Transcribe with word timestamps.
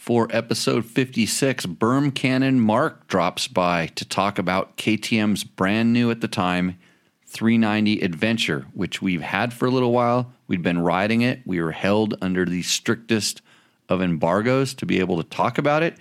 For 0.00 0.28
episode 0.30 0.86
56, 0.86 1.66
Berm 1.66 2.14
Cannon 2.14 2.58
Mark 2.58 3.06
drops 3.06 3.46
by 3.46 3.88
to 3.96 4.04
talk 4.06 4.38
about 4.38 4.78
KTM's 4.78 5.44
brand 5.44 5.92
new 5.92 6.10
at 6.10 6.22
the 6.22 6.26
time 6.26 6.78
390 7.26 8.00
Adventure, 8.00 8.66
which 8.72 9.02
we've 9.02 9.20
had 9.20 9.52
for 9.52 9.66
a 9.66 9.70
little 9.70 9.92
while. 9.92 10.32
We'd 10.48 10.62
been 10.62 10.78
riding 10.78 11.20
it. 11.20 11.40
We 11.44 11.60
were 11.60 11.72
held 11.72 12.16
under 12.22 12.46
the 12.46 12.62
strictest 12.62 13.42
of 13.90 14.00
embargoes 14.00 14.72
to 14.76 14.86
be 14.86 15.00
able 15.00 15.22
to 15.22 15.28
talk 15.28 15.58
about 15.58 15.82
it. 15.82 15.98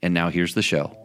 And 0.01 0.13
now 0.13 0.29
here's 0.29 0.53
the 0.53 0.61
show. 0.61 0.97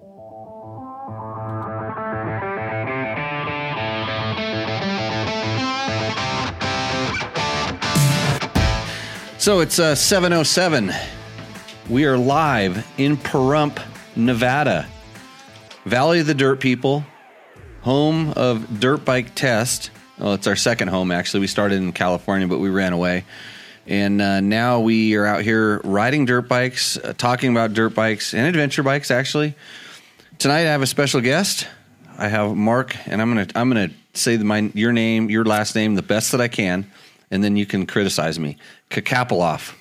So 9.39 9.61
it's 9.61 9.79
uh, 9.79 9.95
707. 9.95 10.91
We 11.89 12.05
are 12.05 12.19
live 12.19 12.87
in 12.99 13.17
Pahrump, 13.17 13.83
Nevada. 14.17 14.87
Valley 15.85 16.21
of 16.21 16.27
the 16.27 16.35
Dirt 16.35 16.61
People, 16.61 17.05
home 17.81 18.33
of 18.33 18.81
Dirt 18.81 19.05
Bike 19.05 19.35
Test. 19.35 19.91
Well, 20.19 20.35
it's 20.35 20.47
our 20.47 20.57
second 20.57 20.89
home, 20.89 21.11
actually. 21.11 21.41
We 21.41 21.47
started 21.47 21.77
in 21.77 21.93
California, 21.93 22.47
but 22.47 22.59
we 22.59 22.69
ran 22.69 22.93
away. 22.93 23.25
And 23.87 24.21
uh, 24.21 24.41
now 24.41 24.81
we 24.81 25.17
are 25.17 25.25
out 25.25 25.43
here 25.43 25.81
riding 25.83 26.27
dirt 26.27 26.49
bikes, 26.49 26.97
uh, 26.99 27.15
talking 27.17 27.51
about 27.51 27.73
dirt 27.73 27.95
bikes 27.95 28.35
and 28.35 28.47
adventure 28.47 28.83
bikes, 28.83 29.11
actually. 29.11 29.55
Tonight 30.39 30.61
I 30.61 30.71
have 30.73 30.83
a 30.83 30.87
special 30.87 31.21
guest. 31.21 31.67
I 32.19 32.29
have 32.29 32.55
Mark, 32.55 32.95
and 33.07 33.23
I'm 33.23 33.31
gonna 33.31 33.47
I'm 33.55 33.69
gonna 33.69 33.91
say 34.13 34.37
my 34.37 34.71
your 34.75 34.93
name, 34.93 35.31
your 35.31 35.45
last 35.45 35.75
name, 35.75 35.95
the 35.95 36.03
best 36.03 36.33
that 36.33 36.41
I 36.41 36.49
can, 36.49 36.91
and 37.31 37.43
then 37.43 37.57
you 37.57 37.65
can 37.65 37.87
criticize 37.87 38.39
me. 38.39 38.59
Kakapaloff. 38.91 39.75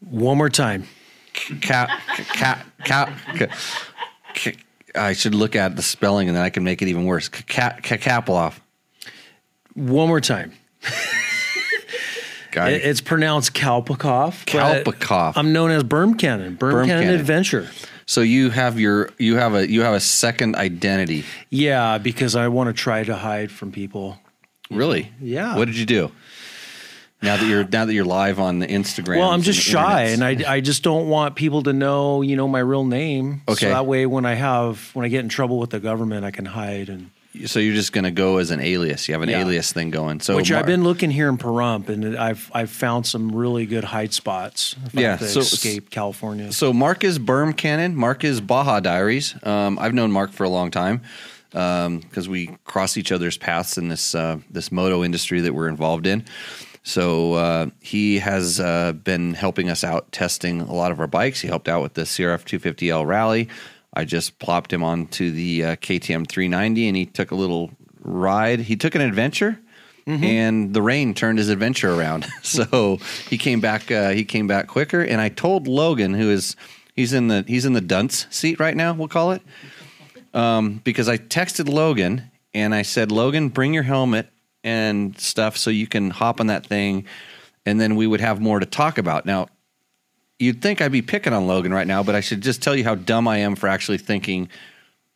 One 0.00 0.38
more 0.38 0.48
time. 0.48 0.84
Cap, 1.60 1.88
cap, 2.34 2.66
cap, 2.84 3.10
I 4.94 5.12
should 5.12 5.34
look 5.34 5.54
at 5.56 5.76
the 5.76 5.82
spelling 5.82 6.28
and 6.28 6.36
then 6.36 6.42
I 6.44 6.50
can 6.50 6.64
make 6.64 6.82
it 6.82 6.88
even 6.88 7.04
worse. 7.04 7.28
Kakapaloff. 7.28 8.54
One 9.74 10.08
more 10.08 10.20
time. 10.20 10.52
It- 10.82 12.72
it. 12.72 12.84
It's 12.84 13.00
pronounced 13.00 13.54
Kalpakoff. 13.54 14.44
but 14.84 14.98
Kalpakoff. 14.98 15.34
I'm 15.36 15.52
known 15.52 15.70
as 15.70 15.84
Berm 15.84 16.18
Cannon. 16.18 16.56
Berm, 16.56 16.72
Berm 16.72 16.86
Cannon, 16.86 17.04
Cannon. 17.04 17.20
Adventure. 17.20 17.68
So 18.06 18.22
you 18.22 18.50
have 18.50 18.80
your 18.80 19.10
you 19.18 19.36
have 19.36 19.54
a 19.54 19.68
you 19.70 19.82
have 19.82 19.94
a 19.94 20.00
second 20.00 20.56
identity. 20.56 21.24
Yeah, 21.50 21.98
because 21.98 22.34
I 22.34 22.48
want 22.48 22.68
to 22.68 22.72
try 22.72 23.04
to 23.04 23.14
hide 23.14 23.52
from 23.52 23.70
people. 23.70 24.18
Really? 24.70 25.12
Yeah. 25.20 25.56
What 25.56 25.66
did 25.66 25.76
you 25.76 25.86
do? 25.86 26.10
Now 27.20 27.36
that 27.36 27.46
you're 27.46 27.64
now 27.64 27.84
that 27.84 27.92
you're 27.92 28.04
live 28.04 28.38
on 28.38 28.60
the 28.60 28.66
Instagram. 28.68 29.18
Well, 29.18 29.30
I'm 29.30 29.42
just 29.42 29.58
shy, 29.60 30.02
and 30.04 30.22
I, 30.22 30.36
I 30.46 30.60
just 30.60 30.84
don't 30.84 31.08
want 31.08 31.34
people 31.34 31.64
to 31.64 31.72
know, 31.72 32.22
you 32.22 32.36
know, 32.36 32.46
my 32.46 32.60
real 32.60 32.84
name. 32.84 33.42
Okay. 33.48 33.66
So 33.66 33.68
that 33.70 33.86
way, 33.86 34.06
when 34.06 34.24
I 34.24 34.34
have 34.34 34.90
when 34.94 35.04
I 35.04 35.08
get 35.08 35.20
in 35.20 35.28
trouble 35.28 35.58
with 35.58 35.70
the 35.70 35.80
government, 35.80 36.24
I 36.24 36.30
can 36.30 36.44
hide 36.44 36.88
and. 36.88 37.10
so 37.46 37.58
you're 37.58 37.74
just 37.74 37.92
gonna 37.92 38.12
go 38.12 38.36
as 38.36 38.52
an 38.52 38.60
alias. 38.60 39.08
You 39.08 39.14
have 39.14 39.22
an 39.22 39.30
Yeah. 39.30 39.40
alias 39.40 39.72
thing 39.72 39.90
going. 39.90 40.20
So 40.20 40.36
Which 40.36 40.52
Mar- 40.52 40.60
I've 40.60 40.66
been 40.66 40.84
looking 40.84 41.10
here 41.10 41.28
in 41.28 41.38
Pahrump, 41.38 41.88
and 41.88 42.16
I've 42.16 42.48
I've 42.54 42.70
found 42.70 43.04
some 43.04 43.34
really 43.34 43.66
good 43.66 43.82
hide 43.82 44.12
spots. 44.12 44.76
Yeah, 44.92 45.16
so- 45.16 45.40
escape 45.40 45.90
California. 45.90 46.52
So 46.52 46.72
Mark 46.72 47.02
is 47.02 47.18
Berm 47.18 47.56
Cannon. 47.56 47.96
Mark 47.96 48.22
is 48.22 48.40
Baja 48.40 48.78
Diaries. 48.78 49.34
Um, 49.42 49.76
I've 49.80 49.92
known 49.92 50.12
Mark 50.12 50.30
for 50.30 50.44
a 50.44 50.48
long 50.48 50.70
time 50.70 51.00
because 51.50 52.28
we 52.28 52.56
cross 52.64 52.96
each 52.96 53.10
other's 53.10 53.36
paths 53.36 53.76
in 53.76 53.88
this 53.88 54.14
uh, 54.14 54.38
this 54.52 54.70
moto 54.70 55.02
industry 55.02 55.40
that 55.40 55.52
we're 55.52 55.68
involved 55.68 56.06
in. 56.06 56.24
So 56.88 57.34
uh, 57.34 57.66
he 57.82 58.18
has 58.18 58.58
uh, 58.58 58.92
been 58.92 59.34
helping 59.34 59.68
us 59.68 59.84
out 59.84 60.10
testing 60.10 60.62
a 60.62 60.72
lot 60.72 60.90
of 60.90 60.98
our 61.00 61.06
bikes. 61.06 61.42
He 61.42 61.46
helped 61.46 61.68
out 61.68 61.82
with 61.82 61.92
the 61.92 62.02
CRF 62.02 62.44
250L 62.44 63.06
Rally. 63.06 63.50
I 63.92 64.06
just 64.06 64.38
plopped 64.38 64.72
him 64.72 64.82
onto 64.82 65.30
the 65.30 65.64
uh, 65.64 65.76
KTM 65.76 66.26
390, 66.26 66.88
and 66.88 66.96
he 66.96 67.04
took 67.04 67.30
a 67.30 67.34
little 67.34 67.72
ride. 68.00 68.60
He 68.60 68.74
took 68.74 68.94
an 68.94 69.02
adventure. 69.02 69.60
And 70.24 70.72
the 70.72 70.80
rain 70.80 71.12
turned 71.12 71.36
his 71.36 71.50
adventure 71.50 71.92
around, 71.92 72.26
so 72.42 72.96
he 73.28 73.36
came 73.36 73.60
back. 73.60 73.90
Uh, 73.90 74.12
he 74.12 74.24
came 74.24 74.46
back 74.46 74.66
quicker. 74.66 75.02
And 75.02 75.20
I 75.20 75.28
told 75.28 75.68
Logan, 75.68 76.14
who 76.14 76.30
is 76.30 76.56
he's 76.96 77.12
in 77.12 77.28
the 77.28 77.44
he's 77.46 77.66
in 77.66 77.74
the 77.74 77.82
dunce 77.82 78.26
seat 78.30 78.58
right 78.58 78.74
now. 78.74 78.94
We'll 78.94 79.08
call 79.08 79.32
it 79.32 79.42
um, 80.32 80.80
because 80.84 81.06
I 81.06 81.18
texted 81.18 81.68
Logan 81.68 82.30
and 82.54 82.74
I 82.74 82.80
said, 82.80 83.12
Logan, 83.12 83.50
bring 83.50 83.74
your 83.74 83.82
helmet 83.82 84.30
and 84.64 85.18
stuff 85.18 85.56
so 85.56 85.70
you 85.70 85.86
can 85.86 86.10
hop 86.10 86.40
on 86.40 86.48
that 86.48 86.66
thing, 86.66 87.06
and 87.66 87.80
then 87.80 87.96
we 87.96 88.06
would 88.06 88.20
have 88.20 88.40
more 88.40 88.60
to 88.60 88.66
talk 88.66 88.98
about. 88.98 89.26
Now, 89.26 89.48
you'd 90.38 90.62
think 90.62 90.80
I'd 90.80 90.92
be 90.92 91.02
picking 91.02 91.32
on 91.32 91.46
Logan 91.46 91.72
right 91.72 91.86
now, 91.86 92.02
but 92.02 92.14
I 92.14 92.20
should 92.20 92.40
just 92.40 92.62
tell 92.62 92.76
you 92.76 92.84
how 92.84 92.94
dumb 92.94 93.28
I 93.28 93.38
am 93.38 93.56
for 93.56 93.68
actually 93.68 93.98
thinking 93.98 94.48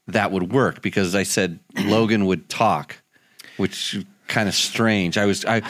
that 0.08 0.32
would 0.32 0.52
work 0.52 0.82
because 0.82 1.14
I 1.14 1.22
said 1.22 1.58
Logan 1.84 2.26
would 2.26 2.48
talk, 2.48 2.96
which 3.56 4.04
kind 4.28 4.48
of 4.48 4.54
strange. 4.54 5.18
I 5.18 5.26
was 5.26 5.44
I, 5.44 5.62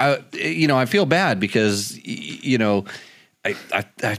I 0.00 0.22
you 0.32 0.66
know 0.66 0.76
I 0.76 0.86
feel 0.86 1.06
bad 1.06 1.40
because 1.40 1.98
you 2.04 2.58
know 2.58 2.84
I, 3.44 3.56
I 3.72 3.84
I 4.02 4.18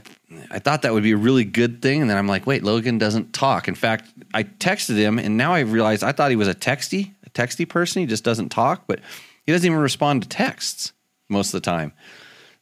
I 0.50 0.58
thought 0.58 0.82
that 0.82 0.92
would 0.92 1.02
be 1.02 1.12
a 1.12 1.16
really 1.16 1.44
good 1.44 1.82
thing, 1.82 2.00
and 2.00 2.08
then 2.08 2.16
I'm 2.16 2.28
like, 2.28 2.46
wait, 2.46 2.62
Logan 2.62 2.98
doesn't 2.98 3.32
talk. 3.32 3.68
In 3.68 3.74
fact, 3.74 4.08
I 4.32 4.44
texted 4.44 4.96
him, 4.96 5.18
and 5.18 5.36
now 5.36 5.52
I 5.52 5.60
realized 5.60 6.04
I 6.04 6.12
thought 6.12 6.30
he 6.30 6.36
was 6.36 6.48
a 6.48 6.54
texty 6.54 7.12
texty 7.34 7.68
person. 7.68 8.00
He 8.00 8.06
just 8.06 8.24
doesn't 8.24 8.50
talk, 8.50 8.84
but 8.86 9.00
he 9.44 9.52
doesn't 9.52 9.66
even 9.66 9.78
respond 9.78 10.22
to 10.22 10.28
texts 10.28 10.92
most 11.28 11.48
of 11.54 11.62
the 11.62 11.64
time. 11.64 11.92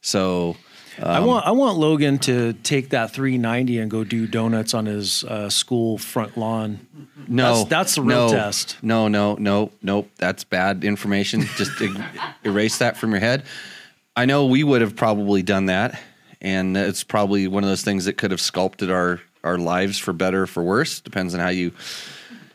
So. 0.01 0.55
I 1.01 1.21
want 1.21 1.47
I 1.47 1.51
want 1.51 1.77
Logan 1.77 2.17
to 2.19 2.51
take 2.51 2.89
that 2.89 3.11
390 3.11 3.79
and 3.79 3.89
go 3.89 4.03
do 4.03 4.27
donuts 4.27 4.73
on 4.73 4.85
his 4.85 5.23
uh, 5.23 5.49
school 5.49 5.97
front 5.97 6.35
lawn. 6.37 6.85
No, 7.25 7.43
That's- 7.43 7.69
that's 7.69 7.95
the 7.95 8.01
real 8.01 8.27
no, 8.27 8.33
test. 8.33 8.77
No, 8.81 9.07
no, 9.07 9.35
no, 9.35 9.71
nope. 9.81 10.11
That's 10.17 10.43
bad 10.43 10.83
information. 10.83 11.43
Just 11.55 11.71
erase 12.43 12.79
that 12.79 12.97
from 12.97 13.11
your 13.11 13.21
head. 13.21 13.45
I 14.17 14.25
know 14.25 14.47
we 14.47 14.65
would 14.65 14.81
have 14.81 14.97
probably 14.97 15.41
done 15.41 15.67
that, 15.67 15.97
and 16.41 16.75
it's 16.75 17.05
probably 17.05 17.47
one 17.47 17.63
of 17.63 17.69
those 17.69 17.83
things 17.83 18.03
that 18.03 18.17
could 18.17 18.31
have 18.31 18.41
sculpted 18.41 18.91
our 18.91 19.21
our 19.43 19.57
lives 19.57 19.97
for 19.97 20.11
better 20.11 20.43
or 20.43 20.47
for 20.47 20.63
worse. 20.63 20.99
Depends 20.99 21.33
on 21.33 21.39
how 21.39 21.47
you 21.47 21.71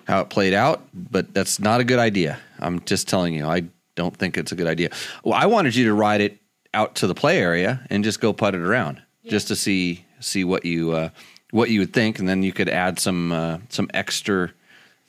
how 0.06 0.20
it 0.20 0.30
played 0.30 0.54
out. 0.54 0.82
But 0.92 1.34
that's 1.34 1.58
not 1.58 1.80
a 1.80 1.84
good 1.84 1.98
idea. 1.98 2.38
I'm 2.58 2.80
just 2.80 3.08
telling 3.08 3.34
you. 3.34 3.46
I 3.46 3.64
don't 3.94 4.16
think 4.16 4.36
it's 4.36 4.52
a 4.52 4.56
good 4.56 4.66
idea. 4.66 4.90
Well, 5.22 5.34
I 5.34 5.46
wanted 5.46 5.74
you 5.74 5.84
to 5.86 5.94
ride 5.94 6.20
it 6.20 6.38
out 6.72 6.96
to 6.96 7.06
the 7.06 7.14
play 7.14 7.38
area 7.38 7.86
and 7.90 8.02
just 8.02 8.20
go 8.20 8.32
putt 8.32 8.54
it 8.54 8.60
around, 8.60 9.00
just 9.26 9.48
to 9.48 9.56
see 9.56 10.04
see 10.20 10.44
what 10.44 10.64
you 10.64 10.92
uh, 10.92 11.08
what 11.50 11.70
you 11.70 11.80
would 11.80 11.92
think, 11.92 12.18
and 12.18 12.28
then 12.28 12.42
you 12.42 12.52
could 12.52 12.68
add 12.68 12.98
some 12.98 13.32
uh, 13.32 13.58
some 13.68 13.88
extra 13.94 14.50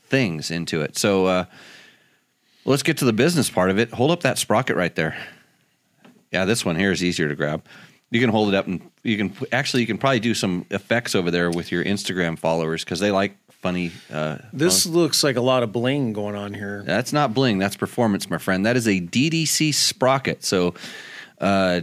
things 0.07 0.51
into 0.51 0.81
it. 0.81 0.97
So 0.97 1.25
uh, 1.25 1.45
let's 2.65 2.83
get 2.83 2.97
to 2.97 3.05
the 3.05 3.13
business 3.13 3.49
part 3.49 3.69
of 3.69 3.79
it. 3.79 3.91
Hold 3.91 4.11
up 4.11 4.21
that 4.21 4.37
sprocket 4.37 4.75
right 4.75 4.95
there. 4.95 5.17
Yeah, 6.31 6.45
this 6.45 6.65
one 6.65 6.75
here 6.75 6.91
is 6.91 7.03
easier 7.03 7.27
to 7.27 7.35
grab. 7.35 7.65
You 8.11 8.19
can 8.21 8.29
hold 8.29 8.49
it 8.49 8.55
up 8.55 8.67
and 8.67 8.89
you 9.03 9.17
can 9.17 9.35
actually 9.51 9.81
you 9.81 9.87
can 9.87 9.97
probably 9.97 10.19
do 10.19 10.33
some 10.33 10.65
effects 10.69 11.15
over 11.15 11.31
there 11.31 11.49
with 11.49 11.71
your 11.71 11.83
Instagram 11.83 12.37
followers 12.37 12.83
because 12.83 12.99
they 12.99 13.11
like 13.11 13.35
funny. 13.65 13.91
Uh, 14.11 14.37
This 14.53 14.85
looks 14.85 15.23
like 15.23 15.37
a 15.37 15.41
lot 15.41 15.63
of 15.63 15.71
bling 15.71 16.13
going 16.13 16.35
on 16.35 16.53
here. 16.53 16.83
that's 16.85 17.11
not 17.11 17.33
bling. 17.33 17.57
That's 17.57 17.75
performance, 17.75 18.29
my 18.29 18.37
friend. 18.37 18.65
That 18.65 18.77
is 18.77 18.87
a 18.87 19.01
DDC 19.01 19.73
sprocket. 19.73 20.43
So, 20.43 20.75
uh, 21.41 21.81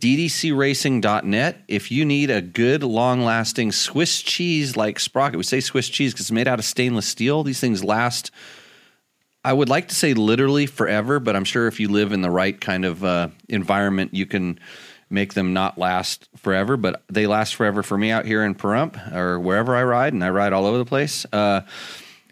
DDCRacing.net. 0.00 1.62
If 1.66 1.90
you 1.90 2.04
need 2.04 2.30
a 2.30 2.40
good, 2.40 2.84
long 2.84 3.22
lasting 3.22 3.72
Swiss 3.72 4.22
cheese 4.22 4.76
like 4.76 5.00
sprocket, 5.00 5.38
we 5.38 5.42
say 5.42 5.58
Swiss 5.58 5.88
cheese 5.88 6.12
because 6.12 6.26
it's 6.26 6.30
made 6.30 6.46
out 6.46 6.60
of 6.60 6.64
stainless 6.64 7.06
steel. 7.06 7.42
These 7.42 7.58
things 7.58 7.82
last 7.82 8.30
I 9.44 9.52
would 9.52 9.68
like 9.68 9.88
to 9.88 9.94
say 9.94 10.14
literally 10.14 10.66
forever, 10.66 11.20
but 11.20 11.34
I'm 11.34 11.44
sure 11.44 11.68
if 11.68 11.80
you 11.80 11.88
live 11.88 12.12
in 12.12 12.22
the 12.22 12.30
right 12.30 12.60
kind 12.60 12.84
of 12.84 13.04
uh, 13.04 13.28
environment, 13.48 14.12
you 14.12 14.26
can 14.26 14.58
make 15.10 15.34
them 15.34 15.52
not 15.52 15.78
last 15.78 16.28
forever. 16.36 16.76
But 16.76 17.02
they 17.08 17.26
last 17.26 17.54
forever 17.54 17.82
for 17.82 17.96
me 17.96 18.10
out 18.10 18.24
here 18.24 18.42
in 18.44 18.54
Pahrump 18.54 19.14
or 19.14 19.38
wherever 19.40 19.76
I 19.76 19.82
ride, 19.84 20.12
and 20.12 20.22
I 20.22 20.30
ride 20.30 20.52
all 20.52 20.66
over 20.66 20.78
the 20.78 20.84
place. 20.84 21.26
Uh, 21.32 21.62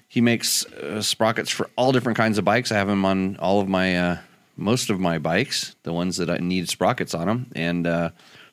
he 0.09 0.21
makes 0.21 0.65
uh, 0.67 1.03
sprockets 1.03 1.51
for 1.51 1.69
all 1.77 1.93
different 1.93 2.17
kinds 2.17 2.39
of 2.39 2.45
bikes. 2.45 2.73
I 2.73 2.77
have 2.77 2.89
him 2.89 3.05
on 3.05 3.37
all 3.37 3.61
of 3.61 3.69
my 3.69 3.97
uh, 3.97 4.19
most 4.57 4.89
of 4.89 4.99
my 4.99 5.19
bikes, 5.19 5.77
the 5.83 5.93
ones 5.93 6.17
that 6.17 6.31
I 6.31 6.39
need 6.39 6.69
sprockets 6.69 7.15
on 7.15 7.27
them, 7.27 7.53
and 7.55 7.87
uh, 7.87 8.11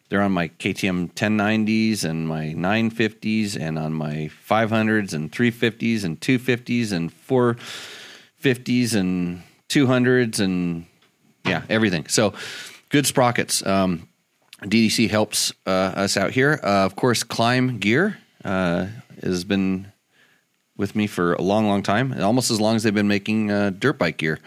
they're 0.09 0.21
on 0.21 0.33
my 0.33 0.49
KTM 0.49 1.13
1090s 1.13 2.03
and 2.03 2.27
my 2.27 2.53
950s, 2.55 3.57
and 3.59 3.79
on 3.79 3.93
my 3.93 4.29
500s 4.47 5.13
and 5.13 5.31
350s 5.31 6.03
and 6.03 6.19
250s 6.19 6.91
and 6.91 7.11
450s 7.27 8.95
and 8.95 9.41
200s 9.69 10.39
and 10.39 10.85
yeah, 11.45 11.63
everything. 11.69 12.07
So 12.07 12.33
good 12.89 13.07
sprockets. 13.07 13.65
Um, 13.65 14.07
DDC 14.63 15.09
helps 15.09 15.53
uh, 15.65 15.69
us 15.69 16.17
out 16.17 16.31
here. 16.31 16.59
Uh, 16.63 16.85
of 16.85 16.95
course, 16.95 17.23
Klim 17.23 17.79
Gear 17.79 18.17
uh, 18.43 18.87
has 19.21 19.43
been 19.43 19.91
with 20.77 20.95
me 20.95 21.07
for 21.07 21.33
a 21.33 21.41
long, 21.41 21.67
long 21.67 21.83
time, 21.83 22.13
almost 22.19 22.49
as 22.51 22.59
long 22.59 22.75
as 22.75 22.83
they've 22.83 22.93
been 22.93 23.07
making 23.07 23.51
uh, 23.51 23.71
dirt 23.77 23.97
bike 23.97 24.17
gear. 24.17 24.39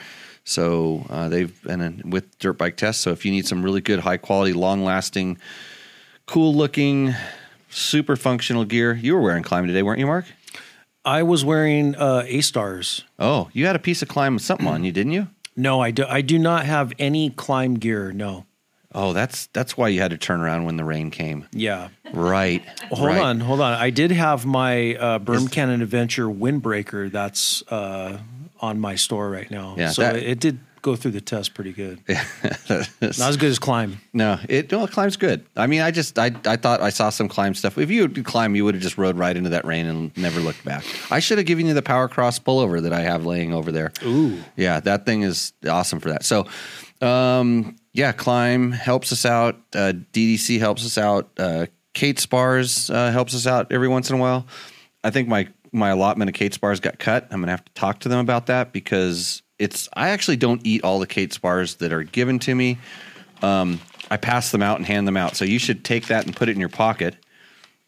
So 0.44 1.04
uh, 1.10 1.28
they've 1.28 1.62
been 1.62 1.80
in, 1.80 2.10
with 2.10 2.38
dirt 2.38 2.54
bike 2.54 2.76
tests. 2.76 3.02
So 3.02 3.10
if 3.10 3.24
you 3.24 3.32
need 3.32 3.46
some 3.46 3.62
really 3.62 3.80
good, 3.80 4.00
high 4.00 4.16
quality, 4.16 4.52
long 4.52 4.84
lasting, 4.84 5.38
cool 6.26 6.54
looking, 6.54 7.14
super 7.69 8.16
functional 8.16 8.64
gear, 8.64 8.94
you 8.94 9.14
were 9.14 9.20
wearing 9.20 9.42
Klim 9.42 9.66
today, 9.66 9.82
weren't 9.82 9.98
you, 9.98 10.06
Mark? 10.06 10.26
I 11.04 11.22
was 11.22 11.44
wearing 11.44 11.94
uh, 11.94 12.24
A 12.26 12.40
stars. 12.40 13.04
Oh, 13.19 13.48
you 13.52 13.66
had 13.66 13.76
a 13.76 13.80
piece 13.80 14.02
of 14.02 14.08
Klim 14.08 14.38
something 14.38 14.66
on 14.66 14.82
you, 14.82 14.92
didn't 14.92 15.12
you? 15.12 15.28
No, 15.56 15.80
I 15.80 15.90
do. 15.90 16.04
I 16.04 16.20
do 16.20 16.38
not 16.38 16.66
have 16.66 16.92
any 16.98 17.30
Klim 17.30 17.74
gear. 17.74 18.12
No. 18.12 18.44
Oh, 18.96 19.12
that's 19.12 19.46
that's 19.48 19.76
why 19.76 19.88
you 19.88 20.00
had 20.00 20.10
to 20.12 20.19
turn 20.19 20.40
around 20.40 20.64
when 20.64 20.76
the 20.78 20.84
rain 20.84 21.10
came. 21.10 21.46
Yeah. 21.52 21.88
Right. 22.14 22.64
Hold 22.90 23.06
right. 23.06 23.20
on, 23.20 23.40
hold 23.40 23.60
on. 23.60 23.75
I 23.75 23.90
did 23.90 24.10
have 24.10 24.46
my 24.46 24.94
uh, 24.94 25.19
Berm 25.19 25.52
Cannon 25.52 25.82
Adventure 25.82 26.26
windbreaker. 26.26 27.12
That's 27.12 27.62
uh, 27.70 28.19
on 28.60 28.81
my 28.81 28.94
store 28.94 29.31
right 29.31 29.50
now. 29.50 29.75
Yeah, 29.76 29.90
so 29.90 30.02
that- 30.02 30.16
it, 30.16 30.40
did 30.40 30.60
go 30.81 30.96
through 30.96 31.10
the 31.10 31.20
test 31.20 31.52
pretty 31.52 31.72
good. 31.72 32.00
Yeah, 32.08 32.84
Not 33.00 33.20
as 33.20 33.37
good 33.37 33.50
as 33.50 33.58
Klim. 33.58 34.00
No, 34.12 34.38
it 34.48 34.72
well, 34.72 34.88
Klim's 34.88 35.16
good. 35.16 35.44
I 35.56 35.66
mean, 35.66 35.82
I 35.82 35.90
just 35.90 36.19
I 36.19 36.31
I 36.46 36.56
thought 36.56 36.81
I 36.81 36.88
saw 36.88 37.10
some 37.10 37.28
Klim 37.28 37.54
stuff. 37.54 37.76
If 37.76 37.90
you 37.90 38.02
had 38.02 38.25
Klim, 38.25 38.56
you 38.56 38.64
would 38.64 38.75
have 38.75 38.82
just 38.82 38.96
rode 38.96 39.19
right 39.19 39.37
into 39.37 39.50
that 39.50 39.66
rain 39.66 39.87
and 39.87 40.16
never 40.16 40.40
looked 40.40 40.64
back. 40.64 40.84
I 41.10 41.20
should 41.20 41.37
have 41.37 41.46
given 41.46 41.66
you 41.66 41.75
the 41.75 41.82
Power 41.82 42.08
Cross 42.08 42.38
pullover 42.40 42.81
that 42.82 42.94
I 42.94 43.00
have 43.00 43.26
laying 43.26 43.52
over 43.52 43.70
there. 43.70 43.93
Ooh. 44.04 44.38
Yeah, 44.56 44.81
that 44.81 45.04
thing 45.04 45.22
is 45.22 45.52
awesome 45.69 46.00
for 46.00 46.08
that. 46.08 46.25
So, 46.25 46.46
um, 47.02 47.76
yeah, 47.96 48.12
Klim 48.12 48.72
helps 48.72 49.10
us 49.10 49.25
out. 49.25 49.56
Uh, 49.75 49.94
DDC 50.12 50.58
helps 50.58 50.84
us 50.84 50.98
out. 50.98 51.31
Uh, 51.38 51.66
Kate 51.94 52.19
Spars 52.19 52.90
uh, 52.90 53.10
helps 53.10 53.34
us 53.34 53.46
out 53.46 53.72
every 53.72 53.88
once 53.88 54.10
in 54.10 54.16
a 54.16 54.19
while. 54.19 54.46
I 55.02 55.10
think 55.10 55.28
my 55.28 55.48
my 55.72 55.88
allotment 55.90 56.28
of 56.28 56.34
Kate 56.34 56.52
Spars 56.52 56.78
got 56.78 56.98
cut. 56.98 57.26
I'm 57.31 57.40
gonna 57.40 57.52
have 57.52 57.64
to 57.64 57.72
talk 57.72 58.00
to 58.00 58.10
them 58.10 58.19
about 58.19 58.46
that 58.46 58.70
because 58.70 59.43
it's 59.58 59.88
I 59.94 60.10
actually 60.10 60.37
don't 60.37 60.60
eat 60.64 60.84
all 60.84 60.98
the 60.98 61.06
Kate 61.06 61.32
Spars 61.32 61.76
that 61.76 61.90
are 61.90 62.02
given 62.02 62.38
to 62.40 62.54
me. 62.54 62.76
Um, 63.40 63.81
I 64.10 64.19
pass 64.19 64.50
them 64.50 64.62
out 64.62 64.76
and 64.76 64.84
hand 64.84 65.08
them 65.08 65.16
out. 65.16 65.34
So 65.34 65.46
you 65.46 65.58
should 65.58 65.82
take 65.82 66.08
that 66.08 66.26
and 66.26 66.37
put 66.37 66.50
it 66.50 66.52
in 66.52 66.60
your 66.60 66.69
pocket 66.69 67.16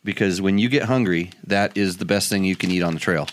because 0.04 0.40
when 0.40 0.56
you 0.56 0.70
get 0.70 0.84
hungry, 0.84 1.32
that 1.46 1.76
is 1.76 1.98
the 1.98 2.06
best 2.06 2.30
thing 2.30 2.44
you 2.44 2.56
can 2.56 2.70
eat 2.70 2.82
on 2.82 2.94
the 2.94 3.00
trail. 3.00 3.28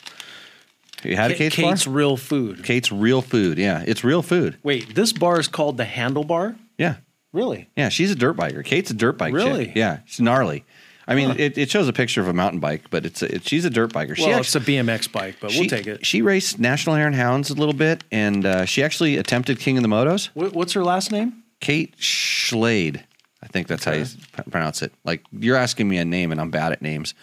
Have 0.97 1.05
you 1.05 1.15
had 1.15 1.31
a 1.31 1.35
Kate 1.35 1.53
Spar? 1.53 1.71
Kate's 1.71 1.87
real 1.87 2.17
food. 2.17 2.65
Kate's 2.65 2.91
real 2.91 3.21
food. 3.21 3.57
Yeah, 3.57 3.81
it's 3.87 4.03
real 4.03 4.21
food. 4.21 4.57
Wait, 4.61 4.93
this 4.93 5.13
bar 5.13 5.39
is 5.39 5.47
called 5.47 5.77
the 5.77 5.85
Handlebar. 5.85 6.57
Yeah, 6.77 6.95
Really? 7.33 7.69
yeah. 7.75 7.89
She's 7.89 8.11
a 8.11 8.15
dirt 8.15 8.35
biker. 8.37 8.63
Kate's 8.63 8.91
a 8.91 8.93
dirt 8.93 9.17
bike. 9.17 9.33
chick. 9.33 9.43
Really? 9.43 9.71
Yeah, 9.75 9.99
she's 10.05 10.21
gnarly. 10.21 10.63
I 11.07 11.13
mean, 11.13 11.31
it, 11.37 11.55
it 11.57 11.69
shows 11.69 11.87
a 11.87 11.93
picture 11.93 12.19
of 12.21 12.27
a 12.27 12.33
mountain 12.33 12.59
bike, 12.59 12.89
but 12.89 13.05
it's 13.05 13.21
a, 13.21 13.35
it, 13.35 13.47
she's 13.47 13.63
a 13.63 13.69
dirt 13.69 13.93
biker. 13.93 14.15
She 14.15 14.23
Well, 14.23 14.39
actually, 14.39 14.39
it's 14.41 14.55
a 14.55 14.59
BMX 14.59 15.11
bike, 15.11 15.35
but 15.39 15.51
we'll 15.51 15.69
take 15.69 15.85
it. 15.85 16.03
She 16.03 16.23
raced 16.23 16.57
National 16.57 16.95
and 16.95 17.13
Hounds 17.13 17.51
a 17.51 17.53
little 17.53 17.75
bit, 17.75 18.03
and 18.11 18.43
uh, 18.43 18.65
she 18.65 18.81
actually 18.81 19.17
attempted 19.17 19.59
King 19.59 19.77
of 19.77 19.83
the 19.83 19.87
Motos. 19.89 20.29
What, 20.33 20.53
what's 20.53 20.73
her 20.73 20.83
last 20.83 21.11
name? 21.11 21.43
Kate 21.59 21.95
Schlade. 21.97 23.03
I 23.43 23.47
think 23.47 23.67
that's 23.67 23.83
how 23.83 23.91
you 23.91 24.05
pronounce 24.49 24.81
it. 24.81 24.91
Like 25.03 25.23
you're 25.31 25.55
asking 25.57 25.87
me 25.87 25.97
a 25.97 26.05
name, 26.05 26.31
and 26.31 26.41
I'm 26.41 26.49
bad 26.49 26.71
at 26.71 26.81
names. 26.81 27.13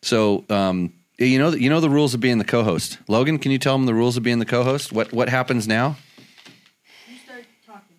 So, 0.00 0.44
um, 0.48 0.94
you 1.18 1.38
know, 1.38 1.50
you 1.50 1.68
know 1.68 1.80
the 1.80 1.90
rules 1.90 2.14
of 2.14 2.20
being 2.20 2.38
the 2.38 2.44
co-host. 2.44 2.98
Logan, 3.08 3.38
can 3.38 3.52
you 3.52 3.58
tell 3.58 3.74
them 3.76 3.84
the 3.86 3.94
rules 3.94 4.16
of 4.16 4.22
being 4.22 4.38
the 4.38 4.46
co-host? 4.46 4.92
What 4.92 5.12
what 5.12 5.28
happens 5.28 5.68
now? 5.68 5.96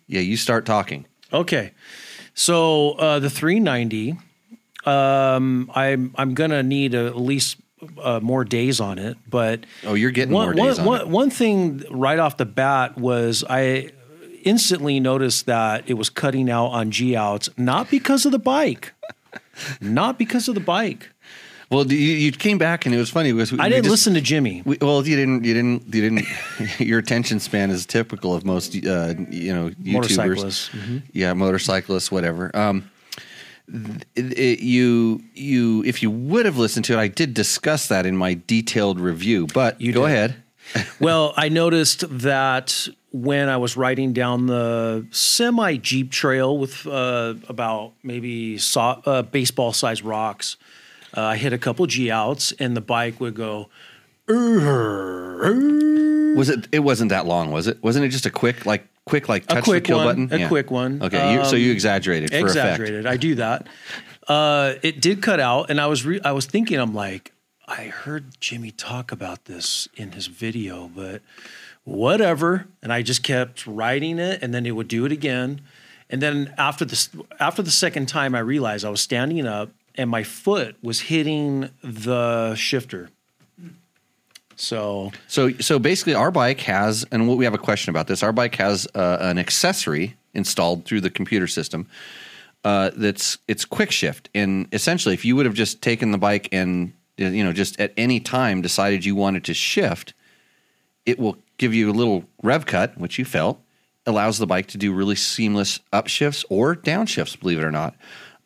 You 0.06 0.16
start 0.16 0.16
talking. 0.16 0.16
Yeah, 0.16 0.20
you 0.20 0.36
start 0.36 0.66
talking. 0.66 1.06
Okay. 1.32 1.72
So 2.34 2.92
uh, 2.92 3.18
the 3.20 3.30
390, 3.30 4.18
um, 4.86 5.70
I'm 5.74 6.14
I'm 6.16 6.34
gonna 6.34 6.62
need 6.62 6.94
at 6.94 7.16
least 7.16 7.56
uh, 8.02 8.20
more 8.22 8.44
days 8.44 8.80
on 8.80 8.98
it, 8.98 9.16
but 9.28 9.64
Oh, 9.84 9.94
you're 9.94 10.10
getting 10.10 10.34
one, 10.34 10.46
more 10.46 10.54
days 10.54 10.78
one- 10.78 10.80
on 10.80 10.86
one- 10.86 11.00
it. 11.00 11.08
one 11.08 11.30
thing 11.30 11.84
right 11.90 12.18
off 12.18 12.36
the 12.36 12.44
bat 12.46 12.98
was 12.98 13.44
I 13.48 13.90
instantly 14.44 15.00
noticed 15.00 15.46
that 15.46 15.84
it 15.88 15.94
was 15.94 16.10
cutting 16.10 16.50
out 16.50 16.66
on 16.68 16.90
G 16.90 17.16
outs, 17.16 17.48
not 17.56 17.90
because 17.90 18.26
of 18.26 18.32
the 18.32 18.38
bike, 18.38 18.92
not 19.80 20.18
because 20.18 20.48
of 20.48 20.54
the 20.54 20.60
bike. 20.60 21.10
Well, 21.74 21.90
you, 21.90 21.98
you 21.98 22.32
came 22.32 22.58
back 22.58 22.86
and 22.86 22.94
it 22.94 22.98
was 22.98 23.10
funny 23.10 23.32
because 23.32 23.52
we, 23.52 23.58
I 23.58 23.68
didn't 23.68 23.84
just- 23.84 23.90
listen 23.92 24.14
to 24.14 24.20
Jimmy. 24.20 24.62
We, 24.64 24.78
well, 24.80 25.06
you 25.06 25.16
didn't. 25.16 25.44
You 25.44 25.54
didn't. 25.54 25.94
You 25.94 26.00
didn't. 26.02 26.26
your 26.80 26.98
attention 26.98 27.40
span 27.40 27.70
is 27.70 27.84
typical 27.86 28.34
of 28.34 28.44
most, 28.44 28.74
uh, 28.76 29.14
you 29.30 29.52
know, 29.54 29.70
YouTubers. 29.82 30.70
Mm-hmm. 30.70 30.98
Yeah, 31.12 31.32
motorcyclists, 31.34 32.10
whatever. 32.12 32.50
Um, 32.56 32.90
it, 33.68 34.38
it- 34.38 34.60
you, 34.60 35.22
you, 35.34 35.82
if 35.84 36.02
you 36.02 36.10
would 36.10 36.46
have 36.46 36.58
listened 36.58 36.84
to 36.86 36.94
it, 36.94 36.98
I 36.98 37.08
did 37.08 37.34
discuss 37.34 37.88
that 37.88 38.06
in 38.06 38.16
my 38.16 38.34
detailed 38.46 39.00
review. 39.00 39.46
But 39.52 39.80
You 39.80 39.92
go 39.92 40.06
did. 40.06 40.12
ahead. 40.14 40.36
well, 41.00 41.34
I 41.36 41.48
noticed 41.50 42.04
that 42.20 42.88
when 43.12 43.48
I 43.48 43.56
was 43.58 43.76
riding 43.76 44.12
down 44.12 44.46
the 44.46 45.06
semi 45.10 45.76
Jeep 45.76 46.10
trail 46.10 46.56
with 46.58 46.86
uh, 46.86 47.34
about 47.48 47.92
maybe 48.02 48.58
so, 48.58 48.80
uh, 48.80 49.22
baseball 49.22 49.72
sized 49.72 50.02
rocks, 50.04 50.56
uh, 51.16 51.22
I 51.22 51.36
hit 51.36 51.52
a 51.52 51.58
couple 51.58 51.86
G 51.86 52.10
outs 52.10 52.52
and 52.58 52.76
the 52.76 52.80
bike 52.80 53.20
would 53.20 53.34
go. 53.34 53.68
Was 56.36 56.48
it? 56.48 56.66
It 56.72 56.80
wasn't 56.80 57.10
that 57.10 57.26
long, 57.26 57.50
was 57.50 57.66
it? 57.68 57.82
Wasn't 57.82 58.04
it 58.04 58.08
just 58.08 58.26
a 58.26 58.30
quick, 58.30 58.66
like, 58.66 58.86
quick, 59.04 59.28
like 59.28 59.46
touch 59.46 59.64
quick 59.64 59.84
the 59.84 59.88
kill 59.88 59.98
one, 59.98 60.26
button? 60.26 60.42
a 60.42 60.48
quick 60.48 60.70
one. 60.70 61.02
Okay, 61.02 61.34
you, 61.34 61.44
so 61.44 61.56
Um, 61.56 61.62
you 61.62 61.70
exaggerated 61.72 62.30
for 62.30 62.36
effect. 62.36 62.48
exaggerated. 62.50 63.06
I 63.06 63.16
do 63.16 63.34
that. 63.36 63.66
Uh, 64.26 64.74
it 64.82 65.00
did 65.00 65.22
cut 65.22 65.38
out, 65.40 65.70
and 65.70 65.80
I 65.80 65.86
was 65.86 66.04
re- 66.04 66.20
I 66.24 66.32
was 66.32 66.46
thinking, 66.46 66.78
I'm 66.80 66.94
like, 66.94 67.32
I 67.68 67.84
heard 67.84 68.40
Jimmy 68.40 68.70
talk 68.70 69.12
about 69.12 69.44
this 69.44 69.88
in 69.96 70.12
his 70.12 70.26
video, 70.26 70.90
but 70.94 71.22
whatever. 71.84 72.66
And 72.82 72.92
I 72.92 73.02
just 73.02 73.22
kept 73.22 73.66
writing 73.66 74.18
it, 74.18 74.42
and 74.42 74.52
then 74.54 74.66
it 74.66 74.72
would 74.72 74.88
do 74.88 75.04
it 75.04 75.12
again. 75.12 75.60
And 76.10 76.20
then 76.22 76.52
after 76.58 76.84
the 76.84 77.24
after 77.38 77.62
the 77.62 77.70
second 77.70 78.06
time, 78.06 78.34
I 78.34 78.40
realized 78.40 78.84
I 78.84 78.90
was 78.90 79.00
standing 79.02 79.46
up, 79.46 79.70
and 79.96 80.10
my 80.10 80.22
foot 80.22 80.76
was 80.82 81.00
hitting 81.00 81.70
the 81.82 82.54
shifter. 82.54 83.10
So 84.56 85.12
So, 85.26 85.50
so 85.52 85.78
basically, 85.78 86.14
our 86.14 86.30
bike 86.30 86.60
has, 86.60 87.04
and 87.10 87.28
we 87.28 87.44
have 87.44 87.54
a 87.54 87.58
question 87.58 87.90
about 87.90 88.06
this. 88.06 88.22
Our 88.22 88.32
bike 88.32 88.54
has 88.56 88.86
uh, 88.94 89.18
an 89.20 89.38
accessory 89.38 90.16
installed 90.32 90.84
through 90.84 91.00
the 91.00 91.10
computer 91.10 91.46
system 91.46 91.88
uh, 92.64 92.90
that's 92.96 93.38
it's 93.46 93.64
quick 93.64 93.90
shift, 93.90 94.30
and 94.34 94.66
essentially, 94.72 95.14
if 95.14 95.24
you 95.24 95.36
would 95.36 95.44
have 95.44 95.54
just 95.54 95.82
taken 95.82 96.12
the 96.12 96.18
bike 96.18 96.48
and 96.50 96.92
you 97.16 97.44
know 97.44 97.52
just 97.52 97.78
at 97.78 97.92
any 97.96 98.20
time 98.20 98.62
decided 98.62 99.04
you 99.04 99.14
wanted 99.14 99.44
to 99.44 99.54
shift, 99.54 100.14
it 101.04 101.18
will 101.18 101.36
give 101.58 101.74
you 101.74 101.90
a 101.90 101.92
little 101.92 102.24
rev 102.42 102.64
cut, 102.64 102.96
which 102.96 103.18
you 103.18 103.24
felt 103.24 103.60
allows 104.06 104.38
the 104.38 104.46
bike 104.46 104.66
to 104.66 104.78
do 104.78 104.92
really 104.92 105.14
seamless 105.14 105.80
upshifts 105.92 106.44
or 106.48 106.74
downshifts. 106.74 107.38
Believe 107.38 107.58
it 107.58 107.64
or 107.64 107.70
not. 107.70 107.94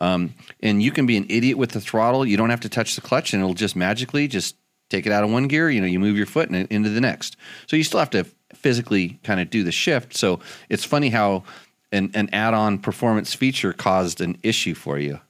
Um, 0.01 0.35
and 0.61 0.83
you 0.83 0.91
can 0.91 1.07
be 1.07 1.17
an 1.17 1.27
idiot 1.29 1.59
with 1.59 1.71
the 1.71 1.81
throttle. 1.81 2.25
You 2.25 2.37
don't 2.37 2.51
have 2.51 2.61
to 2.61 2.69
touch 2.69 2.95
the 2.95 3.01
clutch, 3.01 3.33
and 3.33 3.43
it'll 3.43 3.55
just 3.55 3.77
magically 3.77 4.29
just 4.29 4.57
take 4.91 5.07
it 5.07 5.13
out 5.13 5.25
of 5.25 5.31
one 5.31 5.49
gear. 5.49 5.71
You 5.71 5.81
know, 5.81 5.87
you 5.87 5.99
move 5.99 6.17
your 6.17 6.27
foot 6.27 6.51
and 6.51 6.67
into 6.71 6.91
the 6.91 7.01
next. 7.01 7.37
So 7.67 7.77
you 7.77 7.85
still 7.85 8.01
have 8.01 8.11
to 8.11 8.25
physically 8.55 9.19
kind 9.25 9.41
of 9.41 9.51
do 9.51 9.63
the 9.63 9.73
shift. 9.73 10.17
So 10.17 10.41
it's 10.69 10.85
funny 10.85 11.11
how 11.11 11.45
an, 11.93 12.11
an 12.15 12.29
add-on 12.33 12.79
performance 12.79 13.35
feature 13.35 13.73
caused 13.73 14.21
an 14.21 14.39
issue 14.43 14.75
for 14.75 14.99
you. 14.99 15.21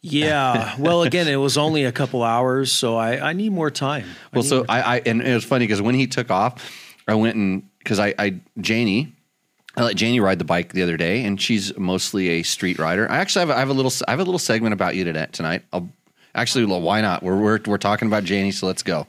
yeah, 0.00 0.74
well, 0.78 1.02
again, 1.02 1.28
it 1.28 1.36
was 1.36 1.58
only 1.58 1.84
a 1.84 1.92
couple 1.92 2.22
hours, 2.22 2.72
so 2.72 2.96
I, 2.96 3.30
I 3.30 3.32
need 3.32 3.52
more 3.52 3.70
time. 3.70 4.06
I 4.32 4.36
Well, 4.36 4.44
so 4.44 4.56
more 4.58 4.66
I, 4.68 4.80
I 4.80 5.02
and 5.06 5.22
it 5.22 5.34
was 5.34 5.44
funny 5.44 5.66
because 5.66 5.82
when 5.82 5.94
he 5.94 6.06
took 6.06 6.30
off, 6.30 6.64
I 7.06 7.14
went 7.14 7.36
and 7.36 7.68
because 7.78 7.98
I, 7.98 8.14
I 8.18 8.40
Janie, 8.60 9.14
I 9.76 9.82
let 9.82 9.96
Janie 9.96 10.20
ride 10.20 10.38
the 10.38 10.44
bike 10.44 10.72
the 10.72 10.82
other 10.82 10.96
day, 10.96 11.24
and 11.24 11.40
she's 11.40 11.76
mostly 11.78 12.28
a 12.30 12.42
street 12.42 12.78
rider. 12.78 13.10
I 13.10 13.18
actually 13.18 13.40
have 13.40 13.50
a, 13.50 13.56
I 13.56 13.58
have 13.60 13.68
a 13.68 13.74
little 13.74 13.92
I 14.08 14.10
have 14.12 14.20
a 14.20 14.24
little 14.24 14.38
segment 14.38 14.72
about 14.72 14.96
you 14.96 15.04
today 15.04 15.26
tonight. 15.30 15.62
I'll 15.72 15.88
actually 16.34 16.64
well, 16.64 16.80
why 16.80 17.00
not? 17.00 17.22
We're, 17.22 17.36
we're 17.36 17.60
we're 17.66 17.78
talking 17.78 18.08
about 18.08 18.24
Janie, 18.24 18.50
so 18.50 18.66
let's 18.66 18.82
go. 18.82 19.06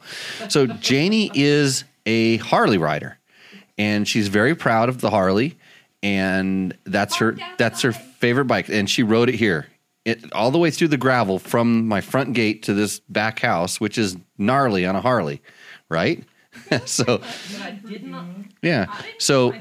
So 0.48 0.66
Janie 0.66 1.30
is 1.34 1.84
a 2.06 2.36
Harley 2.38 2.78
rider, 2.78 3.18
and 3.78 4.06
she's 4.06 4.28
very 4.28 4.54
proud 4.54 4.88
of 4.88 5.00
the 5.00 5.10
Harley, 5.10 5.58
and 6.02 6.76
that's 6.84 7.16
her 7.16 7.36
that's 7.58 7.82
her 7.82 7.92
favorite 7.92 8.44
bike, 8.44 8.68
and 8.68 8.88
she 8.88 9.02
rode 9.02 9.28
it 9.28 9.34
here. 9.36 9.66
It, 10.06 10.32
all 10.32 10.50
the 10.50 10.58
way 10.58 10.70
through 10.70 10.88
the 10.88 10.96
gravel 10.96 11.38
from 11.38 11.86
my 11.86 12.00
front 12.00 12.32
gate 12.32 12.62
to 12.64 12.74
this 12.74 13.00
back 13.00 13.40
house, 13.40 13.80
which 13.80 13.98
is 13.98 14.16
gnarly 14.38 14.86
on 14.86 14.96
a 14.96 15.00
Harley, 15.00 15.42
right? 15.90 16.24
so 16.86 17.18
But 17.18 17.60
I 17.60 17.70
did 17.86 18.04
not. 18.04 18.24
yeah, 18.62 18.86
so 19.18 19.52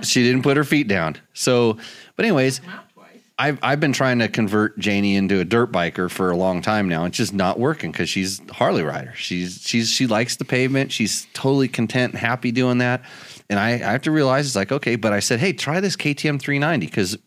put 0.00 0.02
my 0.02 0.02
feet 0.02 0.02
down. 0.02 0.02
I 0.02 0.06
she 0.06 0.22
didn't 0.22 0.42
put 0.42 0.56
her 0.56 0.64
feet 0.64 0.88
down. 0.88 1.16
So, 1.34 1.78
but 2.16 2.24
anyways, 2.24 2.56
took 2.56 2.64
them 2.66 2.74
out 2.74 2.84
twice. 2.94 3.22
I've 3.38 3.58
I've 3.62 3.80
been 3.80 3.92
trying 3.92 4.18
to 4.20 4.28
convert 4.28 4.78
Janie 4.78 5.16
into 5.16 5.40
a 5.40 5.44
dirt 5.44 5.72
biker 5.72 6.10
for 6.10 6.30
a 6.30 6.36
long 6.36 6.62
time 6.62 6.88
now. 6.88 7.04
It's 7.04 7.16
just 7.16 7.32
not 7.34 7.58
working 7.58 7.92
because 7.92 8.08
she's 8.08 8.40
a 8.48 8.52
Harley 8.52 8.82
rider. 8.82 9.14
She's 9.16 9.62
she's 9.62 9.90
she 9.90 10.06
likes 10.06 10.36
the 10.36 10.44
pavement. 10.44 10.92
She's 10.92 11.26
totally 11.32 11.68
content 11.68 12.12
and 12.12 12.20
happy 12.20 12.52
doing 12.52 12.78
that. 12.78 13.02
And 13.48 13.58
I, 13.58 13.70
I 13.70 13.92
have 13.92 14.02
to 14.02 14.10
realize 14.10 14.46
it's 14.46 14.56
like 14.56 14.72
okay, 14.72 14.96
but 14.96 15.12
I 15.12 15.20
said, 15.20 15.40
hey, 15.40 15.52
try 15.52 15.80
this 15.80 15.96
KTM 15.96 16.40
390 16.40 16.86
because 16.86 17.18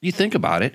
you 0.00 0.12
think 0.12 0.34
about 0.34 0.62
it, 0.62 0.74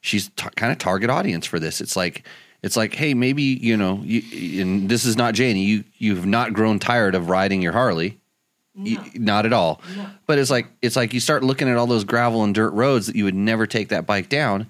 she's 0.00 0.28
t- 0.30 0.48
kind 0.56 0.72
of 0.72 0.78
target 0.78 1.10
audience 1.10 1.46
for 1.46 1.58
this. 1.58 1.80
It's 1.80 1.96
like 1.96 2.24
it's 2.62 2.76
like 2.76 2.94
hey, 2.94 3.14
maybe 3.14 3.42
you 3.42 3.76
know, 3.76 4.00
you, 4.04 4.62
and 4.62 4.88
this 4.88 5.04
is 5.04 5.16
not 5.16 5.34
Janie. 5.34 5.64
You 5.64 5.84
you've 5.98 6.26
not 6.26 6.52
grown 6.52 6.78
tired 6.78 7.14
of 7.14 7.28
riding 7.28 7.62
your 7.62 7.72
Harley. 7.72 8.18
No. 8.78 9.04
Not 9.14 9.44
at 9.46 9.52
all. 9.52 9.82
No. 9.96 10.06
But 10.26 10.38
it's 10.38 10.50
like 10.50 10.68
it's 10.82 10.96
like 10.96 11.12
you 11.12 11.20
start 11.20 11.42
looking 11.42 11.68
at 11.68 11.76
all 11.76 11.86
those 11.86 12.04
gravel 12.04 12.44
and 12.44 12.54
dirt 12.54 12.70
roads 12.70 13.08
that 13.08 13.16
you 13.16 13.24
would 13.24 13.34
never 13.34 13.66
take 13.66 13.88
that 13.88 14.06
bike 14.06 14.28
down 14.28 14.68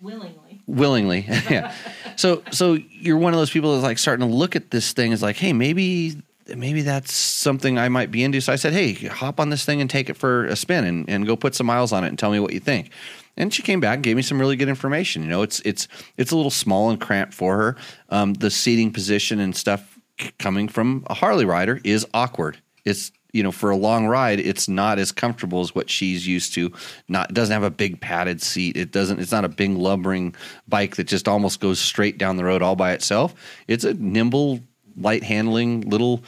willingly. 0.00 0.60
willingly. 0.66 1.24
yeah. 1.50 1.74
So 2.18 2.42
so 2.50 2.78
you're 2.90 3.18
one 3.18 3.34
of 3.34 3.38
those 3.38 3.50
people 3.50 3.72
that's 3.72 3.84
like 3.84 3.98
starting 3.98 4.26
to 4.26 4.34
look 4.34 4.56
at 4.56 4.70
this 4.70 4.94
thing 4.94 5.12
as 5.12 5.22
like, 5.22 5.36
hey, 5.36 5.52
maybe 5.52 6.16
maybe 6.54 6.80
that's 6.80 7.12
something 7.12 7.78
I 7.78 7.90
might 7.90 8.10
be 8.10 8.24
into. 8.24 8.40
So 8.40 8.54
I 8.54 8.56
said, 8.56 8.72
hey, 8.72 8.94
hop 8.94 9.38
on 9.38 9.50
this 9.50 9.66
thing 9.66 9.82
and 9.82 9.90
take 9.90 10.08
it 10.08 10.16
for 10.16 10.46
a 10.46 10.56
spin 10.56 10.84
and, 10.84 11.10
and 11.10 11.26
go 11.26 11.36
put 11.36 11.54
some 11.54 11.66
miles 11.66 11.92
on 11.92 12.04
it 12.04 12.08
and 12.08 12.18
tell 12.18 12.30
me 12.30 12.40
what 12.40 12.54
you 12.54 12.60
think. 12.60 12.90
And 13.36 13.52
she 13.52 13.62
came 13.62 13.80
back 13.80 13.96
and 13.96 14.02
gave 14.02 14.16
me 14.16 14.22
some 14.22 14.40
really 14.40 14.56
good 14.56 14.70
information. 14.70 15.22
You 15.22 15.28
know, 15.28 15.42
it's 15.42 15.60
it's 15.60 15.88
it's 16.16 16.30
a 16.30 16.36
little 16.36 16.50
small 16.50 16.88
and 16.88 16.98
cramped 16.98 17.34
for 17.34 17.56
her. 17.58 17.76
Um, 18.08 18.32
the 18.32 18.50
seating 18.50 18.92
position 18.94 19.38
and 19.38 19.54
stuff 19.54 19.98
c- 20.18 20.30
coming 20.38 20.68
from 20.68 21.04
a 21.08 21.14
Harley 21.14 21.44
rider 21.44 21.80
is 21.84 22.06
awkward. 22.14 22.56
It's 22.86 23.12
you 23.36 23.42
know 23.42 23.52
for 23.52 23.70
a 23.70 23.76
long 23.76 24.06
ride, 24.06 24.40
it's 24.40 24.66
not 24.68 24.98
as 24.98 25.12
comfortable 25.12 25.60
as 25.60 25.74
what 25.74 25.90
she's 25.90 26.26
used 26.26 26.54
to. 26.54 26.72
Not 27.08 27.30
it 27.30 27.34
doesn't 27.34 27.52
have 27.52 27.62
a 27.62 27.70
big 27.70 28.00
padded 28.00 28.40
seat. 28.40 28.76
It 28.76 28.90
doesn't. 28.90 29.20
It's 29.20 29.32
not 29.32 29.44
a 29.44 29.48
big 29.48 29.70
lumbering 29.70 30.34
bike 30.66 30.96
that 30.96 31.04
just 31.04 31.28
almost 31.28 31.60
goes 31.60 31.78
straight 31.78 32.18
down 32.18 32.36
the 32.36 32.44
road 32.44 32.62
all 32.62 32.76
by 32.76 32.92
itself. 32.92 33.34
It's 33.68 33.84
a 33.84 33.94
nimble, 33.94 34.60
light 34.96 35.22
handling 35.22 35.82
little 35.82 36.22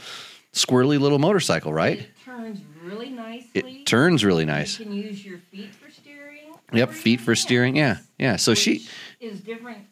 squirrely 0.52 1.00
little 1.00 1.18
motorcycle, 1.18 1.72
right? 1.72 2.00
It 2.00 2.10
turns 2.24 2.60
really 2.84 3.10
nicely. 3.10 3.50
It 3.54 3.86
turns 3.86 4.24
really 4.24 4.44
nice. 4.44 4.78
You 4.78 4.86
can 4.86 4.94
use 4.94 5.24
your 5.24 5.38
feet 5.38 5.74
for 5.74 5.90
steering. 5.90 6.54
Yep, 6.72 6.90
feet 6.90 7.20
for 7.20 7.34
steering. 7.34 7.76
Yeah, 7.76 7.98
yeah. 8.18 8.36
So 8.36 8.54
she, 8.54 8.86
is 9.20 9.40
different 9.40 9.86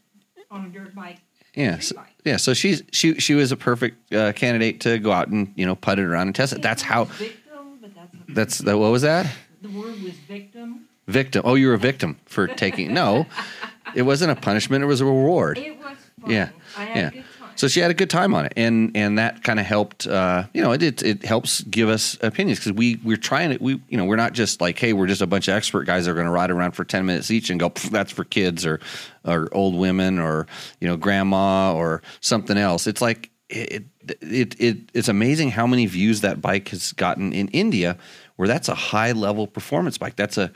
on 0.51 0.67
a 0.67 0.69
dirt 0.69 0.95
bike. 0.95 1.19
Yeah, 1.57 1.79
so, 1.81 2.01
yeah. 2.25 2.37
So 2.37 2.55
she's 2.55 2.83
she 2.93 3.15
she 3.15 3.35
was 3.35 3.51
a 3.51 3.57
perfect 3.57 4.13
uh, 4.13 4.33
candidate 4.33 4.81
to 4.83 4.99
go 4.99 5.11
out 5.11 5.29
and 5.29 5.53
you 5.57 5.67
know 5.67 5.75
put 5.75 5.99
it 5.99 6.05
around 6.05 6.29
and 6.29 6.35
test 6.37 6.53
it. 6.53 6.63
That's 6.63 6.83
how. 6.83 7.05
Victim, 7.05 7.79
but 7.81 7.95
that's 7.95 8.15
not- 8.15 8.23
That's 8.29 8.59
that. 8.59 8.79
What 8.79 8.93
was 8.93 9.03
that? 9.03 9.27
the 9.63 9.69
word 9.71 10.01
was 10.03 10.13
victim. 10.29 10.87
Victim. 11.09 11.43
Oh, 11.45 11.55
you 11.55 11.69
were 11.69 11.75
a 11.75 11.79
victim 11.79 12.19
for 12.27 12.47
taking. 12.47 12.93
No, 12.93 13.27
it 13.95 14.03
wasn't 14.03 14.33
a 14.33 14.37
punishment. 14.37 14.83
It 14.85 14.87
was 14.87 15.01
a 15.01 15.05
reward. 15.05 15.59
It 15.59 15.79
was 15.79 15.97
fun. 16.21 16.31
Yeah, 16.31 16.49
I 16.77 16.85
had 16.85 16.97
yeah. 16.97 17.11
good. 17.11 17.25
So 17.57 17.69
she 17.69 17.81
had 17.81 17.91
a 17.91 17.95
good 17.95 18.11
time 18.11 18.35
on 18.35 18.45
it, 18.45 18.53
and 18.57 18.95
and 18.95 19.19
that 19.19 19.43
kind 19.43 19.59
of 19.59 19.67
helped. 19.67 20.07
Uh, 20.07 20.45
you 20.53 20.63
know, 20.63 20.73
it, 20.73 20.83
it 20.83 21.03
it 21.03 21.25
helps 21.25 21.63
give 21.63 21.89
us 21.89 22.17
opinions 22.21 22.59
because 22.59 22.73
we 22.73 22.97
we're 23.03 23.17
trying 23.17 23.51
to 23.51 23.63
we 23.63 23.81
you 23.89 23.97
know 23.97 24.05
we're 24.05 24.17
not 24.17 24.35
just 24.35 24.61
like 24.61 24.79
hey 24.79 24.93
we're 24.93 25.07
just 25.07 25.23
a 25.23 25.27
bunch 25.27 25.49
of 25.49 25.55
expert 25.55 25.85
guys 25.85 26.05
that 26.05 26.13
are 26.13 26.15
going 26.15 26.27
to 26.27 26.33
ride 26.33 26.51
around 26.51 26.73
for 26.73 26.85
ten 26.85 27.07
minutes 27.07 27.31
each 27.31 27.51
and 27.51 27.59
go 27.59 27.71
that's 27.91 28.13
for 28.13 28.25
kids 28.25 28.67
or 28.67 28.79
or 29.25 29.49
old 29.53 29.75
women 29.75 30.19
or 30.19 30.47
you 30.81 30.87
know 30.87 30.97
grandma 30.97 31.75
or 31.75 32.03
something 32.21 32.59
else. 32.59 32.87
It's 32.87 33.01
like 33.01 33.31
it 33.49 33.85
it 34.21 34.61
it 34.61 34.79
it's 34.93 35.09
amazing 35.09 35.51
how 35.51 35.67
many 35.67 35.87
views 35.87 36.21
that 36.21 36.43
bike 36.43 36.69
has 36.69 36.93
gotten 36.93 37.33
in 37.33 37.49
India, 37.49 37.97
where 38.37 38.47
that's 38.47 38.69
a 38.69 38.75
high 38.75 39.13
level 39.13 39.47
performance 39.47 39.97
bike. 39.99 40.17
That's 40.17 40.37
a 40.37 40.53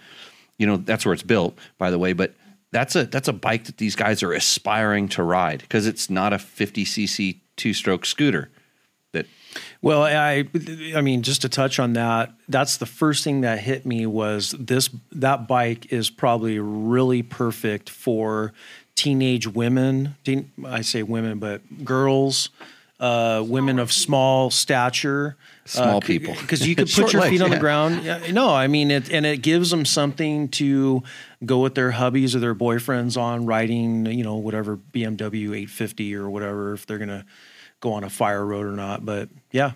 you 0.58 0.66
know 0.66 0.76
that's 0.76 1.06
where 1.06 1.14
it's 1.14 1.22
built 1.22 1.58
by 1.78 1.90
the 1.90 1.98
way 1.98 2.12
but 2.12 2.34
that's 2.72 2.96
a 2.96 3.04
that's 3.04 3.28
a 3.28 3.32
bike 3.32 3.64
that 3.64 3.78
these 3.78 3.96
guys 3.96 4.22
are 4.22 4.32
aspiring 4.32 5.08
to 5.08 5.22
ride 5.22 5.60
because 5.60 5.86
it's 5.86 6.08
not 6.08 6.32
a 6.32 6.38
50 6.38 6.84
cc 6.84 7.40
two 7.56 7.74
stroke 7.74 8.06
scooter 8.06 8.50
that 9.12 9.26
Well, 9.82 10.02
I 10.02 10.46
I 10.94 11.00
mean 11.00 11.22
just 11.22 11.42
to 11.42 11.48
touch 11.48 11.78
on 11.78 11.94
that, 11.94 12.32
that's 12.48 12.76
the 12.76 12.86
first 12.86 13.24
thing 13.24 13.40
that 13.40 13.58
hit 13.60 13.84
me 13.84 14.06
was 14.06 14.54
this 14.58 14.90
that 15.12 15.48
bike 15.48 15.92
is 15.92 16.10
probably 16.10 16.58
really 16.58 17.22
perfect 17.22 17.90
for 17.90 18.52
teenage 18.94 19.46
women. 19.46 20.16
Teen, 20.24 20.52
I 20.64 20.82
say 20.82 21.02
women, 21.02 21.38
but 21.38 21.84
girls, 21.84 22.50
uh, 23.00 23.42
women 23.46 23.78
of 23.78 23.90
small 23.90 24.50
stature, 24.50 25.36
Small 25.64 26.00
people. 26.00 26.34
because 26.40 26.66
you 26.66 26.76
could 26.76 26.88
put 26.94 27.12
your 27.12 27.22
legs, 27.22 27.32
feet 27.32 27.42
on 27.42 27.48
yeah. 27.50 27.54
the 27.56 27.60
ground. 27.60 28.02
Yeah, 28.04 28.30
No, 28.32 28.50
I 28.54 28.66
mean 28.66 28.90
it, 28.90 29.10
and 29.10 29.24
it 29.24 29.38
gives 29.42 29.70
them 29.70 29.84
something 29.84 30.48
to 30.50 31.02
go 31.44 31.60
with 31.60 31.74
their 31.74 31.92
hubbies 31.92 32.34
or 32.34 32.40
their 32.40 32.54
boyfriends 32.54 33.16
on 33.20 33.46
riding. 33.46 34.06
You 34.06 34.22
know, 34.24 34.36
whatever 34.36 34.76
BMW 34.76 35.46
850 35.48 36.14
or 36.14 36.28
whatever, 36.30 36.74
if 36.74 36.86
they're 36.86 36.98
gonna 36.98 37.24
go 37.80 37.92
on 37.94 38.04
a 38.04 38.10
fire 38.10 38.44
road 38.44 38.66
or 38.66 38.72
not. 38.76 39.04
But 39.06 39.30
yeah, 39.50 39.72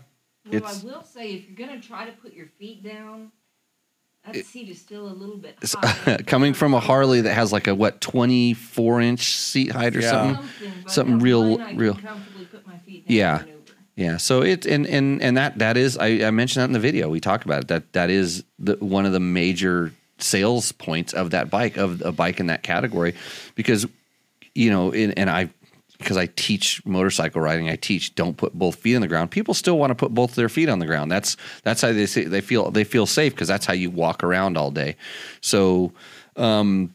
Well, 0.47 0.57
It's- 0.57 0.85
I 0.85 0.87
will 0.87 1.03
say, 1.03 1.33
if 1.33 1.47
you're 1.49 1.57
going 1.67 1.81
to 1.81 1.87
try 1.87 2.05
to 2.05 2.13
put 2.13 2.35
your 2.35 2.49
feet 2.59 2.85
down, 2.85 3.33
that 4.27 4.37
It- 4.37 4.47
seat 4.47 4.69
is 4.69 4.81
still 4.81 5.07
a 5.09 5.13
little 5.13 5.37
bit 5.37 5.57
high. 5.63 6.19
coming 6.27 6.55
from 6.55 6.75
a 6.75 6.81
harley 6.81 7.21
that 7.23 7.35
has 7.35 7.53
like 7.53 7.67
a 7.67 7.75
what 7.75 8.01
24 8.01 9.01
inch 9.01 9.35
seat 9.35 9.73
height 9.73 9.97
or 9.97 10.01
Yeah. 10.01 10.11
something 10.11 10.37
Something, 10.37 10.89
something 10.89 11.19
real- 11.21 11.51
one 11.53 11.61
I 11.61 11.69
can 11.71 11.77
real- 11.79 11.95
comfortably 11.95 12.45
put 12.47 12.67
my 12.67 12.79
feet 12.87 13.05
Yeah. 13.09 13.39
maneuver. 13.39 13.61
yeah 13.97 14.17
so 14.17 14.43
it 14.43 14.67
and 14.67 14.87
and 14.87 15.23
and 15.23 15.37
that 15.37 15.59
that 15.59 15.77
is 15.77 15.97
i, 15.99 16.27
I 16.27 16.31
mentioned 16.31 16.63
that 16.63 16.67
in 16.67 16.73
the 16.73 16.81
video 16.81 17.09
we 17.09 17.21
talked 17.21 17.45
about 17.45 17.63
it 17.63 17.69
that 17.69 17.93
that 17.93 18.11
is 18.11 18.45
the 18.59 18.77
one 18.81 19.07
of 19.07 19.13
the 19.13 19.21
major 19.21 19.93
sales 20.19 20.73
points 20.73 21.13
of 21.13 21.31
that 21.31 21.51
bike 21.51 21.77
of 21.77 22.01
a 22.03 22.13
bike 22.13 22.41
in 22.41 22.47
that 22.47 22.63
category 22.63 23.15
because 23.57 23.87
you 24.55 24.71
know 24.71 24.91
in, 24.91 25.13
and 25.13 25.29
i 25.31 25.49
because 26.05 26.17
i 26.17 26.27
teach 26.37 26.85
motorcycle 26.87 27.41
riding 27.41 27.69
i 27.69 27.77
teach 27.77 28.15
don't 28.15 28.37
put 28.37 28.53
both 28.55 28.77
feet 28.77 28.95
on 28.95 29.01
the 29.01 29.09
ground 29.09 29.31
people 29.31 29.55
still 29.55 29.79
want 29.79 29.91
to 29.91 29.95
put 29.95 30.13
both 30.15 30.35
their 30.35 30.49
feet 30.49 30.69
on 30.69 30.79
the 30.79 30.87
ground 30.87 31.11
that's 31.11 31.37
that's 31.63 31.81
how 31.81 31.93
they 31.93 32.07
say 32.07 32.25
they 32.25 32.41
feel 32.41 32.71
they 32.71 32.85
feel 32.85 33.07
safe 33.07 33.33
because 33.35 33.49
that's 33.49 33.67
how 33.67 33.75
you 33.75 33.91
walk 33.91 34.23
around 34.23 34.57
all 34.57 34.71
day 34.71 34.95
so 35.41 35.93
um 36.37 36.95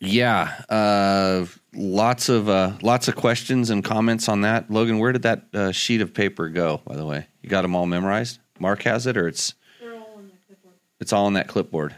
yeah 0.00 0.62
uh 0.68 1.44
lots 1.74 2.28
of 2.28 2.48
uh 2.48 2.72
lots 2.82 3.08
of 3.08 3.16
questions 3.16 3.70
and 3.70 3.84
comments 3.84 4.28
on 4.28 4.42
that 4.42 4.70
logan 4.70 4.98
where 4.98 5.12
did 5.12 5.22
that 5.22 5.42
uh, 5.54 5.72
sheet 5.72 6.00
of 6.00 6.12
paper 6.14 6.48
go 6.48 6.80
by 6.86 6.96
the 6.96 7.06
way 7.06 7.26
you 7.42 7.48
got 7.48 7.62
them 7.62 7.74
all 7.74 7.86
memorized 7.86 8.38
mark 8.58 8.82
has 8.82 9.06
it 9.06 9.16
or 9.16 9.26
it's 9.28 9.54
They're 9.80 9.94
all 9.94 10.18
in 10.18 10.26
the 10.26 10.32
clipboard. 10.46 10.74
it's 11.00 11.12
all 11.12 11.26
on 11.26 11.32
that 11.34 11.48
clipboard. 11.48 11.94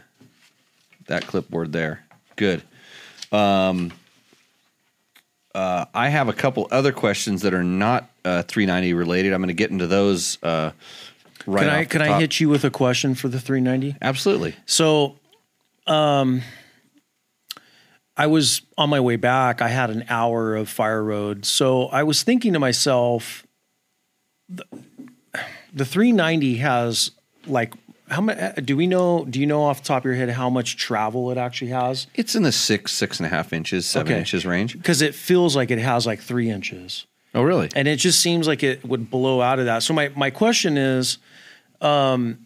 That 1.07 1.27
clipboard 1.27 1.73
there. 1.73 2.05
Good. 2.37 2.63
Um, 3.31 3.91
uh, 5.55 5.85
I 5.93 6.09
have 6.09 6.29
a 6.29 6.33
couple 6.33 6.67
other 6.71 6.91
questions 6.91 7.41
that 7.43 7.53
are 7.53 7.63
not 7.63 8.09
uh, 8.25 8.43
390 8.43 8.93
related. 8.93 9.33
I'm 9.33 9.39
going 9.39 9.49
to 9.49 9.53
get 9.53 9.71
into 9.71 9.87
those 9.87 10.37
uh, 10.41 10.71
right 11.45 11.63
can 11.63 11.69
I 11.69 11.85
can 11.85 12.01
I 12.01 12.19
hit 12.19 12.39
you 12.39 12.49
with 12.49 12.63
a 12.63 12.69
question 12.69 13.15
for 13.15 13.27
the 13.27 13.39
390? 13.39 13.97
Absolutely. 14.01 14.55
So, 14.65 15.17
um, 15.87 16.41
I 18.15 18.27
was 18.27 18.61
on 18.77 18.89
my 18.89 18.99
way 18.99 19.15
back. 19.15 19.61
I 19.61 19.69
had 19.69 19.89
an 19.89 20.05
hour 20.07 20.55
of 20.55 20.69
fire 20.69 21.03
road, 21.03 21.45
so 21.45 21.87
I 21.87 22.03
was 22.03 22.23
thinking 22.23 22.53
to 22.53 22.59
myself, 22.59 23.45
the, 24.47 24.65
the 25.73 25.85
390 25.85 26.57
has 26.57 27.11
like 27.47 27.73
how 28.13 28.21
much? 28.21 28.37
Do 28.63 28.77
we 28.77 28.87
know? 28.87 29.25
Do 29.25 29.39
you 29.39 29.45
know 29.45 29.63
off 29.63 29.81
the 29.81 29.87
top 29.87 30.01
of 30.01 30.05
your 30.05 30.13
head 30.15 30.29
how 30.29 30.49
much 30.49 30.77
travel 30.77 31.31
it 31.31 31.37
actually 31.37 31.71
has? 31.71 32.07
It's 32.15 32.35
in 32.35 32.43
the 32.43 32.51
six, 32.51 32.91
six 32.93 33.19
and 33.19 33.25
a 33.27 33.29
half 33.29 33.51
inches, 33.53 33.85
seven 33.85 34.11
Okay. 34.13 34.19
inches 34.19 34.45
range. 34.45 34.73
Because 34.77 35.01
it 35.01 35.15
feels 35.15 35.55
like 35.55 35.71
it 35.71 35.79
has 35.79 36.05
like 36.05 36.21
three 36.21 36.49
inches. 36.49 37.05
Oh, 37.35 37.41
really? 37.41 37.69
and 37.75 37.87
it 37.87 37.95
just 37.97 38.19
seems 38.21 38.47
like 38.47 38.61
it 38.61 38.85
would 38.85 39.09
blow 39.09 39.41
out 39.41 39.57
of 39.57 39.65
that. 39.65 39.81
So 39.83 39.93
my 39.93 40.09
my 40.15 40.29
question 40.29 40.77
is, 40.77 41.17
um, 41.81 42.45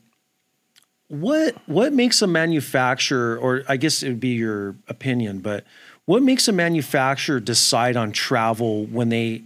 what 1.09 1.55
what 1.67 1.93
makes 1.93 2.21
a 2.21 2.27
manufacturer, 2.27 3.37
or 3.37 3.63
I 3.67 3.77
guess 3.77 4.03
it 4.03 4.07
would 4.09 4.19
be 4.19 4.29
your 4.35 4.75
opinion, 4.87 5.39
but 5.39 5.65
what 6.05 6.23
makes 6.23 6.47
a 6.47 6.53
manufacturer 6.53 7.39
decide 7.41 7.97
on 7.97 8.13
travel 8.13 8.85
when 8.85 9.09
they 9.09 9.43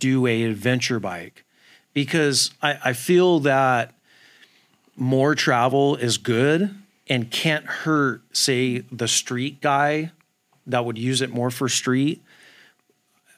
do 0.00 0.26
a 0.26 0.42
adventure 0.42 0.98
bike? 0.98 1.44
Because 1.92 2.50
I, 2.60 2.78
I 2.86 2.92
feel 2.92 3.38
that 3.40 3.93
more 4.96 5.34
travel 5.34 5.96
is 5.96 6.18
good 6.18 6.74
and 7.08 7.30
can't 7.30 7.66
hurt, 7.66 8.22
say, 8.32 8.78
the 8.90 9.08
street 9.08 9.60
guy 9.60 10.10
that 10.66 10.84
would 10.84 10.96
use 10.98 11.20
it 11.20 11.30
more 11.30 11.50
for 11.50 11.68
street. 11.68 12.22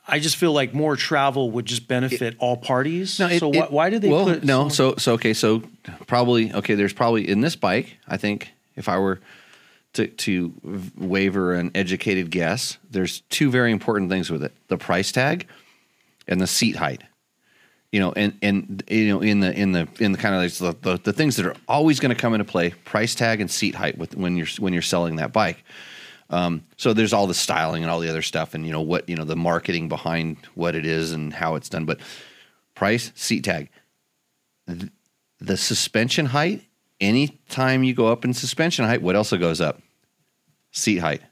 I 0.08 0.20
just 0.20 0.36
feel 0.36 0.52
like 0.52 0.72
more 0.72 0.94
travel 0.94 1.50
would 1.52 1.66
just 1.66 1.88
benefit 1.88 2.36
all 2.38 2.56
parties. 2.56 3.18
No, 3.18 3.26
it- 3.26 3.40
so 3.40 3.50
it- 3.52 3.72
why, 3.72 3.90
did 3.90 4.02
they 4.02 4.08
well, 4.08 4.24
put 4.26 4.44
no? 4.44 4.68
So 4.68 4.94
so 4.96 5.14
okay, 5.14 5.34
so 5.34 5.64
probably 6.06 6.52
okay. 6.52 6.74
There's 6.76 6.92
probably 6.92 7.28
in 7.28 7.40
this 7.40 7.56
bike. 7.56 7.96
I 8.06 8.16
think 8.16 8.52
if 8.76 8.88
I 8.88 8.98
were 8.98 9.20
to 9.94 10.06
to 10.06 10.52
waver 10.96 11.54
an 11.54 11.72
educated 11.74 12.30
guess, 12.30 12.78
there's 12.88 13.22
two 13.30 13.50
very 13.50 13.72
important 13.72 14.08
things 14.08 14.30
with 14.30 14.44
it: 14.44 14.52
the 14.68 14.78
price 14.78 15.10
tag 15.10 15.48
and 16.28 16.40
the 16.40 16.46
seat 16.46 16.76
height. 16.76 17.02
You 17.96 18.02
know, 18.02 18.12
and 18.12 18.36
and 18.42 18.82
you 18.90 19.08
know 19.08 19.20
in 19.22 19.40
the 19.40 19.58
in 19.58 19.72
the 19.72 19.88
in 20.00 20.12
the 20.12 20.18
kind 20.18 20.34
of 20.34 20.58
the, 20.58 20.76
the, 20.82 21.00
the 21.02 21.12
things 21.14 21.36
that 21.36 21.46
are 21.46 21.56
always 21.66 21.98
going 21.98 22.14
to 22.14 22.20
come 22.20 22.34
into 22.34 22.44
play: 22.44 22.74
price 22.84 23.14
tag 23.14 23.40
and 23.40 23.50
seat 23.50 23.74
height 23.74 23.96
with 23.96 24.14
when 24.14 24.36
you're 24.36 24.48
when 24.58 24.74
you're 24.74 24.82
selling 24.82 25.16
that 25.16 25.32
bike. 25.32 25.64
Um, 26.28 26.66
so 26.76 26.92
there's 26.92 27.14
all 27.14 27.26
the 27.26 27.32
styling 27.32 27.82
and 27.82 27.90
all 27.90 28.00
the 28.00 28.10
other 28.10 28.20
stuff, 28.20 28.52
and 28.52 28.66
you 28.66 28.72
know 28.72 28.82
what 28.82 29.08
you 29.08 29.16
know 29.16 29.24
the 29.24 29.34
marketing 29.34 29.88
behind 29.88 30.36
what 30.54 30.74
it 30.74 30.84
is 30.84 31.12
and 31.12 31.32
how 31.32 31.54
it's 31.54 31.70
done. 31.70 31.86
But 31.86 32.00
price, 32.74 33.12
seat 33.14 33.44
tag, 33.44 33.70
Th- 34.68 34.92
the 35.38 35.56
suspension 35.56 36.26
height. 36.26 36.64
Anytime 37.00 37.82
you 37.82 37.94
go 37.94 38.08
up 38.08 38.26
in 38.26 38.34
suspension 38.34 38.84
height, 38.84 39.00
what 39.00 39.16
else 39.16 39.32
goes 39.32 39.62
up? 39.62 39.80
Seat 40.70 40.98
height, 40.98 41.22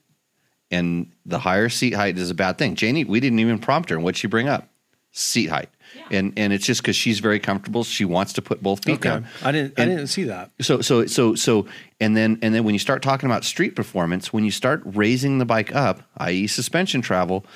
and 0.71 1.13
the 1.27 1.41
higher 1.41 1.69
seat 1.69 1.93
height 1.93 2.17
is 2.17 2.31
a 2.31 2.35
bad 2.35 2.57
thing. 2.57 2.75
Janie, 2.75 3.05
we 3.05 3.21
didn't 3.21 3.41
even 3.41 3.59
prompt 3.59 3.91
her, 3.91 3.97
and 3.97 4.03
what'd 4.03 4.17
she 4.17 4.29
bring 4.29 4.49
up? 4.49 4.71
Seat 5.13 5.51
height, 5.51 5.69
and 6.11 6.33
and 6.37 6.53
it's 6.53 6.67
just 6.67 6.83
because 6.83 6.97
she's 6.97 7.21
very 7.21 7.41
comfortable. 7.41 7.85
She 7.85 8.05
wants 8.05 8.33
to 8.35 8.43
put 8.43 8.63
both 8.63 8.85
feet 8.85 8.95
okay, 8.95 9.09
down. 9.09 9.27
I 9.43 9.53
didn't 9.53 9.79
I 9.79 9.85
didn't 9.85 10.09
see 10.09 10.25
that. 10.25 10.51
so 10.61 10.81
so 10.81 11.07
so 11.07 11.35
so 11.35 11.67
and 12.01 12.17
then 12.17 12.39
and 12.43 12.55
then 12.55 12.65
when 12.65 12.75
you 12.75 12.79
start 12.79 13.03
talking 13.03 13.29
about 13.29 13.45
street 13.45 13.75
performance 13.77 14.33
when 14.33 14.45
you 14.45 14.51
start 14.51 14.83
raising 14.85 15.39
the 15.39 15.45
bike 15.45 15.75
up 15.75 16.03
i.e. 16.19 16.47
suspension 16.47 17.01
travel 17.01 17.47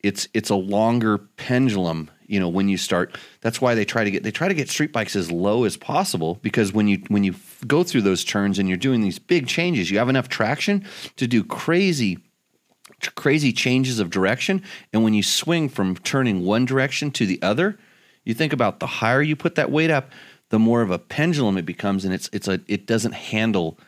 it's 0.00 0.28
it's 0.34 0.50
a 0.50 0.54
longer 0.54 1.18
pendulum 1.36 2.10
you 2.26 2.38
know 2.38 2.48
when 2.48 2.68
you 2.68 2.76
start 2.76 3.16
that's 3.40 3.60
why 3.60 3.74
they 3.74 3.84
try 3.84 4.04
to 4.04 4.10
get 4.10 4.22
they 4.22 4.30
try 4.30 4.48
to 4.48 4.54
get 4.54 4.68
street 4.68 4.92
bikes 4.92 5.16
as 5.16 5.30
low 5.30 5.64
as 5.64 5.76
possible 5.76 6.38
because 6.42 6.72
when 6.72 6.86
you 6.86 7.02
when 7.08 7.24
you 7.24 7.32
f- 7.32 7.62
go 7.66 7.82
through 7.82 8.02
those 8.02 8.24
turns 8.24 8.58
and 8.58 8.68
you're 8.68 8.78
doing 8.78 9.00
these 9.00 9.18
big 9.18 9.46
changes 9.46 9.90
you 9.90 9.98
have 9.98 10.08
enough 10.08 10.28
traction 10.28 10.84
to 11.16 11.26
do 11.26 11.42
crazy 11.42 12.18
crazy 13.14 13.52
changes 13.52 13.98
of 13.98 14.10
direction 14.10 14.62
and 14.92 15.02
when 15.02 15.14
you 15.14 15.22
swing 15.22 15.68
from 15.68 15.96
turning 15.96 16.44
one 16.44 16.64
direction 16.64 17.10
to 17.10 17.26
the 17.26 17.40
other 17.42 17.78
you 18.28 18.34
think 18.34 18.52
about 18.52 18.78
the 18.78 18.86
higher 18.86 19.22
you 19.22 19.34
put 19.34 19.56
that 19.56 19.70
weight 19.70 19.90
up 19.90 20.10
the 20.50 20.58
more 20.58 20.82
of 20.82 20.90
a 20.90 20.98
pendulum 20.98 21.58
it 21.58 21.66
becomes 21.66 22.04
and 22.04 22.14
it's 22.14 22.28
it's 22.32 22.46
a 22.48 22.60
it 22.68 22.86
doesn't 22.86 23.12
handle 23.12 23.78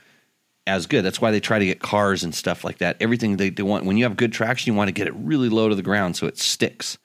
as 0.67 0.87
good. 0.87 1.03
That's 1.05 1.21
why 1.21 1.31
they 1.31 1.41
try 1.41 1.59
to 1.59 1.65
get 1.65 1.81
cars 1.81 2.23
and 2.23 2.35
stuff 2.35 2.65
like 2.65 2.79
that. 2.79 2.97
Everything 3.01 3.37
they, 3.37 3.51
they 3.51 3.63
want 3.63 3.85
when 3.85 3.97
you 3.97 4.05
have 4.05 4.17
good 4.17 4.33
traction 4.33 4.73
you 4.73 4.77
want 4.77 4.89
to 4.89 4.93
get 4.93 5.07
it 5.07 5.15
really 5.15 5.49
low 5.49 5.69
to 5.69 5.75
the 5.75 5.83
ground 5.83 6.17
so 6.17 6.27
it 6.27 6.39
sticks. 6.39 6.99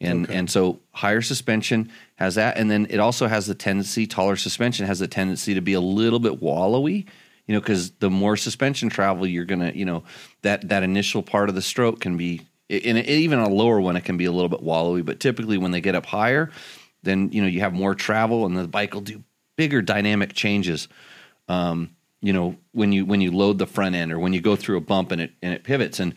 And 0.00 0.24
Okay. 0.26 0.34
and 0.34 0.50
so 0.50 0.80
higher 0.92 1.20
suspension 1.20 1.90
has 2.16 2.36
that 2.36 2.56
and 2.56 2.70
then 2.70 2.86
it 2.88 2.98
also 2.98 3.26
has 3.26 3.46
the 3.46 3.54
tendency 3.54 4.06
taller 4.06 4.36
suspension 4.36 4.86
has 4.86 4.98
the 4.98 5.08
tendency 5.08 5.52
to 5.54 5.60
be 5.60 5.74
a 5.74 5.80
little 5.80 6.18
bit 6.18 6.40
wallowy 6.40 7.06
you 7.46 7.54
know 7.54 7.60
because 7.60 7.90
the 7.92 8.08
more 8.08 8.36
suspension 8.36 8.88
travel 8.88 9.26
you're 9.26 9.44
gonna 9.44 9.72
you 9.74 9.84
know 9.84 10.02
that 10.40 10.66
that 10.68 10.82
initial 10.82 11.22
part 11.22 11.50
of 11.50 11.54
the 11.54 11.60
stroke 11.60 12.00
can 12.00 12.16
be 12.16 12.40
and 12.70 12.98
it, 12.98 13.08
even 13.08 13.38
a 13.38 13.48
lower 13.48 13.80
one 13.80 13.96
it 13.96 14.04
can 14.04 14.16
be 14.16 14.24
a 14.24 14.32
little 14.32 14.48
bit 14.48 14.62
wallowy 14.62 15.04
but 15.04 15.20
typically 15.20 15.58
when 15.58 15.70
they 15.70 15.80
get 15.80 15.94
up 15.94 16.06
higher 16.06 16.50
then 17.02 17.30
you 17.32 17.42
know 17.42 17.48
you 17.48 17.60
have 17.60 17.72
more 17.72 17.94
travel 17.94 18.46
and 18.46 18.56
the 18.56 18.68
bike 18.68 18.94
will 18.94 19.00
do 19.00 19.22
bigger 19.56 19.82
dynamic 19.82 20.32
changes 20.32 20.88
um, 21.48 21.90
you 22.22 22.32
know 22.32 22.56
when 22.72 22.92
you 22.92 23.04
when 23.04 23.20
you 23.20 23.30
load 23.30 23.58
the 23.58 23.66
front 23.66 23.94
end 23.94 24.12
or 24.12 24.18
when 24.18 24.32
you 24.32 24.40
go 24.40 24.56
through 24.56 24.76
a 24.76 24.80
bump 24.80 25.10
and 25.12 25.20
it 25.20 25.32
and 25.42 25.52
it 25.52 25.64
pivots. 25.64 26.00
And 26.00 26.14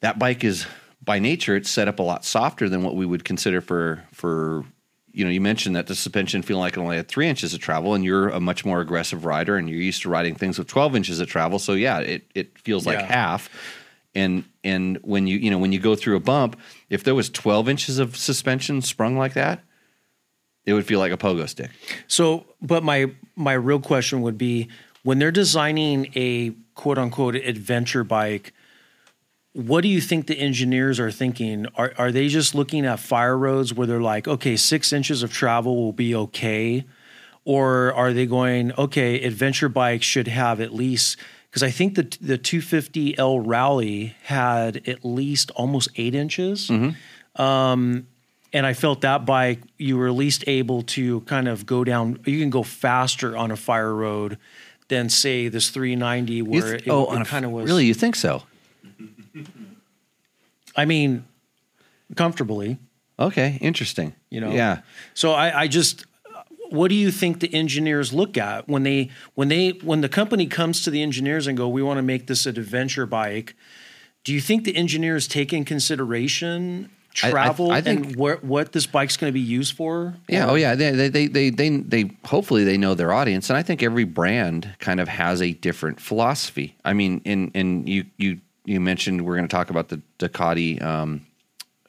that 0.00 0.18
bike 0.18 0.44
is 0.44 0.66
by 1.02 1.18
nature 1.18 1.56
it's 1.56 1.70
set 1.70 1.88
up 1.88 1.98
a 1.98 2.02
lot 2.02 2.24
softer 2.24 2.68
than 2.68 2.82
what 2.82 2.94
we 2.94 3.06
would 3.06 3.24
consider 3.24 3.60
for 3.60 4.04
for 4.12 4.64
you 5.12 5.24
know 5.24 5.30
you 5.30 5.40
mentioned 5.40 5.74
that 5.74 5.86
the 5.86 5.94
suspension 5.94 6.42
feeling 6.42 6.60
like 6.60 6.76
it 6.76 6.80
only 6.80 6.96
had 6.96 7.08
three 7.08 7.26
inches 7.28 7.52
of 7.52 7.60
travel 7.60 7.94
and 7.94 8.04
you're 8.04 8.28
a 8.28 8.40
much 8.40 8.64
more 8.64 8.80
aggressive 8.80 9.24
rider 9.24 9.56
and 9.56 9.68
you're 9.68 9.80
used 9.80 10.02
to 10.02 10.08
riding 10.08 10.34
things 10.34 10.58
with 10.58 10.68
12 10.68 10.96
inches 10.96 11.20
of 11.20 11.28
travel. 11.28 11.58
So 11.58 11.72
yeah 11.72 11.98
it 11.98 12.30
it 12.34 12.58
feels 12.58 12.86
like 12.86 13.00
half. 13.00 13.48
And 14.14 14.44
and 14.64 14.98
when 15.02 15.26
you 15.26 15.36
you 15.38 15.50
know 15.50 15.58
when 15.58 15.72
you 15.72 15.78
go 15.80 15.94
through 15.96 16.16
a 16.16 16.20
bump 16.20 16.58
if 16.88 17.02
there 17.04 17.14
was 17.14 17.30
12 17.30 17.68
inches 17.68 17.98
of 17.98 18.16
suspension 18.16 18.82
sprung 18.82 19.16
like 19.16 19.34
that 19.34 19.62
it 20.66 20.74
would 20.74 20.86
feel 20.86 20.98
like 20.98 21.12
a 21.12 21.16
pogo 21.16 21.48
stick 21.48 21.70
So, 22.06 22.46
but 22.60 22.82
my 22.82 23.12
my 23.36 23.54
real 23.54 23.80
question 23.80 24.22
would 24.22 24.36
be 24.38 24.68
when 25.02 25.18
they're 25.18 25.30
designing 25.32 26.12
a 26.14 26.50
quote 26.74 26.98
unquote 26.98 27.34
adventure 27.34 28.04
bike, 28.04 28.52
what 29.52 29.80
do 29.80 29.88
you 29.88 30.00
think 30.00 30.26
the 30.26 30.38
engineers 30.38 31.00
are 31.00 31.10
thinking? 31.10 31.66
Are 31.76 31.92
are 31.98 32.12
they 32.12 32.28
just 32.28 32.54
looking 32.54 32.84
at 32.86 33.00
fire 33.00 33.36
roads 33.36 33.72
where 33.74 33.86
they're 33.86 34.00
like, 34.00 34.28
okay, 34.28 34.56
six 34.56 34.92
inches 34.92 35.22
of 35.22 35.32
travel 35.32 35.76
will 35.76 35.92
be 35.92 36.14
okay, 36.14 36.84
or 37.44 37.92
are 37.94 38.12
they 38.12 38.26
going, 38.26 38.72
okay, 38.72 39.22
adventure 39.22 39.68
bikes 39.68 40.06
should 40.06 40.28
have 40.28 40.60
at 40.60 40.74
least 40.74 41.16
because 41.50 41.62
I 41.62 41.70
think 41.70 41.94
the 41.96 42.02
the 42.20 42.38
250L 42.38 43.42
Rally 43.44 44.14
had 44.24 44.88
at 44.88 45.04
least 45.04 45.50
almost 45.52 45.88
eight 45.96 46.14
inches. 46.14 46.70
Um, 47.36 48.06
and 48.52 48.66
I 48.66 48.72
felt 48.72 49.02
that 49.02 49.24
bike, 49.26 49.60
you 49.78 49.96
were 49.96 50.08
at 50.08 50.14
least 50.14 50.42
able 50.48 50.82
to 50.82 51.20
kind 51.22 51.46
of 51.48 51.66
go 51.66 51.84
down. 51.84 52.18
You 52.26 52.40
can 52.40 52.50
go 52.50 52.62
faster 52.64 53.36
on 53.36 53.50
a 53.52 53.56
fire 53.56 53.94
road 53.94 54.38
than 54.88 55.08
say 55.08 55.46
this 55.48 55.70
390, 55.70 56.42
where 56.42 56.62
th- 56.62 56.82
it, 56.82 56.90
oh, 56.90 57.06
on 57.06 57.22
a- 57.22 57.24
kind 57.24 57.44
of 57.44 57.52
was. 57.52 57.66
really 57.66 57.86
you 57.86 57.94
think 57.94 58.16
so 58.16 58.42
I 60.76 60.84
mean, 60.84 61.24
comfortably. 62.16 62.78
okay 63.18 63.58
interesting 63.60 64.14
You 64.30 64.40
know? 64.40 64.50
yeah 64.50 64.80
So 65.14 65.32
I, 65.32 65.62
I 65.62 65.68
just, 65.68 66.04
what 66.70 66.88
do 66.88 66.94
you 66.94 67.10
think 67.10 67.40
the 67.40 67.52
engineers 67.54 68.12
look 68.12 68.38
at 68.38 68.68
when 68.68 68.82
they 68.84 69.10
when 69.34 69.48
they 69.48 69.70
when 69.82 70.00
the 70.00 70.08
company 70.08 70.46
comes 70.46 70.82
to 70.84 70.90
the 70.90 71.02
engineers 71.02 71.46
and 71.46 71.56
go, 71.58 71.68
we 71.68 71.82
want 71.82 71.98
to 71.98 72.02
make 72.02 72.26
this 72.26 72.46
an 72.46 72.58
adventure 72.58 73.06
bike? 73.06 73.54
Do 74.24 74.32
you 74.32 74.40
think 74.40 74.64
the 74.64 74.76
engineers 74.76 75.26
take 75.28 75.52
in 75.52 75.64
consideration 75.64 76.90
I- 77.22 77.28
I- 77.28 77.30
travel 77.30 77.70
I 77.72 77.80
think- 77.80 78.06
and 78.08 78.16
what 78.16 78.72
this 78.72 78.86
bike's 78.86 79.16
going 79.16 79.30
to 79.30 79.34
be 79.34 79.40
used 79.40 79.74
for? 79.74 80.14
Yeah. 80.28 80.46
Or- 80.46 80.50
Oh, 80.50 80.54
yeah. 80.54 80.74
They, 80.74 81.08
they, 81.08 81.26
they, 81.26 81.50
they, 81.50 81.68
they, 81.70 82.10
hopefully 82.24 82.62
they 82.64 82.76
know 82.76 82.94
their 82.94 83.12
audience. 83.12 83.50
And 83.50 83.56
I 83.56 83.62
think 83.62 83.82
every 83.82 84.04
brand 84.04 84.74
kind 84.78 85.00
of 85.00 85.08
has 85.08 85.42
a 85.42 85.52
different 85.52 86.00
philosophy. 86.00 86.76
I 86.84 86.92
mean, 86.92 87.20
in, 87.24 87.50
in 87.52 87.86
you, 87.86 88.04
you, 88.16 88.40
you 88.64 88.78
mentioned 88.78 89.24
we're 89.26 89.36
going 89.36 89.48
to 89.48 89.52
talk 89.56 89.70
about 89.70 89.88
the 89.88 90.00
Ducati, 90.18 90.80
um, 90.82 91.26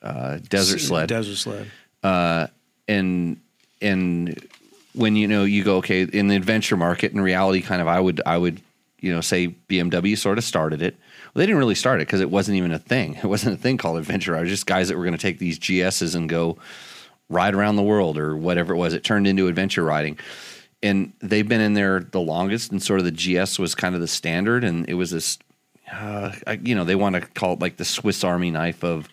uh, 0.02 0.40
desert 0.50 0.80
sled. 0.80 1.10
Desert 1.10 1.36
sled. 1.36 1.68
uh, 2.04 2.48
and, 2.88 3.38
and 3.82 4.48
when, 4.94 5.16
you 5.16 5.28
know, 5.28 5.44
you 5.44 5.64
go, 5.64 5.78
okay, 5.78 6.04
in 6.04 6.28
the 6.28 6.36
adventure 6.36 6.78
market, 6.78 7.12
in 7.12 7.22
reality, 7.22 7.62
kind 7.62 7.82
of, 7.82 7.88
I 7.88 8.00
would, 8.00 8.22
I 8.26 8.38
would, 8.38 8.62
you 9.00 9.12
know, 9.14 9.22
say 9.22 9.56
BMW 9.70 10.18
sort 10.18 10.38
of 10.38 10.44
started 10.44 10.82
it. 10.82 10.96
Well, 11.34 11.42
they 11.42 11.46
didn't 11.46 11.60
really 11.60 11.76
start 11.76 12.02
it 12.02 12.08
because 12.08 12.22
it 12.22 12.30
wasn't 12.30 12.58
even 12.58 12.72
a 12.72 12.80
thing. 12.80 13.16
It 13.24 13.28
wasn't 13.28 13.58
a 13.58 13.62
thing 13.62 13.78
called 13.78 13.98
adventure. 13.98 14.36
I 14.36 14.42
was 14.42 14.50
just 14.50 14.66
guys 14.66 14.90
that 14.90 14.98
were 14.98 15.04
going 15.04 15.18
to 15.18 15.22
take 15.22 15.40
these 15.40 15.60
GSs 15.60 16.16
and 16.16 16.28
go 16.28 16.58
ride 17.30 17.56
around 17.56 17.78
the 17.78 17.84
world 17.84 18.18
or 18.18 18.36
whatever 18.36 18.74
it 18.74 18.78
was. 18.78 18.94
It 18.94 19.04
turned 19.04 19.28
into 19.28 19.48
adventure 19.48 19.84
riding. 19.84 20.20
And 20.84 21.14
they've 21.20 21.48
been 21.48 21.62
in 21.62 21.74
there 21.74 22.00
the 22.00 22.20
longest, 22.20 22.72
and 22.72 22.82
sort 22.82 23.00
of 23.00 23.06
the 23.06 23.12
GS 23.12 23.60
was 23.60 23.76
kind 23.76 23.96
of 23.96 24.02
the 24.02 24.08
standard. 24.08 24.64
And 24.64 24.90
it 24.90 24.96
was 24.96 25.12
this, 25.12 25.38
uh, 25.92 26.34
you 26.62 26.76
know, 26.76 26.84
they 26.84 26.96
want 26.96 27.16
to 27.16 27.22
call 27.22 27.54
it 27.54 27.60
like 27.60 27.78
the 27.78 27.86
Swiss 27.86 28.24
Army 28.24 28.52
knife 28.52 28.84
of 28.84 29.08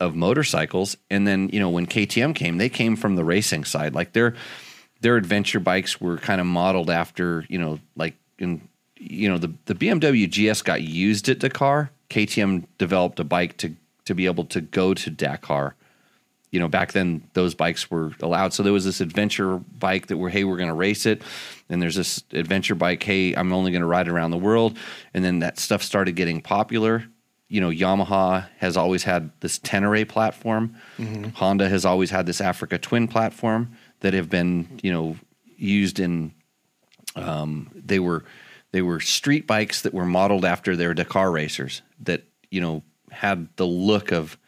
of 0.00 0.14
motorcycles. 0.14 0.96
And 1.10 1.26
then 1.26 1.48
you 1.52 1.60
know 1.60 1.70
when 1.70 1.86
KTM 1.86 2.34
came, 2.34 2.58
they 2.58 2.68
came 2.68 2.96
from 2.96 3.16
the 3.16 3.24
racing 3.24 3.64
side. 3.64 3.94
Like 3.94 4.12
their 4.12 4.34
their 5.00 5.16
adventure 5.16 5.60
bikes 5.60 6.00
were 6.00 6.18
kind 6.18 6.40
of 6.40 6.46
modeled 6.46 6.90
after 6.90 7.44
you 7.48 7.58
know 7.58 7.78
like 7.96 8.14
in 8.38 8.68
you 8.96 9.28
know 9.28 9.38
the 9.38 9.52
the 9.66 9.74
BMW 9.74 10.28
GS 10.28 10.62
got 10.62 10.82
used 10.82 11.28
at 11.28 11.38
Dakar. 11.38 11.90
KTM 12.10 12.64
developed 12.78 13.20
a 13.20 13.24
bike 13.24 13.56
to 13.58 13.74
to 14.06 14.14
be 14.14 14.26
able 14.26 14.44
to 14.46 14.60
go 14.60 14.94
to 14.94 15.10
Dakar. 15.10 15.74
You 16.50 16.58
know, 16.58 16.68
back 16.68 16.92
then 16.92 17.22
those 17.34 17.54
bikes 17.54 17.90
were 17.90 18.12
allowed. 18.22 18.54
So 18.54 18.62
there 18.62 18.72
was 18.72 18.86
this 18.86 19.02
adventure 19.02 19.58
bike 19.58 20.06
that 20.06 20.16
were, 20.16 20.30
hey, 20.30 20.44
we're 20.44 20.56
going 20.56 20.70
to 20.70 20.74
race 20.74 21.04
it. 21.04 21.20
And 21.68 21.82
there's 21.82 21.94
this 21.94 22.24
adventure 22.32 22.74
bike, 22.74 23.02
hey, 23.02 23.34
I'm 23.34 23.52
only 23.52 23.70
going 23.70 23.82
to 23.82 23.86
ride 23.86 24.08
around 24.08 24.30
the 24.30 24.38
world. 24.38 24.78
And 25.12 25.22
then 25.22 25.40
that 25.40 25.58
stuff 25.58 25.82
started 25.82 26.12
getting 26.16 26.40
popular. 26.40 27.04
You 27.48 27.60
know, 27.60 27.68
Yamaha 27.68 28.48
has 28.56 28.78
always 28.78 29.04
had 29.04 29.30
this 29.40 29.58
Tenere 29.58 30.08
platform. 30.08 30.74
Mm-hmm. 30.96 31.30
Honda 31.34 31.68
has 31.68 31.84
always 31.84 32.10
had 32.10 32.24
this 32.24 32.40
Africa 32.40 32.78
Twin 32.78 33.08
platform 33.08 33.76
that 34.00 34.14
have 34.14 34.30
been, 34.30 34.80
you 34.82 34.92
know, 34.92 35.16
used 35.56 35.98
in 35.98 36.32
um, 37.16 37.70
they 37.74 37.98
were 37.98 38.24
they 38.72 38.82
were 38.82 39.00
street 39.00 39.46
bikes 39.46 39.82
that 39.82 39.94
were 39.94 40.04
modeled 40.04 40.44
after 40.44 40.76
their 40.76 40.94
Dakar 40.94 41.30
racers 41.30 41.82
that 42.00 42.24
you 42.50 42.60
know 42.60 42.82
had 43.10 43.48
the 43.56 43.66
look 43.66 44.12
of 44.12 44.38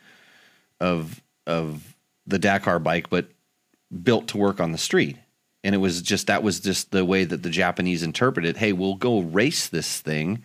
of 0.80 1.20
of 1.46 1.96
the 2.26 2.38
Dakar 2.38 2.78
bike, 2.78 3.10
but 3.10 3.28
built 4.02 4.28
to 4.28 4.38
work 4.38 4.60
on 4.60 4.72
the 4.72 4.78
street. 4.78 5.16
And 5.62 5.74
it 5.74 5.78
was 5.78 6.00
just 6.00 6.28
that 6.28 6.42
was 6.42 6.60
just 6.60 6.90
the 6.90 7.04
way 7.04 7.24
that 7.24 7.42
the 7.42 7.50
Japanese 7.50 8.02
interpreted. 8.02 8.56
Hey, 8.56 8.72
we'll 8.72 8.94
go 8.94 9.20
race 9.20 9.68
this 9.68 10.00
thing, 10.00 10.42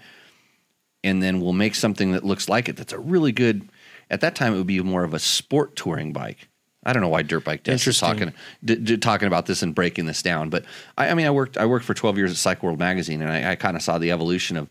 and 1.03 1.23
then 1.23 1.39
we'll 1.39 1.53
make 1.53 1.75
something 1.75 2.11
that 2.11 2.25
looks 2.25 2.49
like 2.49 2.67
it. 2.67 2.75
That's 2.75 2.93
a 2.93 2.99
really 2.99 3.31
good. 3.31 3.69
At 4.09 4.21
that 4.21 4.35
time, 4.35 4.53
it 4.53 4.57
would 4.57 4.67
be 4.67 4.81
more 4.81 5.03
of 5.03 5.13
a 5.13 5.19
sport 5.19 5.75
touring 5.75 6.11
bike. 6.11 6.49
I 6.85 6.93
don't 6.93 7.01
know 7.01 7.09
why 7.09 7.23
Dirt 7.23 7.43
Bike 7.43 7.63
Test 7.63 7.87
is 7.87 7.99
talking 7.99 8.33
d- 8.63 8.75
d- 8.75 8.97
talking 8.97 9.27
about 9.27 9.45
this 9.47 9.63
and 9.63 9.73
breaking 9.73 10.05
this 10.05 10.21
down, 10.21 10.49
but 10.49 10.65
I, 10.97 11.09
I 11.09 11.13
mean, 11.13 11.25
I 11.25 11.31
worked 11.31 11.57
I 11.57 11.65
worked 11.65 11.85
for 11.85 11.93
12 11.93 12.17
years 12.17 12.31
at 12.31 12.37
Cycle 12.37 12.67
World 12.67 12.79
magazine, 12.79 13.21
and 13.21 13.31
I, 13.31 13.51
I 13.51 13.55
kind 13.55 13.75
of 13.75 13.81
saw 13.81 13.97
the 13.97 14.11
evolution 14.11 14.57
of 14.57 14.69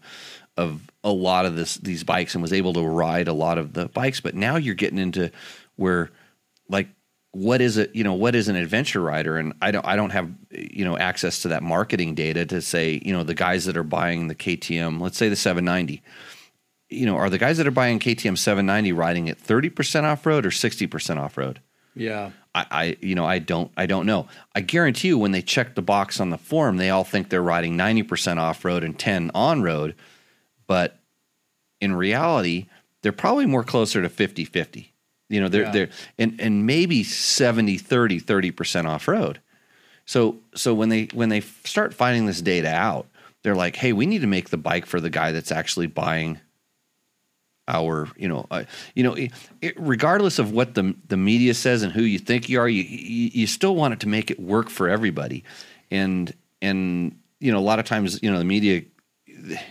of 0.56 0.82
a 1.02 1.10
lot 1.10 1.46
of 1.46 1.56
this 1.56 1.76
these 1.76 2.04
bikes 2.04 2.34
and 2.34 2.42
was 2.42 2.52
able 2.52 2.72
to 2.74 2.82
ride 2.82 3.28
a 3.28 3.32
lot 3.32 3.58
of 3.58 3.72
the 3.72 3.88
bikes. 3.88 4.20
But 4.20 4.34
now 4.34 4.56
you're 4.56 4.74
getting 4.74 4.98
into 4.98 5.30
where 5.76 6.10
like 6.68 6.88
what 7.32 7.60
is 7.60 7.76
it 7.76 7.94
you 7.94 8.04
know 8.04 8.14
what 8.14 8.34
is 8.34 8.48
an 8.48 8.54
adventure 8.56 9.00
rider? 9.00 9.36
And 9.36 9.54
i 9.60 9.72
don't 9.72 9.84
i 9.84 9.96
don't 9.96 10.10
have 10.10 10.30
you 10.50 10.84
know 10.84 10.96
access 10.96 11.42
to 11.42 11.48
that 11.48 11.62
marketing 11.62 12.14
data 12.14 12.46
to 12.46 12.62
say 12.62 13.00
you 13.04 13.12
know 13.12 13.24
the 13.24 13.34
guys 13.34 13.64
that 13.64 13.76
are 13.76 13.82
buying 13.82 14.28
the 14.28 14.36
ktm 14.36 15.00
let's 15.00 15.18
say 15.18 15.28
the 15.28 15.34
790 15.36 16.00
you 16.90 17.06
know 17.06 17.16
are 17.16 17.28
the 17.28 17.38
guys 17.38 17.58
that 17.58 17.66
are 17.66 17.72
buying 17.72 17.98
ktm 17.98 18.38
790 18.38 18.92
riding 18.92 19.28
at 19.28 19.38
30% 19.38 20.04
off-road 20.04 20.46
or 20.46 20.50
60% 20.50 21.18
off-road 21.18 21.60
Yeah. 21.96 22.30
I, 22.54 22.66
I 22.70 22.96
you 23.00 23.14
know 23.14 23.24
I 23.24 23.38
don't 23.38 23.70
I 23.76 23.86
don't 23.86 24.06
know. 24.06 24.28
I 24.54 24.60
guarantee 24.60 25.08
you 25.08 25.18
when 25.18 25.32
they 25.32 25.42
check 25.42 25.74
the 25.74 25.82
box 25.82 26.20
on 26.20 26.30
the 26.30 26.38
form, 26.38 26.76
they 26.76 26.90
all 26.90 27.04
think 27.04 27.28
they're 27.28 27.42
riding 27.42 27.76
ninety 27.76 28.02
percent 28.02 28.38
off 28.38 28.64
road 28.64 28.84
and 28.84 28.98
ten 28.98 29.30
on 29.34 29.62
road, 29.62 29.94
but 30.66 30.98
in 31.80 31.92
reality, 31.94 32.66
they're 33.02 33.12
probably 33.12 33.44
more 33.46 33.62
closer 33.64 34.00
to 34.00 34.08
50-50. 34.08 34.86
You 35.28 35.40
know, 35.40 35.48
they're 35.48 35.62
Yeah. 35.62 35.70
they're 35.72 35.88
and 36.18 36.40
and 36.40 36.66
maybe 36.66 37.02
70 37.04 37.76
30 37.78 38.20
30% 38.20 38.86
off 38.86 39.08
road. 39.08 39.40
So 40.06 40.38
so 40.54 40.74
when 40.74 40.88
they 40.90 41.08
when 41.12 41.28
they 41.28 41.40
start 41.40 41.94
finding 41.94 42.26
this 42.26 42.40
data 42.40 42.68
out, 42.68 43.06
they're 43.42 43.54
like, 43.56 43.76
"Hey, 43.76 43.92
we 43.92 44.06
need 44.06 44.20
to 44.20 44.26
make 44.26 44.50
the 44.50 44.56
bike 44.56 44.86
for 44.86 45.00
the 45.00 45.10
guy 45.10 45.32
that's 45.32 45.52
actually 45.52 45.86
buying 45.86 46.40
our 47.66 48.08
you 48.16 48.28
know 48.28 48.46
uh, 48.50 48.64
you 48.94 49.02
know 49.02 49.14
it, 49.14 49.32
it- 49.62 49.74
regardless 49.78 50.38
of 50.38 50.52
what 50.52 50.74
the 50.74 50.94
the 51.08 51.16
media 51.16 51.54
says 51.54 51.82
and 51.82 51.92
who 51.92 52.02
you 52.02 52.18
think 52.18 52.48
you 52.48 52.60
are 52.60 52.68
you, 52.68 52.82
you 52.82 53.30
you 53.32 53.46
still 53.46 53.74
want 53.74 53.94
it 53.94 54.00
to 54.00 54.08
make 54.08 54.30
it 54.30 54.38
work 54.38 54.68
for 54.68 54.88
everybody 54.88 55.44
and 55.90 56.34
and 56.60 57.18
you 57.40 57.50
know 57.52 57.58
a 57.58 57.60
lot 57.60 57.78
of 57.78 57.84
times 57.86 58.22
you 58.22 58.30
know 58.30 58.38
the 58.38 58.44
media 58.44 58.82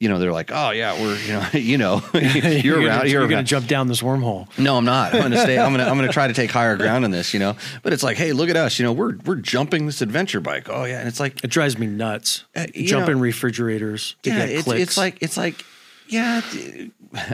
you 0.00 0.08
know 0.08 0.18
they're 0.18 0.32
like 0.32 0.50
oh 0.52 0.70
yeah 0.70 1.00
we're 1.00 1.16
you 1.18 1.32
know 1.32 1.46
you 1.52 1.78
know 1.78 2.02
you're, 2.14 2.76
gonna, 2.76 2.88
around 2.88 3.08
you're, 3.10 3.28
gonna 3.28 3.42
jump 3.42 3.66
down 3.66 3.86
this 3.86 4.00
wormhole. 4.00 4.48
No, 4.58 4.76
I'm 4.76 4.84
not. 4.84 5.12
I'm 5.14 5.20
going 5.20 5.32
to 5.32 5.42
stay. 5.42 5.58
I'm 5.58 5.72
going 5.72 5.84
to. 5.84 5.90
I'm 5.90 5.96
going 5.96 6.08
to 6.08 6.12
try 6.12 6.26
to 6.26 6.32
take 6.34 6.50
higher 6.50 6.76
ground 6.76 7.04
in 7.04 7.10
this. 7.10 7.34
You 7.34 7.40
know, 7.40 7.56
but 7.82 7.92
it's 7.92 8.02
like, 8.02 8.16
hey, 8.16 8.32
look 8.32 8.48
at 8.48 8.56
us. 8.56 8.78
You 8.78 8.86
know, 8.86 8.92
we're 8.92 9.16
we're 9.26 9.36
jumping 9.36 9.86
this 9.86 10.00
adventure 10.00 10.40
bike. 10.40 10.68
Oh 10.70 10.84
yeah, 10.84 11.00
and 11.00 11.08
it's 11.08 11.20
like, 11.20 11.44
It 11.44 11.48
drives 11.48 11.78
me 11.78 11.86
nuts. 11.86 12.44
Uh, 12.56 12.66
Jumping 12.74 13.20
refrigerators 13.20 14.16
to 14.22 14.30
yeah, 14.30 14.46
get 14.46 14.50
it's, 14.50 14.68
it's 14.68 14.96
like 14.96 15.18
it's 15.20 15.36
like, 15.36 15.64
yeah, 16.10 16.40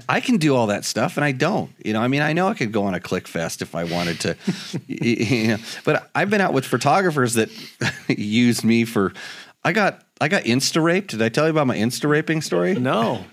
I 0.09 0.21
can 0.21 0.37
do 0.37 0.55
all 0.55 0.69
that 0.69 0.85
stuff, 0.85 1.17
and 1.17 1.25
I 1.25 1.33
don't. 1.33 1.71
You 1.85 1.93
know, 1.93 2.01
I 2.01 2.09
mean, 2.09 2.23
I 2.23 2.33
know 2.33 2.49
I 2.49 2.55
could 2.55 2.73
go 2.73 2.85
on 2.85 2.95
a 2.95 3.01
click 3.01 3.27
fest 3.27 3.62
if 3.62 3.75
I 3.75 3.85
wanted 3.85 4.21
to. 4.21 4.37
you 4.87 5.49
know, 5.49 5.59
but 5.85 6.11
I've 6.15 6.31
been 6.31 6.41
out 6.41 6.53
with 6.53 6.65
photographers 6.65 7.35
that 7.35 7.51
used 8.09 8.65
me 8.65 8.85
for. 8.85 9.12
I 9.65 9.73
got 9.73 10.05
I 10.21 10.29
got 10.29 10.45
insta 10.45 10.83
raped. 10.83 11.11
Did 11.11 11.23
I 11.23 11.29
tell 11.29 11.45
you 11.45 11.51
about 11.51 11.67
my 11.67 11.77
insta 11.77 12.09
raping 12.09 12.43
story? 12.43 12.75
no. 12.75 13.25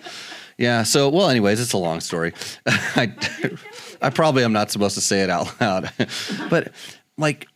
Yeah. 0.58 0.84
So, 0.84 1.10
well, 1.10 1.30
anyways, 1.30 1.60
it's 1.60 1.74
a 1.74 1.78
long 1.78 2.00
story. 2.00 2.34
I, 2.68 3.12
I 4.02 4.12
probably 4.12 4.44
am 4.44 4.54
not 4.54 4.70
supposed 4.70 4.94
to 4.96 5.02
say 5.02 5.22
it 5.22 5.30
out 5.30 5.60
loud, 5.60 5.92
but 6.50 6.72
like, 7.18 7.48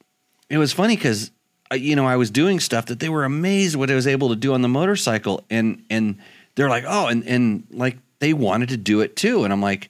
it 0.49 0.57
was 0.57 0.73
funny 0.73 0.95
because 0.95 1.31
uh, 1.71 1.75
you 1.75 1.95
know 1.95 2.07
I 2.07 2.15
was 2.15 2.31
doing 2.31 2.59
stuff 2.59 2.87
that 2.87 2.99
they 2.99 3.09
were 3.09 3.23
amazed 3.23 3.75
what 3.75 3.91
I 3.91 3.95
was 3.95 4.07
able 4.07 4.29
to 4.29 4.35
do 4.35 4.53
on 4.53 4.61
the 4.61 4.69
motorcycle, 4.69 5.45
and 5.49 5.83
and 5.89 6.17
they're 6.57 6.69
like, 6.69 6.83
oh, 6.85 7.07
and 7.07 7.25
and 7.25 7.65
like 7.71 7.97
they 8.19 8.33
wanted 8.33 8.69
to 8.69 8.77
do 8.77 8.99
it 9.01 9.15
too, 9.15 9.45
and 9.45 9.53
I'm 9.53 9.61
like, 9.61 9.89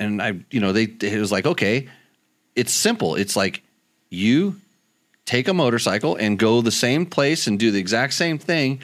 and 0.00 0.20
I, 0.20 0.40
you 0.50 0.60
know, 0.60 0.72
they 0.72 0.84
it 0.84 1.20
was 1.20 1.30
like, 1.30 1.46
okay, 1.46 1.88
it's 2.56 2.72
simple. 2.72 3.14
It's 3.14 3.36
like 3.36 3.62
you 4.10 4.56
take 5.26 5.46
a 5.46 5.54
motorcycle 5.54 6.16
and 6.16 6.38
go 6.38 6.62
the 6.62 6.72
same 6.72 7.04
place 7.04 7.46
and 7.46 7.58
do 7.58 7.70
the 7.70 7.78
exact 7.78 8.14
same 8.14 8.38
thing. 8.38 8.80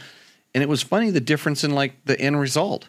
And 0.54 0.62
it 0.62 0.68
was 0.68 0.82
funny 0.82 1.10
the 1.10 1.20
difference 1.20 1.64
in 1.64 1.70
like 1.70 2.04
the 2.04 2.20
end 2.20 2.38
result. 2.38 2.88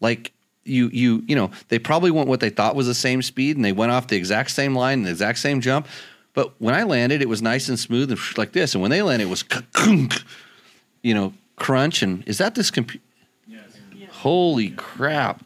Like 0.00 0.32
you 0.64 0.88
you 0.92 1.24
you 1.26 1.34
know, 1.34 1.50
they 1.68 1.80
probably 1.80 2.12
went 2.12 2.28
what 2.28 2.38
they 2.38 2.50
thought 2.50 2.76
was 2.76 2.86
the 2.86 2.94
same 2.94 3.22
speed 3.22 3.56
and 3.56 3.64
they 3.64 3.72
went 3.72 3.90
off 3.90 4.06
the 4.06 4.16
exact 4.16 4.52
same 4.52 4.74
line, 4.76 5.00
and 5.00 5.06
the 5.06 5.10
exact 5.10 5.40
same 5.40 5.60
jump. 5.60 5.88
But 6.32 6.52
when 6.60 6.76
I 6.76 6.84
landed, 6.84 7.22
it 7.22 7.28
was 7.28 7.42
nice 7.42 7.68
and 7.68 7.76
smooth 7.76 8.12
and 8.12 8.20
like 8.38 8.52
this. 8.52 8.74
And 8.74 8.82
when 8.82 8.92
they 8.92 9.02
landed, 9.02 9.24
it 9.24 9.30
was 9.30 9.44
you 11.02 11.12
know, 11.12 11.34
crunch. 11.56 12.04
And 12.04 12.22
is 12.28 12.38
that 12.38 12.54
this 12.54 12.70
computer? 12.70 13.04
Holy 14.20 14.68
crap. 14.68 15.42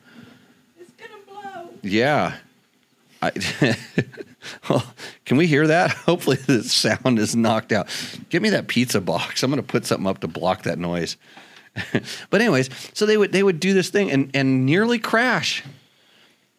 It's 0.80 0.90
gonna 0.92 1.22
blow. 1.28 1.68
Yeah. 1.82 2.38
I, 3.22 3.30
well, 4.68 4.84
can 5.24 5.36
we 5.36 5.46
hear 5.46 5.68
that? 5.68 5.90
Hopefully 6.06 6.38
the 6.38 6.64
sound 6.64 7.20
is 7.20 7.36
knocked 7.36 7.70
out. 7.70 7.86
Give 8.30 8.42
me 8.42 8.50
that 8.50 8.66
pizza 8.66 9.00
box. 9.00 9.44
I'm 9.44 9.50
going 9.52 9.62
to 9.62 9.66
put 9.66 9.86
something 9.86 10.08
up 10.08 10.18
to 10.22 10.26
block 10.26 10.64
that 10.64 10.80
noise. 10.80 11.16
but 12.30 12.40
anyways, 12.40 12.68
so 12.94 13.06
they 13.06 13.16
would 13.16 13.30
they 13.30 13.44
would 13.44 13.60
do 13.60 13.74
this 13.74 13.90
thing 13.90 14.10
and 14.10 14.32
and 14.34 14.66
nearly 14.66 14.98
crash. 14.98 15.62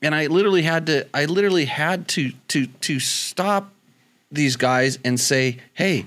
And 0.01 0.15
I 0.15 0.28
literally 0.28 0.62
had 0.62 0.86
to 0.86 1.06
I 1.13 1.25
literally 1.25 1.65
had 1.65 2.08
to 2.10 2.32
to 2.47 2.67
to 2.67 3.01
stop 3.01 3.73
these 4.32 4.56
guys 4.56 4.99
and 5.04 5.19
say, 5.19 5.58
"Hey, 5.73 6.06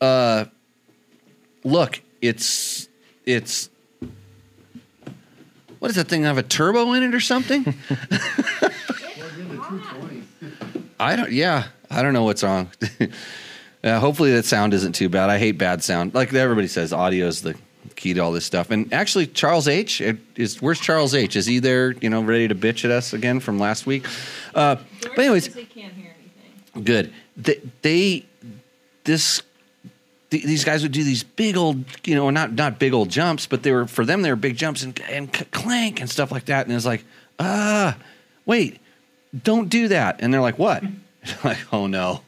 uh 0.00 0.46
look, 1.64 2.00
it's 2.22 2.88
it's 3.26 3.68
what 5.78 5.88
does 5.88 5.96
that 5.96 6.08
thing 6.08 6.22
have 6.24 6.38
a 6.38 6.42
turbo 6.42 6.92
in 6.92 7.02
it 7.02 7.14
or 7.14 7.20
something? 7.20 7.74
I 11.00 11.16
don't. 11.16 11.30
Yeah, 11.30 11.68
I 11.90 12.02
don't 12.02 12.12
know 12.12 12.24
what's 12.24 12.42
wrong. 12.42 12.70
uh, 13.84 14.00
hopefully 14.00 14.32
that 14.32 14.44
sound 14.44 14.74
isn't 14.74 14.94
too 14.94 15.08
bad. 15.08 15.30
I 15.30 15.38
hate 15.38 15.58
bad 15.58 15.82
sound. 15.82 16.14
Like 16.14 16.34
everybody 16.34 16.66
says, 16.68 16.92
audio 16.92 17.26
is 17.26 17.42
the 17.42 17.54
key 17.94 18.14
to 18.14 18.20
all 18.20 18.32
this 18.32 18.44
stuff. 18.44 18.70
And 18.70 18.92
actually, 18.92 19.26
Charles 19.26 19.68
H 19.68 20.00
is 20.36 20.60
Where's 20.62 20.80
Charles 20.80 21.14
H? 21.14 21.36
Is 21.36 21.46
he 21.46 21.58
there? 21.58 21.92
You 21.92 22.10
know, 22.10 22.22
ready 22.22 22.48
to 22.48 22.54
bitch 22.54 22.84
at 22.84 22.90
us 22.90 23.12
again 23.12 23.40
from 23.40 23.58
last 23.58 23.86
week? 23.86 24.06
Uh, 24.54 24.76
but 25.02 25.18
anyways, 25.18 25.52
they 25.54 25.64
can't 25.64 25.92
hear 25.92 26.14
anything. 26.18 26.84
good. 26.84 27.12
They, 27.36 27.60
they 27.82 28.26
this 29.04 29.42
th- 30.30 30.44
these 30.44 30.64
guys 30.64 30.82
would 30.82 30.92
do 30.92 31.04
these 31.04 31.22
big 31.22 31.56
old, 31.56 31.84
you 32.04 32.14
know, 32.14 32.30
not 32.30 32.52
not 32.52 32.78
big 32.78 32.92
old 32.92 33.08
jumps, 33.08 33.46
but 33.46 33.62
they 33.62 33.72
were 33.72 33.86
for 33.86 34.04
them 34.04 34.22
they 34.22 34.30
were 34.30 34.36
big 34.36 34.56
jumps 34.56 34.82
and 34.82 35.00
and 35.08 35.32
clank 35.50 36.00
and 36.00 36.10
stuff 36.10 36.30
like 36.30 36.46
that. 36.46 36.66
And 36.66 36.74
it's 36.74 36.86
like, 36.86 37.04
ah, 37.38 37.96
wait, 38.46 38.80
don't 39.42 39.68
do 39.68 39.88
that. 39.88 40.20
And 40.20 40.32
they're 40.32 40.40
like, 40.40 40.58
what? 40.58 40.82
like, 41.44 41.58
oh 41.72 41.86
no. 41.86 42.22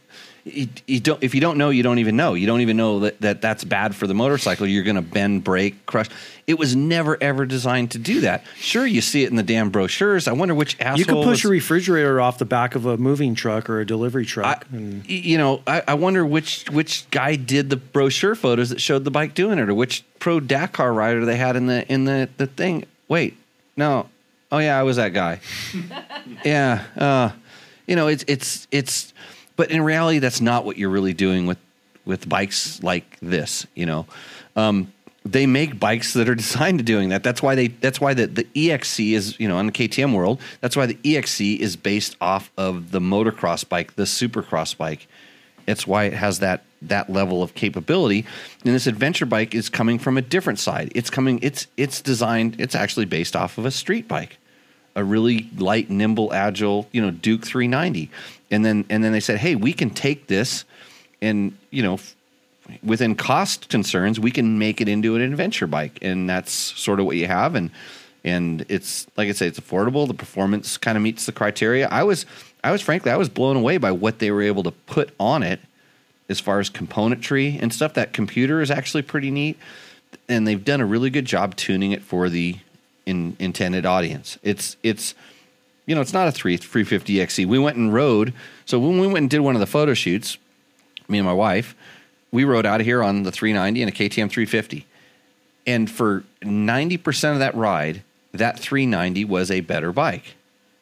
You, 0.53 0.69
you 0.87 1.01
don't. 1.01 1.23
If 1.23 1.35
you 1.35 1.41
don't 1.41 1.59
know, 1.59 1.71
you 1.71 1.83
don't 1.83 1.99
even 1.99 2.17
know. 2.17 2.35
You 2.35 2.47
don't 2.47 2.61
even 2.61 2.77
know 2.77 3.01
that, 3.01 3.21
that 3.21 3.41
that's 3.41 3.65
bad 3.65 3.95
for 3.95 4.07
the 4.07 4.15
motorcycle. 4.15 4.67
You're 4.67 4.85
going 4.85 4.97
to 4.97 5.03
bend, 5.03 5.45
break, 5.45 5.87
crush. 5.87 6.09
It 6.47 6.59
was 6.59 6.75
never 6.75 7.17
ever 7.23 7.47
designed 7.47 7.93
to 7.93 7.99
do 7.99 8.23
that. 8.23 8.45
Sure, 8.57 8.87
you 8.87 9.01
see 9.01 9.23
it 9.23 9.31
in 9.31 9.37
the 9.37 9.43
damn 9.43 9.71
brochures. 9.71 10.27
I 10.27 10.33
wonder 10.33 10.55
which 10.55 10.77
asshole. 10.81 10.99
You 10.99 11.05
could 11.05 11.25
push 11.25 11.45
was- 11.45 11.45
a 11.45 11.49
refrigerator 11.49 12.21
off 12.21 12.39
the 12.39 12.45
back 12.45 12.75
of 12.75 12.87
a 12.87 12.97
moving 12.97 13.35
truck 13.35 13.71
or 13.71 13.81
a 13.81 13.87
delivery 13.87 14.25
I, 14.25 14.27
truck. 14.27 14.67
and 14.73 15.09
you 15.09 15.39
know, 15.39 15.63
I, 15.67 15.83
I 15.89 15.95
wonder 15.95 16.27
which 16.27 16.69
which 16.71 17.09
guy 17.11 17.37
did 17.37 17.71
the 17.71 17.77
brochure 17.77 18.35
photos 18.35 18.71
that 18.71 18.81
showed 18.81 19.05
the 19.05 19.11
bike 19.11 19.35
doing 19.35 19.59
it, 19.59 19.69
or 19.69 19.75
which 19.75 20.05
pro 20.19 20.41
Dakar 20.41 20.93
rider 20.93 21.25
they 21.25 21.37
had 21.37 21.57
in 21.57 21.67
the 21.67 21.91
in 21.93 22.05
the 22.05 22.29
the 22.37 22.47
thing. 22.47 22.85
Wait, 23.09 23.37
no, 23.77 24.09
oh 24.53 24.59
yeah, 24.59 24.79
I 24.79 24.83
was 24.83 24.97
that 24.97 25.13
guy. 25.13 25.41
yeah, 26.45 26.85
uh, 26.97 27.31
you 27.87 27.97
know, 27.97 28.09
it's 28.09 28.25
it's 28.27 28.67
it's, 28.71 29.13
but 29.61 29.70
in 29.70 29.83
reality, 29.83 30.20
that's 30.20 30.40
not 30.40 30.64
what 30.64 30.79
you're 30.79 30.88
really 30.88 31.12
doing 31.12 31.44
with 31.44 31.59
with 32.07 32.27
bikes 32.27 32.83
like 32.83 33.18
this. 33.20 33.66
You 33.75 33.85
know, 33.85 34.07
um, 34.57 34.90
they 35.23 35.44
make 35.44 35.79
bikes 35.79 36.14
that 36.14 36.31
are 36.31 36.35
designed 36.46 36.79
to 36.79 36.83
doing 36.83 37.11
that. 37.11 37.23
That's 37.23 37.42
why 37.42 37.57
they. 37.57 37.66
That's 37.66 38.01
why 38.01 38.14
the 38.14 38.27
the 38.27 38.44
EXC 38.44 39.12
is 39.12 39.38
you 39.38 39.46
know 39.49 39.59
in 39.59 39.66
the 39.66 39.73
KTM 39.73 40.14
world. 40.14 40.40
That's 40.62 40.77
why 40.77 40.87
the 40.87 40.94
EXC 40.94 41.59
is 41.59 41.77
based 41.77 42.16
off 42.23 42.51
of 42.57 42.90
the 42.90 43.01
motocross 43.01 43.68
bike, 43.68 43.96
the 43.96 44.05
Supercross 44.05 44.75
bike. 44.75 45.09
It's 45.66 45.87
why 45.87 46.05
it 46.05 46.14
has 46.14 46.38
that 46.38 46.64
that 46.81 47.11
level 47.11 47.42
of 47.42 47.53
capability. 47.53 48.25
And 48.64 48.75
this 48.75 48.87
adventure 48.87 49.27
bike 49.27 49.55
is 49.55 49.68
coming 49.68 49.99
from 49.99 50.16
a 50.16 50.23
different 50.23 50.59
side. 50.59 50.90
It's 50.94 51.11
coming. 51.11 51.38
It's 51.42 51.66
it's 51.77 52.01
designed. 52.01 52.59
It's 52.59 52.75
actually 52.75 53.05
based 53.05 53.37
off 53.37 53.59
of 53.59 53.66
a 53.66 53.70
street 53.70 54.09
bike 54.09 54.38
a 55.01 55.05
really 55.05 55.49
light, 55.57 55.91
nimble, 55.91 56.33
agile, 56.33 56.89
you 56.93 57.01
know, 57.01 57.11
Duke 57.11 57.45
390. 57.45 58.11
And 58.51 58.65
then 58.65 58.85
and 58.89 59.03
then 59.03 59.13
they 59.13 59.21
said, 59.21 59.39
"Hey, 59.39 59.55
we 59.57 59.73
can 59.73 59.91
take 59.91 60.27
this 60.27 60.65
and, 61.23 61.57
you 61.71 61.83
know, 61.83 61.99
within 62.83 63.15
cost 63.15 63.69
concerns, 63.69 64.21
we 64.21 64.31
can 64.31 64.59
make 64.59 64.81
it 64.81 64.89
into 64.89 65.17
an 65.17 65.23
adventure 65.23 65.67
bike." 65.67 65.99
And 66.03 66.29
that's 66.29 66.53
sort 66.53 67.01
of 67.01 67.07
what 67.07 67.17
you 67.17 67.27
have 67.27 67.55
and 67.55 67.71
and 68.25 68.67
it's 68.69 69.07
like 69.17 69.29
I 69.29 69.33
say 69.33 69.47
it's 69.47 69.59
affordable, 69.59 70.07
the 70.07 70.15
performance 70.15 70.77
kind 70.77 70.97
of 70.97 71.03
meets 71.03 71.27
the 71.27 71.33
criteria. 71.33 71.89
I 71.89 72.03
was 72.03 72.27
I 72.63 72.71
was 72.71 72.83
frankly 72.83 73.11
I 73.11 73.17
was 73.17 73.29
blown 73.29 73.57
away 73.57 73.79
by 73.79 73.93
what 73.93 74.19
they 74.19 74.31
were 74.31 74.43
able 74.43 74.63
to 74.65 74.73
put 74.73 75.15
on 75.19 75.43
it 75.43 75.61
as 76.29 76.39
far 76.39 76.61
as 76.61 76.71
componentry 76.71 77.61
and 77.61 77.73
stuff. 77.73 77.95
That 77.95 78.13
computer 78.13 78.61
is 78.61 78.71
actually 78.71 79.03
pretty 79.03 79.31
neat, 79.31 79.59
and 80.29 80.47
they've 80.47 80.65
done 80.65 80.81
a 80.81 80.87
really 80.87 81.11
good 81.11 81.25
job 81.25 81.57
tuning 81.57 81.93
it 81.93 82.03
for 82.03 82.29
the 82.29 82.59
in, 83.11 83.37
intended 83.38 83.85
audience. 83.85 84.38
It's 84.42 84.77
it's 84.83 85.14
You 85.87 85.94
know, 85.94 86.01
it's 86.01 86.12
not 86.12 86.29
a 86.29 86.33
3 86.33 86.57
350 86.57 87.20
XC. 87.20 87.46
We 87.46 87.59
went 87.59 87.77
and 87.77 87.92
rode. 87.92 88.33
So 88.64 88.79
when 88.79 89.01
we 89.01 89.07
went 89.07 89.18
and 89.18 89.31
did 89.31 89.40
one 89.40 89.57
of 89.57 89.61
the 89.61 89.66
photo 89.66 89.94
shoots, 89.94 90.38
me 91.09 91.18
and 91.18 91.27
my 91.27 91.33
wife, 91.33 91.75
we 92.31 92.44
rode 92.44 92.66
out 92.66 92.81
of 92.81 92.87
here 92.87 93.03
on 93.03 93.25
the 93.25 93.33
390 93.33 93.83
and 93.83 93.90
a 93.90 93.94
KTM 93.94 94.31
350. 94.31 94.87
And 95.66 95.90
for 95.90 96.25
90% 96.42 97.33
of 97.33 97.38
that 97.40 97.55
ride, 97.55 98.03
that 98.33 98.59
390 98.59 99.25
was 99.25 99.51
a 99.51 99.61
better 99.61 99.92
bike 99.92 100.37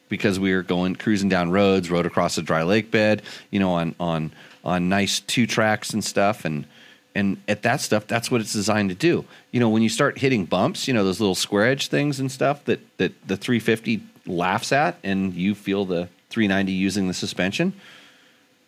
because 0.09 0.39
we 0.39 0.55
were 0.55 0.63
going 0.63 0.95
cruising 0.97 1.29
down 1.29 1.51
roads, 1.51 1.91
rode 1.91 2.07
across 2.07 2.39
a 2.39 2.43
dry 2.43 2.63
lake 2.63 2.91
bed, 2.91 3.23
you 3.51 3.59
know, 3.59 3.73
on 3.73 3.95
on 3.99 4.33
on 4.65 4.89
nice 4.89 5.21
two 5.21 5.47
tracks 5.47 5.91
and 5.91 6.05
stuff 6.05 6.45
and 6.45 6.67
and 7.15 7.41
at 7.49 7.63
that 7.63 7.81
stuff, 7.81 8.07
that's 8.07 8.31
what 8.31 8.41
it's 8.41 8.53
designed 8.53 8.91
to 8.91 8.95
do. 8.95 9.25
You 9.51 9.61
know, 9.61 9.69
when 9.69 9.83
you 9.83 9.89
start 9.89 10.19
hitting 10.19 10.45
bumps, 10.45 10.87
you 10.87 10.95
know, 10.95 11.05
those 11.05 11.21
little 11.21 11.35
square 11.35 11.67
edge 11.67 11.89
things 11.89 12.21
and 12.21 12.31
stuff 12.31 12.65
that 12.67 12.81
that 12.99 13.13
the 13.27 13.37
350 13.37 14.03
laughs 14.27 14.73
at 14.73 14.99
and 15.03 15.35
you 15.35 15.55
feel 15.55 15.85
the 15.85 16.09
390 16.31 16.73
using 16.73 17.09
the 17.09 17.15
suspension, 17.15 17.73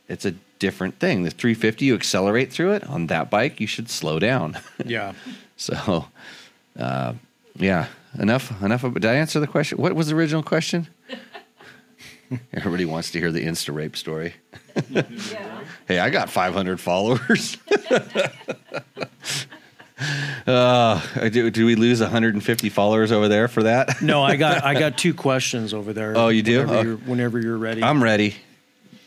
it's 0.08 0.24
a 0.24 0.34
different 0.58 0.98
thing. 0.98 1.22
The 1.22 1.30
350 1.30 1.84
you 1.84 1.94
accelerate 1.94 2.52
through 2.52 2.72
it 2.72 2.84
on 2.84 3.08
that 3.08 3.30
bike, 3.30 3.60
you 3.60 3.66
should 3.66 3.90
slow 3.90 4.18
down. 4.18 4.58
Yeah. 4.84 5.12
So, 5.56 6.06
uh, 6.78 7.12
yeah, 7.54 7.88
enough. 8.18 8.62
Enough. 8.62 8.84
Of, 8.84 8.94
did 8.94 9.04
I 9.04 9.14
answer 9.16 9.40
the 9.40 9.46
question? 9.46 9.76
What 9.76 9.94
was 9.94 10.08
the 10.08 10.16
original 10.16 10.42
question? 10.42 10.88
Everybody 12.54 12.86
wants 12.86 13.10
to 13.10 13.18
hear 13.18 13.30
the 13.30 13.44
Insta 13.44 13.74
rape 13.74 13.94
story. 13.94 14.34
Yeah. 14.88 15.02
Hey, 15.90 15.98
I 15.98 16.08
got 16.08 16.30
500 16.30 16.78
followers. 16.80 17.56
uh, 20.46 21.28
do, 21.30 21.50
do 21.50 21.66
we 21.66 21.74
lose 21.74 22.00
150 22.00 22.68
followers 22.68 23.10
over 23.10 23.26
there 23.26 23.48
for 23.48 23.64
that? 23.64 24.00
No, 24.00 24.22
I 24.22 24.36
got 24.36 24.62
I 24.62 24.78
got 24.78 24.96
two 25.04 25.12
questions 25.12 25.74
over 25.74 25.92
there. 25.92 26.16
Oh, 26.16 26.28
you 26.28 26.44
do? 26.44 26.60
Whenever, 26.60 26.78
Oh. 26.78 26.82
you're, 26.82 26.96
whenever 26.98 27.40
you're 27.40 27.58
ready. 27.58 27.82
I'm 27.82 28.00
ready. 28.00 28.36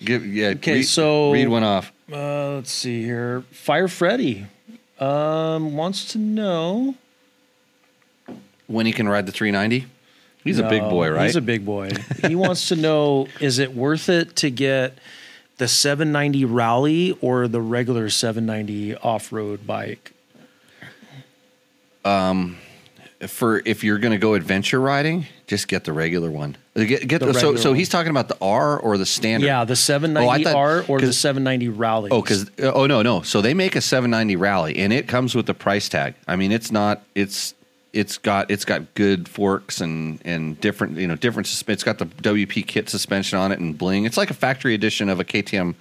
Give, 0.04 0.26
yeah. 0.26 0.48
Okay, 0.48 0.74
read- 0.74 0.84
so- 0.84 1.32
read 1.32 1.48
one 1.48 1.63
off. 1.63 1.93
Uh, 2.12 2.56
let's 2.56 2.74
see 2.74 3.02
here. 3.02 3.46
Fire 3.52 3.88
Freddy 3.88 4.46
um, 5.00 5.78
wants 5.78 6.12
to 6.12 6.17
know. 6.17 6.96
When 8.67 8.86
he 8.86 8.91
can 8.91 9.08
ride 9.08 9.26
the 9.26 9.32
390? 9.32 9.88
He's 10.43 10.60
a 10.60 10.67
big 10.67 10.82
boy, 10.82 11.12
right? 11.12 11.28
He's 11.28 11.38
a 11.38 11.41
big 11.41 11.63
boy. 11.65 11.91
he 12.28 12.36
wants 12.36 12.67
to 12.67 12.76
know: 12.88 13.30
Is 13.39 13.60
it 13.60 13.74
worth 13.74 14.10
it 14.10 14.36
to 14.38 14.50
get 14.52 14.98
the 15.58 15.68
790 15.68 16.46
Rally 16.46 17.18
or 17.22 17.48
the 17.48 17.62
regular 17.62 18.10
790 18.10 18.96
off-road 18.98 19.66
bike? 19.68 20.13
Um, 22.06 22.58
for 23.28 23.62
if 23.66 23.84
you're 23.84 24.00
going 24.00 24.12
to 24.12 24.18
go 24.18 24.34
adventure 24.34 24.80
riding, 24.80 25.26
just 25.48 25.68
get 25.68 25.86
the 25.86 25.94
regular 25.94 26.30
one. 26.30 26.58
Get, 26.76 27.08
get 27.08 27.20
The 27.20 27.28
the, 27.28 27.34
so 27.36 27.56
so 27.56 27.74
he's 27.74 27.88
talking 27.88 28.10
about 28.10 28.28
the 28.28 28.38
R 28.42 28.78
or 28.80 28.98
the 28.98 29.06
standard. 29.06 29.46
Yeah, 29.46 29.63
the 29.63 29.76
790 29.76 30.44
thought- 30.44 30.56
R 30.56 30.86
or 30.88 31.00
the 31.00 31.08
'cause- 31.08 31.18
790 31.18 31.70
Rally. 31.70 32.10
Oh, 32.12 32.22
because 32.22 32.50
oh 32.62 32.88
no 32.88 33.02
no. 33.02 33.22
So 33.22 33.42
they 33.42 33.54
make 33.54 33.76
a 33.76 33.82
790 33.82 34.36
Rally, 34.36 34.78
and 34.78 34.92
it 34.92 35.08
comes 35.08 35.36
with 35.36 35.46
the 35.46 35.54
price 35.54 35.88
tag. 35.88 36.16
I 36.28 36.36
mean, 36.36 36.52
it's 36.52 36.72
not. 36.72 37.04
It's 37.16 37.54
it's 37.94 38.18
got 38.18 38.50
it's 38.52 38.66
got 38.66 38.94
good 38.96 39.30
forks 39.30 39.80
and 39.80 40.20
and 40.26 40.60
different 40.60 40.98
you 40.98 41.08
know 41.08 41.16
different. 41.16 41.48
susp- 41.48 41.70
It's 41.70 41.84
got 41.84 42.00
the 42.00 42.06
WP 42.08 42.66
kit 42.68 42.90
suspension 42.90 43.38
on 43.40 43.52
it 43.52 43.60
and 43.60 43.78
bling. 43.78 44.06
It's 44.06 44.18
like 44.18 44.30
a 44.32 44.34
factory 44.34 44.74
edition 44.74 45.10
of 45.10 45.20
a 45.20 45.24
KTM. 45.24 45.76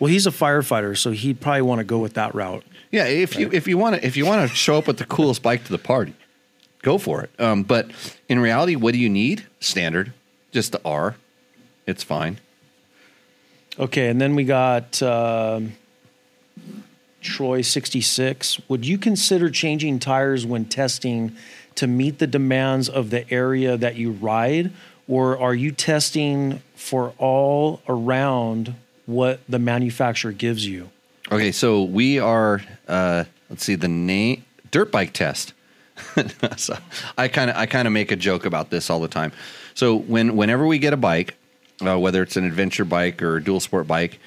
well, 0.00 0.08
he's 0.08 0.26
a 0.26 0.30
firefighter, 0.30 0.96
so 0.96 1.12
he'd 1.12 1.40
probably 1.40 1.62
want 1.62 1.78
to 1.78 1.84
go 1.84 1.98
with 1.98 2.14
that 2.14 2.34
route. 2.34 2.64
Yeah, 2.90 3.04
if 3.06 3.36
you 3.38 3.48
if 3.52 3.66
you 3.68 3.78
want 3.78 3.96
to 3.96 4.06
if 4.06 4.16
you 4.16 4.26
want 4.26 4.48
to 4.48 4.54
show 4.54 4.76
up 4.76 4.86
with 4.86 4.98
the 4.98 5.04
coolest 5.06 5.42
bike 5.42 5.64
to 5.64 5.70
the 5.72 5.78
party, 5.78 6.14
go 6.82 6.98
for 6.98 7.22
it. 7.22 7.30
Um, 7.40 7.62
but 7.62 7.90
in 8.28 8.38
reality, 8.38 8.76
what 8.76 8.92
do 8.92 8.98
you 8.98 9.08
need? 9.08 9.46
Standard, 9.60 10.12
just 10.52 10.72
the 10.72 10.80
R. 10.84 11.16
It's 11.86 12.02
fine. 12.02 12.38
Okay, 13.78 14.08
and 14.08 14.20
then 14.20 14.34
we 14.34 14.44
got 14.44 15.02
um, 15.02 15.74
Troy 17.26 17.60
66. 17.60 18.60
Would 18.68 18.86
you 18.86 18.98
consider 18.98 19.50
changing 19.50 19.98
tires 19.98 20.46
when 20.46 20.64
testing 20.64 21.36
to 21.74 21.86
meet 21.86 22.18
the 22.18 22.26
demands 22.26 22.88
of 22.88 23.10
the 23.10 23.30
area 23.30 23.76
that 23.76 23.96
you 23.96 24.12
ride, 24.12 24.70
or 25.08 25.38
are 25.38 25.54
you 25.54 25.72
testing 25.72 26.62
for 26.74 27.12
all 27.18 27.82
around 27.88 28.74
what 29.04 29.40
the 29.48 29.58
manufacturer 29.58 30.32
gives 30.32 30.66
you? 30.66 30.90
Okay, 31.30 31.52
so 31.52 31.82
we 31.82 32.18
are. 32.18 32.62
Uh, 32.88 33.24
let's 33.50 33.64
see 33.64 33.74
the 33.74 33.88
name 33.88 34.44
dirt 34.70 34.92
bike 34.92 35.12
test. 35.12 35.52
so 36.56 36.76
I 37.16 37.28
kind 37.28 37.50
of 37.50 37.56
I 37.56 37.66
kind 37.66 37.88
of 37.88 37.92
make 37.92 38.12
a 38.12 38.16
joke 38.16 38.44
about 38.46 38.70
this 38.70 38.90
all 38.90 39.00
the 39.00 39.08
time. 39.08 39.32
So 39.74 39.96
when 39.96 40.36
whenever 40.36 40.66
we 40.66 40.78
get 40.78 40.92
a 40.92 40.96
bike, 40.96 41.36
uh, 41.84 41.98
whether 41.98 42.22
it's 42.22 42.36
an 42.36 42.44
adventure 42.44 42.84
bike 42.84 43.22
or 43.22 43.36
a 43.36 43.42
dual 43.42 43.60
sport 43.60 43.86
bike, 43.86 44.20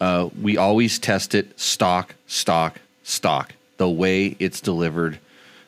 uh, 0.00 0.28
we 0.40 0.56
always 0.56 0.98
test 0.98 1.34
it 1.34 1.58
stock, 1.58 2.14
stock, 2.26 2.80
stock. 3.02 3.52
The 3.78 3.88
way 3.88 4.36
it's 4.38 4.60
delivered. 4.60 5.18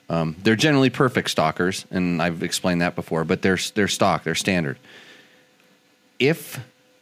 Um, 0.08 0.36
they're 0.42 0.56
generally 0.56 0.90
perfect 0.90 1.30
stockers, 1.30 1.84
and 1.90 2.22
I've 2.22 2.42
explained 2.42 2.80
that 2.80 2.94
before. 2.94 3.24
But 3.24 3.42
they're 3.42 3.58
they're 3.74 3.88
stock, 3.88 4.24
they're 4.24 4.34
standard. 4.34 4.78
If 6.18 6.58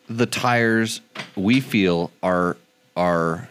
the 0.09 0.27
tires 0.27 1.01
we 1.37 1.61
feel 1.61 2.11
are 2.23 2.57
are 2.97 3.49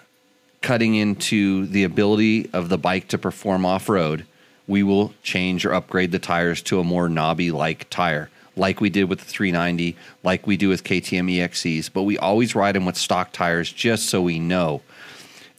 cutting 0.61 0.95
into 0.95 1.67
the 1.67 1.83
ability 1.83 2.49
of 2.51 2.69
the 2.69 2.77
bike 2.77 3.07
to 3.09 3.17
perform 3.17 3.65
off 3.65 3.87
road, 3.87 4.25
we 4.67 4.83
will 4.83 5.13
change 5.21 5.65
or 5.65 5.73
upgrade 5.73 6.11
the 6.11 6.19
tires 6.19 6.61
to 6.63 6.79
a 6.79 6.83
more 6.83 7.07
knobby 7.07 7.51
like 7.51 7.89
tire, 7.89 8.29
like 8.55 8.81
we 8.81 8.89
did 8.89 9.05
with 9.05 9.19
the 9.19 9.25
390, 9.25 9.95
like 10.23 10.47
we 10.47 10.57
do 10.57 10.69
with 10.69 10.83
KTM 10.83 11.31
EXCs. 11.31 11.89
But 11.91 12.03
we 12.03 12.17
always 12.17 12.55
ride 12.55 12.75
them 12.75 12.85
with 12.85 12.97
stock 12.97 13.31
tires 13.31 13.71
just 13.71 14.07
so 14.07 14.21
we 14.21 14.39
know. 14.39 14.81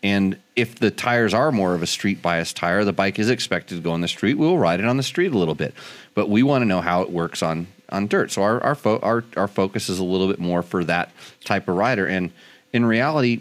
And 0.02 0.38
if 0.54 0.76
the 0.76 0.90
tires 0.90 1.34
are 1.34 1.50
more 1.50 1.74
of 1.74 1.82
a 1.82 1.86
street 1.86 2.22
bias 2.22 2.52
tire, 2.52 2.84
the 2.84 2.92
bike 2.92 3.18
is 3.18 3.28
expected 3.28 3.76
to 3.76 3.80
go 3.80 3.92
on 3.92 4.02
the 4.02 4.08
street. 4.08 4.34
We'll 4.34 4.58
ride 4.58 4.80
it 4.80 4.86
on 4.86 4.96
the 4.96 5.02
street 5.02 5.32
a 5.32 5.38
little 5.38 5.54
bit, 5.54 5.74
but 6.14 6.28
we 6.28 6.42
want 6.42 6.62
to 6.62 6.66
know 6.66 6.80
how 6.80 7.02
it 7.02 7.10
works 7.10 7.42
on 7.42 7.66
on 7.88 8.06
dirt. 8.06 8.30
So 8.30 8.42
our 8.42 8.62
our, 8.62 8.74
fo- 8.74 9.00
our 9.00 9.24
our 9.36 9.48
focus 9.48 9.88
is 9.88 9.98
a 9.98 10.04
little 10.04 10.28
bit 10.28 10.38
more 10.38 10.62
for 10.62 10.84
that 10.84 11.10
type 11.44 11.68
of 11.68 11.76
rider. 11.76 12.06
And 12.06 12.30
in 12.72 12.84
reality, 12.84 13.40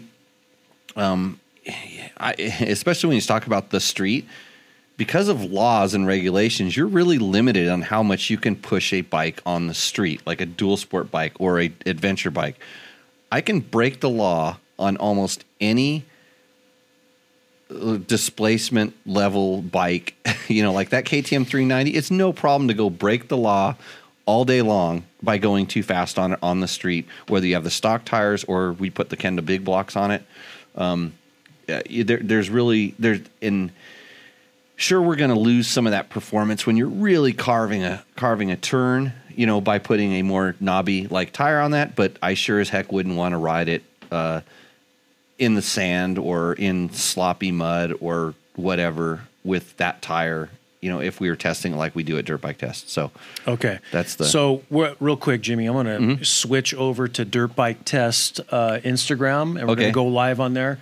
um, 0.96 1.40
I, 2.16 2.32
especially 2.60 3.08
when 3.08 3.16
you 3.16 3.22
talk 3.22 3.46
about 3.46 3.70
the 3.70 3.80
street, 3.80 4.26
because 4.96 5.28
of 5.28 5.44
laws 5.44 5.94
and 5.94 6.06
regulations, 6.06 6.76
you're 6.76 6.86
really 6.86 7.18
limited 7.18 7.68
on 7.68 7.82
how 7.82 8.02
much 8.02 8.30
you 8.30 8.38
can 8.38 8.56
push 8.56 8.92
a 8.92 9.02
bike 9.02 9.42
on 9.44 9.66
the 9.66 9.74
street, 9.74 10.22
like 10.26 10.40
a 10.40 10.46
dual 10.46 10.76
sport 10.76 11.10
bike 11.10 11.34
or 11.38 11.60
a 11.60 11.72
adventure 11.84 12.30
bike. 12.30 12.56
I 13.30 13.40
can 13.40 13.60
break 13.60 14.00
the 14.00 14.08
law 14.08 14.58
on 14.78 14.96
almost 14.96 15.44
any 15.60 16.04
uh, 17.70 17.96
displacement 17.96 18.94
level 19.04 19.60
bike, 19.60 20.14
you 20.48 20.62
know, 20.62 20.72
like 20.72 20.90
that 20.90 21.04
KTM 21.04 21.46
390. 21.46 21.90
It's 21.90 22.10
no 22.10 22.32
problem 22.32 22.68
to 22.68 22.74
go 22.74 22.88
break 22.88 23.28
the 23.28 23.36
law 23.36 23.74
all 24.24 24.44
day 24.44 24.62
long 24.62 25.04
by 25.22 25.38
going 25.38 25.66
too 25.66 25.82
fast 25.82 26.18
on 26.18 26.32
it 26.32 26.38
on 26.42 26.60
the 26.60 26.68
street, 26.68 27.06
whether 27.28 27.46
you 27.46 27.54
have 27.54 27.64
the 27.64 27.70
stock 27.70 28.04
tires 28.04 28.44
or 28.44 28.72
we 28.72 28.90
put 28.90 29.10
the 29.10 29.16
Kenda 29.16 29.44
big 29.44 29.64
blocks 29.64 29.94
on 29.94 30.10
it. 30.10 30.22
Um, 30.74 31.12
there, 31.66 32.18
there's 32.18 32.48
really 32.48 32.94
there's 32.98 33.20
in 33.40 33.72
sure 34.76 35.00
we're 35.02 35.16
going 35.16 35.30
to 35.30 35.38
lose 35.38 35.66
some 35.66 35.86
of 35.86 35.90
that 35.92 36.10
performance 36.10 36.66
when 36.66 36.76
you're 36.76 36.88
really 36.88 37.32
carving 37.32 37.82
a 37.82 38.04
carving 38.14 38.50
a 38.50 38.56
turn, 38.56 39.12
you 39.34 39.46
know, 39.46 39.60
by 39.60 39.78
putting 39.78 40.12
a 40.14 40.22
more 40.22 40.54
knobby 40.60 41.06
like 41.08 41.32
tire 41.32 41.60
on 41.60 41.72
that. 41.72 41.96
But 41.96 42.16
I 42.22 42.34
sure 42.34 42.60
as 42.60 42.68
heck 42.68 42.92
wouldn't 42.92 43.16
want 43.16 43.32
to 43.32 43.38
ride 43.38 43.68
it 43.68 43.82
uh, 44.10 44.42
in 45.38 45.54
the 45.54 45.62
sand 45.62 46.18
or 46.18 46.52
in 46.54 46.90
sloppy 46.92 47.52
mud 47.52 47.94
or 48.00 48.34
whatever 48.54 49.22
with 49.44 49.76
that 49.78 50.02
tire. 50.02 50.50
You 50.82 50.92
know, 50.92 51.00
if 51.00 51.18
we 51.20 51.30
were 51.30 51.36
testing 51.36 51.72
it 51.72 51.76
like 51.76 51.94
we 51.96 52.02
do 52.04 52.16
at 52.18 52.26
dirt 52.26 52.42
bike 52.42 52.58
tests. 52.58 52.92
So 52.92 53.10
Okay, 53.48 53.78
That's 53.90 54.14
the- 54.16 54.24
Mm-hmm. 54.24 54.30
So 54.30 54.94
real 55.00 55.16
quick, 55.16 55.40
Jimmy, 55.40 55.66
I'm 55.66 55.72
going 55.72 56.18
to 56.18 56.24
switch 56.24 56.74
over 56.74 57.08
to 57.08 57.24
Dirt 57.24 57.56
Bike 57.56 57.84
Test 57.84 58.40
uh, 58.50 58.78
Instagram, 58.84 59.58
and 59.58 59.66
we're 59.68 59.74
going 59.74 59.88
to 59.88 59.92
go 59.92 60.04
live 60.06 60.38
on 60.38 60.54
there. 60.54 60.78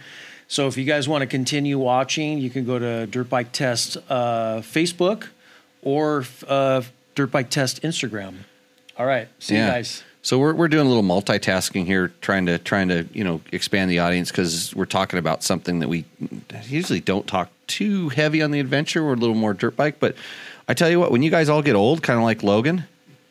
So 0.48 0.66
if 0.66 0.76
you 0.76 0.84
guys 0.84 1.08
want 1.08 1.22
to 1.22 1.26
continue 1.26 1.78
watching, 1.78 2.38
you 2.38 2.50
can 2.50 2.64
go 2.64 2.78
to 2.78 3.06
Dirt 3.06 3.28
Bike 3.28 3.52
Test 3.52 3.96
uh, 4.08 4.60
Facebook 4.60 5.28
or 5.82 6.24
uh, 6.48 6.82
Dirt 7.14 7.30
Bike 7.30 7.50
Test 7.50 7.82
Instagram. 7.82 8.34
All 8.98 9.06
right, 9.06 9.28
see 9.38 9.56
you 9.56 9.60
guys. 9.60 10.04
So 10.22 10.38
we're 10.38 10.54
we're 10.54 10.68
doing 10.68 10.86
a 10.86 10.88
little 10.88 11.02
multitasking 11.02 11.84
here, 11.84 12.08
trying 12.20 12.46
to 12.46 12.58
trying 12.58 12.88
to 12.88 13.06
you 13.12 13.24
know 13.24 13.40
expand 13.52 13.90
the 13.90 13.98
audience 13.98 14.30
because 14.30 14.74
we're 14.74 14.86
talking 14.86 15.18
about 15.18 15.42
something 15.42 15.80
that 15.80 15.88
we 15.88 16.04
usually 16.66 17.00
don't 17.00 17.26
talk 17.26 17.50
too 17.66 18.08
heavy 18.10 18.40
on 18.40 18.50
the 18.50 18.60
adventure. 18.60 19.04
We're 19.04 19.14
a 19.14 19.16
little 19.16 19.34
more 19.34 19.52
dirt 19.52 19.76
bike, 19.76 19.96
but 20.00 20.16
I 20.66 20.74
tell 20.74 20.88
you 20.88 20.98
what, 20.98 21.10
when 21.10 21.22
you 21.22 21.30
guys 21.30 21.48
all 21.48 21.60
get 21.60 21.74
old, 21.74 22.02
kind 22.02 22.18
of 22.18 22.24
like 22.24 22.42
Logan, 22.42 22.84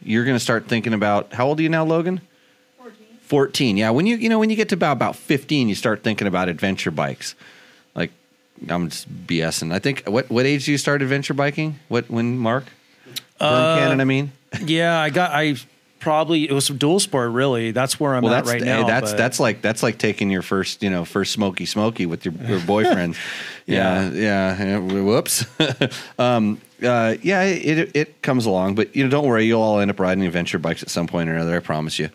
you're 0.03 0.25
going 0.25 0.35
to 0.35 0.43
start 0.43 0.67
thinking 0.67 0.93
about 0.93 1.33
how 1.33 1.47
old 1.47 1.59
are 1.59 1.63
you 1.63 1.69
now, 1.69 1.83
Logan? 1.83 2.21
14. 3.33 3.75
14 3.75 3.77
yeah 3.77 3.89
when 3.89 4.05
you 4.05 4.15
you 4.15 4.29
know 4.29 4.39
when 4.39 4.49
you 4.49 4.55
get 4.55 4.69
to 4.69 4.75
about 4.75 4.93
about 4.93 5.15
15 5.15 5.67
you 5.69 5.75
start 5.75 6.03
thinking 6.03 6.27
about 6.27 6.49
adventure 6.49 6.91
bikes 6.91 7.35
like 7.95 8.11
i'm 8.69 8.89
just 8.89 9.09
bsing 9.27 9.73
i 9.73 9.79
think 9.79 10.03
what 10.05 10.29
what 10.29 10.45
age 10.45 10.65
do 10.65 10.71
you 10.71 10.77
start 10.77 11.01
adventure 11.01 11.33
biking 11.33 11.79
what 11.89 12.09
when 12.09 12.37
mark 12.37 12.65
Berm 13.41 13.49
Uh, 13.49 13.79
cannon 13.79 13.99
i 14.01 14.05
mean 14.05 14.31
Yeah, 14.61 14.99
I 14.99 15.09
got 15.09 15.31
I 15.31 15.55
probably 15.99 16.47
it 16.47 16.51
was 16.51 16.67
dual 16.67 16.99
sport. 16.99 17.31
Really, 17.31 17.71
that's 17.71 17.99
where 17.99 18.13
I'm 18.13 18.23
well, 18.23 18.33
at 18.33 18.45
right 18.45 18.61
now. 18.61 18.85
that's 18.85 19.11
but- 19.11 19.17
that's 19.17 19.39
like 19.39 19.61
that's 19.61 19.81
like 19.81 19.97
taking 19.97 20.29
your 20.29 20.41
first 20.41 20.83
you 20.83 20.89
know 20.89 21.05
first 21.05 21.31
smoky 21.31 21.65
smoky 21.65 22.05
with 22.05 22.25
your, 22.25 22.33
your 22.47 22.59
boyfriend. 22.59 23.15
yeah, 23.65 24.11
yeah. 24.11 24.63
yeah. 24.63 24.77
Whoops. 24.77 25.45
um, 26.19 26.61
uh, 26.83 27.15
yeah, 27.23 27.43
it 27.43 27.95
it 27.95 28.21
comes 28.21 28.45
along, 28.45 28.75
but 28.75 28.95
you 28.95 29.03
know, 29.03 29.09
don't 29.09 29.25
worry. 29.25 29.45
You'll 29.45 29.61
all 29.61 29.79
end 29.79 29.89
up 29.89 29.99
riding 29.99 30.25
adventure 30.25 30.59
bikes 30.59 30.83
at 30.83 30.89
some 30.89 31.07
point 31.07 31.29
or 31.29 31.33
another. 31.33 31.55
I 31.55 31.59
promise 31.59 31.97
you. 31.97 32.09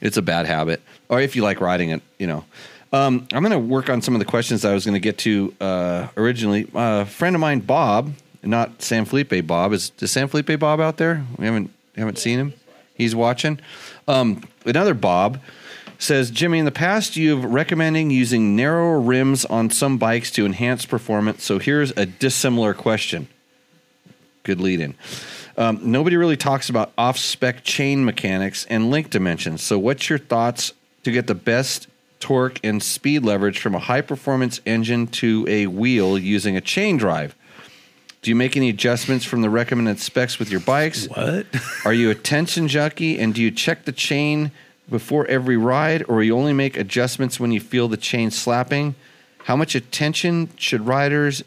It's 0.00 0.16
a 0.16 0.22
bad 0.22 0.46
habit, 0.46 0.80
or 1.08 1.20
if 1.20 1.36
you 1.36 1.42
like 1.42 1.60
riding 1.60 1.90
it, 1.90 2.02
you 2.18 2.26
know. 2.26 2.44
Um, 2.92 3.28
I'm 3.32 3.42
going 3.42 3.52
to 3.52 3.58
work 3.58 3.88
on 3.88 4.02
some 4.02 4.14
of 4.14 4.18
the 4.18 4.24
questions 4.24 4.64
I 4.64 4.74
was 4.74 4.84
going 4.84 4.94
to 4.94 5.00
get 5.00 5.18
to 5.18 5.54
uh, 5.60 6.08
originally. 6.16 6.64
Uh, 6.74 7.02
a 7.02 7.06
friend 7.06 7.36
of 7.36 7.40
mine, 7.40 7.60
Bob, 7.60 8.12
not 8.42 8.82
San 8.82 9.04
Felipe 9.04 9.46
Bob, 9.46 9.72
is 9.72 9.92
is 10.00 10.10
San 10.10 10.26
Felipe 10.26 10.58
Bob 10.58 10.80
out 10.80 10.96
there? 10.96 11.24
We 11.38 11.44
haven't 11.44 11.70
haven't 11.96 12.18
seen 12.18 12.38
him. 12.38 12.54
He's 12.94 13.14
watching. 13.14 13.60
Um, 14.08 14.42
another 14.64 14.94
Bob 14.94 15.40
says, 15.98 16.30
Jimmy, 16.30 16.58
in 16.58 16.64
the 16.64 16.72
past 16.72 17.16
you've 17.16 17.44
recommending 17.44 18.10
using 18.10 18.56
narrower 18.56 18.98
rims 18.98 19.44
on 19.44 19.70
some 19.70 19.98
bikes 19.98 20.30
to 20.32 20.46
enhance 20.46 20.86
performance. 20.86 21.44
So 21.44 21.58
here's 21.58 21.92
a 21.92 22.06
dissimilar 22.06 22.74
question. 22.74 23.28
Good 24.42 24.60
lead 24.60 24.80
in. 24.80 24.94
Um, 25.60 25.78
nobody 25.82 26.16
really 26.16 26.38
talks 26.38 26.70
about 26.70 26.90
off 26.96 27.18
spec 27.18 27.64
chain 27.64 28.02
mechanics 28.02 28.64
and 28.70 28.90
link 28.90 29.10
dimensions. 29.10 29.62
So, 29.62 29.78
what's 29.78 30.08
your 30.08 30.18
thoughts 30.18 30.72
to 31.02 31.12
get 31.12 31.26
the 31.26 31.34
best 31.34 31.86
torque 32.18 32.58
and 32.64 32.82
speed 32.82 33.24
leverage 33.24 33.58
from 33.58 33.74
a 33.74 33.78
high 33.78 34.00
performance 34.00 34.62
engine 34.64 35.06
to 35.08 35.44
a 35.46 35.66
wheel 35.66 36.18
using 36.18 36.56
a 36.56 36.62
chain 36.62 36.96
drive? 36.96 37.36
Do 38.22 38.30
you 38.30 38.34
make 38.34 38.56
any 38.56 38.70
adjustments 38.70 39.26
from 39.26 39.42
the 39.42 39.50
recommended 39.50 40.00
specs 40.00 40.38
with 40.38 40.50
your 40.50 40.60
bikes? 40.60 41.08
what? 41.08 41.46
Are 41.84 41.92
you 41.92 42.08
a 42.08 42.14
tension 42.14 42.66
junkie 42.66 43.18
and 43.18 43.34
do 43.34 43.42
you 43.42 43.50
check 43.50 43.84
the 43.84 43.92
chain 43.92 44.52
before 44.88 45.26
every 45.26 45.58
ride 45.58 46.06
or 46.08 46.22
you 46.22 46.34
only 46.34 46.54
make 46.54 46.78
adjustments 46.78 47.38
when 47.38 47.52
you 47.52 47.60
feel 47.60 47.86
the 47.86 47.98
chain 47.98 48.30
slapping? 48.30 48.94
How 49.44 49.56
much 49.56 49.74
attention 49.74 50.48
should 50.56 50.86
riders 50.86 51.44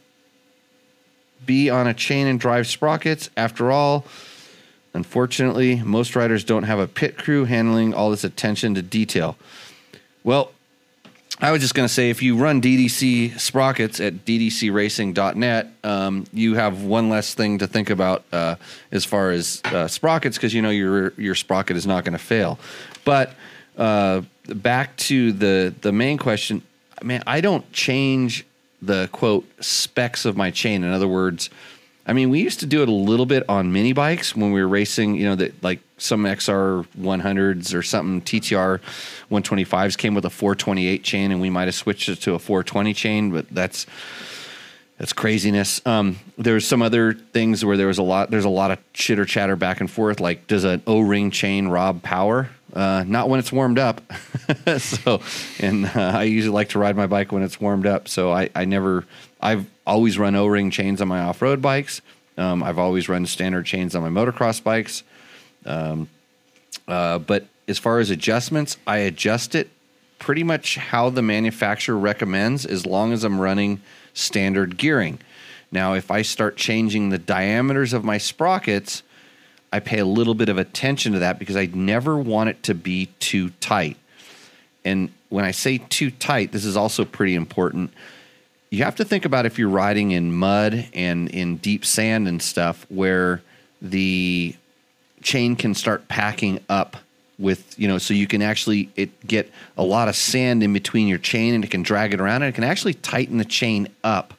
be 1.46 1.70
on 1.70 1.88
a 1.88 1.94
chain 1.94 2.28
and 2.28 2.40
drive 2.40 2.68
sprockets? 2.68 3.30
After 3.36 3.72
all, 3.72 4.06
unfortunately, 4.94 5.82
most 5.84 6.16
riders 6.16 6.44
don't 6.44 6.64
have 6.64 6.80
a 6.80 6.88
pit 6.88 7.18
crew 7.18 7.46
handling 7.46 7.94
all 7.94 8.12
this 8.12 8.24
attention 8.24 8.76
to 8.76 8.82
detail. 8.82 9.38
Well, 10.24 10.52
I 11.42 11.52
was 11.52 11.62
just 11.62 11.74
going 11.74 11.88
to 11.88 11.94
say 11.94 12.10
if 12.10 12.22
you 12.22 12.38
run 12.38 12.62
DDC 12.62 13.40
sprockets 13.40 14.00
at 14.00 14.24
ddcracing.net, 14.24 15.68
um, 15.84 16.26
you 16.32 16.54
have 16.56 16.84
one 16.84 17.10
less 17.10 17.34
thing 17.34 17.58
to 17.58 17.68
think 17.68 17.90
about 17.90 18.24
uh, 18.32 18.56
as 18.92 19.04
far 19.04 19.32
as 19.32 19.62
uh, 19.66 19.88
sprockets 19.88 20.38
because 20.38 20.54
you 20.54 20.62
know 20.62 20.70
your 20.70 21.12
your 21.18 21.36
sprocket 21.36 21.76
is 21.76 21.88
not 21.88 22.06
going 22.06 22.14
to 22.14 22.24
fail. 22.24 22.60
But 23.04 23.34
uh, 23.78 24.22
back 24.48 24.96
to 24.98 25.34
the 25.34 25.74
the 25.82 25.92
main 25.92 26.18
question, 26.18 26.62
man, 27.02 27.24
I 27.26 27.42
don't 27.42 27.70
change 27.74 28.46
the 28.86 29.10
quote 29.12 29.46
specs 29.64 30.26
of 30.26 30.36
my 30.36 30.52
chain. 30.52 30.84
In 30.84 30.92
other 30.92 31.08
words, 31.08 31.50
I 32.06 32.14
mean, 32.14 32.30
we 32.30 32.42
used 32.42 32.60
to 32.60 32.66
do 32.66 32.82
it 32.82 32.90
a 32.90 32.94
little 32.94 33.26
bit 33.26 33.48
on 33.48 33.72
mini 33.72 33.94
bikes 33.94 34.36
when 34.36 34.52
we 34.52 34.62
were 34.62 34.68
racing, 34.68 35.16
you 35.16 35.26
know, 35.26 35.36
that 35.36 35.64
like 35.64 35.80
some 35.98 36.24
XR 36.24 36.86
100s 37.00 37.74
or 37.74 37.82
something, 37.82 38.22
TTR 38.22 38.82
125s 39.32 39.98
came 39.98 40.14
with 40.14 40.26
a 40.26 40.30
428 40.30 41.04
chain, 41.04 41.32
and 41.32 41.40
we 41.40 41.50
might 41.50 41.66
have 41.66 41.76
switched 41.76 42.10
it 42.10 42.18
to 42.18 42.34
a 42.34 42.40
420 42.40 42.94
chain, 42.94 43.32
but 43.32 43.50
that's 43.50 43.86
that's 44.98 45.14
craziness. 45.14 45.82
Um, 45.86 46.20
there's 46.38 46.68
some 46.68 46.82
other 46.82 47.14
things 47.14 47.66
where 47.66 47.78
there 47.78 47.88
was 47.88 47.98
a 47.98 48.04
lot. 48.04 48.30
There's 48.30 48.46
a 48.46 48.50
lot 48.50 48.72
of 48.72 48.80
chitter 48.94 49.26
chatter 49.26 49.56
back 49.56 49.80
and 49.80 49.90
forth. 49.90 50.20
Like, 50.20 50.48
does 50.48 50.66
an 50.66 50.84
O-ring 50.86 51.32
chain 51.32 51.68
rob 51.68 52.04
power? 52.04 52.50
Uh, 52.74 53.04
not 53.08 53.30
when 53.30 53.40
it's 53.40 53.52
warmed 53.52 53.78
up. 53.78 54.02
so, 54.80 55.22
and 55.60 55.86
uh, 55.86 56.14
I 56.16 56.24
usually 56.24 56.54
like 56.54 56.70
to 56.70 56.80
ride 56.80 56.96
my 56.96 57.06
bike 57.06 57.32
when 57.32 57.44
it's 57.44 57.62
warmed 57.62 57.86
up. 57.86 58.08
So 58.08 58.32
I, 58.32 58.50
I 58.56 58.66
never. 58.66 59.06
I've 59.40 59.68
always 59.86 60.18
run 60.18 60.36
O-ring 60.36 60.72
chains 60.72 61.02
on 61.02 61.08
my 61.08 61.22
off-road 61.22 61.62
bikes. 61.62 62.02
Um, 62.38 62.64
I've 62.64 62.80
always 62.80 63.08
run 63.08 63.26
standard 63.26 63.66
chains 63.66 63.96
on 63.96 64.02
my 64.02 64.10
motocross 64.10 64.64
bikes. 64.64 65.04
Um, 65.66 66.10
uh, 66.88 67.20
but 67.20 67.46
as 67.68 67.78
far 67.78 68.00
as 68.00 68.10
adjustments, 68.10 68.78
I 68.88 68.98
adjust 68.98 69.54
it 69.54 69.70
pretty 70.20 70.44
much 70.44 70.76
how 70.78 71.10
the 71.10 71.22
manufacturer 71.22 71.98
recommends 71.98 72.66
as 72.66 72.86
long 72.86 73.14
as 73.14 73.24
I'm 73.24 73.40
running 73.40 73.82
standard 74.14 74.78
gearing. 74.78 75.20
Now, 75.72 75.94
if 75.94 76.12
I 76.12 76.22
start 76.22 76.56
changing 76.56 77.10
the 77.10 77.18
diameters 77.18 77.94
of 77.94 78.04
my 78.04 78.18
sprockets, 78.18 79.04
I 79.74 79.80
pay 79.80 79.98
a 79.98 80.06
little 80.06 80.36
bit 80.36 80.50
of 80.50 80.60
attention 80.60 81.14
to 81.14 81.20
that 81.20 81.40
because 81.40 81.56
I 81.56 81.66
never 81.66 82.16
want 82.16 82.52
it 82.52 82.62
to 82.64 82.76
be 82.76 83.08
too 83.20 83.50
tight. 83.60 83.98
And 84.86 85.12
when 85.30 85.46
I 85.46 85.52
say 85.52 85.80
too 85.80 86.12
tight, 86.12 86.52
this 86.52 86.64
is 86.64 86.78
also 86.78 87.06
pretty 87.06 87.34
important. 87.34 87.92
You 88.70 88.84
have 88.84 88.96
to 88.98 89.04
think 89.04 89.26
about 89.26 89.48
if 89.48 89.58
you're 89.58 89.70
riding 89.70 90.12
in 90.12 90.32
mud 90.32 90.90
and 90.94 91.28
in 91.28 91.58
deep 91.58 91.86
sand 91.86 92.28
and 92.28 92.40
stuff 92.40 92.86
where 92.90 93.42
the 93.82 94.56
chain 95.24 95.56
can 95.56 95.74
start 95.74 96.08
packing 96.08 96.60
up 96.70 96.98
with 97.40 97.78
you 97.80 97.88
know 97.88 97.98
so 97.98 98.14
you 98.14 98.28
can 98.28 98.44
actually 98.44 98.90
it 98.96 99.26
get 99.26 99.52
a 99.76 99.84
lot 99.84 100.08
of 100.08 100.16
sand 100.16 100.62
in 100.62 100.72
between 100.72 101.08
your 101.08 101.18
chain 101.18 101.56
and 101.56 101.64
it 101.64 101.72
can 101.72 101.82
drag 101.82 102.14
it 102.14 102.22
around 102.22 102.44
and 102.44 102.50
it 102.50 102.56
can 102.56 102.64
actually 102.64 102.94
tighten 102.94 103.40
the 103.40 103.46
chain 103.46 103.88
up 104.04 104.36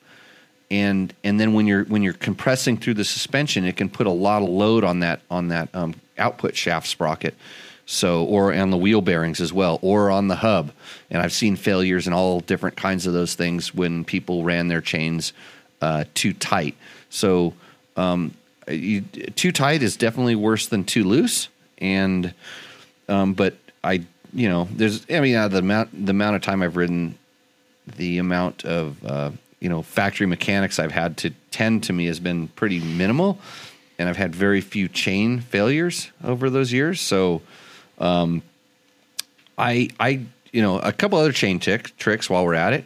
and 0.70 1.12
and 1.22 1.38
then 1.38 1.53
when 1.53 1.66
you're 1.66 1.85
when 1.85 2.03
you're 2.03 2.12
compressing 2.14 2.77
through 2.77 2.94
the 2.94 3.05
suspension 3.05 3.64
it 3.64 3.77
can 3.77 3.88
put 3.88 4.07
a 4.07 4.11
lot 4.11 4.42
of 4.42 4.48
load 4.48 4.85
on 4.85 5.00
that 5.00 5.20
on 5.31 5.48
that 5.48 5.68
um, 5.74 5.94
output 6.18 6.57
shaft 6.57 6.87
sprocket. 6.87 7.35
So 7.87 8.24
or 8.24 8.55
on 8.55 8.70
the 8.70 8.79
wheel 8.79 9.03
bearings 9.03 9.40
as 9.40 9.53
well 9.53 9.79
or 9.83 10.11
on 10.11 10.29
the 10.29 10.37
hub. 10.37 10.72
And 11.11 11.20
i've 11.20 11.33
seen 11.33 11.57
failures 11.57 12.07
in 12.07 12.12
all 12.12 12.40
different 12.40 12.77
kinds 12.77 13.07
of 13.07 13.12
those 13.12 13.35
things 13.35 13.74
when 13.74 14.05
people 14.05 14.42
ran 14.42 14.68
their 14.68 14.81
chains 14.81 15.33
uh, 15.83 16.05
too 16.14 16.33
tight. 16.33 16.77
So 17.11 17.53
um, 17.96 18.35
you, 18.68 19.03
too 19.03 19.53
tight 19.53 19.83
is 19.83 19.96
definitely 19.96 20.35
worse 20.35 20.66
than 20.66 20.85
too 20.85 21.05
loose. 21.05 21.48
And 21.79 22.33
um, 23.09 23.35
but 23.35 23.55
I, 23.83 24.05
you 24.33 24.48
know, 24.48 24.68
there's, 24.72 25.07
I 25.11 25.20
mean, 25.20 25.37
uh, 25.37 25.48
the 25.48 25.59
amount, 25.59 26.07
the 26.07 26.11
amount 26.11 26.37
of 26.37 26.42
time 26.42 26.62
I've 26.62 26.77
ridden, 26.77 27.18
the 27.96 28.18
amount 28.18 28.64
of, 28.64 29.05
uh, 29.05 29.31
you 29.64 29.70
know, 29.70 29.81
factory 29.81 30.27
mechanics 30.27 30.79
I've 30.79 30.92
had 30.92 31.16
to 31.16 31.31
tend 31.50 31.85
to 31.85 31.94
me 31.94 32.05
has 32.05 32.20
been 32.20 32.48
pretty 32.48 32.81
minimal, 32.81 33.38
and 33.98 34.11
I've 34.11 34.18
had 34.18 34.35
very 34.35 34.61
few 34.61 34.88
chain 34.88 35.40
failures 35.40 36.12
over 36.22 36.50
those 36.50 36.70
years. 36.70 37.00
So, 37.00 37.40
um, 37.98 38.42
I, 39.57 39.88
I, 39.98 40.20
you 40.53 40.61
know, 40.61 40.81
a 40.81 40.92
couple 40.92 41.18
other 41.18 41.33
chain 41.33 41.61
tick, 41.61 41.96
tricks 41.96 42.29
while 42.29 42.44
we're 42.44 42.53
at 42.53 42.74
it. 42.74 42.85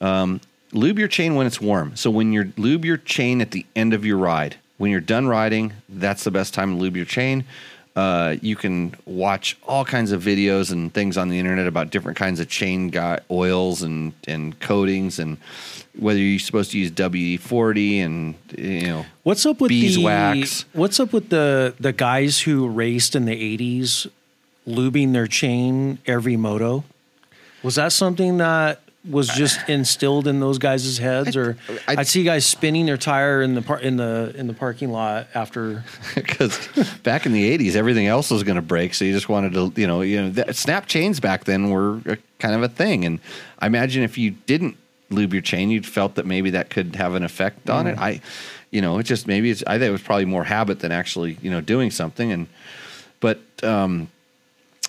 Um, 0.00 0.40
lube 0.72 0.98
your 0.98 1.06
chain 1.06 1.36
when 1.36 1.46
it's 1.46 1.60
warm. 1.60 1.94
So 1.94 2.10
when 2.10 2.32
you 2.32 2.52
lube 2.56 2.84
your 2.84 2.96
chain 2.96 3.40
at 3.40 3.52
the 3.52 3.64
end 3.76 3.94
of 3.94 4.04
your 4.04 4.16
ride, 4.16 4.56
when 4.76 4.90
you're 4.90 5.00
done 5.00 5.28
riding, 5.28 5.72
that's 5.88 6.24
the 6.24 6.32
best 6.32 6.52
time 6.52 6.72
to 6.72 6.76
lube 6.78 6.96
your 6.96 7.06
chain. 7.06 7.44
Uh, 7.98 8.36
you 8.42 8.54
can 8.54 8.94
watch 9.06 9.56
all 9.66 9.84
kinds 9.84 10.12
of 10.12 10.22
videos 10.22 10.70
and 10.70 10.94
things 10.94 11.18
on 11.18 11.28
the 11.28 11.36
internet 11.36 11.66
about 11.66 11.90
different 11.90 12.16
kinds 12.16 12.38
of 12.38 12.48
chain 12.48 12.90
guy, 12.90 13.18
oils 13.28 13.82
and, 13.82 14.12
and 14.28 14.60
coatings 14.60 15.18
and 15.18 15.36
whether 15.98 16.20
you're 16.20 16.38
supposed 16.38 16.70
to 16.70 16.78
use 16.78 16.92
WD 16.92 17.40
forty 17.40 17.98
and 17.98 18.36
you 18.56 18.82
know 18.82 19.06
What's 19.24 19.44
up 19.44 19.60
with 19.60 19.70
beeswax. 19.70 20.62
the 20.62 20.78
What's 20.78 21.00
up 21.00 21.12
with 21.12 21.30
the 21.30 21.74
the 21.80 21.92
guys 21.92 22.38
who 22.42 22.68
raced 22.68 23.16
in 23.16 23.24
the 23.24 23.58
'80s, 23.58 24.08
lubing 24.64 25.12
their 25.12 25.26
chain 25.26 25.98
every 26.06 26.36
moto? 26.36 26.84
Was 27.64 27.74
that 27.74 27.90
something 27.90 28.36
that 28.38 28.80
was 29.08 29.28
just 29.28 29.68
instilled 29.68 30.26
in 30.26 30.40
those 30.40 30.58
guys' 30.58 30.98
heads, 30.98 31.36
or 31.36 31.56
I- 31.86 31.96
would 31.96 32.06
see 32.06 32.24
guys 32.24 32.44
spinning 32.46 32.86
their 32.86 32.96
tire 32.96 33.42
in 33.42 33.54
the 33.54 33.62
par- 33.62 33.80
in 33.80 33.96
the 33.96 34.32
in 34.36 34.46
the 34.46 34.54
parking 34.54 34.90
lot 34.90 35.28
after? 35.34 35.84
because 36.14 36.58
back 37.02 37.26
in 37.26 37.32
the 37.32 37.58
'80s, 37.58 37.74
everything 37.74 38.06
else 38.06 38.30
was 38.30 38.42
going 38.42 38.56
to 38.56 38.62
break, 38.62 38.94
so 38.94 39.04
you 39.04 39.12
just 39.12 39.28
wanted 39.28 39.54
to, 39.54 39.72
you 39.80 39.86
know, 39.86 40.02
you 40.02 40.22
know, 40.22 40.30
that, 40.30 40.56
snap 40.56 40.86
chains 40.86 41.20
back 41.20 41.44
then 41.44 41.70
were 41.70 42.00
a, 42.06 42.18
kind 42.38 42.54
of 42.54 42.62
a 42.62 42.68
thing, 42.68 43.04
and 43.04 43.20
I 43.58 43.66
imagine 43.66 44.02
if 44.02 44.18
you 44.18 44.32
didn't 44.32 44.76
lube 45.10 45.32
your 45.32 45.42
chain, 45.42 45.70
you'd 45.70 45.86
felt 45.86 46.16
that 46.16 46.26
maybe 46.26 46.50
that 46.50 46.70
could 46.70 46.96
have 46.96 47.14
an 47.14 47.22
effect 47.22 47.70
on 47.70 47.86
it. 47.86 47.98
I, 47.98 48.20
you 48.70 48.82
know, 48.82 48.98
it 48.98 49.04
just 49.04 49.26
maybe 49.26 49.50
it's. 49.50 49.62
I 49.66 49.78
think 49.78 49.88
it 49.88 49.92
was 49.92 50.02
probably 50.02 50.26
more 50.26 50.44
habit 50.44 50.80
than 50.80 50.92
actually, 50.92 51.38
you 51.40 51.50
know, 51.50 51.60
doing 51.60 51.90
something, 51.90 52.30
and 52.30 52.46
but 53.20 53.40
um, 53.62 54.08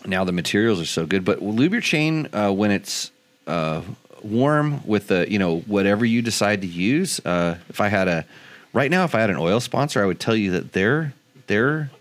now 0.06 0.24
the 0.24 0.32
materials 0.32 0.82
are 0.82 0.86
so 0.86 1.06
good. 1.06 1.24
But 1.24 1.42
lube 1.42 1.72
your 1.72 1.82
chain 1.82 2.28
uh, 2.34 2.52
when 2.52 2.72
it's 2.72 3.12
uh, 3.48 3.82
warm 4.24 4.86
with 4.86 5.08
the 5.08 5.30
you 5.32 5.40
know 5.40 5.60
whatever 5.62 6.06
you 6.06 6.22
decide 6.22 6.62
to 6.62 6.68
use. 6.68 7.20
Uh, 7.26 7.56
if 7.70 7.82
I 7.82 7.88
had 7.88 8.08
a 8.08 8.26
right 8.74 8.92
now, 8.92 9.04
if 9.04 9.16
I 9.16 9.20
had 9.20 9.30
an 9.30 9.38
oil 9.38 9.60
sponsor, 9.60 10.04
I 10.04 10.06
would 10.06 10.20
tell 10.20 10.36
you 10.36 10.52
that 10.52 10.74
their 10.74 11.14
their 11.48 11.92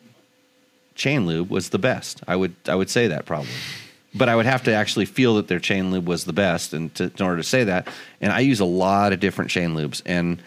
chain 0.95 1.27
lube 1.27 1.51
was 1.51 1.71
the 1.71 1.79
best. 1.79 2.23
I 2.27 2.37
would 2.37 2.55
I 2.67 2.75
would 2.75 2.91
say 2.91 3.09
that 3.09 3.27
probably. 3.27 3.51
But 4.15 4.29
I 4.29 4.37
would 4.37 4.47
have 4.47 4.65
to 4.65 4.73
actually 4.73 5.05
feel 5.05 5.37
that 5.37 5.49
their 5.49 5.61
chain 5.61 5.91
lube 5.91 6.09
was 6.09 6.25
the 6.25 6.33
best, 6.33 6.73
and 6.73 6.93
to, 6.95 7.05
in 7.05 7.23
order 7.23 7.37
to 7.37 7.43
say 7.43 7.65
that, 7.65 7.89
and 8.21 8.33
I 8.33 8.41
use 8.41 8.59
a 8.59 8.65
lot 8.65 9.13
of 9.13 9.21
different 9.21 9.51
chain 9.51 9.75
lubes, 9.75 10.03
and 10.07 10.43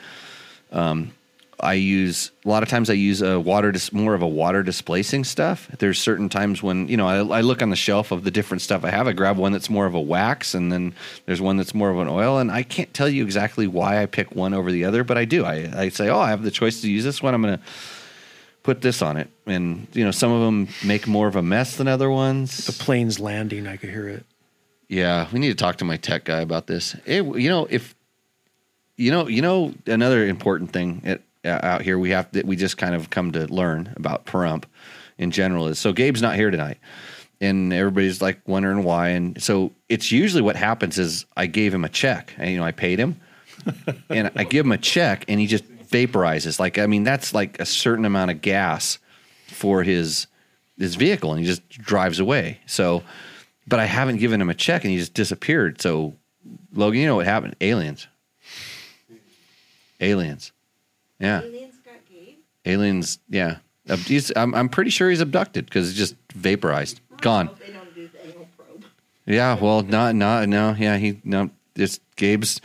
um, 0.72 1.14
I 1.62 1.74
use 1.74 2.32
a 2.44 2.50
lot 2.50 2.64
of 2.64 2.70
times 2.70 2.90
I 2.90 2.94
use 2.94 3.22
a 3.22 3.40
water 3.40 3.72
dis- 3.72 3.94
more 3.94 4.16
of 4.16 4.22
a 4.22 4.28
water 4.28 4.64
displacing 4.64 5.24
stuff. 5.24 5.70
There's 5.78 6.00
certain 6.00 6.28
times 6.28 6.64
when 6.64 6.88
you 6.88 6.98
know 6.98 7.08
I, 7.08 7.38
I 7.38 7.42
look 7.42 7.62
on 7.62 7.70
the 7.70 7.76
shelf 7.76 8.12
of 8.12 8.24
the 8.24 8.32
different 8.32 8.62
stuff 8.62 8.84
I 8.84 8.90
have. 8.90 9.08
I 9.08 9.14
grab 9.14 9.38
one 9.38 9.52
that's 9.52 9.70
more 9.70 9.86
of 9.86 9.94
a 9.94 10.00
wax, 10.00 10.54
and 10.54 10.72
then 10.72 10.94
there's 11.26 11.40
one 11.40 11.58
that's 11.58 11.74
more 11.74 11.90
of 11.90 12.00
an 12.00 12.08
oil. 12.08 12.40
And 12.40 12.52
I 12.52 12.64
can't 12.64 12.94
tell 12.94 13.08
you 13.08 13.24
exactly 13.24 13.68
why 13.68 14.02
I 14.02 14.08
pick 14.08 14.36
one 14.36 14.54
over 14.54 14.72
the 14.72 14.86
other, 14.86 15.04
but 15.04 15.18
I 15.18 15.26
do. 15.26 15.46
I, 15.46 15.72
I 15.76 15.90
say, 15.90 16.10
oh, 16.10 16.20
I 16.20 16.30
have 16.30 16.44
the 16.44 16.52
choice 16.52 16.82
to 16.82 16.92
use 16.92 17.04
this 17.04 17.22
one. 17.22 17.34
I'm 17.34 17.42
going 17.42 17.58
to 17.58 17.64
put 18.64 18.82
this 18.82 19.02
on 19.02 19.18
it, 19.18 19.30
and 19.46 19.88
you 19.94 20.04
know 20.04 20.12
some 20.12 20.32
of 20.32 20.42
them 20.42 20.68
make 20.84 21.08
more 21.08 21.28
of 21.28 21.36
a 21.36 21.44
mess 21.44 21.78
than 21.78 21.88
other 21.88 22.10
ones. 22.10 22.66
The 22.66 22.84
plane's 22.84 23.20
landing. 23.20 23.68
I 23.68 23.78
could 23.78 23.90
hear 23.90 24.08
it. 24.08 24.26
Yeah, 24.88 25.28
we 25.32 25.40
need 25.40 25.50
to 25.50 25.56
talk 25.56 25.78
to 25.78 25.86
my 25.86 25.98
tech 25.98 26.26
guy 26.26 26.42
about 26.42 26.68
this. 26.68 26.96
It, 27.06 27.24
you 27.24 27.50
know, 27.50 27.68
if 27.70 27.96
you 28.98 29.10
know, 29.10 29.28
you 29.28 29.42
know, 29.42 29.74
another 29.88 30.26
important 30.28 30.72
thing 30.72 31.02
at, 31.06 31.22
Uh, 31.44 31.60
out 31.64 31.82
here 31.82 31.98
we 31.98 32.12
have 32.12 32.32
that 32.34 32.46
we 32.46 32.56
just 32.56 32.78
kind 32.78 32.94
of 32.94 33.10
come 33.10 33.32
to 33.32 33.52
learn 33.52 33.94
about 33.96 34.26
Pahrump 34.26 34.66
in 35.18 35.32
general 35.32 35.68
is 35.68 35.80
so 35.80 35.92
Gabe's 35.92 36.22
not 36.22 36.36
here 36.36 36.52
tonight, 36.52 36.78
and 37.40 37.74
everybody's 37.74 38.22
like 38.22 38.40
wondering 38.48 38.84
why. 38.84 39.10
And 39.10 39.42
so 39.42 39.72
it's 39.90 40.12
usually 40.12 40.42
what 40.42 40.56
happens 40.56 40.98
is 40.98 41.26
I 41.36 41.48
gave 41.48 41.74
him 41.74 41.84
a 41.84 41.90
check, 41.90 42.34
and 42.38 42.50
you 42.50 42.58
know, 42.58 42.64
I 42.64 42.72
paid 42.72 43.00
him, 43.00 43.20
and 44.10 44.32
I 44.36 44.44
give 44.44 44.66
him 44.66 44.72
a 44.72 44.78
check, 44.78 45.26
and 45.28 45.40
he 45.40 45.48
just 45.48 45.66
vaporizes. 45.88 46.60
Like 46.60 46.78
I 46.78 46.86
mean, 46.86 47.04
that's 47.04 47.34
like 47.34 47.60
a 47.60 47.66
certain 47.66 48.06
amount 48.06 48.32
of 48.32 48.42
gas 48.42 49.00
for 49.48 49.84
his 49.84 50.28
his 50.78 50.96
vehicle, 50.96 51.32
and 51.32 51.40
he 51.40 51.46
just 51.46 51.68
drives 51.70 52.20
away. 52.20 52.60
So 52.66 53.04
but 53.68 53.80
I 53.80 53.86
haven't 53.86 54.18
given 54.18 54.42
him 54.42 54.50
a 54.50 54.54
check 54.54 54.84
and 54.84 54.92
he 54.92 54.98
just 54.98 55.14
disappeared. 55.14 55.82
So, 55.82 56.16
Logan, 56.74 57.00
you 57.00 57.08
know 57.08 57.16
what 57.16 57.26
happened? 57.26 57.56
Aliens. 57.62 58.08
Aliens. 60.00 60.52
Yeah. 61.22 61.42
Aliens 61.42 61.76
got 61.86 62.06
Gabe. 62.10 62.38
Aliens. 62.66 63.20
Yeah. 63.30 63.58
He's, 64.06 64.32
I'm, 64.36 64.54
I'm 64.56 64.70
pretty 64.70 64.90
sure 64.90 65.10
he's 65.10 65.22
abducted 65.22 65.66
because 65.66 65.90
he's 65.90 65.98
just 65.98 66.16
vaporized, 66.34 67.02
gone. 67.20 67.50
they 67.66 67.74
don't 67.74 67.94
do 67.94 68.08
the 68.08 68.28
anal 68.28 68.48
probe. 68.58 68.86
Yeah. 69.26 69.58
Well, 69.60 69.84
not, 69.84 70.16
not, 70.16 70.50
no. 70.50 70.76
Yeah. 70.78 70.98
He, 70.98 71.22
no, 71.24 71.50
it's 71.76 72.00
Gabe's. 72.16 72.62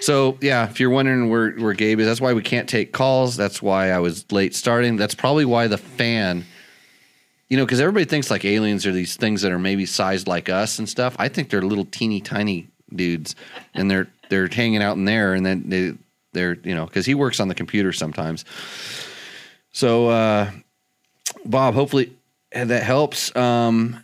So, 0.00 0.38
yeah, 0.40 0.68
if 0.68 0.80
you're 0.80 0.90
wondering 0.90 1.28
where, 1.30 1.52
where 1.52 1.72
Gabe 1.74 2.00
is, 2.00 2.06
that's 2.06 2.20
why 2.20 2.32
we 2.32 2.42
can't 2.42 2.68
take 2.68 2.92
calls. 2.92 3.36
That's 3.36 3.60
why 3.60 3.90
I 3.90 3.98
was 3.98 4.30
late 4.30 4.54
starting. 4.54 4.96
That's 4.96 5.14
probably 5.14 5.44
why 5.44 5.66
the 5.66 5.78
fan 5.78 6.44
you 7.48 7.56
know, 7.56 7.64
because 7.64 7.80
everybody 7.80 8.04
thinks 8.04 8.30
like 8.30 8.44
aliens 8.44 8.86
are 8.86 8.92
these 8.92 9.16
things 9.16 9.42
that 9.42 9.52
are 9.52 9.58
maybe 9.58 9.86
sized 9.86 10.26
like 10.26 10.48
us 10.48 10.78
and 10.78 10.88
stuff. 10.88 11.14
I 11.18 11.28
think 11.28 11.50
they're 11.50 11.62
little 11.62 11.84
teeny 11.84 12.20
tiny 12.20 12.68
dudes, 12.94 13.36
and 13.74 13.90
they're 13.90 14.08
they're 14.28 14.48
hanging 14.48 14.82
out 14.82 14.96
in 14.96 15.04
there, 15.04 15.34
and 15.34 15.46
then 15.46 15.68
they 15.68 15.94
they're 16.36 16.58
you 16.62 16.74
know 16.74 16.86
because 16.86 17.06
he 17.06 17.14
works 17.14 17.40
on 17.40 17.48
the 17.48 17.54
computer 17.54 17.92
sometimes. 17.92 18.44
So, 19.72 20.08
uh, 20.08 20.50
Bob, 21.44 21.74
hopefully 21.74 22.12
that 22.52 22.82
helps. 22.82 23.34
Um, 23.34 24.02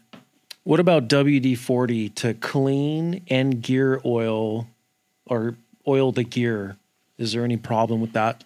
What 0.64 0.80
about 0.80 1.08
WD 1.08 1.56
forty 1.58 2.08
to 2.10 2.34
clean 2.34 3.22
and 3.28 3.62
gear 3.62 4.00
oil, 4.04 4.66
or 5.26 5.56
oil 5.86 6.12
the 6.12 6.24
gear? 6.24 6.76
Is 7.18 7.32
there 7.32 7.44
any 7.44 7.56
problem 7.56 8.00
with 8.00 8.12
that? 8.12 8.44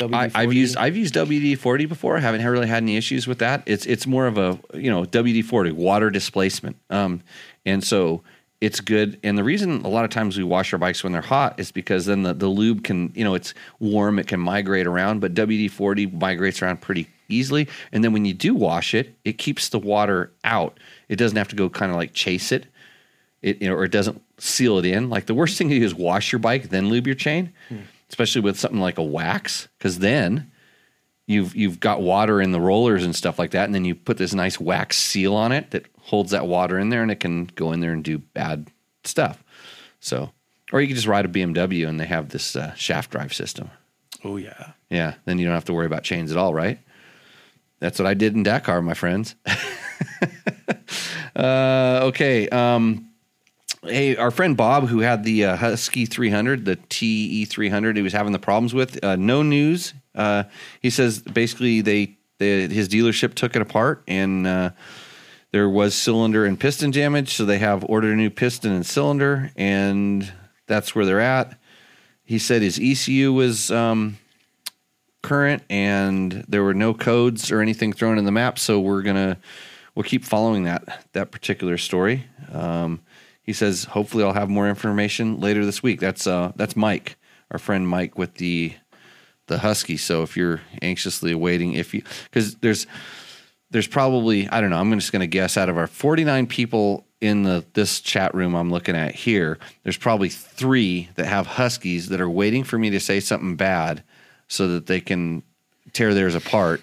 I, 0.00 0.30
I've 0.34 0.52
used 0.52 0.76
I've 0.76 0.96
used 0.96 1.14
WD 1.14 1.58
forty 1.58 1.86
before. 1.86 2.16
I 2.16 2.20
haven't 2.20 2.46
really 2.46 2.68
had 2.68 2.82
any 2.82 2.96
issues 2.96 3.26
with 3.26 3.38
that. 3.40 3.62
It's 3.66 3.84
it's 3.86 4.06
more 4.06 4.26
of 4.26 4.38
a 4.38 4.58
you 4.74 4.90
know 4.90 5.02
WD 5.04 5.44
forty 5.44 5.72
water 5.72 6.10
displacement, 6.10 6.76
um, 6.88 7.20
and 7.66 7.82
so 7.82 8.22
it's 8.60 8.80
good. 8.80 9.20
And 9.22 9.38
the 9.38 9.44
reason 9.44 9.82
a 9.84 9.88
lot 9.88 10.04
of 10.04 10.10
times 10.10 10.36
we 10.36 10.44
wash 10.44 10.72
our 10.72 10.78
bikes 10.78 11.04
when 11.04 11.12
they're 11.12 11.22
hot 11.22 11.60
is 11.60 11.70
because 11.70 12.06
then 12.06 12.22
the, 12.22 12.34
the 12.34 12.48
lube 12.48 12.82
can 12.82 13.12
you 13.14 13.24
know 13.24 13.34
it's 13.34 13.54
warm, 13.78 14.18
it 14.18 14.26
can 14.26 14.40
migrate 14.40 14.86
around, 14.86 15.20
but 15.20 15.34
WD 15.34 15.70
forty 15.70 16.06
migrates 16.06 16.60
around 16.60 16.80
pretty 16.80 17.08
easily. 17.28 17.68
And 17.92 18.02
then 18.02 18.12
when 18.12 18.24
you 18.24 18.34
do 18.34 18.54
wash 18.54 18.94
it, 18.94 19.14
it 19.24 19.34
keeps 19.34 19.68
the 19.68 19.78
water 19.78 20.32
out. 20.44 20.78
It 21.08 21.16
doesn't 21.16 21.36
have 21.36 21.48
to 21.48 21.56
go 21.56 21.68
kind 21.68 21.90
of 21.92 21.96
like 21.96 22.14
chase 22.14 22.50
it. 22.50 22.66
It 23.42 23.62
you 23.62 23.68
know, 23.68 23.76
or 23.76 23.84
it 23.84 23.92
doesn't 23.92 24.20
seal 24.38 24.78
it 24.78 24.84
in. 24.84 25.08
Like 25.08 25.26
the 25.26 25.34
worst 25.34 25.56
thing 25.56 25.68
to 25.68 25.78
do 25.78 25.84
is 25.84 25.94
wash 25.94 26.32
your 26.32 26.40
bike, 26.40 26.70
then 26.70 26.88
lube 26.88 27.06
your 27.06 27.16
chain 27.16 27.52
hmm. 27.68 27.78
especially 28.08 28.40
with 28.40 28.58
something 28.58 28.80
like 28.80 28.98
a 28.98 29.02
wax, 29.02 29.68
because 29.78 30.00
then 30.00 30.50
you've 31.28 31.54
you've 31.54 31.78
got 31.78 32.02
water 32.02 32.40
in 32.40 32.50
the 32.50 32.60
rollers 32.60 33.04
and 33.04 33.14
stuff 33.14 33.38
like 33.38 33.52
that, 33.52 33.66
and 33.66 33.74
then 33.74 33.84
you 33.84 33.94
put 33.94 34.18
this 34.18 34.34
nice 34.34 34.58
wax 34.58 34.96
seal 34.96 35.34
on 35.34 35.52
it 35.52 35.70
that 35.70 35.86
holds 36.08 36.30
that 36.30 36.46
water 36.46 36.78
in 36.78 36.88
there, 36.88 37.02
and 37.02 37.10
it 37.10 37.20
can 37.20 37.44
go 37.54 37.72
in 37.72 37.80
there 37.80 37.92
and 37.92 38.02
do 38.02 38.16
bad 38.18 38.70
stuff. 39.04 39.44
So, 40.00 40.30
or 40.72 40.80
you 40.80 40.86
can 40.86 40.96
just 40.96 41.06
ride 41.06 41.26
a 41.26 41.28
BMW 41.28 41.86
and 41.86 42.00
they 42.00 42.06
have 42.06 42.30
this 42.30 42.56
uh, 42.56 42.74
shaft 42.74 43.10
drive 43.10 43.34
system. 43.34 43.70
Oh 44.24 44.38
yeah. 44.38 44.72
Yeah, 44.88 45.14
then 45.26 45.38
you 45.38 45.44
don't 45.44 45.54
have 45.54 45.66
to 45.66 45.74
worry 45.74 45.86
about 45.86 46.04
chains 46.04 46.32
at 46.32 46.38
all, 46.38 46.54
right? 46.54 46.78
That's 47.78 47.98
what 47.98 48.06
I 48.06 48.14
did 48.14 48.34
in 48.34 48.42
Dakar, 48.42 48.80
my 48.80 48.94
friends. 48.94 49.34
uh, 51.36 52.00
okay. 52.04 52.48
Um, 52.48 53.10
hey, 53.82 54.16
our 54.16 54.30
friend 54.30 54.56
Bob, 54.56 54.88
who 54.88 55.00
had 55.00 55.24
the 55.24 55.44
uh, 55.44 55.56
Husky 55.56 56.06
300, 56.06 56.64
the 56.64 56.76
TE 56.88 57.44
300, 57.44 57.96
he 57.96 58.02
was 58.02 58.14
having 58.14 58.32
the 58.32 58.38
problems 58.38 58.72
with. 58.72 59.04
Uh, 59.04 59.16
no 59.16 59.42
news. 59.42 59.92
Uh, 60.14 60.44
he 60.80 60.88
says 60.88 61.20
basically 61.20 61.82
they, 61.82 62.16
they 62.38 62.66
his 62.66 62.88
dealership 62.88 63.34
took 63.34 63.54
it 63.54 63.62
apart 63.62 64.02
and 64.08 64.46
uh, 64.46 64.70
there 65.50 65.68
was 65.68 65.94
cylinder 65.94 66.44
and 66.44 66.58
piston 66.58 66.90
damage, 66.90 67.34
so 67.34 67.44
they 67.44 67.58
have 67.58 67.84
ordered 67.84 68.12
a 68.12 68.16
new 68.16 68.30
piston 68.30 68.72
and 68.72 68.84
cylinder, 68.84 69.50
and 69.56 70.32
that's 70.66 70.94
where 70.94 71.06
they're 71.06 71.20
at. 71.20 71.58
He 72.24 72.38
said 72.38 72.60
his 72.60 72.78
ECU 72.78 73.32
was 73.32 73.70
um, 73.70 74.18
current 75.22 75.62
and 75.70 76.44
there 76.48 76.62
were 76.62 76.74
no 76.74 76.94
codes 76.94 77.50
or 77.50 77.60
anything 77.60 77.92
thrown 77.92 78.18
in 78.18 78.24
the 78.24 78.32
map, 78.32 78.58
so 78.58 78.78
we're 78.78 79.02
gonna 79.02 79.38
we'll 79.94 80.04
keep 80.04 80.24
following 80.24 80.64
that 80.64 81.06
that 81.12 81.30
particular 81.30 81.78
story. 81.78 82.26
Um, 82.52 83.00
he 83.42 83.54
says 83.54 83.84
hopefully 83.84 84.24
I'll 84.24 84.34
have 84.34 84.50
more 84.50 84.68
information 84.68 85.40
later 85.40 85.64
this 85.64 85.82
week. 85.82 86.00
That's 86.00 86.26
uh 86.26 86.52
that's 86.56 86.76
Mike, 86.76 87.16
our 87.50 87.58
friend 87.58 87.88
Mike 87.88 88.18
with 88.18 88.34
the 88.34 88.74
the 89.46 89.58
Husky. 89.58 89.96
So 89.96 90.22
if 90.22 90.36
you're 90.36 90.60
anxiously 90.82 91.32
awaiting, 91.32 91.72
if 91.72 91.94
you 91.94 92.02
because 92.24 92.56
there's 92.56 92.86
there's 93.70 93.88
probably 93.88 94.48
I 94.48 94.60
don't 94.60 94.70
know. 94.70 94.78
I'm 94.78 94.92
just 94.98 95.12
going 95.12 95.20
to 95.20 95.26
guess 95.26 95.56
out 95.56 95.68
of 95.68 95.76
our 95.76 95.86
49 95.86 96.46
people 96.46 97.06
in 97.20 97.42
the 97.42 97.64
this 97.74 98.00
chat 98.00 98.34
room 98.34 98.54
I'm 98.54 98.70
looking 98.70 98.96
at 98.96 99.14
here, 99.14 99.58
there's 99.82 99.96
probably 99.96 100.28
three 100.28 101.08
that 101.16 101.26
have 101.26 101.46
Huskies 101.46 102.08
that 102.08 102.20
are 102.20 102.30
waiting 102.30 102.64
for 102.64 102.78
me 102.78 102.90
to 102.90 103.00
say 103.00 103.20
something 103.20 103.56
bad 103.56 104.02
so 104.48 104.68
that 104.68 104.86
they 104.86 105.00
can 105.00 105.42
tear 105.92 106.14
theirs 106.14 106.34
apart 106.34 106.82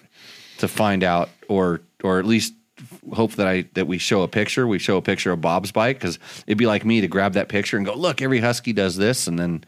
to 0.58 0.68
find 0.68 1.02
out 1.02 1.30
or 1.48 1.80
or 2.04 2.18
at 2.18 2.26
least 2.26 2.54
hope 3.14 3.32
that 3.32 3.46
I 3.46 3.62
that 3.74 3.86
we 3.86 3.98
show 3.98 4.22
a 4.22 4.28
picture. 4.28 4.66
We 4.66 4.78
show 4.78 4.96
a 4.96 5.02
picture 5.02 5.32
of 5.32 5.40
Bob's 5.40 5.72
bike 5.72 5.98
because 5.98 6.18
it'd 6.46 6.58
be 6.58 6.66
like 6.66 6.84
me 6.84 7.00
to 7.00 7.08
grab 7.08 7.32
that 7.34 7.48
picture 7.48 7.76
and 7.76 7.86
go, 7.86 7.94
look, 7.94 8.20
every 8.22 8.40
Husky 8.40 8.72
does 8.72 8.96
this, 8.96 9.26
and 9.26 9.38
then 9.38 9.64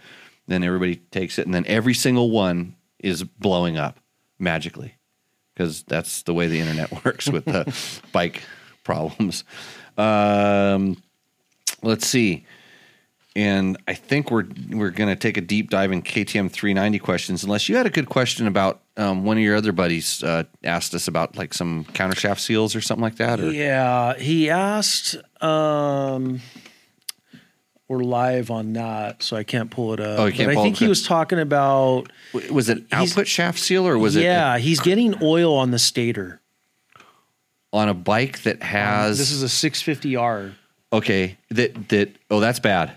then 0.46 0.62
everybody 0.62 0.96
takes 0.96 1.38
it, 1.38 1.46
and 1.46 1.54
then 1.54 1.64
every 1.66 1.94
single 1.94 2.30
one 2.30 2.76
is 2.98 3.22
blowing 3.22 3.76
up 3.76 3.98
magically 4.38 4.97
because 5.58 5.82
that's 5.82 6.22
the 6.22 6.32
way 6.32 6.46
the 6.46 6.60
internet 6.60 7.04
works 7.04 7.28
with 7.28 7.44
the 7.44 7.74
bike 8.12 8.44
problems. 8.84 9.42
Um, 9.96 11.02
let's 11.82 12.06
see. 12.06 12.46
And 13.34 13.76
I 13.86 13.94
think 13.94 14.30
we're 14.30 14.46
we're 14.70 14.90
going 14.90 15.10
to 15.10 15.16
take 15.16 15.36
a 15.36 15.40
deep 15.40 15.70
dive 15.70 15.92
in 15.92 16.02
KTM 16.02 16.50
390 16.50 16.98
questions. 16.98 17.44
Unless 17.44 17.68
you 17.68 17.76
had 17.76 17.86
a 17.86 17.90
good 17.90 18.08
question 18.08 18.46
about 18.48 18.80
um, 18.96 19.24
one 19.24 19.36
of 19.36 19.42
your 19.42 19.54
other 19.54 19.70
buddies 19.70 20.24
uh, 20.24 20.44
asked 20.64 20.92
us 20.94 21.06
about 21.06 21.36
like 21.36 21.54
some 21.54 21.84
countershaft 21.84 22.40
seals 22.40 22.74
or 22.74 22.80
something 22.80 23.02
like 23.02 23.16
that. 23.16 23.38
Or 23.38 23.52
Yeah, 23.52 24.16
he 24.16 24.50
asked. 24.50 25.16
Um, 25.40 26.40
we're 27.88 28.02
live 28.04 28.50
on 28.50 28.74
that, 28.74 29.22
so 29.22 29.36
I 29.36 29.44
can't 29.44 29.70
pull 29.70 29.94
it 29.94 30.00
up. 30.00 30.18
Oh, 30.18 30.26
you 30.26 30.32
can't 30.32 30.52
but 30.54 30.60
I 30.60 30.62
think 30.62 30.76
he 30.76 30.86
was 30.88 31.06
talking 31.06 31.38
about. 31.38 32.10
Was 32.50 32.68
it 32.68 32.84
output 32.92 33.26
shaft 33.26 33.58
seal 33.58 33.86
or 33.88 33.96
was 33.98 34.14
it 34.14 34.22
yeah, 34.24 34.58
he's 34.58 34.80
getting 34.80 35.14
oil 35.22 35.54
on 35.54 35.70
the 35.70 35.78
stator. 35.78 36.40
on 37.72 37.88
a 37.88 37.94
bike 37.94 38.42
that 38.42 38.62
has 38.62 39.18
This 39.18 39.30
is 39.30 39.42
a 39.42 39.46
650R. 39.46 40.54
okay 40.92 41.36
that 41.50 41.88
that 41.88 42.14
oh 42.30 42.40
that's 42.40 42.60
bad. 42.60 42.92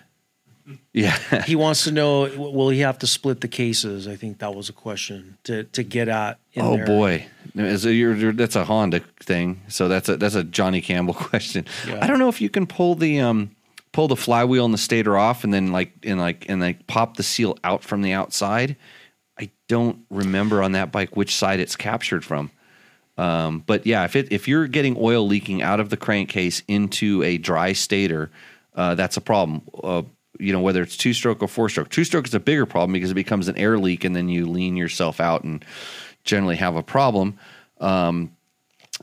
Yeah. 0.94 1.18
He 1.46 1.56
wants 1.56 1.84
to 1.86 1.92
know 1.92 2.22
will 2.38 2.70
he 2.70 2.80
have 2.80 2.98
to 3.00 3.08
split 3.08 3.42
the 3.42 3.48
cases? 3.48 4.08
I 4.08 4.16
think 4.16 4.40
that 4.40 4.54
was 4.56 4.70
a 4.70 4.74
question 4.74 5.38
to 5.44 5.64
to 5.66 5.84
get 5.84 6.08
at. 6.10 6.40
Oh 6.58 6.76
there. 6.78 6.86
boy, 6.86 7.26
you're- 7.56 7.90
you're- 8.20 8.32
that's 8.34 8.56
a 8.56 8.64
Honda 8.66 9.02
thing. 9.22 9.62
So 9.70 9.88
that's 9.88 10.08
a 10.10 10.18
that's 10.18 10.36
a 10.36 10.44
Johnny 10.44 10.82
Campbell 10.82 11.14
question. 11.30 11.66
Yeah. 11.88 12.00
I 12.02 12.08
don't 12.08 12.20
know 12.20 12.30
if 12.30 12.40
you 12.42 12.50
can 12.50 12.68
pull 12.68 12.96
the 12.96 13.20
um 13.22 13.52
pull 13.92 14.08
the 14.08 14.16
flywheel 14.16 14.66
and 14.66 14.74
the 14.74 14.80
stator 14.80 15.18
off 15.18 15.44
and 15.44 15.54
then 15.54 15.72
like 15.72 15.94
and 16.04 16.20
like 16.20 16.46
and 16.50 16.62
like 16.62 16.88
pop 16.88 17.18
the 17.18 17.24
seal 17.24 17.58
out 17.64 17.84
from 17.84 18.02
the 18.02 18.14
outside. 18.14 18.76
I 19.40 19.50
don't 19.68 20.00
remember 20.10 20.62
on 20.62 20.74
that 20.74 20.92
bike 20.92 21.16
which 21.16 21.36
side 21.36 21.60
it's 21.60 21.76
captured 21.76 22.24
from. 22.24 22.52
Um, 23.18 23.64
but 23.66 23.86
yeah, 23.86 24.06
if 24.06 24.16
it 24.16 24.32
if 24.32 24.48
you're 24.48 24.68
getting 24.68 24.96
oil 25.00 25.28
leaking 25.28 25.62
out 25.62 25.80
of 25.80 25.90
the 25.90 25.98
crankcase 25.98 26.64
into 26.68 27.22
a 27.24 27.38
dry 27.38 27.74
stator, 27.74 28.32
uh, 28.76 28.96
that's 28.96 29.18
a 29.18 29.22
problem. 29.22 29.62
Uh, 29.84 30.04
you 30.40 30.54
know 30.54 30.62
whether 30.62 30.82
it's 30.82 30.98
two 30.98 31.14
stroke 31.14 31.44
or 31.44 31.48
four 31.48 31.70
stroke. 31.70 31.90
Two 31.90 32.04
stroke 32.04 32.28
is 32.28 32.34
a 32.34 32.40
bigger 32.40 32.66
problem 32.66 32.94
because 32.94 33.12
it 33.12 33.16
becomes 33.16 33.48
an 33.48 33.58
air 33.58 33.78
leak, 33.78 34.04
and 34.04 34.16
then 34.16 34.30
you 34.30 34.46
lean 34.46 34.78
yourself 34.78 35.20
out 35.20 35.44
and 35.44 35.64
generally 36.24 36.56
have 36.56 36.76
a 36.76 36.84
problem. 36.84 37.38
Um, 37.80 38.36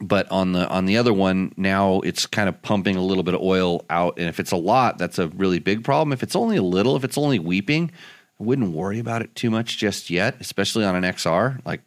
but 0.00 0.30
on 0.30 0.52
the 0.52 0.68
on 0.68 0.86
the 0.86 0.96
other 0.96 1.12
one 1.12 1.52
now 1.56 2.00
it's 2.00 2.26
kind 2.26 2.48
of 2.48 2.60
pumping 2.62 2.96
a 2.96 3.02
little 3.02 3.22
bit 3.22 3.34
of 3.34 3.40
oil 3.40 3.84
out. 3.90 4.18
And 4.18 4.28
if 4.28 4.40
it's 4.40 4.52
a 4.52 4.56
lot 4.56 4.98
that's 4.98 5.18
a 5.18 5.28
really 5.28 5.58
big 5.58 5.84
problem. 5.84 6.12
If 6.12 6.22
it's 6.22 6.36
only 6.36 6.56
a 6.56 6.62
little 6.62 6.96
if 6.96 7.04
it's 7.04 7.18
only 7.18 7.38
weeping 7.38 7.90
i 8.40 8.44
wouldn't 8.44 8.72
worry 8.72 8.98
about 8.98 9.22
it 9.22 9.34
too 9.34 9.50
much 9.50 9.78
just 9.78 10.10
yet 10.10 10.36
especially 10.40 10.84
on 10.84 10.94
an 10.94 11.02
xr 11.14 11.64
like 11.64 11.80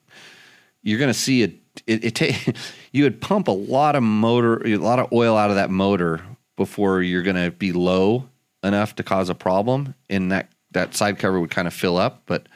you're 0.83 0.99
going 0.99 1.09
to 1.09 1.13
see 1.13 1.43
it 1.43 1.55
it, 1.87 2.21
it 2.21 2.57
you 2.91 3.03
would 3.03 3.21
pump 3.21 3.47
a 3.47 3.51
lot 3.51 3.95
of 3.95 4.03
motor 4.03 4.65
a 4.67 4.77
lot 4.77 4.99
of 4.99 5.11
oil 5.13 5.37
out 5.37 5.49
of 5.49 5.55
that 5.55 5.69
motor 5.69 6.21
before 6.57 7.01
you're 7.01 7.23
going 7.23 7.35
to 7.35 7.51
be 7.51 7.71
low 7.71 8.27
enough 8.63 8.95
to 8.95 9.03
cause 9.03 9.29
a 9.29 9.35
problem 9.35 9.95
and 10.09 10.31
that 10.31 10.49
that 10.71 10.95
side 10.95 11.19
cover 11.19 11.39
would 11.39 11.51
kind 11.51 11.67
of 11.67 11.73
fill 11.73 11.97
up. 11.97 12.23
But 12.25 12.47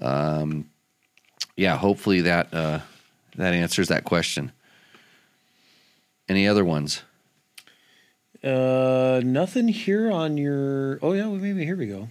um 0.00 0.68
yeah 1.56 1.76
hopefully 1.76 2.22
that 2.22 2.52
uh 2.52 2.80
that 3.36 3.54
answers 3.54 3.88
that 3.88 4.04
question 4.04 4.50
any 6.28 6.46
other 6.48 6.64
ones? 6.64 7.02
Uh, 8.42 9.20
nothing 9.24 9.68
here 9.68 10.10
on 10.10 10.36
your. 10.36 10.98
Oh 11.02 11.12
yeah, 11.12 11.26
well, 11.26 11.36
maybe 11.36 11.64
here 11.64 11.76
we 11.76 11.86
go. 11.86 12.08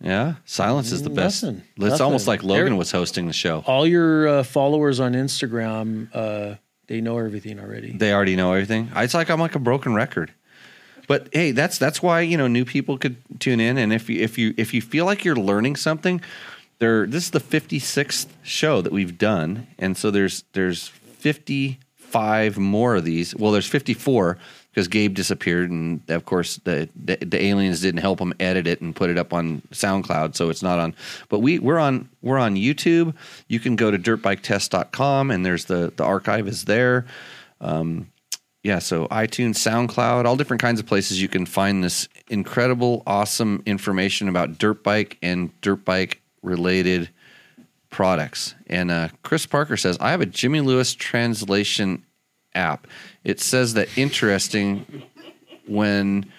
Yeah, 0.00 0.34
silence 0.44 0.90
is 0.90 1.02
the 1.02 1.10
best. 1.10 1.44
Nothing. 1.44 1.62
It's 1.76 1.78
Nothing. 1.78 2.04
almost 2.04 2.26
like 2.26 2.42
Logan 2.42 2.76
was 2.76 2.90
hosting 2.90 3.28
the 3.28 3.32
show. 3.32 3.62
All 3.66 3.86
your 3.86 4.26
uh, 4.26 4.42
followers 4.42 4.98
on 4.98 5.12
Instagram, 5.12 6.08
uh, 6.12 6.56
they 6.88 7.00
know 7.00 7.18
everything 7.18 7.60
already. 7.60 7.92
They 7.92 8.12
already 8.12 8.34
know 8.34 8.52
everything. 8.52 8.90
It's 8.96 9.14
like 9.14 9.30
I'm 9.30 9.38
like 9.38 9.54
a 9.54 9.60
broken 9.60 9.94
record. 9.94 10.32
But 11.06 11.28
hey, 11.32 11.52
that's 11.52 11.78
that's 11.78 12.02
why 12.02 12.20
you 12.20 12.36
know 12.36 12.48
new 12.48 12.64
people 12.64 12.98
could 12.98 13.16
tune 13.38 13.60
in, 13.60 13.78
and 13.78 13.92
if 13.92 14.10
you 14.10 14.20
if 14.20 14.38
you 14.38 14.54
if 14.56 14.74
you 14.74 14.82
feel 14.82 15.04
like 15.04 15.24
you're 15.24 15.36
learning 15.36 15.76
something, 15.76 16.20
there 16.82 17.06
this 17.06 17.24
is 17.24 17.30
the 17.30 17.38
56th 17.38 18.26
show 18.42 18.82
that 18.82 18.92
we've 18.92 19.16
done, 19.16 19.68
and 19.78 19.96
so 19.96 20.10
there's 20.10 20.42
there's 20.52 20.88
55 20.88 22.58
more 22.58 22.96
of 22.96 23.04
these. 23.04 23.36
Well, 23.36 23.52
there's 23.52 23.68
54 23.68 24.36
because 24.70 24.88
Gabe 24.88 25.14
disappeared, 25.14 25.70
and 25.70 26.02
of 26.10 26.24
course 26.24 26.56
the, 26.64 26.88
the 26.96 27.18
the 27.24 27.40
aliens 27.40 27.80
didn't 27.80 28.00
help 28.00 28.20
him 28.20 28.34
edit 28.40 28.66
it 28.66 28.80
and 28.80 28.96
put 28.96 29.10
it 29.10 29.16
up 29.16 29.32
on 29.32 29.62
SoundCloud, 29.70 30.34
so 30.34 30.50
it's 30.50 30.62
not 30.62 30.80
on. 30.80 30.96
But 31.28 31.38
we 31.38 31.60
we're 31.60 31.78
on 31.78 32.08
we're 32.20 32.38
on 32.38 32.56
YouTube. 32.56 33.14
You 33.46 33.60
can 33.60 33.76
go 33.76 33.92
to 33.92 33.98
dirtbiketest.com, 33.98 35.30
and 35.30 35.46
there's 35.46 35.66
the 35.66 35.92
the 35.94 36.04
archive 36.04 36.48
is 36.48 36.64
there. 36.64 37.06
Um, 37.60 38.08
yeah, 38.64 38.80
so 38.80 39.06
iTunes, 39.06 39.56
SoundCloud, 39.56 40.24
all 40.24 40.36
different 40.36 40.62
kinds 40.62 40.80
of 40.80 40.86
places 40.86 41.22
you 41.22 41.28
can 41.28 41.46
find 41.46 41.82
this 41.82 42.08
incredible, 42.28 43.04
awesome 43.06 43.62
information 43.66 44.28
about 44.28 44.58
dirt 44.58 44.82
bike 44.82 45.18
and 45.22 45.50
dirt 45.60 45.84
bike 45.84 46.21
related 46.42 47.10
products. 47.90 48.54
And 48.66 48.90
uh, 48.90 49.08
Chris 49.22 49.46
Parker 49.46 49.76
says, 49.76 49.96
I 50.00 50.10
have 50.10 50.20
a 50.20 50.26
Jimmy 50.26 50.60
Lewis 50.60 50.94
translation 50.94 52.04
app. 52.54 52.86
It 53.24 53.40
says 53.40 53.74
that 53.74 53.96
interesting 53.98 55.02
when 55.66 56.30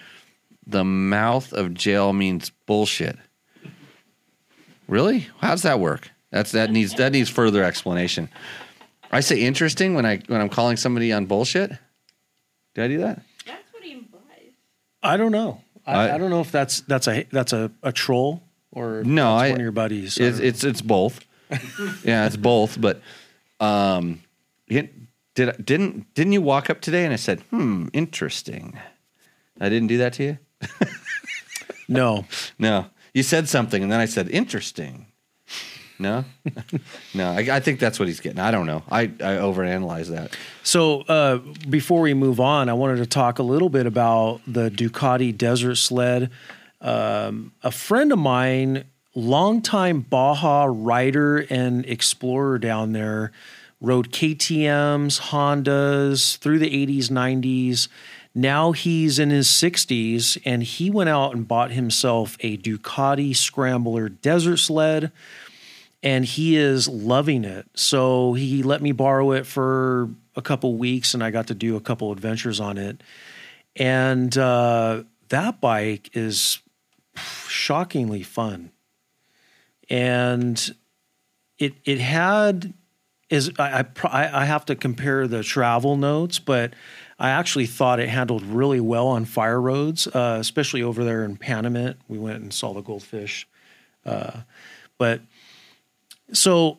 the 0.66 0.84
mouth 0.84 1.52
of 1.52 1.74
jail 1.74 2.12
means 2.12 2.50
bullshit. 2.66 3.16
Really? 4.88 5.28
How 5.40 5.50
does 5.50 5.62
that 5.62 5.80
work? 5.80 6.10
That's 6.30 6.52
that 6.52 6.70
needs 6.70 6.94
that 6.94 7.12
needs 7.12 7.30
further 7.30 7.62
explanation. 7.62 8.28
I 9.10 9.20
say 9.20 9.40
interesting 9.40 9.94
when 9.94 10.04
I 10.04 10.20
when 10.26 10.40
I'm 10.40 10.48
calling 10.48 10.76
somebody 10.76 11.12
on 11.12 11.26
bullshit. 11.26 11.70
Did 12.74 12.84
I 12.84 12.88
do 12.88 12.98
that? 12.98 13.22
That's 13.46 13.72
what 13.72 13.82
he 13.84 13.92
implies. 13.92 14.22
I 15.02 15.16
don't 15.16 15.32
know. 15.32 15.60
I, 15.86 15.92
I- 16.08 16.14
I 16.14 16.18
don't 16.18 16.30
know 16.30 16.40
if 16.40 16.50
that's 16.50 16.80
that's 16.82 17.06
a 17.08 17.24
that's 17.30 17.52
a, 17.52 17.70
a 17.82 17.92
troll 17.92 18.42
or 18.74 19.02
No, 19.04 19.34
I- 19.34 19.50
one 19.50 19.60
of 19.60 19.62
your 19.62 19.72
buddies. 19.72 20.18
It's 20.18 20.38
it's 20.38 20.64
it's 20.64 20.82
both. 20.82 21.20
yeah, 22.04 22.26
it's 22.26 22.36
both. 22.36 22.80
But 22.80 23.00
um, 23.60 24.20
it, 24.66 24.92
did 25.34 25.64
didn't 25.64 26.12
didn't 26.14 26.32
you 26.32 26.42
walk 26.42 26.70
up 26.70 26.80
today 26.80 27.04
and 27.04 27.12
I 27.12 27.16
said, 27.16 27.40
"Hmm, 27.50 27.88
interesting." 27.92 28.78
I 29.60 29.68
didn't 29.68 29.86
do 29.88 29.98
that 29.98 30.12
to 30.14 30.22
you. 30.24 30.38
no. 31.88 32.24
No, 32.58 32.86
you 33.12 33.22
said 33.22 33.48
something 33.48 33.82
and 33.82 33.90
then 33.92 34.00
I 34.00 34.06
said, 34.06 34.28
"Interesting." 34.28 35.06
No, 35.96 36.24
no. 37.14 37.30
I, 37.30 37.38
I 37.52 37.60
think 37.60 37.78
that's 37.78 38.00
what 38.00 38.08
he's 38.08 38.18
getting. 38.18 38.40
I 38.40 38.50
don't 38.50 38.66
know. 38.66 38.82
I 38.90 39.02
I 39.02 39.38
overanalyze 39.38 40.08
that. 40.08 40.36
So 40.64 41.02
uh, 41.02 41.36
before 41.70 42.00
we 42.00 42.14
move 42.14 42.40
on, 42.40 42.68
I 42.68 42.72
wanted 42.72 42.96
to 42.96 43.06
talk 43.06 43.38
a 43.38 43.44
little 43.44 43.68
bit 43.68 43.86
about 43.86 44.40
the 44.46 44.70
Ducati 44.70 45.36
Desert 45.36 45.76
Sled. 45.76 46.30
Um, 46.84 47.52
a 47.62 47.70
friend 47.70 48.12
of 48.12 48.18
mine, 48.18 48.84
longtime 49.14 50.02
Baja 50.02 50.66
rider 50.68 51.38
and 51.50 51.86
explorer 51.86 52.58
down 52.58 52.92
there, 52.92 53.32
rode 53.80 54.12
KTM's, 54.12 55.18
Hondas 55.18 56.36
through 56.38 56.58
the 56.58 56.70
80s, 56.70 57.08
90s. 57.08 57.88
Now 58.34 58.72
he's 58.72 59.18
in 59.18 59.30
his 59.30 59.48
60s 59.48 60.38
and 60.44 60.62
he 60.62 60.90
went 60.90 61.08
out 61.08 61.34
and 61.34 61.48
bought 61.48 61.70
himself 61.70 62.36
a 62.40 62.58
Ducati 62.58 63.34
Scrambler 63.34 64.08
desert 64.08 64.58
sled 64.58 65.10
and 66.02 66.26
he 66.26 66.56
is 66.56 66.86
loving 66.86 67.44
it. 67.44 67.66
So 67.74 68.34
he 68.34 68.62
let 68.62 68.82
me 68.82 68.92
borrow 68.92 69.32
it 69.32 69.46
for 69.46 70.10
a 70.36 70.42
couple 70.42 70.76
weeks, 70.76 71.14
and 71.14 71.24
I 71.24 71.30
got 71.30 71.46
to 71.46 71.54
do 71.54 71.76
a 71.76 71.80
couple 71.80 72.12
adventures 72.12 72.60
on 72.60 72.76
it. 72.76 73.02
And 73.74 74.36
uh, 74.36 75.04
that 75.30 75.62
bike 75.62 76.10
is 76.12 76.58
shockingly 77.16 78.22
fun, 78.22 78.70
and 79.90 80.74
it 81.58 81.74
it 81.84 81.98
had 82.00 82.74
is 83.30 83.50
I 83.58 83.80
I, 83.80 83.84
I 84.08 84.42
I 84.42 84.44
have 84.44 84.64
to 84.66 84.74
compare 84.74 85.26
the 85.26 85.42
travel 85.42 85.96
notes, 85.96 86.38
but 86.38 86.74
I 87.18 87.30
actually 87.30 87.66
thought 87.66 88.00
it 88.00 88.08
handled 88.08 88.42
really 88.42 88.80
well 88.80 89.06
on 89.06 89.24
fire 89.24 89.60
roads, 89.60 90.06
uh, 90.08 90.36
especially 90.40 90.82
over 90.82 91.04
there 91.04 91.24
in 91.24 91.36
Panamint. 91.36 91.96
We 92.08 92.18
went 92.18 92.42
and 92.42 92.52
saw 92.52 92.72
the 92.74 92.82
goldfish, 92.82 93.46
uh, 94.04 94.40
but 94.98 95.20
so 96.32 96.78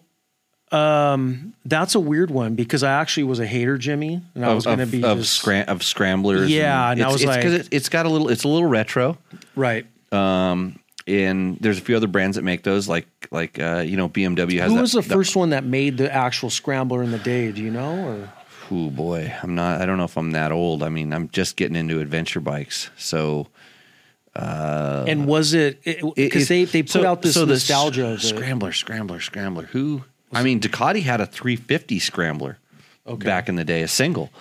um, 0.71 1.53
that's 1.63 1.95
a 1.95 1.99
weird 1.99 2.31
one 2.31 2.55
because 2.55 2.83
I 2.83 2.91
actually 2.99 3.23
was 3.23 3.39
a 3.39 3.45
hater, 3.45 3.77
Jimmy, 3.77 4.21
and 4.33 4.45
I 4.45 4.53
was 4.53 4.65
going 4.65 4.79
to 4.79 4.85
be 4.87 5.03
of, 5.03 5.19
just, 5.19 5.33
scram- 5.33 5.69
of 5.69 5.83
scramblers. 5.83 6.51
Yeah, 6.51 6.91
and 6.91 7.01
I 7.01 7.05
it's, 7.05 7.13
was 7.13 7.21
it's 7.23 7.29
like- 7.29 7.45
it, 7.45 7.67
it's 7.71 7.89
got 7.89 8.05
a 8.05 8.09
little. 8.09 8.29
It's 8.29 8.43
a 8.43 8.47
little 8.47 8.67
retro. 8.67 9.17
right. 9.55 9.85
Um, 10.15 10.79
and 11.07 11.57
there's 11.59 11.77
a 11.77 11.81
few 11.81 11.95
other 11.95 12.07
brands 12.07 12.35
that 12.35 12.41
make 12.43 12.63
those, 12.63 12.87
like 12.87 13.07
like 13.31 13.59
uh, 13.59 13.83
you 13.85 13.97
know 13.97 14.09
BMW 14.09 14.59
has. 14.59 14.69
Who 14.71 14.75
that, 14.75 14.81
was 14.81 14.91
the 14.93 15.03
first 15.03 15.35
one 15.35 15.51
that 15.51 15.63
made 15.63 15.97
the 15.97 16.11
actual 16.11 16.49
scrambler 16.49 17.03
in 17.03 17.11
the 17.11 17.19
day? 17.19 17.51
Do 17.51 17.61
you 17.61 17.71
know? 17.71 18.07
Or 18.07 18.33
Oh 18.71 18.89
boy, 18.89 19.31
I'm 19.43 19.53
not. 19.53 19.81
I 19.81 19.85
don't 19.85 19.97
know 19.97 20.05
if 20.05 20.17
I'm 20.17 20.31
that 20.31 20.51
old. 20.51 20.81
I 20.81 20.89
mean, 20.89 21.13
I'm 21.13 21.29
just 21.29 21.55
getting 21.55 21.75
into 21.75 21.99
adventure 21.99 22.39
bikes, 22.39 22.89
so 22.97 23.47
and 24.35 25.27
was 25.27 25.53
it 25.53 25.83
because 26.15 26.47
they 26.47 26.65
they 26.65 26.83
put 26.83 26.91
so- 26.91 27.05
out 27.05 27.21
this 27.21 27.35
so 27.35 27.45
the 27.45 27.53
nostalgia? 27.53 28.07
of 28.07 28.21
the- 28.21 28.27
scrambler, 28.27 28.71
scrambler, 28.71 29.19
scrambler. 29.19 29.65
Who? 29.65 30.03
I 30.31 30.43
mean, 30.43 30.59
Ducati 30.59 31.03
had 31.03 31.21
a 31.21 31.25
350 31.25 31.99
scrambler 31.99 32.57
back 33.19 33.47
in 33.47 33.55
the 33.55 33.63
day, 33.63 33.83
a 33.83 33.87
single, 33.87 34.31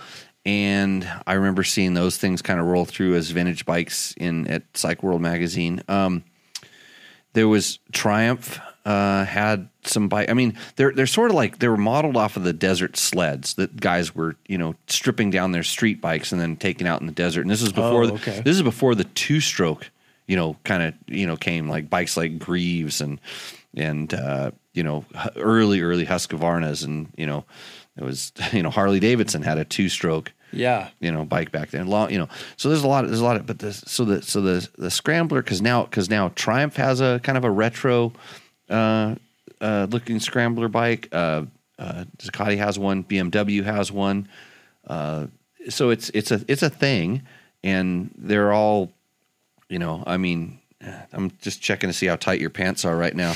and 0.46 1.08
I 1.26 1.34
remember 1.34 1.62
seeing 1.64 1.94
those 1.94 2.16
things 2.16 2.42
kind 2.42 2.60
of 2.60 2.66
roll 2.66 2.84
through 2.84 3.14
as 3.16 3.30
vintage 3.30 3.64
bikes 3.64 4.14
in 4.16 4.46
at 4.48 4.62
Cycle 4.74 5.08
World 5.08 5.22
magazine. 5.22 5.82
Um, 5.88 6.24
there 7.32 7.48
was 7.48 7.78
Triumph 7.92 8.60
uh, 8.84 9.24
had 9.24 9.68
some 9.84 10.08
bike. 10.08 10.28
I 10.30 10.34
mean, 10.34 10.56
they're 10.76 10.92
they're 10.92 11.06
sort 11.06 11.30
of 11.30 11.34
like 11.36 11.58
they 11.58 11.68
were 11.68 11.76
modeled 11.76 12.16
off 12.16 12.36
of 12.36 12.44
the 12.44 12.52
desert 12.52 12.96
sleds 12.96 13.54
that 13.54 13.80
guys 13.80 14.14
were 14.14 14.36
you 14.46 14.58
know 14.58 14.74
stripping 14.86 15.30
down 15.30 15.52
their 15.52 15.62
street 15.62 16.00
bikes 16.00 16.32
and 16.32 16.40
then 16.40 16.56
taking 16.56 16.86
out 16.86 17.00
in 17.00 17.06
the 17.06 17.12
desert. 17.12 17.40
And 17.42 17.50
this 17.50 17.62
is 17.62 17.72
before 17.72 18.04
Oh, 18.04 18.06
the- 18.18 18.42
this 18.42 18.56
is 18.56 18.62
before 18.62 18.94
the 18.94 19.04
two 19.04 19.40
stroke 19.40 19.90
you 20.26 20.36
know 20.36 20.56
kind 20.64 20.82
of 20.82 20.94
you 21.06 21.26
know 21.26 21.36
came 21.36 21.68
like 21.68 21.90
bikes 21.90 22.16
like 22.16 22.38
Greeves 22.38 23.00
and 23.00 23.20
and 23.74 24.12
uh, 24.14 24.50
you 24.74 24.82
know 24.84 25.04
early 25.36 25.80
early 25.80 26.06
Husqvarnas 26.06 26.84
and 26.84 27.08
you 27.16 27.26
know 27.26 27.44
it 27.96 28.04
was 28.04 28.32
you 28.52 28.62
know 28.62 28.70
Harley 28.70 29.00
Davidson 29.00 29.42
had 29.42 29.58
a 29.58 29.64
two 29.64 29.88
stroke 29.88 30.32
yeah, 30.54 30.90
you 31.00 31.10
know 31.10 31.24
bike 31.24 31.50
back 31.50 31.70
then. 31.70 31.88
Long 31.88 32.10
you 32.10 32.18
know 32.18 32.28
so 32.56 32.68
there's 32.68 32.84
a 32.84 32.88
lot 32.88 33.04
of, 33.04 33.10
there's 33.10 33.20
a 33.20 33.24
lot 33.24 33.36
of 33.36 33.46
but 33.46 33.58
this 33.58 33.82
so 33.86 34.04
the 34.04 34.22
so 34.22 34.40
the 34.40 34.68
the 34.78 34.90
scrambler 34.90 35.42
because 35.42 35.60
now 35.60 35.84
because 35.84 36.08
now 36.08 36.30
triumph 36.34 36.76
has 36.76 37.00
a 37.00 37.20
kind 37.22 37.36
of 37.36 37.44
a 37.44 37.50
retro 37.50 38.12
uh 38.70 39.14
uh 39.60 39.86
looking 39.90 40.20
scrambler 40.20 40.68
bike. 40.68 41.08
Uh 41.12 41.44
uh 41.78 42.04
ducati 42.18 42.56
has 42.56 42.78
one 42.78 43.02
bmw 43.04 43.64
has 43.64 43.90
one. 43.90 44.28
Uh 44.86 45.26
so 45.68 45.90
it's 45.90 46.10
it's 46.10 46.30
a 46.30 46.44
it's 46.46 46.62
a 46.62 46.70
thing 46.70 47.22
and 47.62 48.10
they're 48.16 48.52
all 48.52 48.92
you 49.68 49.78
know 49.78 50.04
i 50.06 50.16
mean 50.16 50.60
i'm 51.12 51.32
just 51.40 51.62
checking 51.62 51.88
to 51.88 51.94
see 51.94 52.06
how 52.06 52.16
tight 52.16 52.40
your 52.40 52.50
pants 52.50 52.84
are 52.84 52.96
right 52.96 53.16
now 53.16 53.34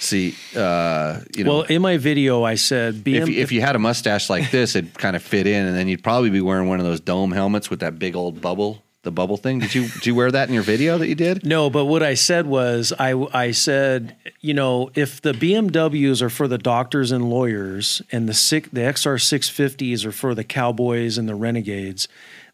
See, 0.00 0.34
uh, 0.56 1.20
you 1.36 1.44
know, 1.44 1.50
Well, 1.58 1.62
in 1.62 1.82
my 1.82 1.96
video, 1.96 2.44
I 2.44 2.54
said 2.54 2.96
BM, 3.04 3.22
if, 3.22 3.28
you- 3.28 3.40
if 3.42 3.52
you 3.52 3.60
had 3.60 3.74
a 3.76 3.78
mustache 3.78 4.30
like 4.30 4.50
this, 4.52 4.76
it'd 4.76 4.94
kind 4.94 5.16
of 5.16 5.22
fit 5.22 5.46
in, 5.46 5.66
and 5.66 5.76
then 5.76 5.88
you'd 5.88 6.02
probably 6.04 6.30
be 6.30 6.40
wearing 6.40 6.68
one 6.68 6.78
of 6.78 6.86
those 6.86 7.00
dome 7.00 7.32
helmets 7.32 7.68
with 7.68 7.80
that 7.80 7.98
big 7.98 8.14
old 8.14 8.40
bubble, 8.40 8.82
the 9.02 9.10
bubble 9.10 9.36
thing. 9.36 9.58
Did 9.58 9.74
you 9.74 9.88
did 9.88 10.06
you 10.06 10.14
wear 10.14 10.30
that 10.30 10.48
in 10.48 10.54
your 10.54 10.62
video 10.62 10.98
that 10.98 11.08
you 11.08 11.14
did? 11.16 11.44
No, 11.54 11.68
but 11.70 11.86
what 11.86 12.02
I 12.02 12.14
said 12.14 12.46
was 12.46 12.92
I 12.98 13.12
I 13.32 13.50
said, 13.50 14.16
you 14.40 14.54
know, 14.54 14.90
if 14.94 15.20
the 15.20 15.32
BMWs 15.32 16.22
are 16.22 16.30
for 16.30 16.46
the 16.46 16.58
doctors 16.58 17.10
and 17.10 17.28
lawyers 17.28 18.00
and 18.12 18.28
the 18.28 18.34
sick 18.34 18.70
the 18.72 18.80
XR 18.82 19.16
650s 19.18 20.04
are 20.04 20.12
for 20.12 20.34
the 20.34 20.44
cowboys 20.44 21.18
and 21.18 21.28
the 21.28 21.34
renegades, 21.34 22.06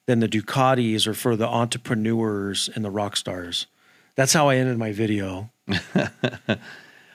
then 0.07 0.21
the 0.21 0.29
Ducatis 0.29 1.07
are 1.07 1.15
for 1.15 1.37
the 1.37 1.47
entrepreneurs 1.49 2.71
and 2.75 2.85
the 2.85 2.91
rock 2.91 3.17
stars. 3.17 3.67
That's 4.17 4.33
how 4.33 4.49
I 4.49 4.57
ended 4.57 4.79
my 4.79 4.93
video. 4.93 5.51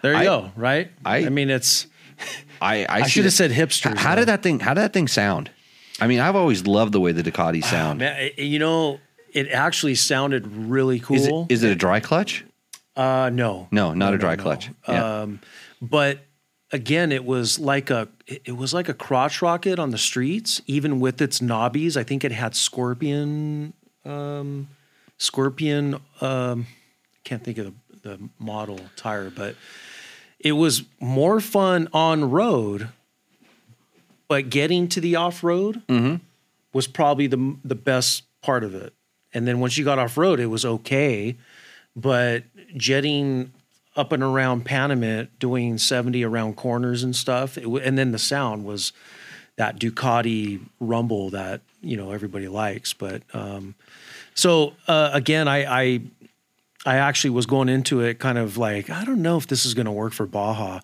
there 0.01 0.13
you 0.13 0.19
I- 0.19 0.23
go, 0.23 0.51
right? 0.55 0.91
I- 1.05 1.25
I 1.25 1.29
mean 1.29 1.49
it's 1.49 1.87
I 2.61 2.85
I, 2.85 3.01
I 3.01 3.07
should 3.07 3.23
have 3.25 3.33
said 3.33 3.51
hipster. 3.51 3.95
How 3.97 4.11
though. 4.15 4.21
did 4.21 4.27
that 4.27 4.43
thing? 4.43 4.59
How 4.59 4.73
did 4.73 4.81
that 4.81 4.93
thing 4.93 5.07
sound? 5.07 5.49
I 6.01 6.07
mean, 6.07 6.19
I've 6.21 6.35
always 6.35 6.65
loved 6.65 6.93
the 6.93 6.99
way 6.99 7.11
the 7.11 7.23
Ducati 7.29 7.61
sound. 7.63 7.99
Man, 7.99 8.31
you 8.37 8.57
know, 8.59 8.99
it 9.33 9.49
actually 9.49 9.95
sounded 9.95 10.47
really 10.47 10.99
cool. 10.99 11.45
is 11.49 11.63
it 11.63 11.71
a 11.71 11.75
dry 11.75 11.99
clutch? 11.99 12.45
Uh, 12.95 13.29
no, 13.33 13.67
No, 13.71 13.93
not 13.93 14.13
a 14.13 14.17
dry 14.17 14.35
clutch. 14.35 14.69
Yeah. 14.87 15.21
Um, 15.21 15.39
but 15.81 16.19
again, 16.71 17.11
it 17.13 17.23
was 17.25 17.59
like 17.59 17.89
a 17.89 18.07
it 18.27 18.41
it 18.45 18.51
was 18.57 18.73
like 18.73 18.89
a 18.89 18.93
crotch 18.93 19.41
rocket 19.41 19.79
on 19.79 19.91
the 19.91 19.97
streets, 19.97 20.61
even 20.67 20.99
with 20.99 21.21
its 21.21 21.39
knobbies. 21.39 21.95
I 21.97 22.03
think 22.03 22.23
it 22.25 22.31
had 22.33 22.55
scorpion, 22.55 23.73
um, 24.05 24.67
scorpion. 25.17 25.99
Um, 26.21 26.65
can't 27.23 27.43
think 27.43 27.57
of 27.57 27.73
the, 28.01 28.09
the 28.09 28.29
model 28.39 28.79
tire, 28.95 29.29
but 29.29 29.55
it 30.39 30.53
was 30.53 30.83
more 30.99 31.39
fun 31.39 31.87
on 31.93 32.29
road. 32.29 32.89
But 34.27 34.49
getting 34.49 34.87
to 34.89 35.01
the 35.01 35.15
off 35.15 35.43
road 35.43 35.81
was 36.71 36.87
probably 36.87 37.27
the 37.27 37.57
the 37.63 37.75
best 37.75 38.23
part 38.41 38.63
of 38.63 38.75
it. 38.75 38.93
And 39.33 39.47
then 39.47 39.59
once 39.59 39.77
you 39.77 39.85
got 39.85 39.99
off 39.99 40.17
road, 40.17 40.39
it 40.39 40.47
was 40.47 40.65
okay. 40.65 41.35
But 41.95 42.43
jetting 42.77 43.51
up 43.95 44.11
and 44.11 44.23
around 44.23 44.65
Panamint, 44.65 45.29
doing 45.39 45.77
70 45.77 46.23
around 46.23 46.55
corners 46.55 47.03
and 47.03 47.15
stuff, 47.15 47.57
it, 47.57 47.65
and 47.65 47.97
then 47.97 48.11
the 48.11 48.19
sound 48.19 48.65
was 48.65 48.93
that 49.57 49.77
Ducati 49.79 50.61
rumble 50.79 51.31
that 51.31 51.61
you 51.81 51.97
know 51.97 52.11
everybody 52.11 52.47
likes. 52.47 52.93
But 52.93 53.23
um, 53.33 53.75
so 54.33 54.73
uh, 54.87 55.09
again, 55.11 55.47
I, 55.47 55.65
I 55.81 56.01
I 56.85 56.97
actually 56.97 57.31
was 57.31 57.45
going 57.45 57.69
into 57.69 58.01
it 58.01 58.19
kind 58.19 58.37
of 58.37 58.57
like 58.57 58.89
I 58.89 59.03
don't 59.03 59.21
know 59.21 59.37
if 59.37 59.47
this 59.47 59.65
is 59.65 59.73
going 59.73 59.85
to 59.85 59.91
work 59.91 60.13
for 60.13 60.25
Baja, 60.25 60.79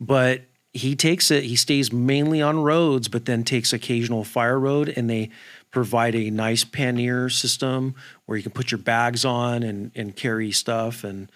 but 0.00 0.42
he 0.72 0.94
takes 0.94 1.30
it. 1.30 1.44
He 1.44 1.56
stays 1.56 1.92
mainly 1.92 2.42
on 2.42 2.58
roads, 2.62 3.08
but 3.08 3.24
then 3.24 3.44
takes 3.44 3.72
occasional 3.72 4.24
fire 4.24 4.58
road, 4.58 4.92
and 4.94 5.08
they 5.08 5.30
provide 5.70 6.14
a 6.14 6.30
nice 6.30 6.64
pannier 6.64 7.28
system 7.28 7.94
where 8.26 8.36
you 8.36 8.42
can 8.42 8.52
put 8.52 8.70
your 8.70 8.78
bags 8.78 9.24
on 9.24 9.62
and 9.62 9.90
and 9.94 10.16
carry 10.16 10.52
stuff 10.52 11.04
and. 11.04 11.30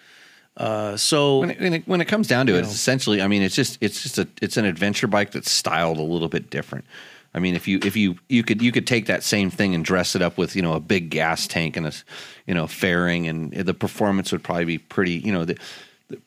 Uh, 0.57 0.97
so 0.97 1.39
when 1.39 1.51
it, 1.51 1.61
when 1.61 1.73
it, 1.73 1.87
when 1.87 2.01
it 2.01 2.05
comes 2.05 2.27
down 2.27 2.45
to 2.45 2.51
it, 2.51 2.57
You 2.57 2.61
it's 2.63 2.73
essentially, 2.73 3.21
I 3.21 3.27
mean, 3.27 3.41
it's 3.41 3.55
just 3.55 3.77
it's 3.79 4.03
just 4.03 4.17
a 4.17 4.27
it's 4.41 4.57
an 4.57 4.65
adventure 4.65 5.07
bike 5.07 5.31
that's 5.31 5.49
styled 5.49 5.97
a 5.97 6.03
little 6.03 6.27
bit 6.27 6.49
different. 6.49 6.83
I 7.33 7.39
mean, 7.39 7.55
if 7.55 7.67
you 7.67 7.79
if 7.83 7.95
you 7.95 8.17
you 8.27 8.43
could 8.43 8.61
you 8.61 8.71
could 8.71 8.85
take 8.85 9.05
that 9.05 9.23
same 9.23 9.49
thing 9.49 9.73
and 9.73 9.85
dress 9.85 10.15
it 10.15 10.21
up 10.21 10.37
with 10.37 10.55
you 10.55 10.61
know 10.61 10.73
a 10.73 10.79
big 10.79 11.09
gas 11.09 11.47
tank 11.47 11.77
and 11.77 11.87
a 11.87 11.93
you 12.45 12.53
know 12.53 12.67
fairing, 12.67 13.27
and 13.27 13.53
the 13.53 13.73
performance 13.73 14.31
would 14.31 14.43
probably 14.43 14.65
be 14.65 14.77
pretty 14.77 15.13
you 15.13 15.31
know 15.31 15.45
the, 15.45 15.57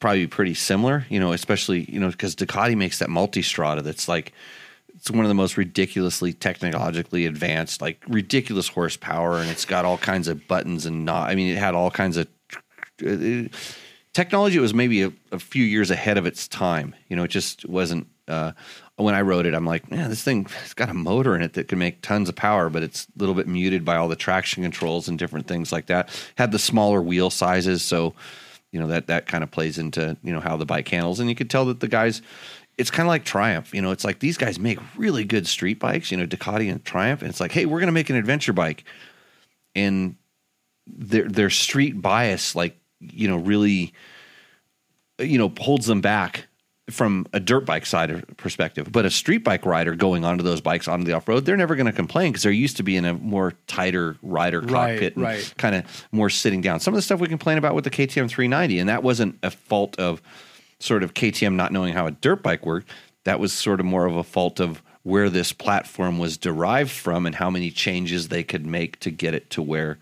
probably 0.01 0.21
be 0.21 0.27
pretty 0.27 0.55
similar. 0.55 1.07
You 1.11 1.21
know, 1.21 1.33
especially 1.33 1.85
you 1.91 2.01
know 2.01 2.11
because 2.11 2.35
Ducati 2.35 2.77
makes 2.77 2.99
that 3.01 3.09
multistrada 3.09 3.83
that's 3.83 4.09
like 4.09 4.33
it's 4.95 5.11
one 5.11 5.25
of 5.25 5.29
the 5.29 5.35
most 5.35 5.57
ridiculously 5.57 6.33
technologically 6.33 7.27
advanced, 7.27 7.83
like 7.83 8.03
ridiculous 8.09 8.69
horsepower, 8.69 9.39
and 9.39 9.51
it's 9.51 9.65
got 9.65 9.85
all 9.85 9.99
kinds 9.99 10.29
of 10.29 10.47
buttons 10.49 10.87
and 10.87 11.05
not. 11.05 11.29
I 11.29 11.35
mean, 11.35 11.55
it 11.55 11.59
had 11.59 11.75
all 11.75 11.91
kinds 11.91 12.17
of 12.17 12.29
it- 13.01 13.53
technology 14.15 14.59
was 14.59 14.73
maybe 14.73 15.03
a, 15.03 15.13
a 15.33 15.39
few 15.39 15.65
years 15.65 15.91
ahead 15.91 16.17
of 16.17 16.25
its 16.25 16.49
time. 16.49 16.95
You 17.09 17.17
know, 17.17 17.25
it 17.25 17.31
just 17.31 17.67
wasn't. 17.69 18.09
Uh, 18.27 18.53
when 18.97 19.14
I 19.14 19.22
wrote 19.22 19.47
it, 19.47 19.55
I'm 19.55 19.66
like, 19.66 19.90
man, 19.90 20.09
this 20.09 20.22
thing 20.22 20.47
it's 20.62 20.74
got 20.74 20.88
a 20.88 20.95
motor 20.95 21.34
in 21.34 21.42
it 21.42 21.55
that 21.55 21.68
can 21.68 21.78
make 21.78 22.01
tons 22.01 22.28
of 22.28 22.36
power, 22.36 22.70
but 22.70 22.82
it's 22.82 23.07
a 23.07 23.18
little 23.18 23.34
bit 23.34 23.49
muted 23.49 23.84
by 23.84 23.97
all 23.97 24.09
the 24.09 24.16
traction 24.16 24.62
controls 24.62 25.09
and 25.09 25.18
different 25.18 25.49
things 25.49 25.72
like 25.72 25.86
that. 25.86 26.09
Had 26.36 26.53
the 26.53 26.59
smaller 26.59 27.03
wheel 27.03 27.30
sizes, 27.30 27.82
so 27.82 28.14
you 28.70 28.78
know 28.78 28.86
that 28.88 29.09
that 29.09 29.26
kind 29.26 29.42
of 29.42 29.51
plays 29.51 29.78
into 29.78 30.16
you 30.22 30.32
know 30.32 30.40
how 30.40 30.57
the 30.57 30.66
bike 30.66 30.88
handles, 30.88 31.18
and 31.18 31.28
you 31.28 31.34
could 31.34 31.51
tell 31.51 31.64
that 31.66 31.80
the 31.80 31.88
guys. 31.88 32.22
It's 32.76 32.90
kind 32.90 33.07
of 33.07 33.11
like 33.11 33.24
Triumph, 33.24 33.72
you 33.72 33.80
know. 33.80 33.92
It's 33.92 34.05
like 34.05 34.18
these 34.18 34.36
guys 34.36 34.59
make 34.59 34.80
really 34.97 35.22
good 35.22 35.47
street 35.47 35.78
bikes, 35.78 36.11
you 36.11 36.16
know, 36.16 36.26
Ducati 36.26 36.68
and 36.70 36.84
Triumph, 36.84 37.22
and 37.22 37.30
it's 37.30 37.38
like, 37.38 37.53
hey, 37.53 37.66
we're 37.66 37.78
going 37.78 37.86
to 37.86 37.92
make 37.92 38.11
an 38.11 38.16
adventure 38.16 38.53
bike, 38.53 38.84
and 39.76 40.16
their 40.86 41.28
their 41.28 41.51
street 41.51 42.01
bias 42.01 42.55
like 42.55 42.76
you 43.01 43.28
know 43.28 43.36
really 43.36 43.92
you 45.18 45.38
know 45.38 45.53
holds 45.59 45.86
them 45.86 46.01
back 46.01 46.47
from 46.91 47.26
a 47.32 47.41
dirt 47.41 47.64
bike 47.64 47.87
side 47.87 48.11
of 48.11 48.24
perspective 48.37 48.93
but 48.93 49.07
a 49.07 49.11
street 49.11 49.39
bike 49.43 49.64
rider 49.64 49.95
going 49.95 50.24
onto 50.24 50.45
those 50.45 50.61
bikes 50.61 50.87
onto 50.87 51.05
the 51.05 51.12
off-road 51.12 51.47
they're 51.47 51.57
never 51.57 51.74
going 51.76 51.87
to 51.87 51.93
complain 51.93 52.30
because 52.30 52.43
they're 52.43 52.53
used 52.53 52.76
to 52.76 52.82
be 52.82 52.95
in 52.97 53.05
a 53.07 53.14
more 53.14 53.55
tighter 53.66 54.16
rider 54.22 54.61
Right, 54.61 54.68
cockpit 54.93 55.16
and 55.16 55.24
right. 55.24 55.55
kind 55.57 55.74
of 55.74 56.07
more 56.12 56.28
sitting 56.28 56.61
down 56.61 56.80
some 56.80 56.93
of 56.93 56.97
the 56.97 57.03
stuff 57.03 57.20
we 57.20 57.28
complain 57.28 57.57
about 57.57 57.74
with 57.74 57.85
the 57.85 57.91
ktm 57.91 58.28
390 58.28 58.78
and 58.80 58.89
that 58.91 59.03
wasn't 59.03 59.39
a 59.43 59.51
fault 59.51 59.99
of 59.99 60.20
sort 60.78 61.03
of 61.03 61.14
ktm 61.14 61.55
not 61.55 61.72
knowing 61.72 61.95
how 61.95 62.07
a 62.07 62.11
dirt 62.11 62.43
bike 62.43 62.66
worked 62.66 62.91
that 63.24 63.41
was 63.41 63.53
sort 63.55 63.80
of 63.80 63.87
more 63.87 64.05
of 64.05 64.16
a 64.16 64.22
fault 64.22 64.61
of 64.61 64.82
where 65.05 65.28
this 65.30 65.53
platform 65.53 66.18
was 66.18 66.37
derived 66.37 66.91
from 66.91 67.26
and 67.26 67.35
how 67.35 67.51
many 67.51 67.70
changes 67.70 68.28
they 68.28 68.43
could 68.43 68.64
make 68.66 68.99
to 69.01 69.11
get 69.11 69.35
it 69.35 69.51
to 69.51 69.61
where 69.61 69.99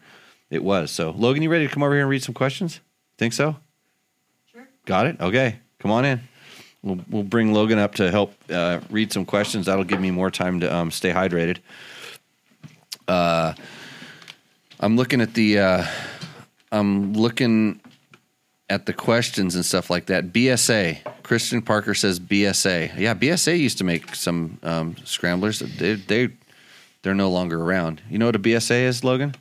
it 0.48 0.62
was. 0.62 0.90
So, 0.92 1.10
Logan, 1.10 1.42
you 1.42 1.50
ready 1.50 1.66
to 1.66 1.72
come 1.72 1.82
over 1.82 1.92
here 1.92 2.02
and 2.02 2.10
read 2.10 2.22
some 2.22 2.34
questions? 2.34 2.80
Think 3.18 3.32
so? 3.32 3.56
Sure. 4.52 4.68
Got 4.86 5.06
it. 5.06 5.20
Okay, 5.20 5.56
come 5.80 5.90
on 5.90 6.04
in. 6.04 6.20
We'll 6.82 7.00
we'll 7.08 7.22
bring 7.22 7.52
Logan 7.52 7.78
up 7.78 7.94
to 7.96 8.10
help 8.10 8.34
uh, 8.50 8.80
read 8.90 9.12
some 9.12 9.24
questions. 9.24 9.66
That'll 9.66 9.84
give 9.84 10.00
me 10.00 10.10
more 10.10 10.30
time 10.30 10.60
to 10.60 10.74
um, 10.74 10.90
stay 10.90 11.12
hydrated. 11.12 11.58
Uh, 13.06 13.54
I'm 14.80 14.96
looking 14.96 15.20
at 15.20 15.34
the 15.34 15.58
uh, 15.58 15.86
I'm 16.72 17.12
looking 17.12 17.80
at 18.68 18.86
the 18.86 18.92
questions 18.92 19.54
and 19.54 19.64
stuff 19.64 19.90
like 19.90 20.06
that. 20.06 20.32
BSA. 20.32 20.98
Christian 21.22 21.62
Parker 21.62 21.94
says 21.94 22.18
BSA. 22.18 22.98
Yeah, 22.98 23.14
BSA 23.14 23.58
used 23.58 23.78
to 23.78 23.84
make 23.84 24.14
some 24.14 24.58
um, 24.62 24.96
scramblers. 25.04 25.60
They 25.60 25.94
they 25.94 26.30
they're 27.02 27.14
no 27.14 27.30
longer 27.30 27.62
around. 27.62 28.02
You 28.10 28.18
know 28.18 28.26
what 28.26 28.36
a 28.36 28.40
BSA 28.40 28.82
is, 28.82 29.04
Logan? 29.04 29.34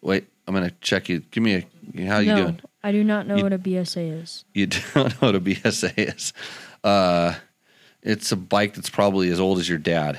Wait, 0.00 0.26
I'm 0.48 0.54
gonna 0.54 0.72
check 0.80 1.08
you. 1.08 1.20
Give 1.30 1.42
me 1.42 1.54
a. 1.54 2.06
How 2.06 2.18
you 2.18 2.34
no, 2.34 2.36
doing? 2.36 2.60
I 2.84 2.92
do 2.92 3.02
not 3.02 3.26
know 3.26 3.36
You- 3.36 3.42
what 3.42 3.52
a 3.54 3.58
BSA 3.58 4.22
is. 4.22 4.44
You 4.52 4.66
don't 4.94 5.10
know 5.22 5.28
what 5.28 5.34
a 5.34 5.40
BSA 5.40 5.94
is. 6.14 6.32
Uh, 6.84 7.34
it's 8.02 8.30
a 8.30 8.36
bike 8.36 8.74
that's 8.74 8.90
probably 8.90 9.30
as 9.30 9.40
old 9.40 9.58
as 9.58 9.68
your 9.68 9.78
dad. 9.78 10.18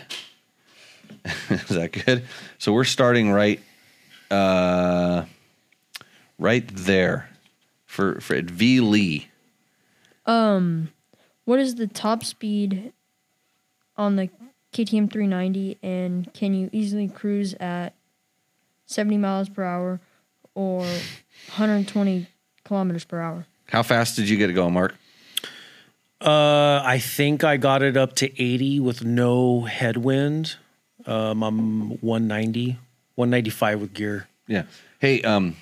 is 1.50 1.68
that 1.70 1.92
good? 2.06 2.24
So 2.58 2.74
we're 2.74 2.84
starting 2.84 3.32
right, 3.32 3.60
uh, 4.32 5.26
right 6.40 6.68
there 6.76 7.30
for 7.86 8.20
for 8.20 8.36
at 8.36 8.46
V 8.46 8.80
Lee. 8.80 9.28
Um, 10.26 10.90
What 11.46 11.60
is 11.60 11.76
the 11.76 11.86
top 11.86 12.24
speed 12.24 12.92
on 13.96 14.16
the 14.16 14.30
KTM 14.74 15.12
390, 15.12 15.78
and 15.84 16.34
can 16.34 16.56
you 16.56 16.70
easily 16.74 17.08
cruise 17.08 17.54
at 17.60 17.94
70 18.88 19.18
miles 19.18 19.50
per 19.50 19.64
hour 19.64 20.02
or 20.56 20.80
120 21.56 22.28
kilometers 22.66 23.06
per 23.06 23.22
hour? 23.22 23.46
How 23.70 23.84
fast 23.84 24.16
did 24.16 24.28
you 24.28 24.38
get 24.38 24.50
it 24.50 24.54
going, 24.54 24.74
Mark? 24.74 24.96
Uh, 26.22 26.82
I 26.84 27.00
think 27.00 27.44
I 27.44 27.58
got 27.58 27.82
it 27.82 27.98
up 27.98 28.16
to 28.18 28.42
80 28.42 28.80
with 28.80 29.04
no 29.04 29.62
headwind. 29.62 30.56
Um, 31.06 31.44
I'm 31.44 31.90
190, 32.02 32.78
195 33.16 33.82
with 33.82 33.94
gear. 33.94 34.28
Yeah. 34.48 34.64
Hey, 35.00 35.22
um, 35.22 35.56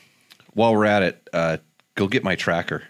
while 0.54 0.74
we're 0.74 0.86
at 0.86 1.04
it, 1.04 1.30
uh, 1.34 1.58
go 1.96 2.08
get 2.08 2.24
my 2.24 2.36
tracker. 2.36 2.84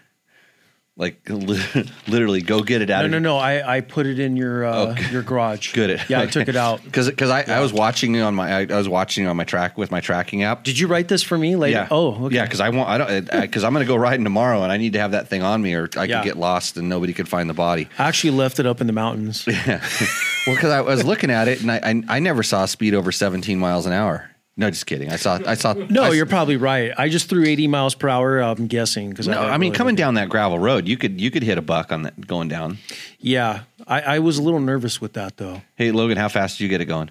Like 0.96 1.28
literally, 2.06 2.40
go 2.40 2.60
get 2.62 2.80
it 2.80 2.88
out 2.88 3.00
No, 3.00 3.04
of 3.06 3.10
no, 3.10 3.18
no. 3.18 3.36
I, 3.36 3.76
I 3.78 3.80
put 3.80 4.06
it 4.06 4.20
in 4.20 4.36
your 4.36 4.64
uh, 4.64 4.94
your 5.10 5.22
garage. 5.22 5.72
Good. 5.72 5.90
It. 5.90 6.08
Yeah, 6.08 6.20
I 6.20 6.26
took 6.26 6.46
it 6.46 6.54
out. 6.54 6.84
because 6.84 7.08
because 7.10 7.30
I, 7.30 7.42
I 7.42 7.58
was 7.58 7.72
watching 7.72 8.14
it 8.14 8.20
on 8.20 8.36
my 8.36 8.48
I, 8.60 8.60
I 8.70 8.76
was 8.76 8.88
watching 8.88 9.24
it 9.24 9.26
on 9.26 9.36
my 9.36 9.42
track 9.42 9.76
with 9.76 9.90
my 9.90 10.00
tracking 10.00 10.44
app. 10.44 10.62
Did 10.62 10.78
you 10.78 10.86
write 10.86 11.08
this 11.08 11.24
for 11.24 11.36
me 11.36 11.56
later? 11.56 11.78
yeah. 11.78 11.88
Oh, 11.90 12.26
okay. 12.26 12.36
Yeah, 12.36 12.44
because 12.44 12.60
I 12.60 12.68
want 12.68 12.88
I 12.88 12.98
don't 12.98 13.28
because 13.42 13.64
I'm 13.64 13.72
going 13.72 13.84
to 13.84 13.88
go 13.88 13.96
riding 13.96 14.22
tomorrow 14.22 14.62
and 14.62 14.70
I 14.70 14.76
need 14.76 14.92
to 14.92 15.00
have 15.00 15.10
that 15.10 15.26
thing 15.26 15.42
on 15.42 15.60
me 15.60 15.74
or 15.74 15.88
I 15.96 16.04
Yeah. 16.04 16.20
could 16.20 16.26
get 16.26 16.36
lost 16.36 16.76
and 16.76 16.88
nobody 16.88 17.12
could 17.12 17.28
find 17.28 17.50
the 17.50 17.54
body. 17.54 17.88
I 17.98 18.06
actually 18.06 18.30
left 18.30 18.60
it 18.60 18.66
up 18.66 18.80
in 18.80 18.86
the 18.86 18.92
mountains. 18.92 19.44
Yeah. 19.48 19.82
well, 20.46 20.54
because 20.54 20.70
I 20.70 20.80
was 20.82 21.04
looking 21.04 21.30
at 21.30 21.48
it 21.48 21.60
and 21.60 21.72
I, 21.72 21.80
I 21.82 22.02
I 22.16 22.18
never 22.20 22.44
saw 22.44 22.66
speed 22.66 22.94
over 22.94 23.10
17 23.10 23.58
miles 23.58 23.86
an 23.86 23.92
hour. 23.92 24.30
No, 24.56 24.70
just 24.70 24.86
kidding. 24.86 25.10
I 25.10 25.16
saw. 25.16 25.40
I 25.44 25.54
saw. 25.54 25.72
No, 25.72 26.04
I, 26.04 26.10
you're 26.12 26.26
probably 26.26 26.56
right. 26.56 26.92
I 26.96 27.08
just 27.08 27.28
threw 27.28 27.44
80 27.44 27.66
miles 27.66 27.94
per 27.96 28.08
hour. 28.08 28.38
I'm 28.38 28.68
guessing 28.68 29.10
because 29.10 29.26
No, 29.26 29.40
I 29.40 29.58
mean 29.58 29.72
coming 29.72 29.96
down 29.96 30.14
that 30.14 30.28
gravel 30.28 30.58
road, 30.58 30.86
you 30.86 30.96
could 30.96 31.20
you 31.20 31.30
could 31.30 31.42
hit 31.42 31.58
a 31.58 31.62
buck 31.62 31.90
on 31.90 32.02
that 32.02 32.26
going 32.26 32.48
down. 32.48 32.78
Yeah, 33.18 33.62
I, 33.88 34.00
I 34.02 34.18
was 34.20 34.38
a 34.38 34.42
little 34.42 34.60
nervous 34.60 35.00
with 35.00 35.14
that 35.14 35.38
though. 35.38 35.62
Hey 35.74 35.90
Logan, 35.90 36.16
how 36.16 36.28
fast 36.28 36.58
did 36.58 36.64
you 36.64 36.70
get 36.70 36.80
it 36.80 36.84
going? 36.84 37.10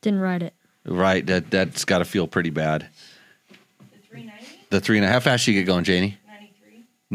Didn't 0.00 0.20
ride 0.20 0.42
it. 0.42 0.54
Right, 0.86 1.24
that 1.26 1.50
that's 1.50 1.84
got 1.84 1.98
to 1.98 2.04
feel 2.04 2.26
pretty 2.26 2.50
bad. 2.50 2.88
The 3.90 3.96
390? 4.08 4.58
The 4.70 4.80
three 4.80 4.98
and 4.98 5.04
a 5.04 5.08
half. 5.08 5.24
How 5.24 5.30
fast 5.32 5.44
did 5.46 5.52
you 5.52 5.60
get 5.60 5.66
going, 5.66 5.84
Janie? 5.84 6.18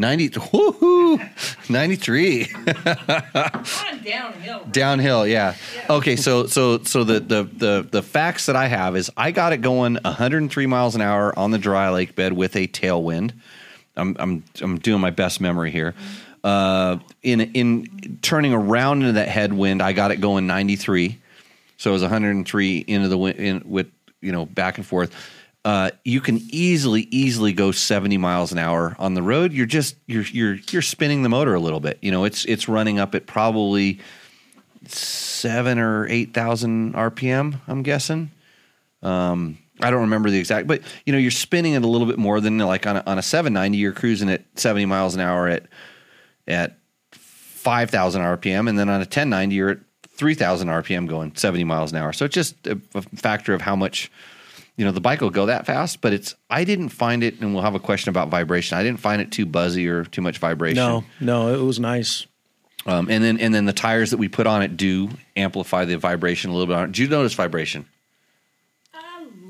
Ninety. 0.00 0.28
Woohoo! 0.30 1.70
Ninety 1.70 1.96
three. 1.96 2.48
On 2.56 4.02
downhill. 4.02 4.64
Downhill, 4.70 5.26
yeah. 5.26 5.54
Yeah. 5.74 5.86
Okay, 5.90 6.16
so 6.16 6.46
so 6.46 6.82
so 6.82 7.04
the, 7.04 7.20
the 7.20 7.42
the 7.44 7.88
the 7.90 8.02
facts 8.02 8.46
that 8.46 8.56
I 8.56 8.66
have 8.66 8.96
is 8.96 9.10
I 9.16 9.30
got 9.30 9.52
it 9.52 9.58
going 9.58 9.98
103 10.02 10.66
miles 10.66 10.94
an 10.94 11.00
hour 11.00 11.38
on 11.38 11.50
the 11.50 11.58
dry 11.58 11.90
lake 11.90 12.14
bed 12.14 12.32
with 12.32 12.56
a 12.56 12.66
tailwind. 12.66 13.32
I'm 13.96 14.16
I'm 14.18 14.44
I'm 14.60 14.78
doing 14.78 15.00
my 15.00 15.10
best 15.10 15.40
memory 15.40 15.70
here. 15.70 15.94
Uh, 16.42 16.98
in 17.22 17.40
in 17.40 18.18
turning 18.22 18.54
around 18.54 19.02
into 19.02 19.12
that 19.12 19.28
headwind, 19.28 19.82
I 19.82 19.92
got 19.92 20.10
it 20.10 20.20
going 20.20 20.46
93. 20.46 21.18
So 21.76 21.90
it 21.90 21.92
was 21.92 22.02
103 22.02 22.78
into 22.78 23.08
the 23.08 23.18
wind 23.18 23.38
in, 23.38 23.62
with 23.66 23.90
you 24.20 24.32
know 24.32 24.46
back 24.46 24.78
and 24.78 24.86
forth. 24.86 25.14
Uh, 25.62 25.90
you 26.04 26.22
can 26.22 26.40
easily 26.50 27.02
easily 27.10 27.52
go 27.52 27.70
70 27.70 28.16
miles 28.16 28.50
an 28.50 28.58
hour 28.58 28.96
on 28.98 29.14
the 29.14 29.22
road. 29.22 29.52
You're 29.52 29.66
just 29.66 29.96
you're 30.06 30.24
you're 30.24 30.58
you're 30.70 30.82
spinning 30.82 31.22
the 31.22 31.28
motor 31.28 31.54
a 31.54 31.60
little 31.60 31.80
bit. 31.80 31.98
You 32.00 32.10
know, 32.10 32.24
it's 32.24 32.44
it's 32.46 32.68
running 32.68 32.98
up 32.98 33.14
at 33.14 33.26
probably 33.26 34.00
seven 34.86 35.78
or 35.78 36.06
eight 36.08 36.32
thousand 36.32 36.94
RPM. 36.94 37.60
I'm 37.68 37.82
guessing. 37.82 38.30
Um, 39.02 39.58
I 39.82 39.90
don't 39.90 40.02
remember 40.02 40.30
the 40.30 40.38
exact, 40.38 40.66
but 40.66 40.82
you 41.04 41.12
know, 41.12 41.18
you're 41.18 41.30
spinning 41.30 41.74
it 41.74 41.82
a 41.82 41.86
little 41.86 42.06
bit 42.06 42.18
more 42.18 42.40
than 42.40 42.58
like 42.58 42.86
on 42.86 42.96
a, 42.96 43.02
on 43.06 43.18
a 43.18 43.22
790. 43.22 43.78
You're 43.78 43.92
cruising 43.92 44.30
at 44.30 44.42
70 44.58 44.86
miles 44.86 45.14
an 45.14 45.20
hour 45.20 45.48
at 45.48 45.66
at 46.46 46.78
5,000 47.12 48.22
RPM, 48.22 48.68
and 48.68 48.78
then 48.78 48.88
on 48.88 48.96
a 48.96 49.00
1090, 49.00 49.54
you're 49.54 49.70
at 49.70 49.78
3,000 50.08 50.68
RPM 50.68 51.08
going 51.08 51.34
70 51.34 51.64
miles 51.64 51.92
an 51.92 51.98
hour. 51.98 52.12
So 52.12 52.24
it's 52.24 52.34
just 52.34 52.66
a, 52.66 52.80
a 52.94 53.02
factor 53.02 53.54
of 53.54 53.60
how 53.62 53.76
much. 53.76 54.10
You 54.80 54.86
know 54.86 54.92
the 54.92 55.00
bike 55.02 55.20
will 55.20 55.28
go 55.28 55.44
that 55.44 55.66
fast, 55.66 56.00
but 56.00 56.14
it's. 56.14 56.34
I 56.48 56.64
didn't 56.64 56.88
find 56.88 57.22
it, 57.22 57.38
and 57.42 57.52
we'll 57.52 57.62
have 57.62 57.74
a 57.74 57.78
question 57.80 58.08
about 58.08 58.30
vibration. 58.30 58.78
I 58.78 58.82
didn't 58.82 59.00
find 59.00 59.20
it 59.20 59.30
too 59.30 59.44
buzzy 59.44 59.86
or 59.86 60.04
too 60.06 60.22
much 60.22 60.38
vibration. 60.38 60.76
No, 60.76 61.04
no, 61.20 61.52
it 61.52 61.62
was 61.62 61.78
nice. 61.78 62.26
Um, 62.86 63.10
and 63.10 63.22
then 63.22 63.38
and 63.38 63.54
then 63.54 63.66
the 63.66 63.74
tires 63.74 64.10
that 64.10 64.16
we 64.16 64.26
put 64.28 64.46
on 64.46 64.62
it 64.62 64.78
do 64.78 65.10
amplify 65.36 65.84
the 65.84 65.98
vibration 65.98 66.48
a 66.50 66.54
little 66.54 66.66
bit. 66.66 66.76
on 66.76 66.84
it. 66.84 66.86
Did 66.92 66.98
you 66.98 67.08
notice 67.08 67.34
vibration? 67.34 67.84
A 68.94 68.98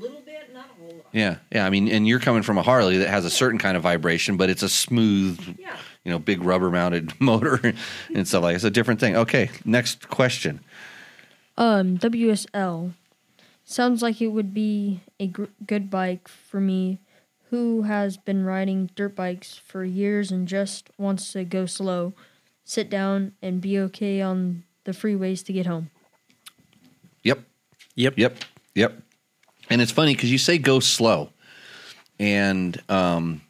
little 0.01 0.19
bit, 0.19 0.53
not 0.53 0.65
a 0.65 0.81
whole 0.81 0.95
lot. 0.95 1.05
Yeah, 1.13 1.37
yeah. 1.49 1.65
I 1.65 1.69
mean, 1.69 1.87
and 1.87 2.05
you're 2.05 2.19
coming 2.19 2.43
from 2.43 2.57
a 2.57 2.61
Harley 2.61 2.97
that 2.97 3.07
has 3.07 3.23
a 3.23 3.29
certain 3.29 3.57
kind 3.57 3.77
of 3.77 3.83
vibration, 3.83 4.35
but 4.35 4.49
it's 4.49 4.63
a 4.63 4.69
smooth, 4.69 5.39
Yeah. 5.57 5.77
you 6.03 6.11
know, 6.11 6.19
big 6.19 6.43
rubber 6.43 6.69
mounted 6.69 7.13
motor 7.21 7.73
and 8.13 8.27
stuff 8.27 8.43
like. 8.43 8.55
It's 8.55 8.65
a 8.65 8.69
different 8.69 8.99
thing. 8.99 9.15
Okay, 9.15 9.49
next 9.63 10.09
question. 10.09 10.59
Um, 11.57 11.97
WSL 11.99 12.91
sounds 13.63 14.01
like 14.01 14.21
it 14.21 14.27
would 14.27 14.53
be 14.53 14.99
a 15.21 15.27
gr- 15.27 15.45
good 15.65 15.89
bike 15.89 16.27
for 16.27 16.59
me, 16.59 16.99
who 17.51 17.83
has 17.83 18.17
been 18.17 18.43
riding 18.43 18.89
dirt 18.95 19.15
bikes 19.15 19.55
for 19.55 19.85
years 19.85 20.31
and 20.31 20.47
just 20.47 20.89
wants 20.97 21.31
to 21.33 21.43
go 21.43 21.65
slow, 21.65 22.13
sit 22.65 22.89
down, 22.89 23.33
and 23.41 23.61
be 23.61 23.77
okay 23.77 24.19
on 24.21 24.63
the 24.83 24.91
freeways 24.91 25.45
to 25.45 25.53
get 25.53 25.67
home. 25.67 25.91
Yep, 27.23 27.43
Yep. 27.95 28.17
yep, 28.17 28.37
yep. 28.73 29.01
And 29.69 29.81
it's 29.81 29.91
funny 29.91 30.15
because 30.15 30.31
you 30.31 30.39
say 30.39 30.57
go 30.57 30.79
slow, 30.79 31.29
and 32.19 32.81
um, 32.89 33.41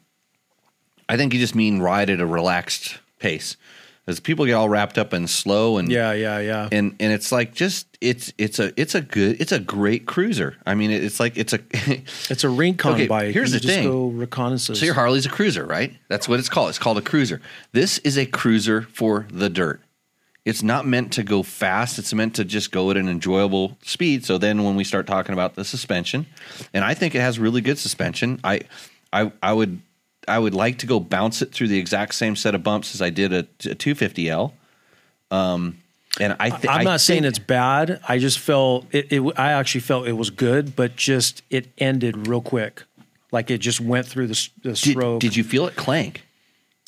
I 1.08 1.16
think 1.16 1.32
you 1.32 1.40
just 1.40 1.54
mean 1.54 1.80
ride 1.80 2.10
at 2.10 2.20
a 2.20 2.26
relaxed 2.26 2.98
pace. 3.18 3.56
As 4.04 4.18
people 4.18 4.46
get 4.46 4.54
all 4.54 4.68
wrapped 4.68 4.98
up 4.98 5.14
in 5.14 5.28
slow 5.28 5.78
and 5.78 5.90
Yeah, 5.90 6.12
yeah, 6.12 6.40
yeah. 6.40 6.68
and 6.72 6.96
and 6.98 7.12
it's 7.12 7.30
like 7.30 7.54
just 7.54 7.86
it's 8.00 8.32
it's 8.36 8.58
a 8.58 8.72
it's 8.80 8.96
a 8.96 9.00
good 9.00 9.40
it's 9.40 9.52
a 9.52 9.60
great 9.60 10.06
cruiser. 10.06 10.56
I 10.66 10.74
mean, 10.74 10.90
it's 10.90 11.20
like 11.20 11.36
it's 11.36 11.52
a 11.52 11.60
It's 12.28 12.42
a 12.42 12.48
Rincon 12.48 12.94
Okay, 12.94 13.06
bike. 13.06 13.32
here's 13.32 13.52
you 13.52 13.60
the 13.60 13.62
just 13.62 13.74
thing. 13.74 13.88
Go 13.88 14.08
reconnaissance. 14.08 14.80
so 14.80 14.84
your 14.84 14.94
Harley's 14.94 15.24
a 15.26 15.28
cruiser, 15.28 15.64
right? 15.64 15.92
That's 16.08 16.28
what 16.28 16.40
it's 16.40 16.48
called. 16.48 16.70
It's 16.70 16.80
called 16.80 16.98
a 16.98 17.02
cruiser. 17.02 17.40
This 17.70 17.98
is 17.98 18.18
a 18.18 18.26
cruiser 18.26 18.82
for 18.82 19.28
the 19.30 19.48
dirt. 19.48 19.80
It's 20.44 20.64
not 20.64 20.84
meant 20.84 21.12
to 21.12 21.22
go 21.22 21.44
fast. 21.44 22.00
It's 22.00 22.12
meant 22.12 22.34
to 22.34 22.44
just 22.44 22.72
go 22.72 22.90
at 22.90 22.96
an 22.96 23.08
enjoyable 23.08 23.78
speed. 23.82 24.24
So 24.24 24.36
then 24.36 24.64
when 24.64 24.74
we 24.74 24.82
start 24.82 25.06
talking 25.06 25.32
about 25.32 25.54
the 25.54 25.64
suspension, 25.64 26.26
and 26.74 26.84
I 26.84 26.94
think 26.94 27.14
it 27.14 27.20
has 27.20 27.38
really 27.38 27.60
good 27.60 27.78
suspension. 27.78 28.40
I 28.42 28.62
I 29.12 29.30
I 29.40 29.52
would 29.52 29.80
I 30.28 30.38
would 30.38 30.54
like 30.54 30.78
to 30.78 30.86
go 30.86 31.00
bounce 31.00 31.42
it 31.42 31.52
through 31.52 31.68
the 31.68 31.78
exact 31.78 32.14
same 32.14 32.36
set 32.36 32.54
of 32.54 32.62
bumps 32.62 32.94
as 32.94 33.02
I 33.02 33.10
did 33.10 33.32
a, 33.32 33.38
a 33.40 33.74
250L. 33.74 34.52
Um, 35.30 35.78
and 36.20 36.36
I 36.38 36.50
th- 36.50 36.66
I'm 36.68 36.80
I 36.80 36.84
not 36.84 37.00
saying 37.00 37.22
think- 37.22 37.30
it's 37.30 37.38
bad. 37.38 38.00
I 38.06 38.18
just 38.18 38.38
felt 38.38 38.86
it, 38.92 39.10
it. 39.10 39.22
I 39.38 39.52
actually 39.52 39.80
felt 39.80 40.06
it 40.06 40.12
was 40.12 40.30
good, 40.30 40.76
but 40.76 40.94
just 40.96 41.42
it 41.50 41.68
ended 41.78 42.28
real 42.28 42.42
quick. 42.42 42.82
Like 43.30 43.50
it 43.50 43.58
just 43.58 43.80
went 43.80 44.06
through 44.06 44.26
the, 44.26 44.48
the 44.62 44.68
Did, 44.70 44.76
stroke. 44.76 45.20
did 45.20 45.34
you 45.36 45.42
feel 45.42 45.66
it 45.66 45.74
clank? 45.74 46.26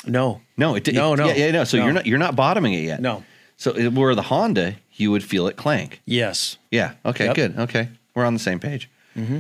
No, 0.06 0.42
No, 0.58 0.74
it 0.74 0.84
did. 0.84 0.94
No, 0.94 1.14
no, 1.14 1.28
Yeah, 1.28 1.46
yeah, 1.46 1.50
no. 1.52 1.64
So 1.64 1.78
no. 1.78 1.84
you're 1.84 1.92
not 1.94 2.06
you're 2.06 2.18
not 2.18 2.36
bottoming 2.36 2.74
it 2.74 2.82
yet. 2.84 3.00
No. 3.00 3.24
So 3.56 3.70
it, 3.74 3.94
where 3.94 4.14
the 4.14 4.20
Honda, 4.22 4.74
you 4.92 5.10
would 5.10 5.24
feel 5.24 5.46
it 5.46 5.56
clank. 5.56 6.02
Yes. 6.04 6.58
Yeah. 6.70 6.92
Okay. 7.06 7.24
Yep. 7.26 7.34
Good. 7.36 7.58
Okay. 7.58 7.88
We're 8.14 8.26
on 8.26 8.34
the 8.34 8.40
same 8.40 8.60
page. 8.60 8.90
Mm-hmm. 9.16 9.38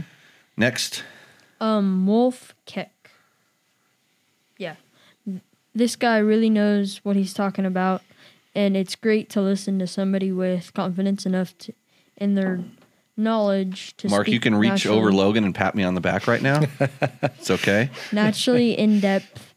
Next. 0.56 1.04
Um, 1.60 2.06
Wolf 2.06 2.54
Keck. 2.64 2.93
Yeah. 5.74 5.78
This 5.78 5.96
guy 5.96 6.18
really 6.18 6.50
knows 6.50 6.98
what 7.04 7.16
he's 7.16 7.34
talking 7.34 7.66
about, 7.66 8.02
and 8.54 8.76
it's 8.76 8.94
great 8.94 9.28
to 9.30 9.40
listen 9.40 9.78
to 9.80 9.86
somebody 9.86 10.30
with 10.32 10.72
confidence 10.74 11.26
enough 11.26 11.56
to, 11.58 11.72
in 12.16 12.34
their 12.34 12.60
knowledge 13.16 13.96
to 13.98 14.08
Mark, 14.08 14.28
you 14.28 14.40
can 14.40 14.54
reach 14.54 14.70
naturally- 14.70 14.98
over 14.98 15.12
Logan 15.12 15.44
and 15.44 15.54
pat 15.54 15.74
me 15.74 15.82
on 15.84 15.94
the 15.94 16.00
back 16.00 16.26
right 16.26 16.42
now. 16.42 16.62
it's 17.22 17.50
okay. 17.50 17.90
naturally 18.12 18.76
in 18.78 19.00
depth 19.00 19.54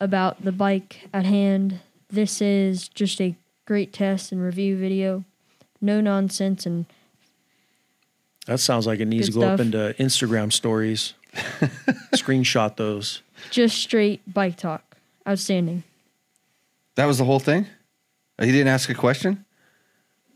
about 0.00 0.44
the 0.44 0.52
bike 0.52 1.08
at 1.12 1.24
hand. 1.24 1.80
This 2.10 2.40
is 2.40 2.88
just 2.88 3.20
a 3.20 3.34
great 3.66 3.92
test 3.92 4.30
and 4.32 4.40
review 4.42 4.76
video. 4.76 5.24
No 5.80 6.00
nonsense 6.00 6.64
and 6.66 6.86
That 8.46 8.58
sounds 8.60 8.86
like 8.86 9.00
it 9.00 9.06
needs 9.06 9.28
Good 9.28 9.34
to 9.34 9.40
go 9.40 9.46
up 9.48 9.56
stuff. 9.58 9.66
into 9.66 9.94
Instagram 10.02 10.52
stories. 10.52 11.14
Screenshot 12.14 12.76
those. 12.76 13.22
just 13.50 13.76
straight 13.78 14.22
bike 14.32 14.56
talk. 14.56 14.85
Outstanding. 15.26 15.82
That 16.94 17.06
was 17.06 17.18
the 17.18 17.24
whole 17.24 17.40
thing. 17.40 17.66
He 18.40 18.52
didn't 18.52 18.68
ask 18.68 18.88
a 18.88 18.94
question. 18.94 19.44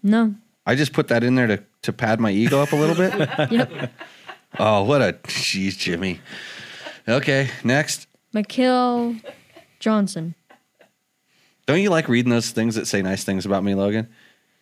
No. 0.03 0.35
I 0.67 0.75
just 0.75 0.93
put 0.93 1.09
that 1.09 1.25
in 1.25 1.35
there 1.35 1.47
to 1.47 1.63
to 1.83 1.93
pad 1.93 2.21
my 2.21 2.31
ego 2.31 2.61
up 2.61 2.73
a 2.73 2.77
little 2.77 2.95
bit. 2.95 3.29
Yep. 3.51 3.93
oh, 4.59 4.83
what 4.83 5.01
a 5.01 5.15
jeez, 5.25 5.79
Jimmy. 5.79 6.21
Okay. 7.09 7.51
Next. 7.65 8.07
McKill 8.35 9.23
Johnson. 9.79 10.35
Don't 11.67 11.81
you 11.81 11.91
like 11.91 12.09
reading 12.09 12.31
those 12.31 12.51
things 12.51 12.75
that 12.75 12.87
say 12.87 13.01
nice 13.01 13.25
things 13.25 13.47
about 13.47 13.65
me, 13.65 13.75
Logan? 13.75 14.09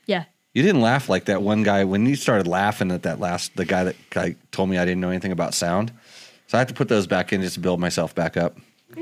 Yeah. 0.07 0.25
You 0.55 0.63
didn't 0.63 0.81
laugh 0.81 1.09
like 1.09 1.27
that 1.27 1.43
one 1.43 1.63
guy 1.63 1.85
when 1.85 2.07
you 2.07 2.17
started 2.17 2.47
laughing 2.47 2.91
at 2.93 3.03
that 3.03 3.21
last 3.21 3.57
the 3.57 3.65
guy 3.65 3.85
that 3.85 3.97
guy 4.11 4.37
told 4.53 4.69
me 4.69 4.79
I 4.79 4.85
didn't 4.85 5.01
know 5.01 5.11
anything 5.11 5.33
about 5.33 5.55
sound. 5.55 5.93
So 6.47 6.57
I 6.57 6.61
have 6.61 6.69
to 6.69 6.75
put 6.75 6.89
those 6.89 7.07
back 7.07 7.33
in 7.33 7.43
just 7.43 7.55
to 7.55 7.61
build 7.61 7.81
myself 7.81 8.15
back 8.15 8.37
up. 8.37 8.57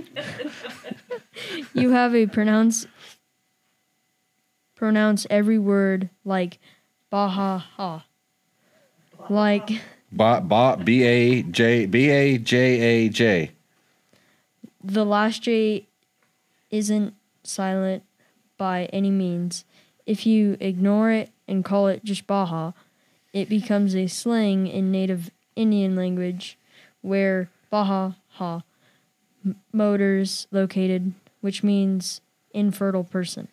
You 1.75 1.91
have 1.91 2.15
a 2.15 2.27
pronounce 2.27 2.87
pronounce 4.75 5.27
every 5.31 5.59
word 5.59 6.11
like 6.25 6.59
baha 7.11 7.59
ha. 7.77 8.07
Like 9.29 9.81
Ba 10.13 10.41
ba 10.41 10.77
b 10.83 11.03
a 11.03 11.43
j 11.43 11.87
b 11.87 12.11
a 12.11 12.39
j 12.39 12.57
a 12.81 13.09
j. 13.09 13.51
the 14.83 15.05
last 15.05 15.43
J 15.43 15.87
isn't 16.71 17.15
silent 17.43 18.05
by 18.57 18.85
any 18.93 19.11
means. 19.11 19.65
If 20.07 20.27
you 20.27 20.57
ignore 20.61 21.11
it 21.11 21.31
and 21.49 21.65
call 21.65 21.89
it 21.89 22.05
just 22.05 22.27
Baja, 22.27 22.73
it 23.33 23.49
becomes 23.49 23.95
a 23.95 24.07
slang 24.07 24.67
in 24.67 24.91
native 24.93 25.31
Indian 25.57 25.97
language 25.97 26.57
where 27.03 27.51
Baja 27.71 28.13
ha 28.39 28.63
motors 29.73 30.47
located, 30.51 31.15
which 31.41 31.63
means 31.63 32.21
infertile 32.53 33.05
person. 33.05 33.49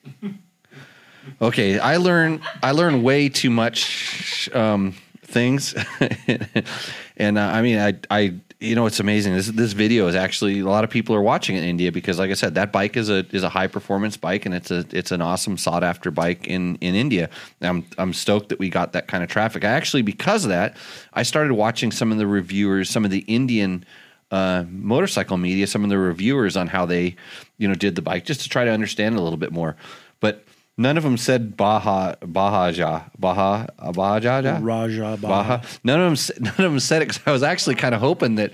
Okay, 1.42 1.80
I 1.80 1.98
learn 1.98 2.42
I 2.62 2.72
learn 2.72 3.02
way 3.02 3.30
too 3.30 3.50
much 3.50 4.50
um, 4.54 4.94
things, 5.22 5.74
and 7.18 7.38
uh, 7.38 7.42
I 7.42 7.62
mean 7.62 7.80
I 7.80 7.94
I 8.10 8.34
you 8.64 8.76
know, 8.76 8.86
it's 8.86 9.00
amazing. 9.00 9.34
This 9.36 9.48
this 9.48 9.74
video 9.74 10.08
is 10.08 10.16
actually 10.16 10.62
a 10.62 10.66
lot 10.66 10.84
of 10.84 10.90
people 10.90 11.14
are 11.16 11.22
watching 11.22 11.58
in 11.58 11.64
India 11.64 11.92
because, 11.92 12.18
like 12.18 12.32
I 12.32 12.34
said, 12.34 12.56
that 12.56 12.72
bike 12.72 12.96
is 12.96 13.10
a 13.10 13.26
is 13.36 13.44
a 13.44 13.50
high 13.50 13.68
performance 13.68 14.16
bike 14.16 14.46
and 14.46 14.56
it's 14.56 14.72
a 14.72 14.86
it's 14.92 15.12
an 15.12 15.22
awesome 15.22 15.58
sought 15.58 15.84
after 15.84 16.10
bike 16.12 16.48
in 16.48 16.78
in 16.78 16.96
India. 16.96 17.30
I'm 17.62 17.86
I'm 17.98 18.14
stoked 18.14 18.50
that 18.50 18.60
we 18.60 18.70
got 18.70 18.94
that 18.94 19.08
kind 19.08 19.24
of 19.24 19.30
traffic. 19.30 19.66
I 19.66 19.72
actually 19.72 20.02
because 20.02 20.46
of 20.46 20.50
that, 20.50 20.78
I 21.14 21.24
started 21.24 21.54
watching 21.54 21.92
some 21.92 22.12
of 22.12 22.18
the 22.18 22.26
reviewers, 22.28 22.90
some 22.90 23.04
of 23.04 23.12
the 23.12 23.20
Indian 23.20 23.86
uh, 24.34 24.64
motorcycle 24.70 25.38
media, 25.38 25.68
some 25.68 25.84
of 25.84 25.90
the 25.92 25.98
reviewers 25.98 26.58
on 26.58 26.68
how 26.68 26.86
they 26.86 27.16
you 27.60 27.68
know 27.68 27.76
did 27.76 27.94
the 27.96 28.02
bike 28.02 28.26
just 28.26 28.42
to 28.42 28.50
try 28.50 28.66
to 28.66 28.72
understand 28.72 29.16
a 29.16 29.22
little 29.22 29.38
bit 29.38 29.52
more. 29.52 29.76
But 30.20 30.44
none 30.78 30.98
of 30.98 31.04
them 31.04 31.18
said 31.18 31.56
Baja 31.56 32.16
Bahaja 32.22 33.12
Baja 33.20 33.68
Bahaja 33.80 34.60
Raja 34.62 35.18
Baha. 35.22 35.58
Baja. 35.62 35.62
None 35.84 36.00
of 36.02 36.08
them. 36.28 36.36
None 36.46 36.66
of 36.66 36.72
them 36.72 36.80
said 36.80 37.02
it. 37.04 37.06
'cause 37.10 37.20
I 37.26 37.32
was 37.32 37.44
actually 37.44 37.76
kind 37.76 37.94
of 37.94 38.02
hoping 38.02 38.36
that 38.36 38.52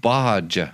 Bahaja. 0.00 0.72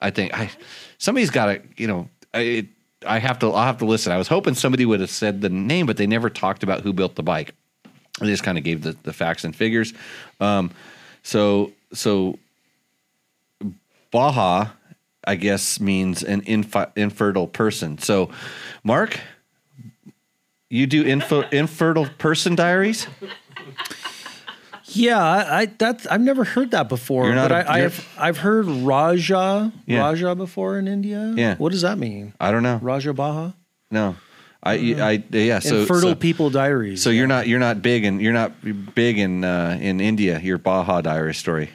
I 0.00 0.10
think 0.10 0.34
I 0.34 0.50
somebody's 0.98 1.30
got 1.30 1.46
to. 1.46 1.62
You 1.76 1.86
know, 1.86 2.08
I 2.34 2.66
I 3.06 3.18
have 3.20 3.38
to. 3.40 3.46
I'll 3.52 3.64
have 3.66 3.78
to 3.78 3.86
listen. 3.86 4.12
I 4.12 4.18
was 4.18 4.28
hoping 4.28 4.54
somebody 4.54 4.84
would 4.84 5.00
have 5.00 5.10
said 5.10 5.40
the 5.40 5.48
name, 5.48 5.86
but 5.86 5.96
they 5.96 6.06
never 6.06 6.28
talked 6.30 6.62
about 6.62 6.82
who 6.82 6.92
built 6.92 7.14
the 7.14 7.22
bike. 7.22 7.54
They 8.20 8.26
just 8.26 8.42
kind 8.42 8.58
of 8.58 8.64
gave 8.64 8.82
the, 8.82 8.96
the 9.04 9.12
facts 9.12 9.44
and 9.44 9.56
figures. 9.56 9.94
Um, 10.40 10.70
so 11.22 11.72
so 11.92 12.38
Baja, 14.12 14.68
I 15.24 15.34
guess, 15.34 15.80
means 15.80 16.22
an 16.22 16.42
infi- 16.42 16.90
infertile 16.96 17.48
person. 17.48 17.98
So, 17.98 18.30
Mark, 18.84 19.18
you 20.70 20.86
do 20.86 21.04
info- 21.04 21.48
infertile 21.52 22.06
person 22.18 22.54
diaries? 22.54 23.08
Yeah, 24.94 25.18
I, 25.22 25.60
I 25.62 25.66
that 25.78 26.06
I've 26.10 26.20
never 26.20 26.44
heard 26.44 26.72
that 26.72 26.88
before. 26.88 27.24
You're 27.26 27.34
not 27.34 27.48
but 27.48 27.66
a- 27.66 27.70
I, 27.70 27.76
you're- 27.78 27.86
I've 27.86 28.08
I've 28.18 28.38
heard 28.38 28.66
Raja 28.66 29.72
Yeah. 29.86 30.00
Raja 30.00 30.34
before 30.34 30.78
in 30.78 30.86
India. 30.86 31.32
Yeah. 31.36 31.56
what 31.56 31.72
does 31.72 31.82
that 31.82 31.98
mean? 31.98 32.34
I 32.38 32.50
don't 32.52 32.62
know. 32.62 32.78
Raja 32.82 33.12
Baha. 33.14 33.54
No, 33.90 34.16
I, 34.62 34.72
I, 34.74 35.22
yeah. 35.36 35.58
So, 35.60 35.80
Infertile 35.80 36.10
so, 36.10 36.14
people 36.14 36.48
diaries. 36.50 37.02
so 37.02 37.10
you're 37.10 37.26
not, 37.26 37.46
you're 37.48 37.58
not 37.58 37.82
big, 37.82 38.04
and 38.04 38.20
you're 38.22 38.32
not 38.32 38.52
big 38.94 39.18
in 39.18 39.44
uh, 39.44 39.76
in 39.80 40.00
India. 40.00 40.40
Your 40.40 40.56
Baja 40.58 41.00
diary 41.00 41.34
story, 41.34 41.70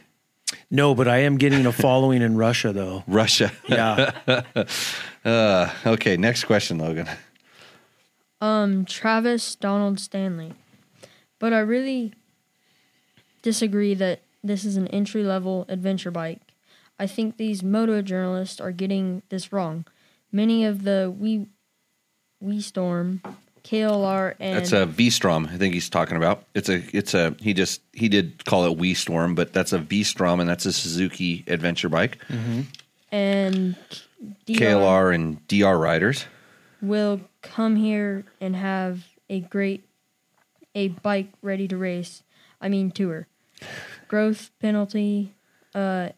no, 0.70 0.95
but 0.95 1.07
I 1.07 1.20
am 1.20 1.38
getting 1.38 1.65
a 1.65 1.72
following 1.72 2.22
in 2.22 2.38
Russia 2.38 2.74
though. 2.74 3.03
Russia. 3.07 3.51
Yeah, 3.68 4.11
Uh, 5.26 5.70
okay, 5.86 6.15
next 6.15 6.45
question, 6.45 6.78
Logan. 6.78 7.09
Um, 8.39 8.86
Travis 8.86 9.55
Donald 9.55 9.99
Stanley. 9.99 10.53
But 11.38 11.51
I 11.51 11.59
really 11.59 12.13
disagree 13.41 13.93
that 13.95 14.22
this 14.41 14.63
is 14.63 14.78
an 14.78 14.88
entry 14.88 15.24
level 15.24 15.65
adventure 15.68 16.11
bike. 16.11 16.53
I 16.97 17.07
think 17.07 17.36
these 17.36 17.61
moto 17.61 18.01
journalists 18.01 18.61
are 18.61 18.72
getting 18.72 19.22
this 19.30 19.51
wrong. 19.51 19.86
Many 20.32 20.63
of 20.63 20.84
the 20.84 21.13
we 21.15 21.47
we 22.39 22.61
storm, 22.61 23.22
KLR 23.68 24.36
and 24.39 24.55
That's 24.55 24.72
a 24.72 24.86
V 24.86 25.09
Strom. 25.09 25.47
I 25.51 25.57
think 25.57 25.74
he's 25.74 25.89
talking 25.89 26.15
about. 26.15 26.45
It's 26.55 26.70
a, 26.70 26.82
it's 26.95 27.13
a. 27.13 27.36
He 27.39 27.53
just 27.53 27.82
he 27.91 28.07
did 28.07 28.45
call 28.45 28.65
it 28.65 28.78
We 28.78 28.93
Storm, 28.93 29.36
but 29.36 29.51
that's 29.51 29.74
a 29.74 29.80
V 29.80 30.03
Strom, 30.03 30.39
and 30.39 30.49
that's 30.49 30.65
a 30.65 30.72
Suzuki 30.72 31.43
adventure 31.47 31.89
bike. 31.89 32.18
and 33.11 33.76
DR 34.45 34.55
KLR 34.57 35.13
and 35.13 35.45
DR 35.47 35.78
riders. 35.78 36.26
will 36.82 37.22
come 37.41 37.76
here 37.76 38.26
and 38.39 38.55
have 38.55 39.03
a 39.30 39.41
great 39.41 39.84
a 40.74 40.88
bike 40.89 41.30
ready 41.41 41.68
to 41.68 41.76
race. 41.78 42.24
I 42.61 42.70
mean 42.70 42.91
tour. 42.91 43.28
Growth 44.07 44.51
penalty. 44.61 45.34
Uh, 45.76 46.09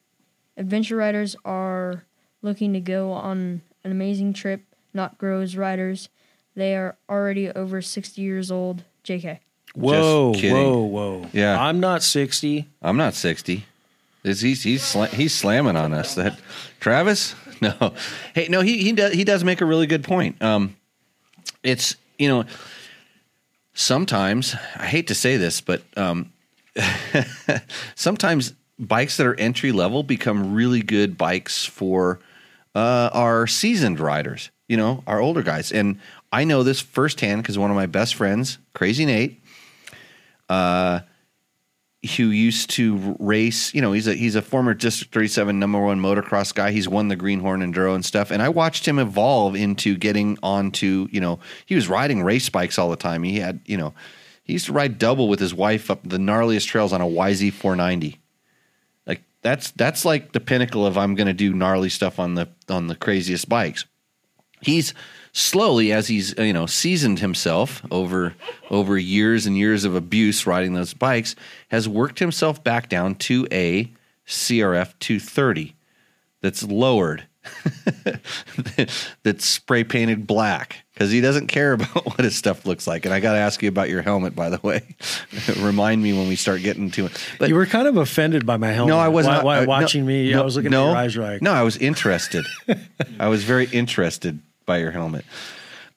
adventure 0.56 0.98
riders 0.98 1.36
are 1.44 2.06
looking 2.42 2.74
to 2.74 2.80
go 2.80 3.12
on 3.12 3.62
an 3.84 3.92
amazing 3.92 4.34
trip, 4.34 4.62
not 4.94 5.18
grow 5.18 5.42
as 5.42 5.58
riders. 5.58 6.10
They 6.60 6.76
are 6.76 6.98
already 7.10 7.50
over 7.50 7.82
sixty 7.82 8.22
years 8.22 8.52
old. 8.52 8.84
JK. 9.06 9.40
whoa, 9.76 10.34
kidding. 10.36 10.54
whoa, 10.54 10.84
whoa. 10.84 11.26
Yeah. 11.32 11.60
I'm 11.60 11.80
not 11.80 12.04
sixty. 12.04 12.68
I'm 12.82 12.98
not 12.98 13.14
sixty. 13.14 13.66
Is 14.26 14.42
he's 14.42 14.64
he's 14.64 14.82
sla- 14.82 15.08
he's 15.10 15.34
slamming 15.34 15.78
on 15.78 15.94
us? 15.94 16.16
That 16.16 16.40
Travis? 16.80 17.36
No. 17.62 17.94
Hey, 18.34 18.48
no. 18.50 18.62
He 18.62 18.84
he 18.84 18.94
does 18.94 19.12
he 19.12 19.26
does 19.26 19.44
make 19.44 19.60
a 19.60 19.66
really 19.66 19.86
good 19.86 20.02
point. 20.02 20.42
Um, 20.42 20.78
it's 21.62 21.98
you 22.18 22.30
know 22.30 22.46
sometimes 23.74 24.56
I 24.78 24.86
hate 24.86 25.08
to 25.08 25.16
say 25.16 25.36
this, 25.36 25.60
but 25.60 25.82
um, 25.98 26.32
sometimes 27.96 28.54
bikes 28.78 29.18
that 29.18 29.28
are 29.28 29.36
entry 29.36 29.74
level 29.74 30.04
become 30.04 30.54
really 30.54 30.82
good 30.82 31.18
bikes 31.18 31.66
for 31.66 32.22
uh, 32.76 33.10
our 33.14 33.46
seasoned 33.46 34.00
riders. 34.00 34.52
You 34.70 34.78
know, 34.78 35.04
our 35.06 35.20
older 35.20 35.42
guys, 35.42 35.72
and 35.74 36.00
I 36.32 36.44
know 36.44 36.64
this 36.64 36.80
firsthand 36.80 37.42
because 37.42 37.58
one 37.58 37.72
of 37.72 37.76
my 37.76 37.88
best 37.88 38.16
friends, 38.16 38.60
Crazy 38.74 39.06
Nate, 39.06 39.42
uh, 40.48 41.02
who 42.18 42.26
used 42.26 42.70
to 42.72 43.16
race. 43.20 43.74
You 43.74 43.82
know, 43.82 43.92
he's 43.92 44.08
a 44.08 44.14
he's 44.14 44.36
a 44.36 44.42
former 44.42 44.74
District 44.74 45.14
37 45.14 45.60
number 45.60 45.80
one 45.80 46.00
motocross 46.00 46.54
guy. 46.54 46.72
He's 46.72 46.88
won 46.88 47.08
the 47.08 47.16
Greenhorn 47.16 47.62
Enduro 47.62 47.96
and 47.96 48.06
stuff. 48.06 48.32
And 48.32 48.42
I 48.42 48.50
watched 48.50 48.88
him 48.88 49.00
evolve 49.00 49.56
into 49.56 49.98
getting 49.98 50.38
onto. 50.42 51.08
You 51.12 51.20
know, 51.20 51.40
he 51.66 51.76
was 51.76 51.90
riding 51.90 52.24
race 52.24 52.50
bikes 52.50 52.78
all 52.78 52.90
the 52.90 52.96
time. 52.96 53.24
He 53.24 53.40
had 53.40 53.60
you 53.66 53.78
know, 53.78 53.94
he 54.44 54.54
used 54.54 54.68
to 54.68 54.74
ride 54.74 54.98
double 54.98 55.28
with 55.28 55.40
his 55.40 55.54
wife 55.54 55.92
up 55.92 56.02
the 56.04 56.18
gnarliest 56.18 56.68
trails 56.68 56.94
on 56.94 57.02
a 57.02 57.06
YZ 57.06 57.52
490. 57.54 58.20
Like 59.06 59.24
that's 59.42 59.72
that's 59.72 60.06
like 60.06 60.32
the 60.32 60.40
pinnacle 60.40 60.86
of 60.86 60.98
I'm 60.98 61.16
going 61.16 61.28
to 61.28 61.34
do 61.34 61.54
gnarly 61.54 61.90
stuff 61.90 62.20
on 62.20 62.36
the 62.36 62.50
on 62.70 62.88
the 62.88 62.96
craziest 62.96 63.50
bikes 63.50 63.86
he's 64.62 64.94
slowly 65.34 65.92
as 65.92 66.08
he's 66.08 66.38
uh, 66.38 66.44
you 66.44 66.54
know 66.54 66.66
seasoned 66.66 67.20
himself 67.20 67.82
over 67.92 68.34
over 68.70 68.98
years 68.98 69.46
and 69.46 69.58
years 69.58 69.86
of 69.86 69.96
abuse 69.96 70.46
riding 70.48 70.74
those 70.74 70.94
bikes 70.94 71.36
has 71.70 71.88
worked 71.88 72.20
himself 72.20 72.64
back 72.64 72.90
down 72.90 73.16
to 73.16 73.48
a 73.52 73.92
CRF 74.28 74.94
230 75.00 75.76
that's 76.42 76.64
lowered 76.64 77.26
that's 79.24 79.46
spray 79.46 79.84
painted 79.84 80.28
black 80.28 80.84
because 80.94 81.10
he 81.10 81.22
doesn't 81.22 81.48
care 81.48 81.74
about 81.74 82.06
what 82.06 82.20
his 82.20 82.36
stuff 82.36 82.66
looks 82.66 82.86
like 82.86 83.06
and 83.06 83.14
I 83.14 83.20
got 83.20 83.34
to 83.34 83.40
ask 83.40 83.62
you 83.62 83.70
about 83.70 83.90
your 83.90 84.02
helmet 84.02 84.36
by 84.36 84.50
the 84.50 84.60
way 84.62 84.84
remind 85.58 86.04
me 86.04 86.14
when 86.14 86.28
we 86.28 86.36
start 86.36 86.62
getting 86.62 86.92
to 86.92 87.06
it 87.06 87.30
but 87.40 87.50
you 87.50 87.56
were 87.56 87.66
kind 87.66 87.88
of 87.88 87.98
offended 87.98 88.46
by 88.46 88.58
my 88.58 88.72
helmet. 88.72 88.94
no, 88.94 89.00
I 89.00 89.08
wasn't. 89.08 89.38
Why, 89.38 89.44
why 89.44 89.58
uh, 89.60 89.62
no, 89.62 89.68
watching 89.68 90.06
me, 90.06 90.34
I 90.34 90.42
was 90.42 90.56
looking 90.56 90.72
no, 90.72 90.88
at 90.88 90.90
your 90.90 90.98
eyes 90.98 91.18
like, 91.18 91.42
No, 91.42 91.54
I 91.54 91.64
was 91.64 91.78
interested. 91.78 92.46
I 93.20 93.30
was 93.30 93.44
very 93.44 93.66
interested 93.68 94.40
by 94.70 94.78
your 94.78 94.92
helmet. 94.92 95.26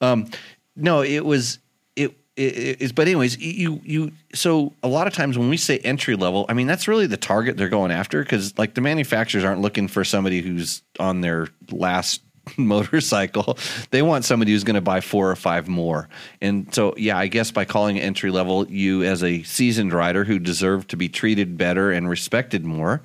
Um, 0.01 0.29
no, 0.75 1.03
it 1.03 1.23
was 1.23 1.59
it, 1.95 2.17
it 2.35 2.81
is. 2.81 2.91
But 2.91 3.07
anyways, 3.07 3.37
you 3.37 3.79
you. 3.85 4.11
So 4.33 4.73
a 4.81 4.87
lot 4.87 5.05
of 5.05 5.13
times 5.13 5.37
when 5.37 5.49
we 5.49 5.57
say 5.57 5.77
entry 5.77 6.15
level, 6.15 6.45
I 6.49 6.53
mean 6.53 6.65
that's 6.65 6.87
really 6.87 7.05
the 7.05 7.15
target 7.15 7.55
they're 7.55 7.69
going 7.69 7.91
after 7.91 8.23
because 8.23 8.57
like 8.57 8.73
the 8.73 8.81
manufacturers 8.81 9.43
aren't 9.43 9.61
looking 9.61 9.87
for 9.87 10.03
somebody 10.03 10.41
who's 10.41 10.81
on 10.99 11.21
their 11.21 11.47
last 11.71 12.21
motorcycle. 12.57 13.57
They 13.91 14.01
want 14.01 14.25
somebody 14.25 14.51
who's 14.51 14.63
going 14.63 14.75
to 14.75 14.81
buy 14.81 15.01
four 15.01 15.29
or 15.29 15.35
five 15.35 15.67
more. 15.67 16.09
And 16.41 16.73
so, 16.73 16.95
yeah, 16.97 17.17
I 17.17 17.27
guess 17.27 17.51
by 17.51 17.65
calling 17.65 17.97
it 17.97 18.01
entry 18.01 18.31
level, 18.31 18.67
you 18.69 19.03
as 19.03 19.23
a 19.23 19.43
seasoned 19.43 19.93
rider 19.93 20.23
who 20.23 20.39
deserve 20.39 20.87
to 20.87 20.97
be 20.97 21.09
treated 21.09 21.57
better 21.57 21.91
and 21.91 22.09
respected 22.09 22.65
more. 22.65 23.03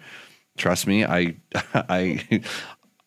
Trust 0.57 0.87
me, 0.87 1.05
I, 1.05 1.37
I, 1.75 2.43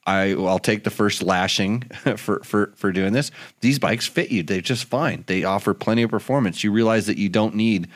I, 0.06 0.32
I'll 0.32 0.60
take 0.60 0.84
the 0.84 0.90
first 0.90 1.22
lashing 1.22 1.82
for, 2.18 2.40
for, 2.44 2.74
for 2.76 2.92
doing 2.92 3.14
this. 3.14 3.32
These 3.62 3.80
bikes 3.80 4.08
fit 4.08 4.32
you. 4.32 4.44
They're 4.44 4.62
just 4.62 4.86
fine. 4.86 5.24
They 5.28 5.44
offer 5.44 5.74
plenty 5.74 6.04
of 6.04 6.10
performance. 6.10 6.64
You 6.64 6.72
realize 6.72 7.06
that 7.06 7.18
you 7.18 7.30
don't 7.30 7.56
need 7.56 7.88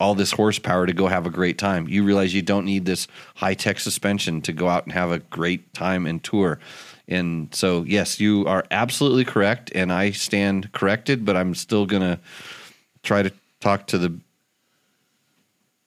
all 0.00 0.14
this 0.14 0.30
horsepower 0.30 0.86
to 0.86 0.92
go 0.92 1.08
have 1.08 1.26
a 1.26 1.30
great 1.30 1.58
time. 1.58 1.88
You 1.88 2.04
realize 2.04 2.32
you 2.32 2.42
don't 2.42 2.64
need 2.64 2.84
this 2.84 3.08
high 3.34 3.54
tech 3.54 3.80
suspension 3.80 4.40
to 4.42 4.52
go 4.52 4.68
out 4.68 4.84
and 4.84 4.92
have 4.92 5.10
a 5.10 5.18
great 5.18 5.74
time 5.74 6.06
and 6.06 6.22
tour. 6.22 6.60
And 7.08 7.52
so, 7.54 7.82
yes, 7.82 8.20
you 8.20 8.46
are 8.46 8.64
absolutely 8.70 9.24
correct, 9.24 9.72
and 9.74 9.92
I 9.92 10.10
stand 10.10 10.72
corrected. 10.72 11.24
But 11.24 11.36
I'm 11.36 11.54
still 11.54 11.86
gonna 11.86 12.20
try 13.02 13.22
to 13.22 13.32
talk 13.60 13.86
to 13.88 13.98
the 13.98 14.16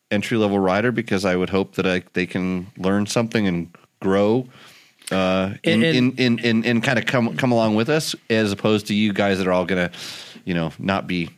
entry 0.09 0.38
level 0.38 0.59
rider 0.59 0.91
because 0.91 1.24
I 1.24 1.36
would 1.36 1.49
hope 1.49 1.76
that 1.76 1.88
I, 1.88 2.03
they 2.13 2.26
can 2.26 2.67
learn 2.78 3.05
something 3.05 3.47
and 3.47 3.74
grow. 4.01 4.47
Uh, 5.12 5.55
in, 5.64 5.84
And- 5.84 5.84
and- 5.84 6.20
in, 6.20 6.39
in, 6.39 6.45
in, 6.45 6.64
in 6.64 6.82
kind 6.82 6.97
of 6.99 7.05
come 7.05 7.36
come 7.38 7.51
along 7.51 7.76
with 7.76 7.89
us, 7.89 8.16
as 8.30 8.51
opposed 8.51 8.88
to 8.88 8.93
you 8.93 9.14
guys 9.14 9.38
that 9.39 9.47
are 9.47 9.51
all 9.51 9.66
gonna, 9.66 9.91
you 10.45 10.53
know, 10.53 10.72
not 10.80 11.07
be. 11.07 11.30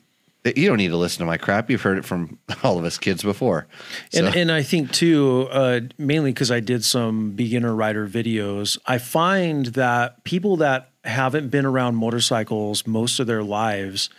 You 0.45 0.67
don't 0.67 0.75
need 0.77 0.89
to 0.89 0.97
listen 0.97 1.19
to 1.19 1.25
my 1.25 1.37
crap. 1.37 1.69
You've 1.69 1.81
heard 1.81 1.97
it 1.97 2.03
from 2.03 2.37
all 2.63 2.77
of 2.77 2.83
us 2.83 2.97
kids 2.97 3.23
before. 3.23 3.65
So, 4.11 4.25
And, 4.25 4.35
and 4.35 4.51
I 4.51 4.61
think 4.61 4.91
too, 4.91 5.47
uh, 5.49 5.79
mainly 5.97 6.31
because 6.33 6.51
I 6.51 6.59
did 6.59 6.83
some 6.83 7.31
beginner 7.31 7.73
rider 7.73 8.05
videos, 8.09 8.77
I 8.85 8.97
find 8.97 9.67
that 9.67 10.21
people 10.25 10.57
that 10.57 10.89
haven't 11.05 11.47
been 11.49 11.65
around 11.65 11.95
motorcycles 11.95 12.85
most 12.85 13.21
of 13.21 13.27
their 13.27 13.41
lives 13.41 14.09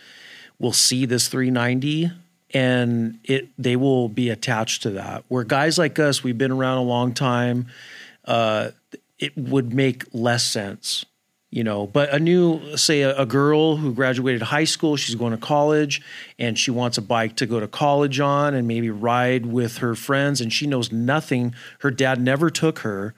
will 0.57 0.73
see 0.73 1.05
this 1.05 1.27
390 1.27 2.11
and 2.55 3.19
it 3.23 3.49
they 3.59 3.75
will 3.75 4.09
be 4.09 4.29
attached 4.31 4.81
to 4.83 4.89
that. 4.91 5.25
Where 5.27 5.43
guys 5.43 5.77
like 5.77 5.99
us, 5.99 6.23
we've 6.23 6.37
been 6.39 6.51
around 6.51 6.79
a 6.79 6.83
long 6.83 7.13
time. 7.13 7.67
uh, 8.25 8.71
it 9.19 9.37
would 9.37 9.73
make 9.73 10.03
less 10.13 10.43
sense. 10.43 11.05
You 11.51 11.63
know, 11.63 11.87
but 11.87 12.13
a 12.13 12.19
new, 12.19 12.75
say, 12.75 13.01
a, 13.01 13.17
a 13.17 13.25
girl 13.25 13.77
who 13.77 13.93
graduated 13.93 14.41
high 14.41 14.65
school, 14.65 14.97
she's 14.97 15.15
going 15.15 15.31
to 15.31 15.37
college, 15.37 16.01
and 16.37 16.59
she 16.59 16.69
wants 16.69 16.97
a 16.97 17.01
bike 17.01 17.37
to 17.37 17.45
go 17.45 17.61
to 17.61 17.67
college 17.67 18.19
on 18.19 18.53
and 18.53 18.67
maybe 18.67 18.89
ride 18.89 19.45
with 19.45 19.77
her 19.77 19.95
friends, 19.95 20.41
and 20.41 20.51
she 20.51 20.67
knows 20.67 20.91
nothing. 20.91 21.55
Her 21.79 21.91
dad 21.91 22.19
never 22.19 22.49
took 22.49 22.79
her. 22.79 23.15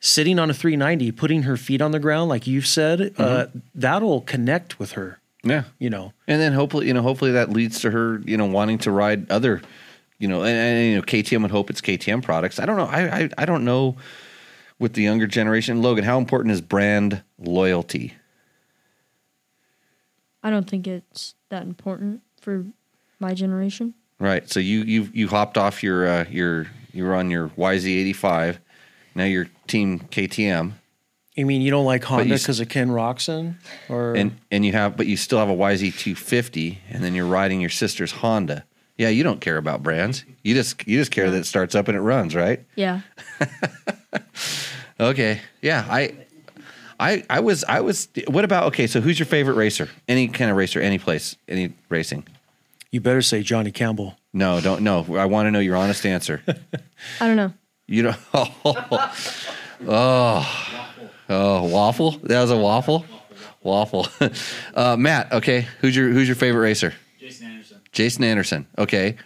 Sitting 0.00 0.40
on 0.40 0.50
a 0.50 0.54
390, 0.54 1.12
putting 1.12 1.42
her 1.42 1.56
feet 1.56 1.80
on 1.80 1.92
the 1.92 2.00
ground, 2.00 2.28
like 2.28 2.48
you've 2.48 2.66
said, 2.66 3.14
uh, 3.16 3.46
that'll 3.76 4.22
connect 4.22 4.80
with 4.80 4.92
her. 4.92 5.20
Yeah. 5.44 5.64
You 5.78 5.90
know, 5.90 6.12
And 6.26 6.40
then 6.40 6.52
hopefully, 6.54 6.88
you 6.88 6.94
know, 6.94 7.02
hopefully 7.02 7.32
that 7.32 7.50
leads 7.50 7.80
to 7.80 7.92
her, 7.92 8.20
you 8.24 8.36
know, 8.36 8.46
wanting 8.46 8.78
to 8.78 8.90
ride 8.90 9.30
other, 9.30 9.62
you 10.18 10.26
know, 10.26 10.42
and, 10.42 10.56
and 10.56 10.86
you 10.86 10.96
know, 10.96 11.02
KTM 11.02 11.42
would 11.42 11.50
hope 11.52 11.70
it's 11.70 11.80
KTM 11.80 12.24
products. 12.24 12.58
I 12.58 12.66
don't 12.66 12.76
know. 12.76 12.86
I, 12.86 13.20
I 13.20 13.30
I 13.38 13.44
don't 13.44 13.64
know 13.64 13.96
with 14.78 14.94
the 14.94 15.02
younger 15.02 15.26
generation. 15.26 15.82
Logan, 15.82 16.04
how 16.04 16.18
important 16.18 16.52
is 16.52 16.60
brand 16.60 17.22
loyalty? 17.38 18.14
I 20.42 20.50
don't 20.50 20.68
think 20.68 20.86
it's 20.86 21.34
that 21.48 21.62
important 21.62 22.22
for 22.40 22.66
my 23.18 23.34
generation. 23.34 23.94
Right. 24.18 24.48
So 24.50 24.60
you 24.60 24.82
you 24.82 25.08
you 25.12 25.28
hopped 25.28 25.58
off 25.58 25.82
your 25.82 26.06
uh, 26.06 26.24
your 26.30 26.66
you 26.92 27.04
were 27.04 27.14
on 27.14 27.30
your 27.30 27.48
YZ85. 27.50 28.58
Now 29.14 29.24
you're 29.24 29.48
team 29.66 30.00
KTM, 30.00 30.74
I 31.38 31.44
mean, 31.44 31.62
you 31.62 31.70
don't 31.70 31.84
like 31.84 32.02
Honda 32.02 32.34
because 32.34 32.58
of 32.58 32.68
Ken 32.68 32.88
Roczen, 32.88 33.54
or 33.88 34.14
and 34.14 34.36
and 34.50 34.66
you 34.66 34.72
have, 34.72 34.96
but 34.96 35.06
you 35.06 35.16
still 35.16 35.38
have 35.38 35.48
a 35.48 35.54
YZ250, 35.54 36.78
and 36.90 37.04
then 37.04 37.14
you're 37.14 37.26
riding 37.26 37.60
your 37.60 37.70
sister's 37.70 38.10
Honda. 38.10 38.64
Yeah, 38.96 39.10
you 39.10 39.22
don't 39.22 39.40
care 39.40 39.56
about 39.56 39.84
brands. 39.84 40.24
You 40.42 40.54
just 40.54 40.86
you 40.88 40.98
just 40.98 41.12
care 41.12 41.30
that 41.30 41.36
it 41.36 41.46
starts 41.46 41.76
up 41.76 41.86
and 41.86 41.96
it 41.96 42.00
runs, 42.00 42.34
right? 42.34 42.64
Yeah. 42.74 43.02
Okay. 45.00 45.40
Yeah. 45.62 45.86
I 45.88 46.14
I 46.98 47.24
I 47.30 47.40
was 47.40 47.64
I 47.64 47.80
was 47.80 48.08
what 48.26 48.44
about 48.44 48.64
okay, 48.68 48.86
so 48.86 49.00
who's 49.00 49.18
your 49.18 49.26
favorite 49.26 49.54
racer? 49.54 49.88
Any 50.08 50.28
kind 50.28 50.50
of 50.50 50.56
racer, 50.56 50.80
any 50.80 50.98
place, 50.98 51.36
any 51.48 51.72
racing? 51.88 52.26
you 52.90 53.00
better 53.02 53.20
say 53.20 53.42
Johnny 53.42 53.70
Campbell. 53.70 54.16
No, 54.32 54.60
don't 54.60 54.82
no. 54.82 55.04
I 55.16 55.26
want 55.26 55.46
to 55.46 55.50
know 55.50 55.58
your 55.58 55.76
honest 55.76 56.06
answer. 56.06 56.42
I 57.20 57.26
don't 57.26 57.36
know. 57.36 57.52
You 57.86 58.02
don't 58.02 58.16
Oh. 59.86 60.74
Oh, 61.30 61.64
waffle? 61.68 62.12
That 62.22 62.40
was 62.40 62.50
a 62.50 62.56
waffle? 62.56 63.04
Waffle. 63.62 64.06
Uh, 64.74 64.96
Matt, 64.96 65.32
okay. 65.32 65.66
Who's 65.80 65.94
your 65.96 66.08
who's 66.10 66.28
your 66.28 66.36
favorite 66.36 66.62
racer? 66.62 66.94
Jason 67.18 67.48
Anderson. 67.48 67.80
Jason 67.92 68.24
Anderson. 68.24 68.66
Okay. 68.78 69.16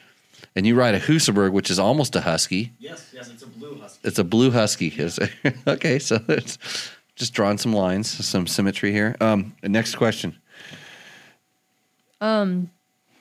And 0.56 0.66
you 0.66 0.74
ride 0.74 0.94
a 0.94 1.00
Husaberg, 1.00 1.52
which 1.52 1.70
is 1.70 1.78
almost 1.78 2.16
a 2.16 2.20
husky. 2.22 2.72
Yes, 2.78 3.10
yes, 3.12 3.28
it's 3.30 3.42
a 3.42 3.46
blue 3.46 3.61
husky. 3.61 3.61
It's 4.04 4.18
a 4.18 4.24
blue 4.24 4.50
husky. 4.50 4.88
Is- 4.96 5.18
okay, 5.66 5.98
so 5.98 6.20
it's 6.28 6.58
just 7.14 7.34
drawing 7.34 7.58
some 7.58 7.72
lines, 7.72 8.08
some 8.08 8.46
symmetry 8.46 8.92
here. 8.92 9.16
Um, 9.20 9.54
next 9.62 9.96
question. 9.96 10.36
Um, 12.20 12.70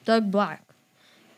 Doug 0.04 0.30
Black. 0.30 0.64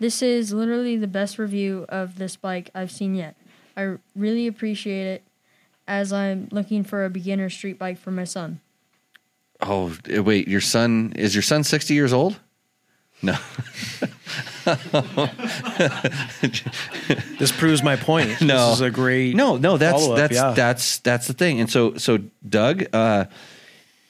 This 0.00 0.22
is 0.22 0.52
literally 0.52 0.96
the 0.96 1.06
best 1.06 1.38
review 1.38 1.86
of 1.88 2.18
this 2.18 2.36
bike 2.36 2.70
I've 2.74 2.90
seen 2.90 3.14
yet. 3.14 3.36
I 3.76 3.96
really 4.14 4.46
appreciate 4.46 5.06
it 5.06 5.22
as 5.86 6.12
I'm 6.12 6.48
looking 6.50 6.84
for 6.84 7.04
a 7.04 7.10
beginner 7.10 7.48
street 7.50 7.78
bike 7.78 7.98
for 7.98 8.10
my 8.10 8.24
son. 8.24 8.60
Oh, 9.60 9.96
eh, 10.08 10.18
wait, 10.18 10.48
your 10.48 10.60
son 10.60 11.12
is 11.16 11.34
your 11.34 11.42
son 11.42 11.64
60 11.64 11.94
years 11.94 12.12
old? 12.12 12.40
No. 13.24 13.36
This 17.38 17.52
proves 17.52 17.82
my 17.82 17.96
point. 17.96 18.40
No. 18.40 18.70
this 18.70 18.76
is 18.76 18.80
a 18.80 18.90
great 18.90 19.34
No, 19.34 19.56
no, 19.56 19.76
that's 19.76 20.06
that's 20.08 20.34
yeah. 20.34 20.52
that's 20.52 20.98
that's 20.98 21.26
the 21.26 21.32
thing. 21.32 21.60
And 21.60 21.70
so 21.70 21.96
so 21.96 22.18
Doug, 22.48 22.84
uh 22.92 23.26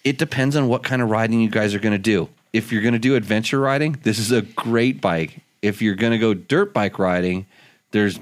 it 0.04 0.18
depends 0.18 0.54
on 0.54 0.68
what 0.68 0.82
kind 0.82 1.00
of 1.00 1.10
riding 1.10 1.40
you 1.40 1.48
guys 1.48 1.74
are 1.74 1.78
going 1.78 1.92
to 1.94 1.98
do. 1.98 2.28
If 2.52 2.70
you're 2.70 2.82
going 2.82 2.92
to 2.92 2.98
do 2.98 3.16
adventure 3.16 3.58
riding, 3.58 3.98
this 4.02 4.18
is 4.18 4.30
a 4.32 4.42
great 4.42 5.00
bike. 5.00 5.40
If 5.62 5.80
you're 5.80 5.94
going 5.94 6.12
to 6.12 6.18
go 6.18 6.34
dirt 6.34 6.74
bike 6.74 6.98
riding, 6.98 7.46
there's 7.90 8.20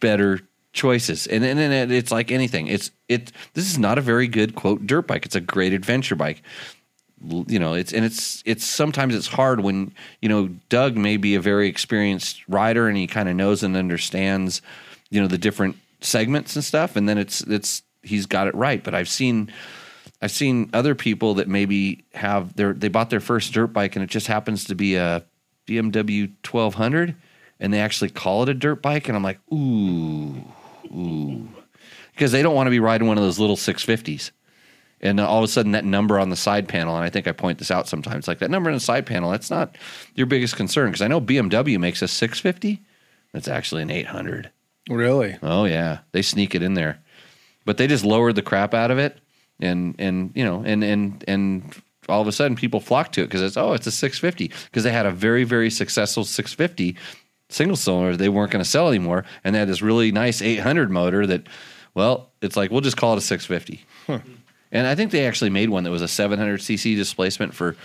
better 0.00 0.40
choices. 0.72 1.26
And 1.26 1.44
and, 1.44 1.60
and 1.60 1.92
it's 1.92 2.10
like 2.10 2.30
anything. 2.30 2.66
It's 2.66 2.90
it 3.08 3.32
this 3.54 3.70
is 3.70 3.78
not 3.78 3.98
a 3.98 4.00
very 4.00 4.26
good 4.26 4.54
quote 4.54 4.86
dirt 4.86 5.06
bike. 5.06 5.26
It's 5.26 5.36
a 5.36 5.40
great 5.40 5.72
adventure 5.72 6.16
bike. 6.16 6.42
You 7.26 7.58
know, 7.58 7.74
it's 7.74 7.92
and 7.92 8.04
it's 8.04 8.42
it's 8.46 8.64
sometimes 8.64 9.14
it's 9.14 9.26
hard 9.26 9.60
when, 9.60 9.92
you 10.22 10.28
know, 10.28 10.48
Doug 10.68 10.96
may 10.96 11.16
be 11.16 11.34
a 11.34 11.40
very 11.40 11.68
experienced 11.68 12.42
rider 12.48 12.88
and 12.88 12.96
he 12.96 13.06
kind 13.06 13.28
of 13.28 13.34
knows 13.34 13.62
and 13.62 13.76
understands, 13.76 14.62
you 15.10 15.20
know, 15.20 15.26
the 15.26 15.38
different 15.38 15.76
segments 16.00 16.54
and 16.54 16.64
stuff 16.64 16.94
and 16.94 17.08
then 17.08 17.18
it's 17.18 17.40
it's 17.42 17.82
he's 18.02 18.26
got 18.26 18.46
it 18.46 18.54
right, 18.54 18.84
but 18.84 18.94
I've 18.94 19.08
seen 19.08 19.52
I've 20.20 20.30
seen 20.30 20.70
other 20.72 20.94
people 20.94 21.34
that 21.34 21.48
maybe 21.48 22.04
have 22.14 22.54
their 22.54 22.72
they 22.72 22.88
bought 22.88 23.10
their 23.10 23.20
first 23.20 23.52
dirt 23.52 23.68
bike 23.68 23.96
and 23.96 24.02
it 24.02 24.10
just 24.10 24.26
happens 24.26 24.64
to 24.64 24.74
be 24.74 24.96
a 24.96 25.24
BMW 25.66 26.30
1200 26.48 27.14
and 27.60 27.72
they 27.72 27.80
actually 27.80 28.10
call 28.10 28.42
it 28.42 28.48
a 28.48 28.54
dirt 28.54 28.82
bike 28.82 29.08
and 29.08 29.16
I'm 29.16 29.22
like, 29.22 29.40
"Ooh, 29.52 30.44
ooh." 30.86 31.48
Because 32.12 32.32
they 32.32 32.42
don't 32.42 32.54
want 32.54 32.66
to 32.66 32.70
be 32.72 32.80
riding 32.80 33.06
one 33.06 33.16
of 33.16 33.24
those 33.24 33.38
little 33.38 33.56
650s. 33.56 34.32
And 35.00 35.20
all 35.20 35.38
of 35.38 35.44
a 35.44 35.48
sudden 35.48 35.72
that 35.72 35.84
number 35.84 36.18
on 36.18 36.30
the 36.30 36.36
side 36.36 36.68
panel 36.68 36.96
and 36.96 37.04
I 37.04 37.08
think 37.08 37.28
I 37.28 37.32
point 37.32 37.58
this 37.58 37.70
out 37.70 37.86
sometimes 37.86 38.26
like 38.26 38.40
that 38.40 38.50
number 38.50 38.68
on 38.68 38.74
the 38.74 38.80
side 38.80 39.06
panel 39.06 39.30
that's 39.30 39.50
not 39.50 39.76
your 40.14 40.26
biggest 40.26 40.56
concern 40.56 40.88
because 40.88 41.02
I 41.02 41.08
know 41.08 41.20
BMW 41.20 41.78
makes 41.78 42.02
a 42.02 42.08
650 42.08 42.82
that's 43.32 43.48
actually 43.48 43.82
an 43.82 43.90
800. 43.90 44.50
really. 44.88 45.36
Oh 45.42 45.64
yeah, 45.64 45.98
they 46.12 46.22
sneak 46.22 46.54
it 46.54 46.62
in 46.62 46.74
there, 46.74 46.98
but 47.64 47.76
they 47.76 47.86
just 47.86 48.04
lowered 48.04 48.34
the 48.34 48.42
crap 48.42 48.74
out 48.74 48.90
of 48.90 48.98
it, 48.98 49.18
and 49.60 49.94
and 49.98 50.32
you 50.34 50.44
know 50.44 50.62
and 50.64 50.82
and 50.82 51.24
and 51.28 51.74
all 52.08 52.22
of 52.22 52.26
a 52.26 52.32
sudden 52.32 52.56
people 52.56 52.80
flock 52.80 53.12
to 53.12 53.22
it 53.22 53.26
because 53.26 53.42
it's 53.42 53.56
oh 53.56 53.74
it's 53.74 53.86
a 53.86 53.90
650 53.92 54.48
because 54.64 54.82
they 54.82 54.90
had 54.90 55.04
a 55.06 55.10
very 55.10 55.44
very 55.44 55.70
successful 55.70 56.24
650 56.24 56.96
single 57.50 57.76
cylinder 57.76 58.16
they 58.16 58.28
weren't 58.28 58.50
going 58.50 58.64
to 58.64 58.68
sell 58.68 58.88
anymore, 58.88 59.24
and 59.44 59.54
they 59.54 59.58
had 59.58 59.68
this 59.68 59.82
really 59.82 60.12
nice 60.12 60.42
800 60.42 60.90
motor 60.90 61.26
that, 61.26 61.46
well, 61.94 62.30
it's 62.40 62.56
like 62.56 62.70
we'll 62.70 62.80
just 62.80 62.96
call 62.96 63.14
it 63.14 63.18
a 63.18 63.20
650. 63.20 64.32
And 64.70 64.86
I 64.86 64.94
think 64.94 65.10
they 65.10 65.26
actually 65.26 65.50
made 65.50 65.70
one 65.70 65.84
that 65.84 65.90
was 65.90 66.02
a 66.02 66.08
700 66.08 66.60
cc 66.60 66.96
displacement 66.96 67.54
for 67.54 67.76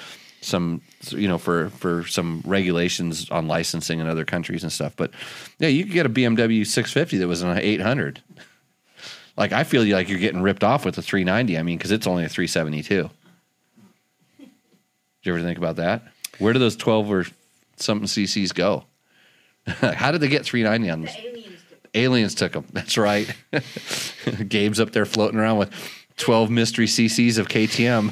some, 0.41 0.81
you 1.09 1.27
know, 1.27 1.38
for 1.38 1.69
for 1.69 2.05
some 2.05 2.41
regulations 2.45 3.29
on 3.29 3.47
licensing 3.47 3.99
in 3.99 4.07
other 4.07 4.25
countries 4.25 4.63
and 4.63 4.71
stuff. 4.71 4.93
But 4.95 5.11
yeah, 5.59 5.69
you 5.69 5.84
could 5.86 5.93
get 5.93 6.05
a 6.05 6.09
BMW 6.09 6.65
650 6.65 7.17
that 7.17 7.27
was 7.27 7.41
an 7.41 7.57
800. 7.57 8.21
Like 9.38 9.51
I 9.51 9.63
feel 9.63 9.84
like 9.86 10.09
you're 10.09 10.19
getting 10.19 10.41
ripped 10.41 10.63
off 10.63 10.86
with 10.86 10.95
the 10.95 11.01
390. 11.01 11.57
I 11.57 11.63
mean, 11.63 11.77
because 11.77 11.91
it's 11.91 12.07
only 12.07 12.25
a 12.25 12.29
372. 12.29 13.09
Did 14.38 14.49
you 15.23 15.34
ever 15.34 15.43
think 15.43 15.57
about 15.57 15.77
that? 15.77 16.03
Where 16.39 16.53
do 16.53 16.59
those 16.59 16.75
12 16.75 17.09
or 17.09 17.25
something 17.77 18.07
CCs 18.07 18.53
go? 18.53 18.86
How 19.65 20.11
did 20.11 20.19
they 20.19 20.27
get 20.27 20.45
390 20.45 20.89
on 20.91 21.01
this? 21.01 21.15
The 21.15 21.27
aliens 21.27 21.63
took 21.69 21.95
Aliens 21.95 22.36
took 22.36 22.51
them. 22.53 22.65
That's 22.73 22.97
right. 22.97 23.34
Gabe's 24.47 24.79
up 24.79 24.91
there 24.91 25.05
floating 25.05 25.39
around 25.39 25.57
with 25.57 25.71
12 26.18 26.49
mystery 26.49 26.86
CCs 26.86 27.38
of 27.38 27.47
KTM. 27.47 28.09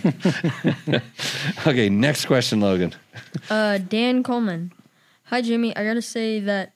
okay, 1.68 1.90
next 1.90 2.26
question, 2.26 2.60
Logan. 2.60 2.94
Uh, 3.50 3.78
Dan 3.78 4.24
Coleman. 4.24 4.74
Hi, 5.26 5.42
Jimmy. 5.42 5.76
I 5.76 5.84
gotta 5.84 6.02
say 6.02 6.40
that 6.40 6.74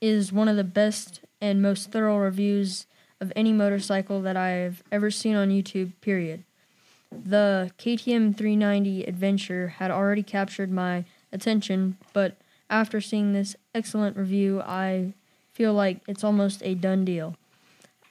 is 0.00 0.32
one 0.32 0.48
of 0.48 0.56
the 0.56 0.64
best 0.64 1.20
and 1.40 1.60
most 1.60 1.90
thorough 1.90 2.18
reviews 2.18 2.86
of 3.20 3.32
any 3.34 3.52
motorcycle 3.52 4.22
that 4.22 4.36
I've 4.36 4.82
ever 4.92 5.10
seen 5.10 5.34
on 5.34 5.50
YouTube, 5.50 5.92
period. 6.00 6.44
The 7.10 7.70
KTM 7.78 8.36
390 8.36 9.04
Adventure 9.04 9.68
had 9.68 9.90
already 9.90 10.22
captured 10.22 10.70
my 10.70 11.04
attention, 11.32 11.96
but 12.12 12.36
after 12.70 13.00
seeing 13.00 13.32
this 13.32 13.56
excellent 13.74 14.16
review, 14.16 14.60
I 14.60 15.14
feel 15.52 15.72
like 15.72 16.00
it's 16.06 16.22
almost 16.22 16.62
a 16.62 16.74
done 16.74 17.04
deal. 17.04 17.34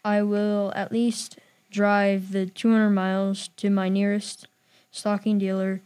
I 0.03 0.21
will 0.23 0.71
at 0.75 0.91
least 0.91 1.38
drive 1.72 2.32
the 2.32 2.45
200 2.45 2.89
miles 2.91 3.49
to 3.57 3.70
my 3.70 3.89
nearest 3.89 4.47
stocking 4.91 5.38
dealer 5.38 5.82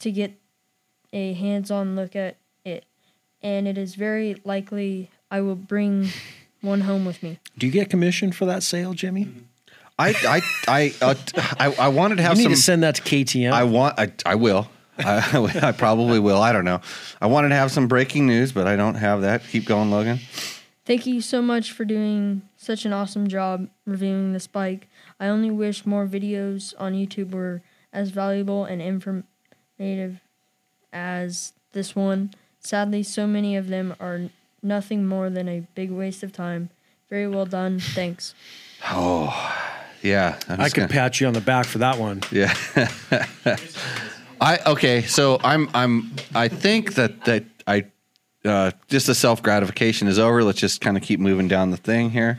to 0.00 0.10
get 0.10 0.32
a 1.12 1.32
hands 1.34 1.70
on 1.70 1.94
look 1.94 2.16
at 2.16 2.36
it, 2.64 2.84
and 3.42 3.66
it 3.68 3.76
is 3.78 3.94
very 3.94 4.36
likely 4.44 5.10
I 5.30 5.40
will 5.40 5.54
bring 5.56 6.08
one 6.60 6.82
home 6.82 7.04
with 7.04 7.22
me. 7.22 7.38
Do 7.58 7.66
you 7.66 7.72
get 7.72 7.90
commission 7.90 8.32
for 8.32 8.46
that 8.46 8.62
sale, 8.62 8.94
Jimmy? 8.94 9.28
I 9.98 10.08
I 10.26 10.40
I 10.68 10.94
uh, 11.02 11.14
I, 11.58 11.74
I 11.84 11.88
wanted 11.88 12.16
to 12.16 12.22
You 12.22 12.28
have 12.28 12.36
need 12.38 12.44
some. 12.44 12.52
to 12.52 12.58
send 12.58 12.82
that 12.82 12.94
to 12.96 13.02
KTM. 13.02 13.52
I 13.52 13.64
want. 13.64 13.98
I, 13.98 14.10
I 14.24 14.34
will. 14.36 14.68
I, 14.98 15.60
I 15.62 15.72
probably 15.72 16.18
will. 16.18 16.40
I 16.40 16.52
don't 16.52 16.64
know. 16.64 16.80
I 17.20 17.26
wanted 17.26 17.50
to 17.50 17.54
have 17.56 17.70
some 17.70 17.88
breaking 17.88 18.26
news, 18.26 18.52
but 18.52 18.66
I 18.66 18.76
don't 18.76 18.94
have 18.94 19.20
that. 19.22 19.42
Keep 19.48 19.66
going, 19.66 19.90
Logan. 19.90 20.18
Thank 20.86 21.06
you 21.06 21.20
so 21.20 21.42
much 21.42 21.72
for 21.72 21.84
doing 21.84 22.42
such 22.62 22.84
an 22.84 22.92
awesome 22.92 23.26
job 23.26 23.68
reviewing 23.84 24.32
this 24.32 24.46
bike. 24.46 24.88
I 25.18 25.26
only 25.26 25.50
wish 25.50 25.84
more 25.84 26.06
videos 26.06 26.74
on 26.78 26.92
YouTube 26.92 27.32
were 27.32 27.60
as 27.92 28.10
valuable 28.10 28.64
and 28.64 28.80
informative 28.80 30.20
as 30.92 31.52
this 31.72 31.96
one. 31.96 32.32
Sadly, 32.60 33.02
so 33.02 33.26
many 33.26 33.56
of 33.56 33.66
them 33.68 33.94
are 33.98 34.30
nothing 34.62 35.06
more 35.06 35.28
than 35.28 35.48
a 35.48 35.66
big 35.74 35.90
waste 35.90 36.22
of 36.22 36.32
time. 36.32 36.70
Very 37.10 37.26
well 37.26 37.46
done. 37.46 37.80
Thanks. 37.80 38.34
Oh, 38.84 39.30
yeah, 40.02 40.40
I'm 40.48 40.60
I 40.60 40.64
just 40.64 40.74
could 40.74 40.80
gonna- 40.88 40.92
pat 40.92 41.20
you 41.20 41.28
on 41.28 41.34
the 41.34 41.40
back 41.40 41.66
for 41.66 41.78
that 41.78 41.98
one. 41.98 42.20
Yeah. 42.32 42.52
I 44.40 44.58
okay, 44.66 45.02
so 45.02 45.38
I'm 45.44 45.68
I'm 45.72 46.12
I 46.34 46.48
think 46.48 46.94
that 46.94 47.24
that 47.26 47.44
I 47.68 47.84
uh, 48.44 48.72
just 48.88 49.06
the 49.06 49.14
self 49.14 49.42
gratification 49.42 50.08
is 50.08 50.18
over. 50.18 50.42
Let's 50.42 50.60
just 50.60 50.80
kind 50.80 50.96
of 50.96 51.02
keep 51.02 51.20
moving 51.20 51.48
down 51.48 51.70
the 51.70 51.76
thing 51.76 52.10
here. 52.10 52.38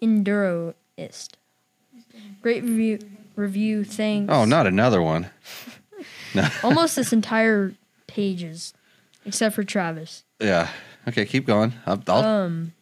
Enduroist. 0.00 1.36
Great 2.42 2.62
review. 2.62 2.98
Review. 3.36 3.84
Thanks. 3.84 4.32
Oh, 4.32 4.44
not 4.44 4.66
another 4.66 5.02
one. 5.02 5.30
Almost 6.62 6.96
this 6.96 7.12
entire 7.12 7.74
pages, 8.06 8.74
except 9.24 9.54
for 9.54 9.64
Travis. 9.64 10.24
Yeah. 10.40 10.68
Okay, 11.08 11.24
keep 11.24 11.46
going. 11.46 11.74
I'll, 11.86 12.02
I'll 12.08 12.24
Um, 12.24 12.72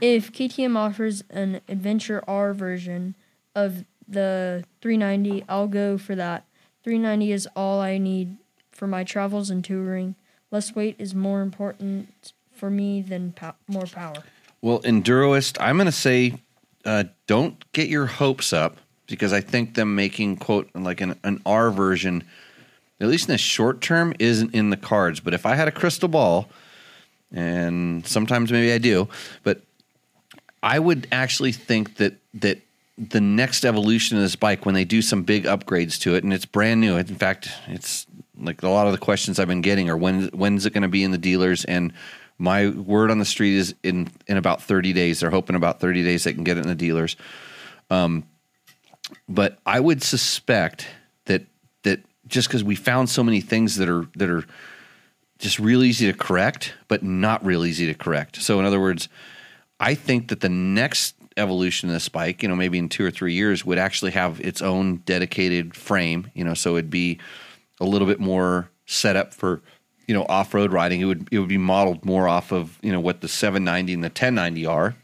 if 0.00 0.32
KTM 0.32 0.76
offers 0.76 1.24
an 1.30 1.60
Adventure 1.68 2.22
R 2.28 2.52
version 2.52 3.14
of 3.54 3.84
the 4.08 4.64
390, 4.80 5.44
I'll 5.48 5.68
go 5.68 5.98
for 5.98 6.14
that. 6.14 6.44
390 6.84 7.32
is 7.32 7.48
all 7.56 7.80
I 7.80 7.98
need 7.98 8.36
for 8.70 8.86
my 8.86 9.02
travels 9.04 9.50
and 9.50 9.64
touring. 9.64 10.14
Less 10.50 10.74
weight 10.74 10.96
is 10.98 11.14
more 11.14 11.42
important 11.42 12.32
for 12.52 12.70
me 12.70 13.02
than 13.02 13.32
pow- 13.32 13.56
more 13.68 13.86
power. 13.86 14.22
Well, 14.62 14.80
Enduroist, 14.84 15.60
I'm 15.60 15.76
going 15.76 15.86
to 15.86 15.92
say 15.92 16.40
uh, 16.84 17.04
don't 17.26 17.62
get 17.72 17.88
your 17.88 18.06
hopes 18.06 18.52
up 18.52 18.78
because 19.06 19.32
I 19.32 19.40
think 19.40 19.74
them 19.74 19.94
making, 19.94 20.36
quote, 20.36 20.70
like 20.74 21.00
an, 21.00 21.18
an 21.24 21.42
R 21.44 21.70
version, 21.70 22.24
at 23.00 23.08
least 23.08 23.28
in 23.28 23.32
the 23.32 23.38
short 23.38 23.80
term, 23.80 24.14
isn't 24.18 24.54
in 24.54 24.70
the 24.70 24.76
cards. 24.76 25.20
But 25.20 25.34
if 25.34 25.46
I 25.46 25.54
had 25.54 25.68
a 25.68 25.72
crystal 25.72 26.08
ball, 26.08 26.48
and 27.32 28.06
sometimes 28.06 28.52
maybe 28.52 28.72
I 28.72 28.78
do, 28.78 29.08
but 29.42 29.62
I 30.62 30.78
would 30.78 31.06
actually 31.12 31.52
think 31.52 31.96
that 31.96 32.14
that 32.34 32.60
the 32.98 33.20
next 33.20 33.64
evolution 33.64 34.16
of 34.16 34.22
this 34.22 34.36
bike, 34.36 34.64
when 34.64 34.74
they 34.74 34.84
do 34.84 35.02
some 35.02 35.22
big 35.22 35.44
upgrades 35.44 36.00
to 36.00 36.14
it, 36.14 36.24
and 36.24 36.32
it's 36.32 36.46
brand 36.46 36.80
new. 36.80 36.96
In 36.96 37.04
fact, 37.04 37.50
it's 37.68 38.06
like 38.38 38.62
a 38.62 38.68
lot 38.68 38.86
of 38.86 38.92
the 38.92 38.98
questions 38.98 39.38
I've 39.38 39.48
been 39.48 39.60
getting 39.60 39.88
are 39.90 39.96
when 39.96 40.28
when's 40.28 40.66
it 40.66 40.72
going 40.72 40.82
to 40.82 40.88
be 40.88 41.04
in 41.04 41.10
the 41.10 41.18
dealers? 41.18 41.64
And 41.64 41.92
my 42.38 42.68
word 42.68 43.10
on 43.10 43.18
the 43.18 43.24
street 43.24 43.54
is 43.54 43.74
in 43.82 44.08
in 44.26 44.36
about 44.36 44.62
thirty 44.62 44.92
days. 44.92 45.20
They're 45.20 45.30
hoping 45.30 45.56
about 45.56 45.80
thirty 45.80 46.02
days 46.02 46.24
they 46.24 46.32
can 46.32 46.44
get 46.44 46.58
it 46.58 46.62
in 46.62 46.68
the 46.68 46.74
dealers. 46.74 47.16
Um, 47.90 48.24
but 49.28 49.58
I 49.64 49.80
would 49.80 50.02
suspect 50.02 50.88
that 51.26 51.46
that 51.82 52.00
just 52.26 52.48
because 52.48 52.64
we 52.64 52.74
found 52.74 53.08
so 53.08 53.22
many 53.22 53.40
things 53.40 53.76
that 53.76 53.88
are 53.88 54.06
that 54.16 54.28
are 54.28 54.44
just 55.38 55.58
real 55.58 55.82
easy 55.82 56.10
to 56.10 56.16
correct, 56.16 56.74
but 56.88 57.02
not 57.02 57.44
real 57.44 57.64
easy 57.64 57.86
to 57.86 57.94
correct. 57.94 58.42
So, 58.42 58.58
in 58.58 58.64
other 58.64 58.80
words, 58.80 59.08
I 59.78 59.94
think 59.94 60.28
that 60.28 60.40
the 60.40 60.48
next 60.48 61.14
evolution 61.36 61.88
of 61.88 61.94
this 61.94 62.08
bike, 62.08 62.42
you 62.42 62.48
know, 62.48 62.56
maybe 62.56 62.78
in 62.78 62.88
two 62.88 63.04
or 63.04 63.10
three 63.10 63.34
years, 63.34 63.64
would 63.64 63.78
actually 63.78 64.12
have 64.12 64.40
its 64.40 64.62
own 64.62 64.96
dedicated 64.98 65.74
frame. 65.74 66.30
You 66.34 66.44
know, 66.44 66.54
so 66.54 66.76
it'd 66.76 66.90
be 66.90 67.18
a 67.80 67.84
little 67.84 68.06
bit 68.06 68.20
more 68.20 68.70
set 68.86 69.16
up 69.16 69.34
for 69.34 69.60
you 70.06 70.14
know 70.14 70.24
off 70.28 70.54
road 70.54 70.72
riding. 70.72 71.00
It 71.00 71.04
would 71.04 71.28
it 71.30 71.38
would 71.38 71.48
be 71.48 71.58
modeled 71.58 72.04
more 72.04 72.28
off 72.28 72.52
of 72.52 72.78
you 72.82 72.92
know 72.92 73.00
what 73.00 73.20
the 73.20 73.28
790 73.28 73.94
and 73.94 74.02
the 74.02 74.08
1090 74.08 74.66
are, 74.66 74.96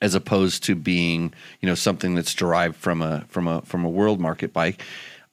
as 0.00 0.14
opposed 0.14 0.64
to 0.64 0.74
being 0.74 1.32
you 1.60 1.68
know 1.68 1.74
something 1.74 2.14
that's 2.14 2.34
derived 2.34 2.76
from 2.76 3.02
a 3.02 3.24
from 3.28 3.48
a 3.48 3.62
from 3.62 3.84
a 3.84 3.90
world 3.90 4.20
market 4.20 4.52
bike. 4.52 4.82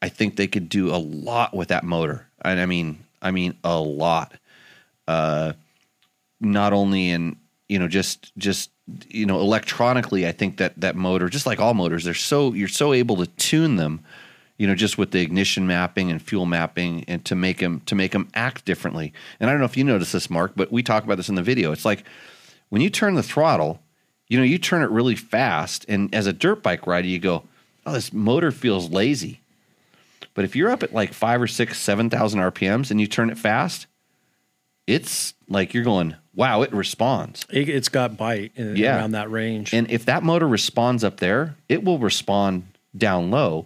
I 0.01 0.10
think 0.10 0.36
they 0.36 0.47
could 0.47 0.70
do 0.70 0.93
a 0.93 0.97
lot 0.97 1.53
with 1.53 1.70
that 1.70 1.84
motor, 1.84 2.28
and 2.43 2.60
I 2.60 2.66
mean 2.66 2.99
I 3.22 3.32
mean 3.32 3.55
a 3.64 3.80
lot. 3.80 4.34
Uh, 5.07 5.53
not 6.39 6.74
only 6.74 7.10
in 7.10 7.36
you 7.68 7.80
know 7.80 7.88
just 7.88 8.36
just 8.38 8.72
you 9.07 9.26
know 9.26 9.39
electronically, 9.39 10.28
I 10.28 10.32
think 10.32 10.57
that 10.57 10.80
that 10.82 10.95
motor, 10.95 11.30
just 11.30 11.45
like 11.45 11.60
all 11.60 11.74
motors, 11.74 12.03
they're 12.03 12.14
so 12.14 12.53
you're 12.53 12.68
so 12.68 12.93
able 12.93 13.18
to 13.18 13.28
tune 13.28 13.76
them, 13.76 14.01
you 14.60 14.68
know, 14.68 14.76
just 14.76 14.97
with 14.97 15.10
the 15.12 15.22
ignition 15.22 15.66
mapping 15.66 16.12
and 16.12 16.22
fuel 16.22 16.45
mapping, 16.45 17.03
and 17.07 17.26
to 17.26 17.34
make 17.34 17.57
them 17.57 17.80
to 17.88 17.95
make 17.95 18.12
them 18.12 18.28
act 18.36 18.66
differently. 18.66 19.12
And 19.39 19.49
I 19.49 19.53
don't 19.53 19.60
know 19.60 19.66
if 19.66 19.78
you 19.78 19.84
notice 19.84 20.12
this, 20.12 20.30
Mark, 20.30 20.51
but 20.55 20.72
we 20.72 20.84
talk 20.84 21.03
about 21.03 21.16
this 21.16 21.30
in 21.30 21.36
the 21.36 21.41
video. 21.41 21.72
It's 21.72 21.86
like 21.86 22.03
when 22.70 22.82
you 22.84 22.89
turn 22.91 23.16
the 23.16 23.24
throttle, 23.24 23.82
you 24.28 24.38
know, 24.38 24.43
you 24.43 24.60
turn 24.60 24.84
it 24.84 24.89
really 24.91 25.16
fast, 25.16 25.86
and 25.89 26.14
as 26.14 26.28
a 26.28 26.34
dirt 26.34 26.62
bike 26.62 26.86
rider, 26.86 27.07
you 27.07 27.18
go, 27.20 27.43
"Oh, 27.86 27.93
this 27.93 28.14
motor 28.14 28.51
feels 28.51 28.91
lazy." 28.91 29.39
But 30.36 30.45
if 30.45 30.55
you're 30.55 30.70
up 30.70 30.84
at 30.84 30.93
like 30.93 31.14
five 31.14 31.41
or 31.41 31.47
six, 31.47 31.80
seven 31.80 32.10
thousand 32.10 32.41
RPMs 32.41 32.91
and 32.91 32.99
you 33.01 33.07
turn 33.07 33.30
it 33.30 33.38
fast, 33.38 33.88
it's 34.88 35.34
like 35.47 35.74
you're 35.74 35.84
going, 35.84 36.16
"Wow, 36.36 36.62
it 36.64 36.74
responds." 36.74 37.45
It, 37.49 37.70
it's 37.70 37.89
got 37.89 38.18
bite 38.18 38.51
in, 38.55 38.76
Yeah. 38.76 38.97
around 38.97 39.12
that 39.12 39.32
range. 39.32 39.74
And 39.74 39.89
if 39.89 40.05
that 40.05 40.22
motor 40.24 40.47
responds 40.47 41.03
up 41.03 41.18
there, 41.22 41.55
it 41.70 41.84
will 41.84 41.97
respond 41.99 42.64
down 42.97 43.32
low. 43.32 43.66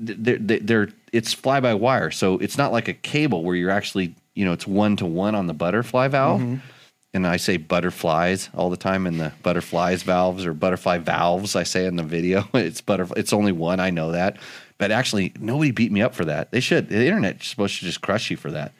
They're, 0.00 0.38
they're, 0.38 0.88
it's 1.12 1.32
fly 1.34 1.60
by 1.60 1.74
wire, 1.74 2.10
so 2.10 2.38
it's 2.38 2.56
not 2.56 2.72
like 2.72 2.88
a 2.88 2.94
cable 2.94 3.44
where 3.44 3.54
you're 3.54 3.70
actually 3.70 4.14
you 4.34 4.44
know 4.44 4.52
it's 4.52 4.66
one 4.66 4.96
to 4.96 5.06
one 5.06 5.34
on 5.34 5.46
the 5.46 5.54
butterfly 5.54 6.08
valve. 6.08 6.40
Mm-hmm. 6.40 6.56
And 7.12 7.26
I 7.26 7.38
say 7.38 7.56
butterflies 7.56 8.50
all 8.54 8.70
the 8.70 8.76
time 8.76 9.04
in 9.04 9.18
the 9.18 9.32
butterflies 9.42 10.04
valves 10.04 10.46
or 10.46 10.54
butterfly 10.54 10.98
valves. 10.98 11.56
I 11.56 11.64
say 11.64 11.84
in 11.86 11.96
the 11.96 12.04
video, 12.04 12.48
it's 12.54 12.80
butterfly. 12.80 13.18
It's 13.18 13.32
only 13.32 13.52
one. 13.52 13.80
I 13.80 13.90
know 13.90 14.12
that, 14.12 14.36
but 14.78 14.90
actually 14.92 15.32
nobody 15.40 15.72
beat 15.72 15.90
me 15.90 16.02
up 16.02 16.14
for 16.14 16.24
that. 16.24 16.52
They 16.52 16.60
should. 16.60 16.88
The 16.88 17.06
internet's 17.06 17.48
supposed 17.48 17.78
to 17.80 17.84
just 17.84 18.00
crush 18.00 18.30
you 18.30 18.36
for 18.36 18.52
that 18.52 18.72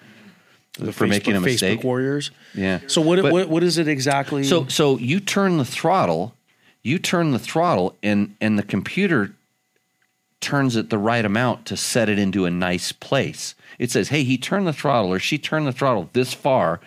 the 0.78 0.92
for 0.92 1.06
Facebook, 1.06 1.10
making 1.10 1.36
a 1.36 1.40
mistake. 1.40 1.80
Facebook 1.80 1.84
warriors. 1.84 2.30
Yeah. 2.54 2.80
So 2.86 3.00
what, 3.00 3.20
But- 3.22 3.32
what 3.32 3.48
what 3.48 3.62
is 3.62 3.78
it 3.78 3.88
exactly? 3.88 4.44
So 4.44 4.66
so 4.68 4.98
you 4.98 5.20
turn 5.20 5.58
the 5.58 5.64
throttle, 5.64 6.34
you 6.82 6.98
turn 6.98 7.32
the 7.32 7.38
throttle, 7.38 7.96
and 8.02 8.36
and 8.40 8.58
the 8.58 8.62
computer 8.62 9.34
turns 10.40 10.76
it 10.76 10.90
the 10.90 10.98
right 10.98 11.24
amount 11.24 11.66
to 11.66 11.76
set 11.76 12.08
it 12.08 12.18
into 12.18 12.44
a 12.44 12.50
nice 12.50 12.92
place. 12.92 13.54
It 13.78 13.90
says, 13.90 14.08
"Hey, 14.08 14.24
he 14.24 14.38
turned 14.38 14.66
the 14.66 14.72
throttle, 14.72 15.12
or 15.12 15.18
she 15.18 15.38
turned 15.38 15.66
the 15.66 15.72
throttle 15.72 16.10
this 16.12 16.32
far." 16.32 16.80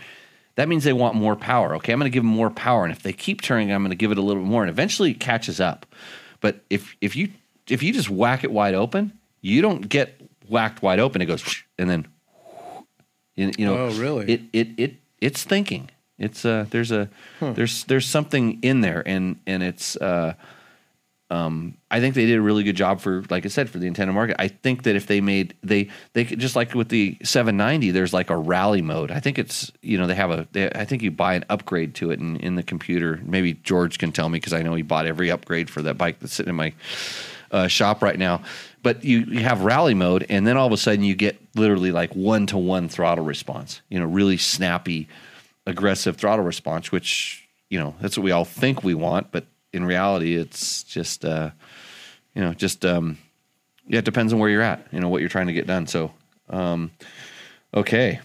That 0.56 0.70
means 0.70 0.84
they 0.84 0.94
want 0.94 1.16
more 1.16 1.36
power. 1.36 1.76
Okay, 1.76 1.92
I'm 1.92 2.00
going 2.00 2.12
to 2.12 2.14
give 2.14 2.24
them 2.24 2.32
more 2.32 2.52
power, 2.52 2.84
and 2.84 2.92
if 2.92 3.02
they 3.02 3.14
keep 3.14 3.42
turning, 3.42 3.72
I'm 3.72 3.82
going 3.82 3.90
to 3.90 3.96
give 3.96 4.12
it 4.12 4.18
a 4.18 4.22
little 4.22 4.44
bit 4.44 4.50
more, 4.50 4.62
and 4.62 4.70
eventually 4.70 5.12
it 5.12 5.20
catches 5.20 5.60
up. 5.60 5.86
But 6.42 6.62
if 6.70 6.96
if 7.02 7.16
you 7.16 7.30
if 7.70 7.82
you 7.82 7.94
just 7.94 8.10
whack 8.10 8.44
it 8.44 8.52
wide 8.52 8.76
open, 8.76 9.18
you 9.42 9.62
don't 9.62 9.88
get 9.88 10.20
whacked 10.48 10.82
wide 10.82 11.00
open. 11.00 11.22
It 11.22 11.26
goes 11.26 11.64
and 11.80 11.90
then 11.90 12.08
you, 13.36 13.66
know. 13.66 13.78
Oh, 13.78 13.92
really? 13.94 14.32
It 14.32 14.42
it 14.54 14.68
it 14.78 14.96
it's 15.20 15.44
thinking. 15.44 15.90
It's 16.20 16.46
uh 16.46 16.66
there's 16.70 16.92
a 16.92 17.10
there's 17.42 17.84
there's 17.86 18.06
something 18.06 18.60
in 18.62 18.82
there, 18.82 19.02
and 19.06 19.40
and 19.48 19.64
it's 19.64 19.96
uh 19.98 20.34
um 21.30 21.78
I 21.90 22.00
think 22.00 22.16
they 22.16 22.26
did 22.26 22.38
a 22.38 22.42
really 22.42 22.64
good 22.64 22.76
job 22.76 23.00
for 23.00 23.24
like 23.30 23.46
I 23.46 23.50
said 23.50 23.70
for 23.70 23.80
the 23.80 23.88
intended 23.88 24.14
market. 24.14 24.36
I 24.40 24.48
think 24.48 24.84
that 24.84 24.96
if 24.96 25.08
they 25.08 25.22
made 25.22 25.56
they 25.64 25.90
they 26.14 26.26
could 26.26 26.40
just 26.40 26.56
like 26.56 26.74
with 26.74 26.90
the 26.90 27.18
790, 27.24 27.92
there's 27.92 28.14
like 28.14 28.30
a 28.30 28.38
rally 28.38 28.82
mode. 28.82 29.12
I 29.12 29.20
think 29.20 29.40
it's 29.40 29.72
you 29.82 29.98
know 29.98 30.08
they 30.08 30.16
have 30.16 30.32
a 30.32 30.48
they, 30.52 30.70
I 30.70 30.86
think 30.86 31.02
you 31.02 31.12
buy 31.12 31.36
an 31.36 31.46
upgrade 31.50 31.96
to 31.96 32.12
it 32.12 32.20
in 32.20 32.38
in 32.38 32.56
the 32.56 32.64
computer. 32.64 33.20
Maybe 33.24 33.54
George 33.54 33.98
can 34.00 34.12
tell 34.12 34.30
me 34.30 34.38
because 34.38 34.54
I 34.54 34.62
know 34.62 34.76
he 34.76 34.84
bought 34.84 35.06
every 35.06 35.32
upgrade 35.32 35.70
for 35.70 35.82
that 35.84 35.98
bike 35.98 36.20
that's 36.20 36.34
sitting 36.34 36.52
in 36.52 36.56
my 36.56 36.74
uh, 37.54 37.68
shop 37.68 38.02
right 38.02 38.18
now. 38.20 38.42
But 38.82 39.06
you, 39.06 39.20
you 39.20 39.40
have 39.42 39.62
rally 39.62 39.94
mode, 39.94 40.26
and 40.28 40.46
then 40.46 40.58
all 40.58 40.68
of 40.68 40.74
a 40.74 40.78
sudden 40.78 41.06
you 41.06 41.16
get 41.16 41.40
literally 41.56 41.92
like 41.92 42.14
one 42.14 42.48
to 42.48 42.58
one 42.58 42.90
throttle 42.90 43.24
response. 43.24 43.82
You 43.88 44.00
know, 44.00 44.06
really 44.06 44.36
snappy, 44.36 45.08
aggressive 45.66 46.18
throttle 46.18 46.44
response, 46.44 46.92
which 46.92 47.48
you 47.70 47.80
know 47.80 47.96
that's 48.02 48.18
what 48.18 48.26
we 48.26 48.32
all 48.32 48.44
think 48.44 48.84
we 48.84 48.94
want, 48.94 49.32
but 49.32 49.46
in 49.74 49.84
reality, 49.84 50.36
it's 50.36 50.84
just 50.84 51.26
uh, 51.26 51.52
you 52.36 52.42
know 52.42 52.54
just 52.54 52.86
um, 52.86 53.18
yeah, 53.88 54.00
it 54.00 54.06
depends 54.06 54.32
on 54.32 54.40
where 54.40 54.50
you're 54.50 54.62
at. 54.62 54.88
You 54.92 55.00
know 55.00 55.10
what 55.10 55.20
you're 55.22 55.30
trying 55.30 55.48
to 55.48 55.54
get 55.54 55.68
done. 55.68 55.88
So 55.88 56.12
um, 56.50 56.92
okay, 57.74 58.20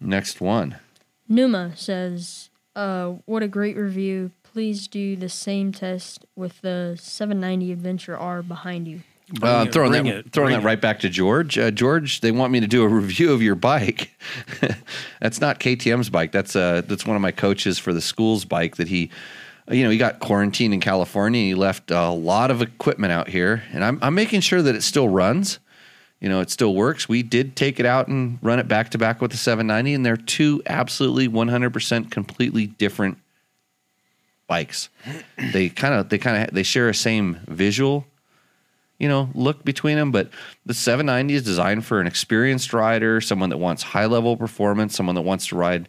next 0.00 0.40
one. 0.40 0.76
Numa 1.28 1.76
says, 1.76 2.50
uh, 2.74 3.10
"What 3.24 3.42
a 3.42 3.48
great 3.48 3.76
review! 3.76 4.32
Please 4.42 4.88
do 4.88 5.14
the 5.16 5.28
same 5.28 5.72
test 5.72 6.24
with 6.34 6.60
the 6.62 6.96
790 7.00 7.72
Adventure 7.72 8.16
R 8.16 8.42
behind 8.42 8.88
you." 8.88 9.02
Uh, 9.42 9.66
it, 9.66 9.72
throwing 9.74 9.90
bring 9.90 10.04
that 10.04 10.14
it, 10.14 10.32
throwing 10.32 10.52
bring 10.52 10.60
that 10.60 10.66
right 10.66 10.80
back 10.80 11.00
to 11.00 11.08
George. 11.10 11.58
Uh, 11.58 11.70
George, 11.70 12.22
they 12.22 12.32
want 12.32 12.50
me 12.50 12.60
to 12.60 12.66
do 12.66 12.82
a 12.82 12.88
review 12.88 13.30
of 13.32 13.42
your 13.42 13.54
bike. 13.54 14.10
that's 15.20 15.38
not 15.38 15.60
KTM's 15.60 16.08
bike. 16.08 16.32
That's 16.32 16.56
uh 16.56 16.80
that's 16.86 17.04
one 17.04 17.14
of 17.14 17.20
my 17.20 17.30
coaches 17.30 17.78
for 17.78 17.92
the 17.92 18.00
school's 18.00 18.46
bike 18.46 18.76
that 18.76 18.88
he 18.88 19.10
you 19.70 19.84
know, 19.84 19.90
he 19.90 19.98
got 19.98 20.20
quarantined 20.20 20.74
in 20.74 20.80
California 20.80 21.40
and 21.40 21.48
he 21.48 21.54
left 21.54 21.90
a 21.90 22.10
lot 22.10 22.50
of 22.50 22.62
equipment 22.62 23.12
out 23.12 23.28
here 23.28 23.62
and 23.72 23.84
I'm 23.84 23.98
I'm 24.02 24.14
making 24.14 24.40
sure 24.40 24.62
that 24.62 24.74
it 24.74 24.82
still 24.82 25.08
runs. 25.08 25.58
You 26.20 26.28
know, 26.28 26.40
it 26.40 26.50
still 26.50 26.74
works. 26.74 27.08
We 27.08 27.22
did 27.22 27.54
take 27.54 27.78
it 27.78 27.86
out 27.86 28.08
and 28.08 28.38
run 28.42 28.58
it 28.58 28.66
back 28.66 28.90
to 28.90 28.98
back 28.98 29.20
with 29.20 29.30
the 29.30 29.36
790 29.36 29.94
and 29.94 30.04
they're 30.04 30.16
two 30.16 30.62
absolutely 30.66 31.28
100% 31.28 32.10
completely 32.10 32.66
different 32.66 33.18
bikes. 34.46 34.88
They 35.52 35.68
kind 35.68 35.94
of 35.94 36.08
they 36.08 36.18
kind 36.18 36.48
of 36.48 36.54
they 36.54 36.64
share 36.64 36.88
a 36.88 36.94
same 36.94 37.40
visual 37.46 38.06
you 38.98 39.08
know, 39.08 39.30
look 39.34 39.64
between 39.64 39.96
them. 39.96 40.10
But 40.10 40.30
the 40.66 40.74
790 40.74 41.34
is 41.34 41.42
designed 41.42 41.84
for 41.84 42.00
an 42.00 42.06
experienced 42.06 42.72
rider, 42.72 43.20
someone 43.20 43.50
that 43.50 43.58
wants 43.58 43.82
high 43.82 44.06
level 44.06 44.36
performance, 44.36 44.96
someone 44.96 45.14
that 45.14 45.22
wants 45.22 45.46
to 45.48 45.56
ride, 45.56 45.88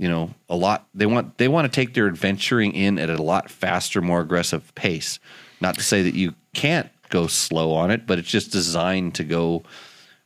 you 0.00 0.08
know, 0.08 0.30
a 0.48 0.56
lot. 0.56 0.88
They 0.94 1.04
want 1.04 1.36
they 1.36 1.46
want 1.46 1.70
to 1.70 1.70
take 1.70 1.92
their 1.92 2.06
adventuring 2.06 2.72
in 2.72 2.98
at 2.98 3.10
a 3.10 3.22
lot 3.22 3.50
faster, 3.50 4.00
more 4.00 4.22
aggressive 4.22 4.74
pace. 4.74 5.18
Not 5.60 5.74
to 5.74 5.82
say 5.82 6.02
that 6.02 6.14
you 6.14 6.34
can't 6.54 6.88
go 7.10 7.26
slow 7.26 7.74
on 7.74 7.90
it, 7.90 8.06
but 8.06 8.18
it's 8.18 8.30
just 8.30 8.50
designed 8.50 9.14
to 9.16 9.24
go. 9.24 9.62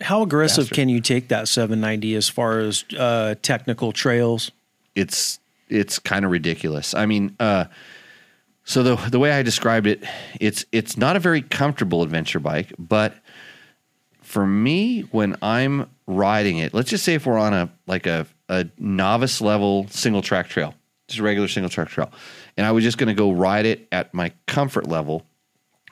How 0.01 0.23
aggressive 0.23 0.67
Faster. 0.67 0.75
can 0.77 0.89
you 0.89 1.01
take 1.01 1.27
that 1.29 1.49
790 1.49 2.15
as 2.15 2.29
far 2.29 2.61
as 2.61 2.85
uh, 2.97 3.35
technical 3.43 3.91
trails? 3.91 4.53
It's 4.95 5.41
it's 5.69 5.99
kind 5.99 6.25
of 6.25 6.31
ridiculous. 6.31 6.95
I 6.95 7.07
mean, 7.07 7.35
uh, 7.41 7.65
so 8.63 8.85
the 8.85 8.95
the 9.11 9.19
way 9.19 9.33
I 9.33 9.43
described 9.43 9.89
it, 9.89 10.05
it's 10.41 10.65
it's 10.71 10.97
not 10.97 11.17
a 11.17 11.19
very 11.19 11.43
comfortable 11.43 12.05
adventure 12.05 12.39
bike, 12.39 12.73
but 12.79 13.17
for 14.23 14.47
me, 14.47 15.01
when 15.11 15.37
I'm 15.43 15.91
riding 16.07 16.59
it, 16.59 16.75
let's 16.75 16.91
just 16.91 17.03
say 17.03 17.15
if 17.15 17.27
we're 17.27 17.39
on 17.39 17.55
a 17.55 17.73
like 17.89 18.07
a, 18.07 18.27
a 18.49 18.67
novice 18.79 19.41
level 19.41 19.87
single 19.89 20.23
track 20.23 20.49
trail, 20.49 20.75
just 21.09 21.21
a 21.21 21.23
regular 21.23 21.49
single 21.49 21.71
track 21.71 21.89
trail, 21.89 22.11
and 22.57 22.67
I 22.67 22.73
was 22.73 22.85
just 22.85 22.99
going 22.99 23.09
to 23.09 23.15
go 23.15 23.33
ride 23.33 23.67
it 23.67 23.89
at 23.93 24.13
my 24.15 24.33
comfort 24.47 24.87
level, 24.87 25.27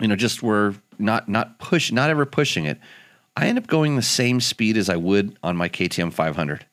you 0.01 0.09
know, 0.09 0.16
just 0.16 0.43
where 0.43 0.74
not 0.99 1.29
not 1.29 1.59
push, 1.59 1.93
not 1.93 2.11
ever 2.11 2.27
pushing 2.27 2.65
it, 2.65 2.79
I 3.37 3.47
end 3.47 3.59
up 3.59 3.66
going 3.66 3.97
the 3.97 4.03
same 4.03 4.41
speed 4.41 4.77
as 4.77 4.89
I 4.89 4.97
would 4.97 5.37
on 5.43 5.57
my 5.57 5.69
KTM 5.69 6.12
500, 6.12 6.66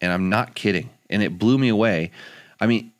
and 0.00 0.12
I'm 0.12 0.28
not 0.28 0.54
kidding, 0.54 0.90
and 1.08 1.22
it 1.22 1.38
blew 1.38 1.58
me 1.58 1.68
away. 1.68 2.10
I 2.60 2.66
mean, 2.66 2.92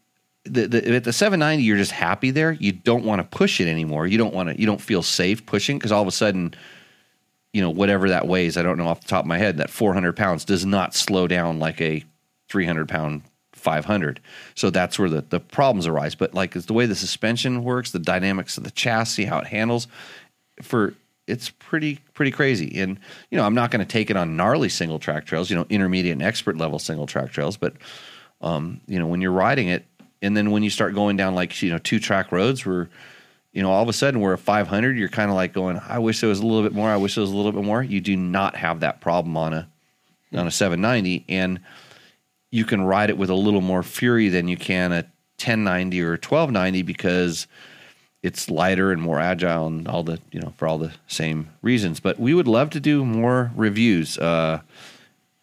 the, 0.44 0.66
the, 0.66 0.96
at 0.96 1.04
the 1.04 1.12
790, 1.12 1.62
you're 1.62 1.76
just 1.76 1.92
happy 1.92 2.30
there. 2.30 2.52
You 2.52 2.72
don't 2.72 3.04
want 3.04 3.20
to 3.20 3.36
push 3.36 3.60
it 3.60 3.68
anymore. 3.68 4.06
You 4.06 4.18
don't 4.18 4.34
want 4.34 4.48
to. 4.48 4.58
You 4.58 4.66
don't 4.66 4.80
feel 4.80 5.02
safe 5.02 5.46
pushing 5.46 5.78
because 5.78 5.92
all 5.92 6.02
of 6.02 6.08
a 6.08 6.12
sudden, 6.12 6.54
you 7.52 7.60
know, 7.60 7.70
whatever 7.70 8.08
that 8.08 8.26
weighs, 8.26 8.56
I 8.56 8.62
don't 8.62 8.78
know 8.78 8.88
off 8.88 9.02
the 9.02 9.08
top 9.08 9.24
of 9.24 9.28
my 9.28 9.38
head, 9.38 9.58
that 9.58 9.70
400 9.70 10.16
pounds 10.16 10.44
does 10.44 10.66
not 10.66 10.94
slow 10.94 11.28
down 11.28 11.58
like 11.58 11.80
a 11.80 12.04
300 12.52 12.88
pound 12.88 13.22
500. 13.54 14.20
So 14.54 14.70
that's 14.70 14.98
where 14.98 15.08
the, 15.08 15.22
the 15.22 15.40
problems 15.40 15.86
arise. 15.86 16.14
But 16.14 16.34
like 16.34 16.54
it's 16.54 16.66
the 16.66 16.74
way 16.74 16.86
the 16.86 16.94
suspension 16.94 17.64
works, 17.64 17.90
the 17.90 17.98
dynamics 17.98 18.58
of 18.58 18.64
the 18.64 18.70
chassis, 18.70 19.24
how 19.24 19.38
it 19.38 19.46
handles, 19.46 19.88
for 20.60 20.94
it's 21.26 21.50
pretty 21.50 21.98
pretty 22.14 22.30
crazy. 22.30 22.80
And 22.80 22.98
you 23.30 23.38
know, 23.38 23.44
I'm 23.44 23.54
not 23.54 23.70
going 23.70 23.84
to 23.84 23.90
take 23.90 24.10
it 24.10 24.16
on 24.16 24.36
gnarly 24.36 24.68
single 24.68 24.98
track 24.98 25.24
trails, 25.24 25.50
you 25.50 25.56
know, 25.56 25.66
intermediate 25.70 26.12
and 26.12 26.22
expert 26.22 26.56
level 26.56 26.78
single 26.78 27.06
track 27.06 27.32
trails, 27.32 27.56
but 27.56 27.74
um, 28.42 28.80
you 28.86 28.98
know, 28.98 29.06
when 29.06 29.20
you're 29.20 29.32
riding 29.32 29.68
it, 29.68 29.86
and 30.20 30.36
then 30.36 30.50
when 30.50 30.62
you 30.62 30.70
start 30.70 30.94
going 30.94 31.16
down 31.16 31.34
like 31.34 31.62
you 31.62 31.70
know 31.70 31.78
two 31.78 31.98
track 31.98 32.32
roads 32.32 32.66
where 32.66 32.88
you 33.52 33.62
know 33.62 33.70
all 33.70 33.82
of 33.82 33.88
a 33.88 33.92
sudden 33.92 34.20
we're 34.20 34.32
a 34.32 34.38
500, 34.38 34.96
you're 34.96 35.08
kind 35.08 35.30
of 35.30 35.36
like 35.36 35.52
going, 35.52 35.80
I 35.88 35.98
wish 35.98 36.20
there 36.20 36.28
was 36.28 36.40
a 36.40 36.46
little 36.46 36.62
bit 36.62 36.72
more. 36.72 36.90
I 36.90 36.96
wish 36.96 37.14
there 37.14 37.22
was 37.22 37.30
a 37.30 37.36
little 37.36 37.52
bit 37.52 37.64
more. 37.64 37.82
You 37.82 38.00
do 38.00 38.16
not 38.16 38.56
have 38.56 38.80
that 38.80 39.00
problem 39.00 39.36
on 39.36 39.52
a 39.52 39.68
on 40.34 40.46
a 40.46 40.50
790, 40.50 41.24
and 41.28 41.60
you 42.52 42.64
can 42.64 42.82
ride 42.82 43.10
it 43.10 43.18
with 43.18 43.30
a 43.30 43.34
little 43.34 43.62
more 43.62 43.82
fury 43.82 44.28
than 44.28 44.46
you 44.46 44.56
can 44.56 44.92
a 44.92 45.02
1090 45.40 46.00
or 46.02 46.10
1290 46.10 46.82
because 46.82 47.48
it's 48.22 48.48
lighter 48.48 48.92
and 48.92 49.02
more 49.02 49.18
agile 49.18 49.66
and 49.66 49.88
all 49.88 50.04
the 50.04 50.20
you 50.30 50.38
know 50.38 50.52
for 50.56 50.68
all 50.68 50.78
the 50.78 50.92
same 51.08 51.48
reasons. 51.62 51.98
But 51.98 52.20
we 52.20 52.34
would 52.34 52.46
love 52.46 52.70
to 52.70 52.80
do 52.80 53.04
more 53.04 53.50
reviews. 53.56 54.16
Uh, 54.18 54.60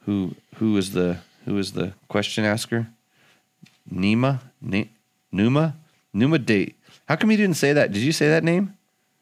who 0.06 0.36
who 0.56 0.78
is 0.78 0.94
the 0.94 1.18
who 1.44 1.58
is 1.58 1.74
the 1.74 1.94
question 2.08 2.46
asker? 2.46 2.88
Nima 3.94 4.40
Ni- 4.62 4.90
Numa 5.32 5.76
Numa 6.14 6.40
de. 6.40 6.74
How 7.08 7.16
come 7.16 7.32
you 7.32 7.38
didn't 7.38 7.58
say 7.58 7.74
that? 7.74 7.92
Did 7.92 8.04
you 8.04 8.12
say 8.12 8.30
that 8.30 8.44
name? 8.44 8.78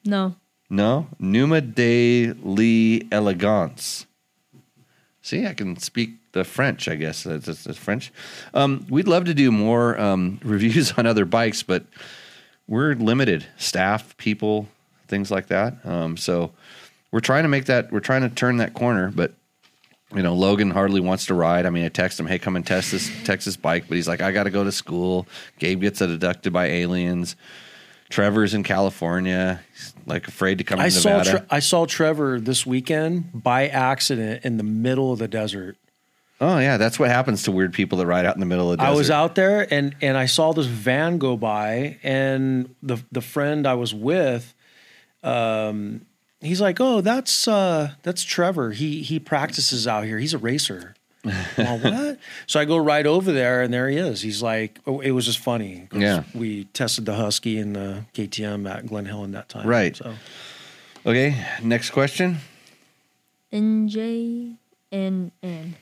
No. 0.06 0.36
No, 0.70 1.08
Numa 1.18 1.62
de 1.62 2.34
lee 2.44 3.08
elegance 3.10 4.06
See, 5.22 5.46
I 5.46 5.54
can 5.54 5.78
speak 5.78 6.27
the 6.38 6.44
French. 6.44 6.88
I 6.88 6.96
guess 6.96 7.24
that's, 7.24 7.64
that's, 7.64 7.78
French. 7.78 8.12
Um, 8.54 8.86
we'd 8.90 9.08
love 9.08 9.26
to 9.26 9.34
do 9.34 9.52
more 9.52 10.00
um, 10.00 10.40
reviews 10.44 10.94
on 10.94 11.06
other 11.06 11.26
bikes, 11.26 11.64
but 11.64 11.86
we're 12.68 12.94
limited 12.94 13.46
staff, 13.58 14.16
people, 14.18 14.68
things 15.08 15.32
like 15.32 15.48
that. 15.48 15.86
Um, 15.86 16.18
so 16.18 16.52
we're 17.12 17.20
trying 17.20 17.44
to 17.44 17.50
make 17.50 17.66
that. 17.66 17.92
We're 17.92 18.00
trying 18.00 18.22
to 18.22 18.30
turn 18.30 18.58
that 18.58 18.74
corner, 18.74 19.12
but 19.14 19.34
you 20.16 20.22
know, 20.22 20.36
Logan 20.36 20.72
hardly 20.72 21.02
wants 21.02 21.26
to 21.26 21.34
ride. 21.34 21.66
I 21.66 21.70
mean, 21.70 21.84
I 21.84 21.90
text 21.90 22.20
him, 22.20 22.28
"Hey, 22.28 22.40
come 22.40 22.56
and 22.56 22.66
test 22.66 22.92
this 22.92 23.12
Texas 23.26 23.58
bike," 23.58 23.86
but 23.88 23.96
he's 23.96 24.08
like, 24.08 24.22
"I 24.22 24.32
got 24.32 24.44
to 24.44 24.50
go 24.50 24.64
to 24.64 24.72
school." 24.72 25.28
Gabe 25.60 25.82
gets 25.82 26.00
abducted 26.02 26.54
by 26.54 26.68
aliens. 26.68 27.36
Trevor's 28.10 28.54
in 28.54 28.64
California. 28.64 29.60
He's 29.74 29.94
like 30.06 30.28
afraid 30.28 30.60
to 30.60 30.64
come 30.64 30.80
I 30.80 30.86
to 30.86 30.92
saw 30.92 31.10
Nevada. 31.10 31.30
Tre- 31.30 31.48
I 31.50 31.60
saw 31.60 31.86
Trevor 31.86 32.40
this 32.40 32.66
weekend 32.66 33.44
by 33.44 33.68
accident 33.68 34.46
in 34.46 34.58
the 34.58 34.64
middle 34.64 35.12
of 35.12 35.20
the 35.20 35.28
desert. 35.28 35.78
Oh 36.40 36.60
yeah, 36.60 36.78
that's 36.78 37.00
what 37.00 37.10
happens 37.10 37.44
to 37.44 37.52
weird 37.52 37.74
people 37.74 37.98
that 38.00 38.06
ride 38.06 38.26
out 38.26 38.36
in 38.36 38.40
the 38.40 38.46
middle 38.46 38.72
of 38.72 38.78
the 38.78 38.84
desert. 38.84 38.94
I 38.94 38.96
was 38.96 39.12
out 39.12 39.36
there 39.36 39.68
and 39.74 39.96
and 40.02 40.18
I 40.18 40.26
saw 40.26 40.54
this 40.54 40.66
van 40.68 41.18
go 41.18 41.38
by 41.38 41.98
and 42.04 42.76
the 42.82 42.98
the 43.12 43.22
friend 43.22 43.66
I 43.68 43.74
was 43.76 43.94
with 43.94 44.54
um 45.24 46.06
he's 46.42 46.62
like, 46.62 46.80
"Oh, 46.80 47.02
that's 47.02 47.48
uh 47.48 47.92
that's 48.04 48.24
Trevor. 48.24 48.72
He 48.72 49.02
he 49.02 49.20
practices 49.20 49.88
out 49.88 50.06
here. 50.06 50.20
He's 50.20 50.34
a 50.34 50.38
racer." 50.38 50.96
well, 51.58 51.80
what? 51.82 52.20
So 52.46 52.60
I 52.60 52.66
go 52.66 52.78
right 52.78 53.06
over 53.06 53.32
there 53.32 53.62
and 53.62 53.74
there 53.74 53.90
he 53.90 53.98
is. 53.98 54.22
He's 54.22 54.42
like, 54.42 54.80
oh, 54.88 55.02
it 55.02 55.12
was 55.12 55.26
just 55.26 55.40
funny. 55.40 55.90
Yeah. 55.92 56.24
We 56.34 56.66
tested 56.66 57.06
the 57.06 57.16
Husky 57.16 57.58
and 57.58 57.76
the 57.76 58.06
KTM 58.14 58.70
at 58.70 58.86
Glen 58.86 59.06
Helen 59.06 59.32
that 59.32 59.50
time. 59.50 59.68
Right. 59.68 59.98
So 59.98 60.14
Okay, 61.08 61.42
next 61.64 61.92
question. 61.92 62.40
NJ 63.54 64.58
and 64.92 65.32
N. 65.42 65.76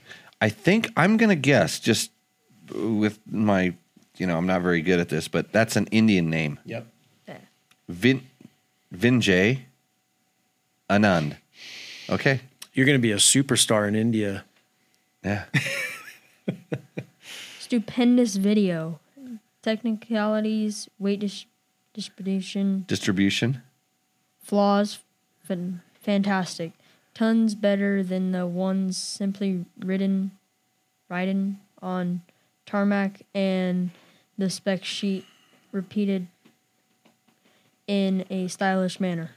I 0.46 0.50
think 0.50 0.92
I'm 0.96 1.18
gonna 1.18 1.36
guess 1.36 1.80
just 1.80 2.12
with 2.72 3.18
my, 3.26 3.74
you 4.18 4.28
know, 4.28 4.38
I'm 4.38 4.46
not 4.46 4.62
very 4.62 4.84
good 4.84 5.00
at 5.00 5.10
this, 5.10 5.28
but 5.28 5.52
that's 5.52 5.76
an 5.76 5.88
Indian 5.88 6.30
name. 6.30 6.60
Yep. 6.66 6.86
Vin 7.90 8.22
Vinjay 8.94 9.62
Anand. 10.88 11.38
Okay. 12.10 12.42
You're 12.74 12.86
gonna 12.86 13.00
be 13.00 13.12
a 13.12 13.16
superstar 13.18 13.88
in 13.88 13.96
India. 13.96 14.46
Yeah. 15.24 15.46
Stupendous 17.60 18.36
video. 18.36 19.00
Technicalities, 19.64 20.88
weight 21.00 21.22
dis- 21.22 21.46
distribution, 21.94 22.86
Distribution. 22.88 23.64
flaws, 24.44 25.00
fan- 25.44 25.82
fantastic. 26.00 26.72
Tons 27.16 27.56
better 27.56 28.04
than 28.04 28.34
the 28.34 28.46
ones 28.46 28.98
simply 28.98 29.66
ridden, 29.80 30.32
ridden 31.10 31.60
on 31.82 32.22
tarmac 32.66 33.22
and 33.34 33.90
the 34.38 34.50
spec 34.50 34.84
sheet 34.84 35.26
repeated 35.72 36.28
in 37.88 38.26
a 38.30 38.48
stylish 38.48 39.00
manner. 39.00 39.32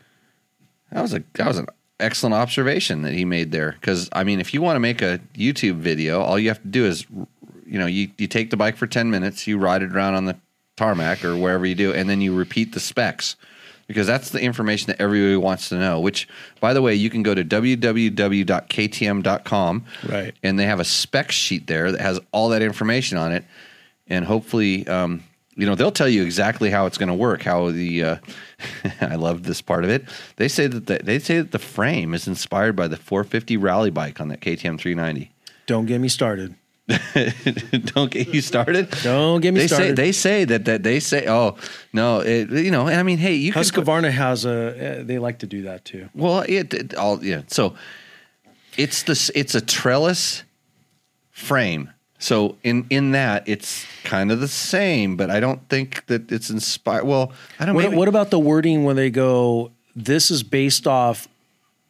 That 0.91 1.03
was 1.03 1.15
a 1.15 1.23
that 1.35 1.47
was 1.47 1.59
an 1.59 1.69
excellent 2.01 2.35
observation 2.35 3.03
that 3.03 3.13
he 3.13 3.25
made 3.25 3.53
there. 3.53 3.73
Because 3.73 4.09
I 4.13 4.25
mean, 4.25 4.41
if 4.41 4.53
you 4.53 4.63
want 4.63 4.77
to 4.77 4.81
make 4.81 5.03
a 5.03 5.21
YouTube 5.35 5.77
video, 5.77 6.21
all 6.21 6.39
you 6.39 6.49
have 6.49 6.63
to 6.63 6.69
do 6.69 6.85
is, 6.85 7.07
you 7.67 7.79
know, 7.79 7.87
you 7.87 8.11
you 8.19 8.27
take 8.27 8.51
the 8.51 8.57
bike 8.57 8.77
for 8.77 8.87
ten 8.87 9.11
minutes, 9.11 9.47
you 9.47 9.59
ride 9.59 9.83
it 9.83 9.93
around 9.93 10.15
on 10.15 10.25
the 10.25 10.37
tarmac 10.77 11.25
or 11.25 11.37
wherever 11.37 11.67
you 11.67 11.75
do, 11.75 11.93
and 11.93 12.09
then 12.09 12.21
you 12.21 12.35
repeat 12.35 12.73
the 12.73 12.81
specs. 12.81 13.37
Because 13.89 14.07
that's 14.07 14.31
the 14.31 14.41
information 14.41 14.87
that 14.89 15.01
everybody 15.01 15.37
wants 15.37 15.71
to 15.71 15.77
know. 15.79 15.99
Which, 15.99 16.29
by 16.61 16.73
the 16.75 16.83
way, 16.83 16.95
you 16.95 17.09
can 17.11 17.23
go 17.25 17.35
to 17.35 17.43
www.ktm.com, 18.59 19.85
Right. 20.09 20.35
and 20.43 20.59
they 20.59 20.65
have 20.67 20.81
a 20.81 20.85
spec 20.85 21.33
sheet 21.33 21.67
there 21.67 21.91
that 21.93 22.01
has 22.01 22.21
all 22.33 22.51
that 22.51 22.63
information 22.63 23.19
on 23.19 23.33
it, 23.33 23.45
and 24.07 24.25
hopefully, 24.25 24.87
um, 24.89 25.23
you 25.57 25.67
know, 25.67 25.75
they'll 25.75 25.91
tell 25.91 26.09
you 26.09 26.23
exactly 26.23 26.71
how 26.71 26.87
it's 26.87 26.99
going 26.99 27.09
to 27.09 27.15
work. 27.15 27.43
How 27.43 27.71
the 27.71 28.05
uh, 28.05 28.17
I 29.01 29.17
love 29.17 29.43
this 29.45 29.61
part 29.61 29.85
of 29.85 29.91
it. 29.91 30.05
They 30.37 30.49
say 30.49 30.67
that 30.69 30.87
the, 30.87 31.01
they 31.03 31.19
say 31.19 31.39
that 31.39 31.51
the 31.53 31.59
frame 31.59 32.15
is 32.15 32.29
inspired 32.29 32.77
by 32.77 32.87
the 32.89 32.97
450 32.97 33.57
rally 33.57 33.91
bike 33.91 34.21
on 34.21 34.29
that 34.29 34.41
KTM 34.41 34.79
390. 34.79 35.31
Don't 35.67 35.87
get 35.87 36.01
me 36.01 36.09
started. 36.09 36.55
Don't 37.95 38.11
get 38.11 38.29
you 38.29 38.41
started. 38.41 38.91
Don't 39.03 39.41
get 39.41 39.53
me 39.53 39.61
They 39.61 39.67
say 39.67 39.75
started. 39.75 39.97
they 39.97 40.13
say 40.13 40.45
that 40.45 40.65
that 40.65 40.83
they 40.83 41.01
say 41.01 41.27
oh 41.29 41.57
no 41.93 42.21
it, 42.21 42.51
you 42.51 42.71
know 42.71 42.87
and 42.87 42.97
I 42.99 43.03
mean 43.03 43.19
hey 43.19 43.35
you 43.35 43.53
can 43.53 43.63
put- 43.63 43.75
Husqvarna 43.85 44.11
has 44.11 44.45
a. 44.47 45.01
Uh, 45.01 45.03
they 45.05 45.19
like 45.19 45.41
to 45.41 45.47
do 45.47 45.63
that 45.63 45.85
too. 45.85 46.09
Well, 46.15 46.41
it, 46.49 46.73
it 46.73 46.95
all 46.95 47.23
yeah. 47.23 47.43
So 47.49 47.75
it's 48.77 49.03
this. 49.03 49.31
It's 49.35 49.55
a 49.55 49.61
trellis 49.61 50.45
frame. 51.31 51.91
So 52.19 52.57
in 52.65 52.87
in 52.91 53.13
that, 53.13 53.47
it's 53.47 53.85
kind 54.05 54.33
of 54.33 54.41
the 54.41 54.49
same, 54.49 55.17
but 55.17 55.31
I 55.31 55.41
don't 55.41 55.69
think 55.69 56.07
that 56.07 56.33
it's 56.33 56.49
inspired. 56.51 57.05
Well, 57.05 57.33
I 57.61 57.67
don't. 57.67 57.75
What, 57.75 57.85
maybe, 57.85 57.97
what 57.97 58.09
about 58.09 58.31
the 58.31 58.39
wording 58.39 58.85
when 58.85 58.97
they 58.97 59.11
go? 59.11 59.73
This 59.95 60.31
is 60.31 60.43
based 60.43 60.87
off 60.87 61.29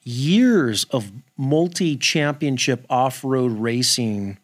years 0.04 0.84
of 0.90 1.12
multi-championship 1.36 2.84
off-road 2.90 3.52
racing 3.52 4.38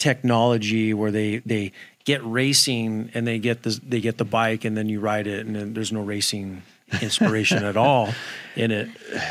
technology, 0.00 0.92
where 0.92 1.12
they 1.12 1.38
they 1.38 1.70
get 2.04 2.24
racing 2.24 3.10
and 3.14 3.26
they 3.26 3.38
get 3.38 3.62
the 3.62 3.78
they 3.86 4.00
get 4.00 4.18
the 4.18 4.24
bike 4.24 4.64
and 4.64 4.76
then 4.76 4.88
you 4.88 4.98
ride 4.98 5.28
it 5.28 5.46
and 5.46 5.54
then 5.54 5.74
there's 5.74 5.92
no 5.92 6.00
racing 6.00 6.62
inspiration 7.00 7.62
at 7.64 7.76
all 7.76 8.12
in 8.56 8.70
it. 8.70 8.88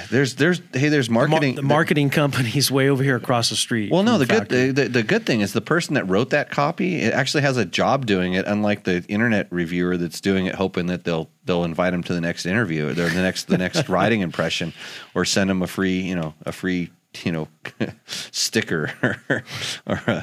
There's 0.09 0.35
there's 0.35 0.61
hey 0.73 0.89
there's 0.89 1.07
The 1.07 1.13
mar- 1.13 1.27
marketing 1.27 1.55
the 1.55 1.61
marketing 1.61 2.09
company's 2.09 2.71
way 2.71 2.89
over 2.89 3.03
here 3.03 3.17
across 3.17 3.49
the 3.49 3.55
street. 3.55 3.91
Well, 3.91 4.03
no, 4.03 4.11
from 4.11 4.19
the 4.19 4.25
good 4.27 4.49
the, 4.49 4.83
the, 4.83 4.89
the 4.89 5.03
good 5.03 5.25
thing 5.25 5.41
is 5.41 5.53
the 5.53 5.61
person 5.61 5.95
that 5.95 6.07
wrote 6.07 6.29
that 6.29 6.49
copy 6.51 7.01
it 7.01 7.13
actually 7.13 7.41
has 7.41 7.57
a 7.57 7.65
job 7.65 8.05
doing 8.05 8.33
it, 8.33 8.45
unlike 8.45 8.83
the 8.83 9.03
internet 9.09 9.47
reviewer 9.51 9.97
that's 9.97 10.21
doing 10.21 10.45
it 10.45 10.55
hoping 10.55 10.85
that 10.87 11.03
they'll 11.03 11.29
they'll 11.45 11.65
invite 11.65 11.93
him 11.93 12.03
to 12.03 12.13
the 12.13 12.21
next 12.21 12.45
interview 12.45 12.87
or 12.87 12.93
the 12.93 13.09
next 13.21 13.47
the 13.47 13.57
next 13.57 13.89
writing 13.89 14.21
impression, 14.21 14.73
or 15.13 15.25
send 15.25 15.49
him 15.49 15.61
a 15.61 15.67
free 15.67 15.99
you 15.99 16.15
know 16.15 16.33
a 16.45 16.51
free 16.51 16.91
you 17.23 17.31
know 17.31 17.47
sticker 18.05 18.91
or, 19.01 19.43
or 19.87 20.01
uh, 20.07 20.21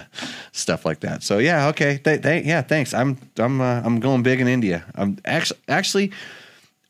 stuff 0.52 0.84
like 0.84 1.00
that. 1.00 1.22
So 1.22 1.38
yeah, 1.38 1.68
okay, 1.68 1.98
th- 1.98 2.22
th- 2.22 2.44
yeah, 2.44 2.62
thanks. 2.62 2.94
I'm 2.94 3.18
I'm 3.38 3.60
uh, 3.60 3.82
I'm 3.84 4.00
going 4.00 4.22
big 4.22 4.40
in 4.40 4.48
India. 4.48 4.84
I'm 4.94 5.18
actually 5.24 5.60
actually. 5.68 6.12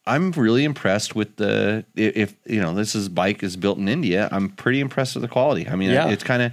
I'm 0.08 0.30
really 0.30 0.62
impressed 0.62 1.16
with 1.16 1.34
the 1.34 1.84
if 1.96 2.36
you 2.46 2.60
know 2.60 2.74
this 2.74 2.94
is 2.94 3.08
bike 3.08 3.42
is 3.42 3.56
built 3.56 3.78
in 3.78 3.88
India. 3.88 4.28
I'm 4.30 4.50
pretty 4.50 4.78
impressed 4.78 5.16
with 5.16 5.22
the 5.22 5.28
quality. 5.28 5.68
I 5.68 5.74
mean, 5.74 5.90
Yeah. 5.90 6.08
it's 6.10 6.22
kind 6.22 6.42
of 6.42 6.52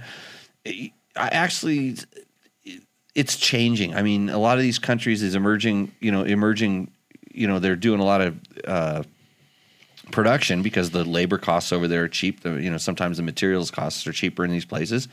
I 0.66 0.90
actually 1.16 1.94
it's 3.14 3.36
changing. 3.36 3.94
I 3.94 4.02
mean, 4.02 4.28
a 4.28 4.38
lot 4.38 4.56
of 4.58 4.62
these 4.62 4.80
countries 4.80 5.22
is 5.22 5.36
emerging. 5.36 5.92
You 6.00 6.10
know, 6.10 6.24
emerging. 6.24 6.90
You 7.32 7.46
know, 7.46 7.60
they're 7.60 7.76
doing 7.76 8.00
a 8.00 8.04
lot 8.04 8.22
of 8.22 8.36
uh, 8.66 9.02
production 10.10 10.62
because 10.62 10.90
the 10.90 11.04
labor 11.04 11.38
costs 11.38 11.72
over 11.72 11.88
there 11.88 12.04
are 12.04 12.08
cheap. 12.08 12.40
The, 12.40 12.54
you 12.54 12.70
know, 12.70 12.78
sometimes 12.78 13.16
the 13.16 13.22
materials 13.22 13.70
costs 13.70 14.06
are 14.06 14.12
cheaper 14.12 14.44
in 14.44 14.50
these 14.50 14.64
places, 14.64 15.08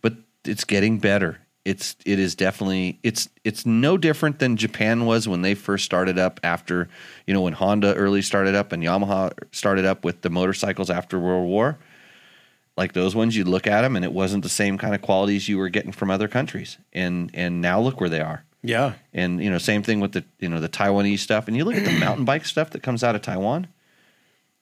but 0.00 0.14
it's 0.44 0.64
getting 0.64 0.98
better. 0.98 1.40
It's 1.64 1.96
it 2.04 2.18
is 2.18 2.34
definitely 2.34 2.98
it's 3.02 3.30
it's 3.42 3.64
no 3.64 3.96
different 3.96 4.38
than 4.38 4.56
Japan 4.58 5.06
was 5.06 5.26
when 5.26 5.40
they 5.40 5.54
first 5.54 5.86
started 5.86 6.18
up 6.18 6.38
after 6.44 6.88
you 7.26 7.32
know 7.32 7.40
when 7.40 7.54
Honda 7.54 7.94
early 7.94 8.20
started 8.20 8.54
up 8.54 8.72
and 8.72 8.82
Yamaha 8.82 9.32
started 9.50 9.86
up 9.86 10.04
with 10.04 10.20
the 10.20 10.28
motorcycles 10.28 10.90
after 10.90 11.18
World 11.18 11.48
War. 11.48 11.78
Like 12.76 12.92
those 12.92 13.14
ones, 13.14 13.36
you 13.36 13.44
look 13.44 13.66
at 13.66 13.82
them 13.82 13.96
and 13.96 14.04
it 14.04 14.12
wasn't 14.12 14.42
the 14.42 14.48
same 14.50 14.76
kind 14.78 14.94
of 14.94 15.00
qualities 15.00 15.48
you 15.48 15.56
were 15.58 15.68
getting 15.70 15.92
from 15.92 16.10
other 16.10 16.28
countries, 16.28 16.76
and 16.92 17.30
and 17.32 17.62
now 17.62 17.80
look 17.80 17.98
where 18.00 18.10
they 18.10 18.20
are. 18.20 18.44
yeah, 18.62 18.94
And 19.14 19.42
you 19.42 19.48
know, 19.48 19.58
same 19.58 19.82
thing 19.82 20.00
with 20.00 20.12
the 20.12 20.24
you 20.40 20.48
know 20.50 20.60
the 20.60 20.68
Taiwanese 20.68 21.20
stuff. 21.20 21.48
And 21.48 21.56
you 21.56 21.64
look 21.64 21.76
at 21.76 21.84
the 21.84 21.98
mountain 21.98 22.24
bike 22.26 22.44
stuff 22.44 22.70
that 22.70 22.82
comes 22.82 23.02
out 23.04 23.14
of 23.14 23.22
Taiwan. 23.22 23.68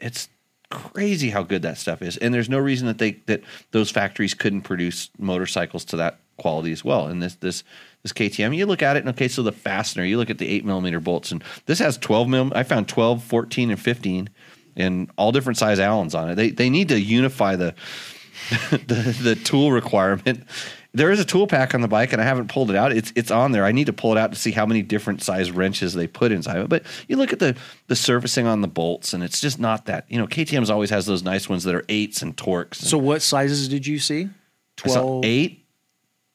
It's 0.03 0.29
crazy 0.71 1.31
how 1.31 1.43
good 1.43 1.63
that 1.63 1.79
stuff 1.79 2.03
is. 2.03 2.17
And 2.17 2.33
there's 2.33 2.49
no 2.49 2.59
reason 2.59 2.87
that 2.87 2.99
they 2.99 3.13
that 3.27 3.43
those 3.71 3.91
factories 3.91 4.35
couldn't 4.35 4.63
produce 4.63 5.11
motorcycles 5.19 5.85
to 5.87 5.97
that 5.97 6.19
quality 6.39 6.73
as 6.73 6.85
well. 6.85 7.07
And 7.07 7.23
this 7.23 7.35
this 7.37 7.63
this 8.03 8.13
KTM, 8.13 8.57
you 8.57 8.67
look 8.67 8.83
at 8.83 8.97
it, 8.97 9.01
and 9.01 9.09
okay, 9.11 9.29
so 9.29 9.43
the 9.43 9.53
fastener, 9.53 10.05
you 10.05 10.19
look 10.19 10.31
at 10.31 10.39
the 10.39 10.49
eight 10.49 10.65
millimeter 10.65 10.99
bolts, 10.99 11.31
and 11.31 11.45
this 11.67 11.79
has 11.79 11.97
12 11.99 12.29
mil. 12.29 12.53
I 12.55 12.65
found 12.65 12.89
12, 12.89 13.23
14, 13.23 13.71
and 13.71 13.81
15, 13.81 14.29
and 14.77 15.11
all 15.17 15.31
different 15.31 15.59
size 15.59 15.79
Allens 15.79 16.15
on 16.15 16.31
it. 16.31 16.35
They 16.35 16.51
they 16.51 16.71
need 16.71 16.89
to 16.89 17.01
unify 17.01 17.57
the 17.57 17.75
the, 18.71 19.17
the 19.23 19.35
tool 19.37 19.73
requirement. 19.73 20.45
There 20.95 21.11
is 21.11 21.19
a 21.21 21.25
tool 21.25 21.47
pack 21.47 21.75
on 21.75 21.81
the 21.81 21.89
bike, 21.89 22.13
and 22.13 22.21
I 22.21 22.25
haven't 22.27 22.49
pulled 22.49 22.69
it 22.69 22.77
out. 22.77 22.93
It's 22.93 23.13
it's 23.17 23.31
on 23.31 23.53
there. 23.53 23.65
I 23.65 23.73
need 23.73 23.87
to 23.87 23.95
pull 23.95 24.13
it 24.13 24.19
out 24.19 24.31
to 24.33 24.39
see 24.39 24.51
how 24.51 24.67
many 24.67 24.83
different 24.83 25.23
size 25.23 25.51
wrenches 25.51 25.95
they 25.95 26.07
put 26.07 26.33
inside 26.33 26.59
of 26.59 26.65
it. 26.65 26.69
But 26.69 26.85
you 27.09 27.17
look 27.17 27.33
at 27.33 27.39
the 27.39 27.57
the 27.87 27.97
surfacing 27.97 28.47
on 28.47 28.61
the 28.61 28.69
bolts, 28.69 29.15
and 29.15 29.23
it's 29.25 29.41
just 29.41 29.59
not 29.59 29.87
that. 29.87 30.05
You 30.11 30.19
know, 30.19 30.27
KTM's 30.27 30.69
always 30.69 30.91
has 30.91 31.07
those 31.07 31.23
nice 31.23 31.49
ones 31.49 31.65
that 31.65 31.75
are 31.75 31.85
eights 31.89 32.21
and 32.21 32.37
Torx. 32.37 32.75
So 32.75 32.99
what 32.99 33.23
sizes 33.23 33.69
did 33.69 33.87
you 33.87 33.99
see? 33.99 34.25
I 34.25 34.89
Twelve. 34.89 35.25
eight. 35.25 35.65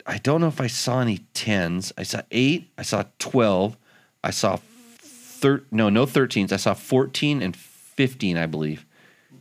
I 0.08 0.18
don't 0.18 0.42
know 0.42 0.48
if 0.48 0.62
I 0.62 0.68
saw 0.68 1.02
any 1.02 1.20
tens. 1.36 1.94
I 1.98 2.04
saw 2.04 2.22
eight. 2.32 2.72
I 2.78 2.82
saw 2.82 3.04
twelve. 3.20 3.78
I 4.24 4.32
saw 4.32 4.58
thir- 4.98 5.66
no 5.70 5.90
no 5.90 6.06
thirteens. 6.08 6.52
I 6.52 6.58
saw 6.58 6.74
fourteen 6.74 7.44
and 7.44 7.56
fifteen, 7.56 8.38
I 8.38 8.48
believe, 8.48 8.86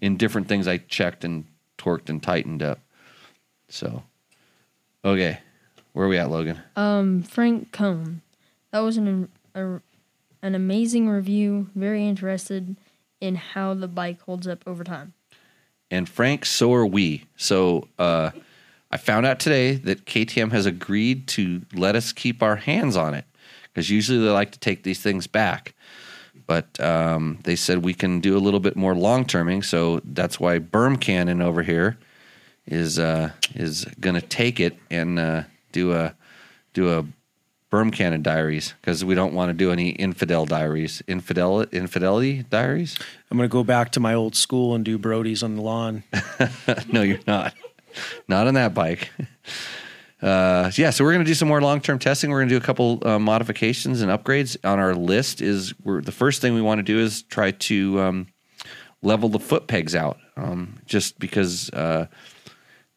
in 0.03 0.17
different 0.19 0.49
things 0.49 0.67
I 0.69 0.77
checked 0.79 1.25
and 1.25 1.47
torqued 1.79 2.11
and 2.11 2.23
tightened 2.23 2.63
up. 2.63 2.81
So, 3.69 4.03
okay, 5.07 5.39
where 5.93 6.07
are 6.07 6.09
we 6.09 6.19
at, 6.19 6.31
Logan? 6.31 6.61
Um, 6.75 7.23
Frank 7.23 7.73
Cohn. 7.73 8.23
That 8.73 8.81
was 8.81 8.97
an 8.97 9.29
a, 9.55 9.81
an 10.43 10.55
amazing 10.55 11.09
review. 11.09 11.71
Very 11.75 12.07
interested 12.07 12.77
in 13.21 13.37
how 13.37 13.73
the 13.75 13.89
bike 13.89 14.21
holds 14.23 14.47
up 14.47 14.63
over 14.67 14.85
time. 14.85 15.15
and 15.91 16.09
Frank, 16.09 16.45
so 16.45 16.73
are 16.75 16.85
we. 16.87 17.25
So 17.37 17.89
uh, 17.99 18.33
I 18.91 18.97
found 18.99 19.25
out 19.25 19.41
today 19.41 19.77
that 19.77 20.05
KTM 20.05 20.53
has 20.53 20.67
agreed 20.67 21.27
to 21.29 21.63
let 21.73 21.97
us 21.97 22.13
keep 22.13 22.43
our 22.43 22.57
hands 22.57 22.97
on 22.97 23.15
it 23.15 23.25
because 23.65 23.89
usually 23.89 24.19
they 24.19 24.31
like 24.31 24.53
to 24.53 24.59
take 24.59 24.83
these 24.83 25.01
things 25.01 25.27
back. 25.27 25.75
But 26.47 26.79
um, 26.81 27.39
they 27.45 27.57
said 27.57 27.85
we 27.85 27.95
can 27.95 28.21
do 28.21 28.37
a 28.37 28.39
little 28.39 28.61
bit 28.61 28.77
more 28.77 28.95
long 28.95 29.25
terming, 29.25 29.63
so 29.63 30.01
that's 30.05 30.39
why 30.39 30.59
Berm 30.59 31.01
Cannon 31.01 31.41
over 31.41 31.63
here 31.63 31.99
is 32.67 32.99
uh, 32.99 33.31
is 33.55 33.85
going 34.01 34.15
to 34.15 34.23
take 34.23 34.61
it 34.61 34.77
and 34.91 35.19
uh, 35.19 35.43
do 35.73 35.93
a 35.93 36.15
do 36.73 36.91
a 36.99 37.05
Berm 37.71 37.93
Cannon 37.93 38.23
diaries 38.23 38.75
because 38.81 39.05
we 39.05 39.15
don't 39.15 39.35
want 39.35 39.51
to 39.51 39.53
do 39.53 39.73
any 39.73 39.91
infidel 39.91 40.47
diaries, 40.47 41.03
infidel 41.07 41.63
infidelity 41.63 42.45
diaries. 42.45 42.99
I'm 43.31 43.37
going 43.37 43.49
to 43.49 43.53
go 43.53 43.65
back 43.65 43.91
to 43.93 44.01
my 44.01 44.15
old 44.15 44.37
school 44.37 44.75
and 44.75 44.85
do 44.85 44.99
Brody's 44.99 45.43
on 45.43 45.57
the 45.57 45.63
lawn. 45.63 46.05
no, 46.93 47.03
you're 47.03 47.19
not. 47.27 47.55
Not 48.29 48.47
on 48.47 48.55
that 48.55 48.75
bike. 48.75 49.11
Uh, 50.23 50.71
yeah, 50.77 50.91
so 50.91 51.05
we're 51.05 51.13
going 51.13 51.25
to 51.25 51.29
do 51.29 51.35
some 51.35 51.49
more 51.49 51.61
long 51.61 51.81
term 51.81 51.99
testing. 51.99 52.31
We're 52.31 52.41
going 52.41 52.49
to 52.49 52.55
do 52.55 52.63
a 52.63 52.65
couple 52.65 53.03
uh, 53.07 53.19
modifications 53.19 54.01
and 54.01 54.11
upgrades. 54.11 54.57
On 54.65 54.79
our 54.79 54.95
list 54.95 55.43
is 55.43 55.75
we're, 55.85 56.01
the 56.01 56.13
first 56.13 56.41
thing 56.41 56.55
we 56.55 56.63
want 56.63 56.79
to 56.79 56.83
do 56.83 56.99
is 56.99 57.23
try 57.23 57.51
to 57.51 58.01
um, 58.01 58.27
level 59.03 59.29
the 59.29 59.39
foot 59.39 59.67
pegs 59.67 59.95
out, 59.95 60.19
um, 60.37 60.79
just 60.87 61.19
because 61.19 61.71
uh, 61.71 62.07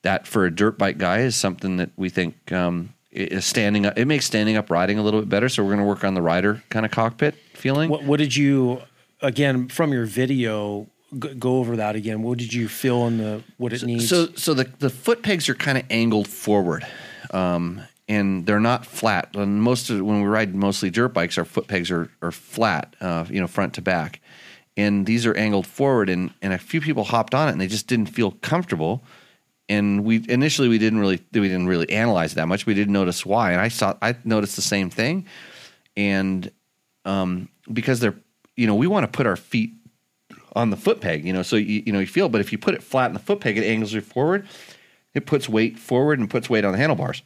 that 0.02 0.28
for 0.28 0.46
a 0.46 0.52
dirt 0.52 0.78
bike 0.78 0.98
guy 0.98 1.20
is 1.20 1.36
something 1.36 1.78
that 1.78 1.90
we 1.98 2.10
think 2.10 2.52
um, 2.52 2.94
is 3.12 3.46
standing 3.46 3.86
up. 3.86 3.98
It 3.98 4.06
makes 4.06 4.26
standing 4.26 4.56
up 4.56 4.70
riding 4.70 4.98
a 4.98 5.04
little 5.04 5.20
bit 5.20 5.30
better. 5.30 5.50
So 5.50 5.64
we're 5.64 5.70
going 5.70 5.80
to 5.80 5.86
work 5.86 6.04
on 6.04 6.14
the 6.14 6.22
rider 6.22 6.64
kind 6.70 6.86
of 6.86 6.92
cockpit 6.92 7.36
feeling. 7.54 7.90
What, 7.90 8.04
what 8.04 8.18
did 8.18 8.36
you, 8.36 8.82
again, 9.22 9.68
from 9.68 9.92
your 9.92 10.06
video, 10.06 10.88
g- 11.18 11.34
go 11.34 11.58
over 11.58 11.76
that 11.78 11.96
again? 11.96 12.22
What 12.24 12.38
did 12.38 12.54
you 12.54 12.68
feel 12.70 13.08
in 13.08 13.18
the 13.18 13.44
what 13.58 13.74
it 13.74 13.84
needs? 13.84 14.08
So, 14.08 14.28
so 14.36 14.54
the 14.54 14.72
the 14.80 14.90
foot 14.90 15.24
pegs 15.24 15.50
are 15.50 15.56
kind 15.56 15.78
of 15.78 15.86
angled 15.90 16.28
forward, 16.28 16.86
um, 17.32 17.82
and 18.08 18.46
they're 18.46 18.60
not 18.60 18.86
flat. 18.86 19.36
And 19.36 19.62
most 19.62 19.90
of 19.90 20.00
when 20.02 20.22
we 20.22 20.28
ride 20.28 20.56
mostly 20.56 20.90
dirt 20.90 21.10
bikes, 21.10 21.38
our 21.38 21.46
foot 21.46 21.68
pegs 21.68 21.92
are 21.92 22.10
are 22.22 22.32
flat, 22.32 22.96
uh, 23.02 23.26
you 23.30 23.42
know, 23.42 23.48
front 23.48 23.74
to 23.74 23.82
back, 23.82 24.22
and 24.78 25.06
these 25.06 25.26
are 25.26 25.36
angled 25.36 25.68
forward. 25.68 26.10
And 26.10 26.32
and 26.42 26.54
a 26.54 26.58
few 26.58 26.80
people 26.80 27.06
hopped 27.06 27.36
on 27.36 27.50
it, 27.50 27.52
and 27.54 27.60
they 27.60 27.68
just 27.68 27.88
didn't 27.88 28.08
feel 28.08 28.32
comfortable. 28.42 29.04
And 29.70 30.04
we 30.04 30.26
initially 30.28 30.68
we 30.68 30.80
didn't 30.80 31.00
really 31.00 31.22
we 31.32 31.42
didn't 31.42 31.68
really 31.68 31.90
analyze 31.92 32.34
that 32.34 32.48
much. 32.48 32.66
We 32.66 32.74
didn't 32.74 32.94
notice 32.94 33.26
why, 33.26 33.52
and 33.52 33.62
I 33.62 33.68
saw 33.68 33.96
I 34.02 34.16
noticed 34.26 34.56
the 34.56 34.64
same 34.64 34.90
thing, 34.90 35.28
and 35.96 36.52
um, 37.06 37.50
because 37.72 38.00
they're 38.00 38.16
you 38.56 38.66
know 38.66 38.76
we 38.76 38.88
want 38.88 39.04
to 39.04 39.16
put 39.16 39.28
our 39.28 39.36
feet 39.36 39.74
on 40.56 40.72
the 40.72 40.78
foot 40.78 41.02
peg, 41.02 41.26
you 41.26 41.32
know, 41.32 41.44
so 41.44 41.56
you, 41.56 41.84
you 41.86 41.94
know 41.94 42.00
you 42.00 42.08
feel. 42.08 42.30
But 42.30 42.42
if 42.42 42.52
you 42.52 42.58
put 42.58 42.74
it 42.74 42.82
flat 42.82 43.08
in 43.08 43.14
the 43.14 43.20
foot 43.20 43.42
peg, 43.42 43.58
it 43.58 43.64
angles 43.64 43.94
you 43.94 44.02
forward. 44.02 44.48
It 45.14 45.26
puts 45.26 45.48
weight 45.48 45.78
forward 45.78 46.20
and 46.20 46.30
puts 46.30 46.50
weight 46.50 46.66
on 46.66 46.72
the 46.72 46.78
handlebars, 46.78 47.22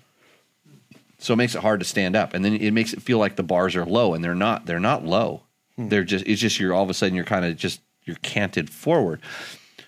so 1.19 1.33
it 1.33 1.37
makes 1.37 1.55
it 1.55 1.61
hard 1.61 1.79
to 1.79 1.85
stand 1.85 2.15
up. 2.15 2.33
And 2.33 2.43
then 2.43 2.53
it 2.53 2.71
makes 2.71 2.91
it 2.91 3.01
feel 3.01 3.19
like 3.19 3.37
the 3.37 3.43
bars 3.43 3.75
are 3.75 3.85
low, 3.85 4.13
and 4.13 4.23
they're 4.23 4.35
not. 4.35 4.65
They're 4.65 4.79
not 4.79 5.05
low. 5.05 5.43
They're 5.77 6.03
just. 6.03 6.25
It's 6.27 6.41
just 6.41 6.59
you're 6.59 6.73
all 6.73 6.83
of 6.83 6.89
a 6.89 6.93
sudden 6.93 7.15
you're 7.15 7.23
kind 7.23 7.45
of 7.45 7.55
just 7.55 7.81
you're 8.03 8.17
canted 8.17 8.69
forward. 8.69 9.21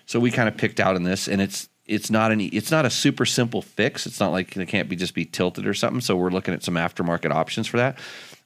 So 0.06 0.20
we 0.20 0.30
kind 0.30 0.48
of 0.48 0.56
picked 0.56 0.80
out 0.80 0.96
in 0.96 1.02
this, 1.02 1.28
and 1.28 1.42
it's 1.42 1.68
it's 1.86 2.10
not 2.10 2.32
any 2.32 2.46
it's 2.46 2.70
not 2.70 2.84
a 2.84 2.90
super 2.90 3.24
simple 3.24 3.62
fix. 3.62 4.06
It's 4.06 4.20
not 4.20 4.32
like 4.32 4.56
it 4.56 4.68
can't 4.68 4.88
be 4.88 4.96
just 4.96 5.14
be 5.14 5.24
tilted 5.24 5.66
or 5.66 5.74
something. 5.74 6.00
So 6.00 6.16
we're 6.16 6.30
looking 6.30 6.54
at 6.54 6.62
some 6.62 6.74
aftermarket 6.74 7.32
options 7.32 7.66
for 7.66 7.76
that. 7.78 7.98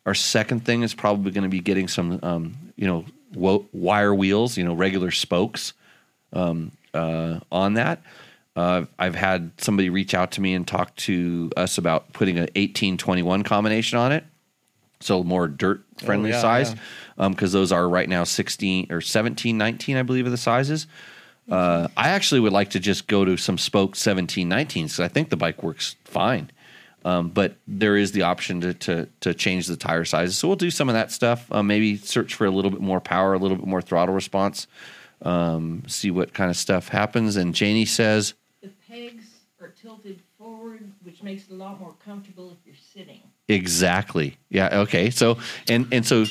Our 0.06 0.14
second 0.14 0.64
thing 0.64 0.82
is 0.82 0.94
probably 0.94 1.30
going 1.32 1.44
to 1.44 1.50
be 1.50 1.60
getting 1.60 1.88
some 1.88 2.20
um, 2.22 2.56
you 2.76 2.86
know 2.86 3.04
wo- 3.34 3.66
wire 3.72 4.14
wheels, 4.14 4.56
you 4.56 4.64
know 4.64 4.74
regular 4.74 5.10
spokes 5.10 5.72
um, 6.32 6.72
uh, 6.94 7.40
on 7.50 7.74
that. 7.74 8.02
Uh, 8.56 8.84
I've 8.98 9.14
had 9.14 9.52
somebody 9.58 9.90
reach 9.90 10.12
out 10.12 10.32
to 10.32 10.40
me 10.40 10.54
and 10.54 10.66
talk 10.66 10.94
to 10.96 11.50
us 11.56 11.78
about 11.78 12.12
putting 12.12 12.36
an 12.36 12.42
1821 12.56 13.42
combination 13.44 13.98
on 13.98 14.12
it. 14.12 14.24
So 15.00 15.22
more 15.22 15.48
dirt 15.48 15.82
friendly 15.98 16.30
Oh, 16.30 16.34
yeah, 16.34 16.40
size 16.42 16.74
yeah. 17.18 17.28
because 17.28 17.52
those 17.52 17.72
are 17.72 17.88
right 17.88 18.08
now 18.08 18.24
16 18.24 18.88
or 18.90 19.00
17, 19.00 19.56
19, 19.56 19.96
I 19.96 20.02
believe, 20.02 20.26
are 20.26 20.30
the 20.30 20.36
sizes. 20.36 20.86
Uh, 21.50 21.88
I 21.96 22.10
actually 22.10 22.40
would 22.40 22.52
like 22.52 22.70
to 22.70 22.80
just 22.80 23.06
go 23.06 23.24
to 23.24 23.36
some 23.36 23.58
spoke 23.58 23.96
17, 23.96 24.48
19 24.48 24.84
because 24.84 25.00
I 25.00 25.08
think 25.08 25.30
the 25.30 25.36
bike 25.36 25.62
works 25.62 25.96
fine. 26.04 26.50
Um, 27.04 27.30
but 27.30 27.56
there 27.66 27.96
is 27.96 28.12
the 28.12 28.22
option 28.22 28.60
to, 28.60 28.74
to 28.74 29.08
to 29.20 29.32
change 29.32 29.66
the 29.66 29.76
tire 29.76 30.04
sizes, 30.04 30.36
so 30.36 30.48
we'll 30.48 30.56
do 30.56 30.70
some 30.70 30.90
of 30.90 30.92
that 30.92 31.10
stuff. 31.10 31.50
Uh, 31.50 31.62
maybe 31.62 31.96
search 31.96 32.34
for 32.34 32.44
a 32.44 32.50
little 32.50 32.70
bit 32.70 32.82
more 32.82 33.00
power, 33.00 33.32
a 33.32 33.38
little 33.38 33.56
bit 33.56 33.66
more 33.66 33.80
throttle 33.80 34.14
response. 34.14 34.66
Um, 35.22 35.82
see 35.86 36.10
what 36.10 36.34
kind 36.34 36.50
of 36.50 36.56
stuff 36.56 36.88
happens. 36.88 37.36
And 37.36 37.54
Janie 37.54 37.86
says, 37.86 38.34
The 38.62 38.70
pegs 38.88 39.24
are 39.60 39.68
tilted 39.68 40.20
forward, 40.38 40.92
which 41.02 41.22
makes 41.22 41.44
it 41.44 41.52
a 41.52 41.54
lot 41.54 41.80
more 41.80 41.94
comfortable 42.04 42.52
if 42.52 42.58
you're 42.66 42.74
sitting. 42.74 43.20
Exactly. 43.48 44.36
Yeah. 44.50 44.80
Okay. 44.80 45.10
So 45.10 45.38
and 45.68 45.86
and 45.92 46.04
so 46.06 46.26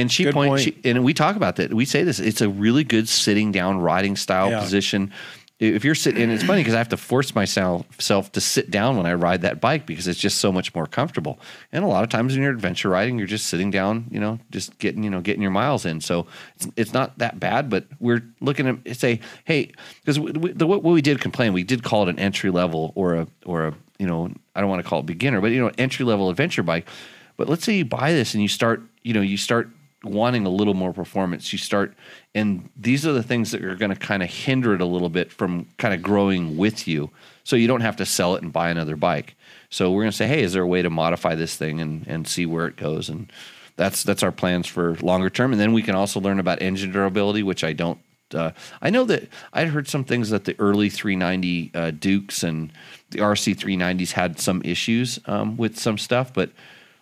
and 0.00 0.10
she 0.12 0.24
Good 0.24 0.34
point. 0.34 0.60
she, 0.60 0.76
and 0.84 1.04
we 1.04 1.14
talk 1.14 1.36
about 1.36 1.56
that. 1.56 1.72
We 1.72 1.84
say 1.84 2.02
this. 2.02 2.18
It's 2.18 2.40
a 2.40 2.48
really 2.48 2.84
good 2.84 3.08
sitting 3.08 3.52
down 3.52 3.78
riding 3.80 4.16
style 4.16 4.50
Yeah. 4.50 4.60
position. 4.60 5.12
If 5.58 5.84
you're 5.84 5.94
sitting, 5.94 6.22
and 6.22 6.32
it's 6.32 6.42
funny 6.42 6.60
because 6.60 6.72
I 6.72 6.78
have 6.78 6.88
to 6.88 6.96
force 6.96 7.34
myself 7.34 7.84
self 7.98 8.32
to 8.32 8.40
sit 8.40 8.70
down 8.70 8.96
when 8.96 9.04
I 9.04 9.12
ride 9.12 9.42
that 9.42 9.60
bike 9.60 9.84
because 9.84 10.08
it's 10.08 10.18
just 10.18 10.38
so 10.38 10.50
much 10.50 10.74
more 10.74 10.86
comfortable. 10.86 11.38
And 11.70 11.84
a 11.84 11.86
lot 11.86 12.02
of 12.02 12.08
times 12.08 12.32
when 12.32 12.42
you're 12.42 12.50
adventure 12.52 12.88
riding, 12.88 13.18
you're 13.18 13.26
just 13.26 13.46
sitting 13.46 13.70
down, 13.70 14.06
you 14.10 14.18
know, 14.20 14.38
just 14.50 14.78
getting, 14.78 15.04
you 15.04 15.10
know, 15.10 15.20
getting 15.20 15.42
your 15.42 15.50
miles 15.50 15.84
in. 15.84 16.00
So 16.00 16.26
it's, 16.56 16.66
it's 16.76 16.92
not 16.94 17.18
that 17.18 17.38
bad, 17.38 17.68
but 17.68 17.84
we're 17.98 18.22
looking 18.40 18.68
at 18.86 18.96
say, 18.96 19.20
hey, 19.44 19.70
because 20.02 20.18
what 20.18 20.82
we 20.82 21.02
did 21.02 21.20
complain, 21.20 21.52
we 21.52 21.62
did 21.62 21.82
call 21.82 22.04
it 22.04 22.08
an 22.08 22.18
entry 22.18 22.48
level 22.50 22.92
or 22.94 23.16
a 23.16 23.26
or 23.44 23.66
a 23.66 23.74
you 23.98 24.06
know, 24.06 24.30
I 24.54 24.62
don't 24.62 24.70
want 24.70 24.82
to 24.82 24.88
call 24.88 25.00
it 25.00 25.04
beginner, 25.06 25.42
but 25.42 25.50
you 25.50 25.60
know, 25.60 25.70
entry 25.76 26.06
level 26.06 26.30
adventure 26.30 26.62
bike. 26.62 26.88
But 27.36 27.50
let's 27.50 27.64
say 27.64 27.76
you 27.76 27.84
buy 27.84 28.12
this 28.12 28.32
and 28.32 28.40
you 28.40 28.48
start, 28.48 28.82
you 29.02 29.12
know, 29.12 29.20
you 29.20 29.36
start 29.36 29.68
wanting 30.04 30.46
a 30.46 30.50
little 30.50 30.74
more 30.74 30.92
performance. 30.92 31.52
You 31.52 31.58
start, 31.58 31.94
and 32.34 32.70
these 32.76 33.06
are 33.06 33.12
the 33.12 33.22
things 33.22 33.50
that 33.50 33.64
are 33.64 33.76
going 33.76 33.90
to 33.90 33.96
kind 33.96 34.22
of 34.22 34.30
hinder 34.30 34.74
it 34.74 34.80
a 34.80 34.86
little 34.86 35.08
bit 35.08 35.32
from 35.32 35.66
kind 35.78 35.92
of 35.92 36.02
growing 36.02 36.56
with 36.56 36.88
you. 36.88 37.10
So 37.44 37.56
you 37.56 37.66
don't 37.66 37.82
have 37.82 37.96
to 37.96 38.06
sell 38.06 38.34
it 38.34 38.42
and 38.42 38.52
buy 38.52 38.70
another 38.70 38.96
bike. 38.96 39.34
So 39.70 39.90
we're 39.90 40.02
going 40.02 40.12
to 40.12 40.16
say, 40.16 40.26
hey, 40.26 40.42
is 40.42 40.52
there 40.52 40.62
a 40.62 40.66
way 40.66 40.82
to 40.82 40.90
modify 40.90 41.34
this 41.34 41.56
thing 41.56 41.80
and 41.80 42.06
and 42.06 42.26
see 42.26 42.46
where 42.46 42.66
it 42.66 42.76
goes? 42.76 43.08
And 43.08 43.32
that's 43.76 44.02
that's 44.02 44.22
our 44.22 44.32
plans 44.32 44.66
for 44.66 44.96
longer 44.96 45.30
term. 45.30 45.52
And 45.52 45.60
then 45.60 45.72
we 45.72 45.82
can 45.82 45.94
also 45.94 46.20
learn 46.20 46.38
about 46.38 46.60
engine 46.60 46.92
durability, 46.92 47.42
which 47.42 47.64
I 47.64 47.72
don't. 47.72 47.98
Uh, 48.32 48.52
I 48.80 48.90
know 48.90 49.04
that 49.04 49.28
I'd 49.52 49.68
heard 49.68 49.88
some 49.88 50.04
things 50.04 50.30
that 50.30 50.44
the 50.44 50.54
early 50.60 50.88
390 50.88 51.72
uh, 51.74 51.90
Dukes 51.90 52.44
and 52.44 52.72
the 53.10 53.18
RC 53.18 53.56
390s 53.56 54.12
had 54.12 54.38
some 54.38 54.62
issues 54.64 55.18
um, 55.26 55.56
with 55.56 55.76
some 55.76 55.98
stuff, 55.98 56.32
but 56.32 56.50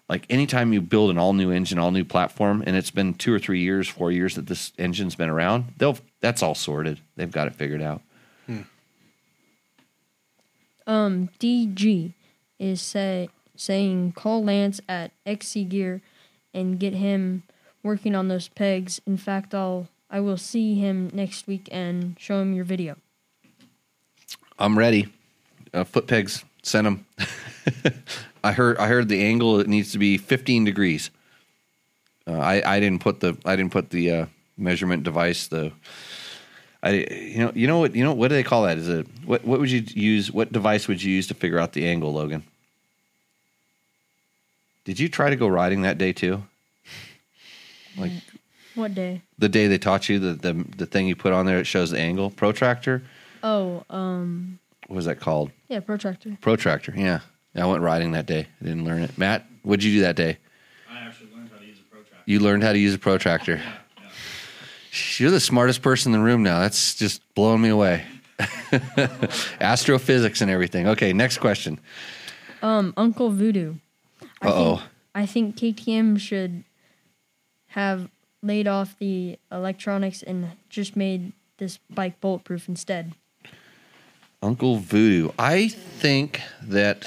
like 0.08 0.24
anytime 0.30 0.72
you 0.72 0.80
build 0.80 1.10
an 1.10 1.18
all 1.18 1.32
new 1.32 1.50
engine, 1.50 1.78
all 1.78 1.90
new 1.90 2.04
platform, 2.04 2.62
and 2.66 2.76
it's 2.76 2.90
been 2.90 3.14
two 3.14 3.32
or 3.32 3.38
three 3.38 3.60
years, 3.60 3.88
four 3.88 4.10
years 4.10 4.34
that 4.36 4.46
this 4.46 4.72
engine's 4.78 5.14
been 5.14 5.28
around, 5.28 5.74
they'll 5.76 5.98
that's 6.20 6.42
all 6.42 6.54
sorted. 6.54 7.00
They've 7.16 7.30
got 7.30 7.46
it 7.46 7.54
figured 7.54 7.82
out. 7.82 8.02
Um, 10.88 11.28
DG 11.38 12.14
is 12.58 12.80
say, 12.80 13.28
saying 13.54 14.12
call 14.12 14.42
Lance 14.42 14.80
at 14.88 15.12
XC 15.26 15.64
Gear 15.64 16.00
and 16.54 16.80
get 16.80 16.94
him 16.94 17.42
working 17.82 18.14
on 18.14 18.28
those 18.28 18.48
pegs. 18.48 18.98
In 19.06 19.18
fact, 19.18 19.54
I'll 19.54 19.88
I 20.10 20.20
will 20.20 20.38
see 20.38 20.76
him 20.76 21.10
next 21.12 21.46
week 21.46 21.68
and 21.70 22.16
show 22.18 22.40
him 22.40 22.54
your 22.54 22.64
video. 22.64 22.96
I'm 24.58 24.78
ready. 24.78 25.12
Uh, 25.74 25.84
foot 25.84 26.06
pegs, 26.06 26.44
send 26.62 26.86
them. 26.86 27.06
I 28.44 28.52
heard. 28.52 28.78
I 28.78 28.86
heard 28.88 29.08
the 29.08 29.22
angle. 29.24 29.60
It 29.60 29.68
needs 29.68 29.92
to 29.92 29.98
be 29.98 30.16
15 30.18 30.64
degrees. 30.64 31.10
Uh, 32.26 32.38
I 32.38 32.76
I 32.76 32.80
didn't 32.80 33.00
put 33.00 33.20
the 33.20 33.36
I 33.44 33.56
didn't 33.56 33.72
put 33.72 33.90
the 33.90 34.10
uh, 34.12 34.26
measurement 34.56 35.02
device. 35.02 35.46
The 35.48 35.72
I 36.82 36.90
you 37.10 37.38
know 37.38 37.52
you 37.54 37.66
know 37.66 37.78
what 37.80 37.94
you 37.94 38.04
know 38.04 38.12
what 38.14 38.28
do 38.28 38.34
they 38.34 38.42
call 38.44 38.62
that? 38.64 38.78
Is 38.78 38.88
it 38.88 39.06
what 39.24 39.44
what 39.44 39.58
would 39.60 39.70
you 39.70 39.82
use? 39.88 40.30
What 40.30 40.52
device 40.52 40.86
would 40.88 41.02
you 41.02 41.12
use 41.12 41.26
to 41.28 41.34
figure 41.34 41.58
out 41.58 41.72
the 41.72 41.86
angle, 41.88 42.12
Logan? 42.12 42.44
Did 44.84 44.98
you 44.98 45.08
try 45.08 45.30
to 45.30 45.36
go 45.36 45.48
riding 45.48 45.82
that 45.82 45.98
day 45.98 46.12
too? 46.12 46.42
Like 47.96 48.12
What 48.76 48.94
day? 48.94 49.22
the 49.38 49.48
day 49.48 49.66
they 49.66 49.78
taught 49.78 50.08
you 50.08 50.20
the 50.20 50.34
the 50.34 50.64
the 50.76 50.86
thing 50.86 51.08
you 51.08 51.16
put 51.16 51.32
on 51.32 51.46
there 51.46 51.58
it 51.58 51.66
shows 51.66 51.90
the 51.90 51.98
angle 51.98 52.30
protractor. 52.30 53.02
Oh, 53.42 53.84
um, 53.90 54.60
What 54.88 54.96
was 54.96 55.04
that 55.04 55.20
called? 55.20 55.50
yeah, 55.68 55.80
protractor. 55.80 56.36
Protractor. 56.40 56.94
Yeah. 56.96 57.20
I 57.54 57.66
went 57.66 57.82
riding 57.82 58.12
that 58.12 58.26
day. 58.26 58.46
I 58.60 58.64
didn't 58.64 58.84
learn 58.84 59.02
it. 59.02 59.16
Matt, 59.18 59.44
what'd 59.62 59.82
you 59.84 59.92
do 59.96 60.00
that 60.02 60.16
day? 60.16 60.38
I 60.90 61.00
actually 61.00 61.30
learned 61.34 61.50
how 61.50 61.58
to 61.58 61.66
use 61.66 61.78
a 61.78 61.82
protractor. 61.94 62.22
You 62.26 62.40
learned 62.40 62.62
how 62.62 62.72
to 62.72 62.78
use 62.78 62.94
a 62.94 62.98
protractor. 62.98 63.56
Yeah, 63.56 63.72
yeah. 64.02 64.10
You're 65.18 65.30
the 65.30 65.40
smartest 65.40 65.82
person 65.82 66.14
in 66.14 66.20
the 66.20 66.24
room 66.24 66.42
now. 66.42 66.60
That's 66.60 66.94
just 66.94 67.22
blowing 67.34 67.60
me 67.60 67.68
away. 67.68 68.04
Astrophysics 69.60 70.40
and 70.40 70.50
everything. 70.50 70.88
Okay, 70.88 71.12
next 71.12 71.38
question. 71.38 71.80
Um, 72.62 72.94
Uncle 72.96 73.30
Voodoo. 73.30 73.74
Uh-oh. 74.42 74.82
I 75.14 75.26
think 75.26 75.56
KTM 75.56 76.18
should 76.20 76.64
have 77.68 78.08
laid 78.42 78.68
off 78.68 78.96
the 78.98 79.38
electronics 79.50 80.22
and 80.22 80.52
just 80.68 80.96
made 80.96 81.32
this 81.58 81.78
bike 81.90 82.20
bulletproof 82.20 82.68
instead. 82.68 83.14
Uncle 84.42 84.76
Voodoo. 84.76 85.30
I 85.38 85.68
think 85.68 86.40
that 86.62 87.06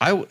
I, 0.00 0.24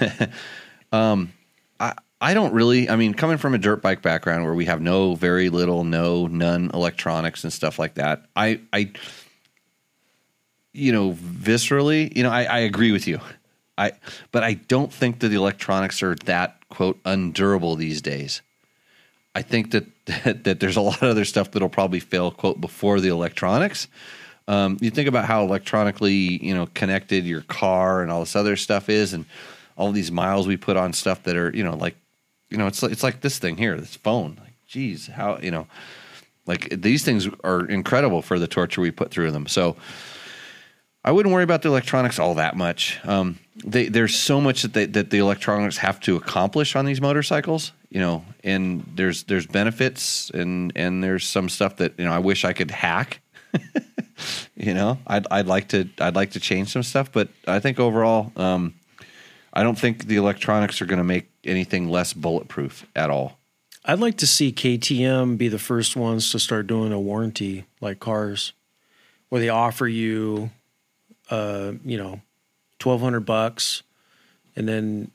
um, 0.92 1.32
I 1.78 1.94
I 2.20 2.34
don't 2.34 2.52
really. 2.52 2.88
I 2.88 2.96
mean, 2.96 3.14
coming 3.14 3.36
from 3.36 3.54
a 3.54 3.58
dirt 3.58 3.80
bike 3.80 4.02
background 4.02 4.44
where 4.44 4.54
we 4.54 4.64
have 4.64 4.80
no, 4.80 5.14
very 5.14 5.50
little, 5.50 5.84
no, 5.84 6.26
none 6.26 6.70
electronics 6.74 7.44
and 7.44 7.52
stuff 7.52 7.78
like 7.78 7.94
that. 7.94 8.26
I 8.34 8.60
I, 8.72 8.92
you 10.72 10.92
know, 10.92 11.12
viscerally, 11.12 12.14
you 12.16 12.22
know, 12.22 12.30
I, 12.30 12.44
I 12.44 12.58
agree 12.60 12.90
with 12.90 13.06
you. 13.06 13.20
I 13.76 13.92
but 14.32 14.42
I 14.42 14.54
don't 14.54 14.92
think 14.92 15.20
that 15.20 15.28
the 15.28 15.36
electronics 15.36 16.02
are 16.02 16.16
that 16.24 16.56
quote 16.68 17.00
undurable 17.04 17.76
these 17.76 18.02
days. 18.02 18.42
I 19.34 19.42
think 19.42 19.70
that, 19.70 19.86
that 20.06 20.44
that 20.44 20.60
there's 20.60 20.76
a 20.76 20.80
lot 20.80 21.02
of 21.02 21.08
other 21.10 21.24
stuff 21.24 21.52
that'll 21.52 21.68
probably 21.68 22.00
fail 22.00 22.32
quote 22.32 22.60
before 22.60 23.00
the 23.00 23.08
electronics. 23.08 23.86
Um, 24.48 24.78
you 24.80 24.90
think 24.90 25.08
about 25.08 25.26
how 25.26 25.44
electronically 25.44 26.44
you 26.44 26.54
know 26.54 26.66
connected 26.74 27.24
your 27.26 27.42
car 27.42 28.02
and 28.02 28.10
all 28.10 28.20
this 28.20 28.34
other 28.34 28.56
stuff 28.56 28.88
is, 28.88 29.12
and 29.12 29.26
all 29.76 29.92
these 29.92 30.10
miles 30.10 30.48
we 30.48 30.56
put 30.56 30.76
on 30.76 30.92
stuff 30.94 31.22
that 31.24 31.36
are 31.36 31.54
you 31.54 31.62
know 31.62 31.76
like 31.76 31.94
you 32.48 32.56
know 32.56 32.66
it's 32.66 32.82
like, 32.82 32.90
it's 32.90 33.02
like 33.02 33.20
this 33.20 33.38
thing 33.38 33.58
here, 33.58 33.78
this 33.78 33.94
phone. 33.94 34.38
Like, 34.40 34.54
geez, 34.66 35.06
how 35.06 35.38
you 35.38 35.50
know, 35.50 35.66
like 36.46 36.70
these 36.70 37.04
things 37.04 37.28
are 37.44 37.66
incredible 37.66 38.22
for 38.22 38.38
the 38.38 38.48
torture 38.48 38.80
we 38.80 38.90
put 38.90 39.10
through 39.10 39.30
them. 39.30 39.46
So. 39.46 39.76
I 41.04 41.12
wouldn't 41.12 41.32
worry 41.32 41.44
about 41.44 41.62
the 41.62 41.68
electronics 41.68 42.18
all 42.18 42.34
that 42.34 42.54
much. 42.56 42.98
Um, 43.04 43.38
they, 43.64 43.88
there's 43.88 44.14
so 44.14 44.42
much 44.42 44.62
that 44.62 44.74
they, 44.74 44.84
that 44.86 45.10
the 45.10 45.18
electronics 45.18 45.78
have 45.78 46.00
to 46.00 46.16
accomplish 46.16 46.76
on 46.76 46.84
these 46.84 47.00
motorcycles, 47.00 47.72
you 47.88 48.00
know, 48.00 48.24
and 48.44 48.84
there's 48.94 49.22
there's 49.22 49.46
benefits 49.46 50.28
and 50.30 50.72
and 50.76 51.02
there's 51.02 51.26
some 51.26 51.48
stuff 51.48 51.76
that 51.76 51.94
you 51.98 52.04
know 52.04 52.12
I 52.12 52.18
wish 52.18 52.44
I 52.44 52.52
could 52.52 52.70
hack. 52.70 53.20
you 54.56 54.74
know, 54.74 54.98
I'd 55.06 55.26
I'd 55.30 55.46
like 55.46 55.68
to 55.68 55.88
I'd 56.00 56.16
like 56.16 56.32
to 56.32 56.40
change 56.40 56.70
some 56.70 56.82
stuff, 56.82 57.12
but 57.12 57.28
I 57.46 57.60
think 57.60 57.78
overall, 57.78 58.32
um, 58.36 58.74
I 59.52 59.62
don't 59.62 59.78
think 59.78 60.06
the 60.06 60.16
electronics 60.16 60.80
are 60.82 60.86
going 60.86 60.98
to 60.98 61.04
make 61.04 61.30
anything 61.44 61.88
less 61.88 62.12
bulletproof 62.12 62.86
at 62.94 63.10
all. 63.10 63.38
I'd 63.84 64.00
like 64.00 64.18
to 64.18 64.26
see 64.26 64.52
KTM 64.52 65.38
be 65.38 65.48
the 65.48 65.58
first 65.58 65.96
ones 65.96 66.30
to 66.32 66.38
start 66.38 66.66
doing 66.66 66.92
a 66.92 67.00
warranty 67.00 67.64
like 67.80 68.00
cars, 68.00 68.52
where 69.28 69.40
they 69.40 69.48
offer 69.48 69.86
you, 69.86 70.50
uh, 71.30 71.72
you 71.84 71.96
know, 71.96 72.20
twelve 72.78 73.00
hundred 73.00 73.20
bucks, 73.20 73.82
and 74.56 74.68
then, 74.68 75.10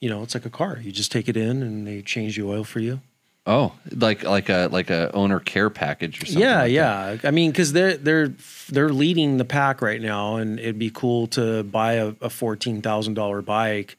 you 0.00 0.10
know, 0.10 0.22
it's 0.22 0.34
like 0.34 0.44
a 0.44 0.50
car. 0.50 0.78
You 0.82 0.92
just 0.92 1.12
take 1.12 1.28
it 1.28 1.36
in 1.36 1.62
and 1.62 1.86
they 1.86 2.02
change 2.02 2.36
the 2.36 2.42
oil 2.42 2.64
for 2.64 2.80
you. 2.80 3.00
Oh, 3.50 3.72
like 3.96 4.24
like 4.24 4.50
a 4.50 4.68
like 4.70 4.90
a 4.90 5.10
owner 5.14 5.40
care 5.40 5.70
package 5.70 6.22
or 6.22 6.26
something. 6.26 6.42
yeah, 6.42 6.60
like 6.60 6.72
yeah. 6.72 7.16
I 7.24 7.30
mean, 7.30 7.50
because 7.50 7.72
they're 7.72 7.96
they're 7.96 8.34
they're 8.68 8.90
leading 8.90 9.38
the 9.38 9.46
pack 9.46 9.80
right 9.80 10.02
now, 10.02 10.36
and 10.36 10.60
it'd 10.60 10.78
be 10.78 10.90
cool 10.90 11.28
to 11.28 11.62
buy 11.62 11.94
a, 11.94 12.12
a 12.20 12.28
fourteen 12.28 12.82
thousand 12.82 13.14
dollar 13.14 13.40
bike, 13.40 13.96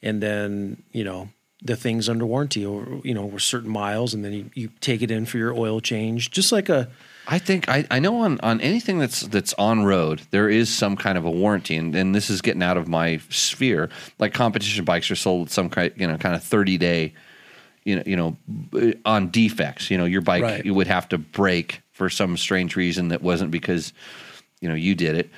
and 0.00 0.22
then 0.22 0.82
you 0.92 1.04
know 1.04 1.28
the 1.60 1.76
thing's 1.76 2.08
under 2.08 2.24
warranty 2.24 2.64
or 2.64 3.02
you 3.04 3.12
know 3.12 3.26
with 3.26 3.42
certain 3.42 3.68
miles, 3.70 4.14
and 4.14 4.24
then 4.24 4.32
you, 4.32 4.50
you 4.54 4.70
take 4.80 5.02
it 5.02 5.10
in 5.10 5.26
for 5.26 5.36
your 5.36 5.52
oil 5.52 5.80
change, 5.82 6.30
just 6.30 6.50
like 6.50 6.70
a 6.70 6.88
I 7.28 7.38
think 7.38 7.68
I, 7.68 7.84
I 7.90 7.98
know 7.98 8.22
on, 8.22 8.40
on 8.40 8.62
anything 8.62 8.98
that's 8.98 9.22
that's 9.22 9.52
on 9.54 9.84
road 9.84 10.22
there 10.30 10.48
is 10.48 10.72
some 10.72 10.96
kind 10.96 11.18
of 11.18 11.26
a 11.26 11.30
warranty 11.30 11.76
and, 11.76 11.94
and 11.94 12.14
this 12.14 12.30
is 12.30 12.40
getting 12.40 12.62
out 12.62 12.78
of 12.78 12.88
my 12.88 13.18
sphere. 13.28 13.90
Like 14.18 14.32
competition 14.32 14.86
bikes 14.86 15.10
are 15.10 15.16
sold 15.16 15.48
at 15.48 15.52
some 15.52 15.68
kind 15.68 15.92
you 15.96 16.06
know 16.06 16.16
kind 16.16 16.34
of 16.34 16.42
thirty 16.42 16.78
day 16.78 17.12
you 17.86 17.96
know 17.96 18.02
you 18.04 18.16
know 18.16 18.36
on 19.06 19.30
defects. 19.30 19.90
You 19.90 19.96
know 19.98 20.04
your 20.04 20.20
bike 20.20 20.42
Right. 20.42 20.64
you 20.66 20.74
would 20.74 20.88
have 20.88 21.08
to 21.10 21.18
break 21.18 21.80
for 21.92 22.10
some 22.10 22.36
strange 22.36 22.76
reason 22.76 23.08
that 23.08 23.22
wasn't 23.22 23.50
because 23.50 23.92
you 24.60 24.68
know 24.68 24.74
you 24.74 24.94
did 24.94 25.14
it. 25.16 25.30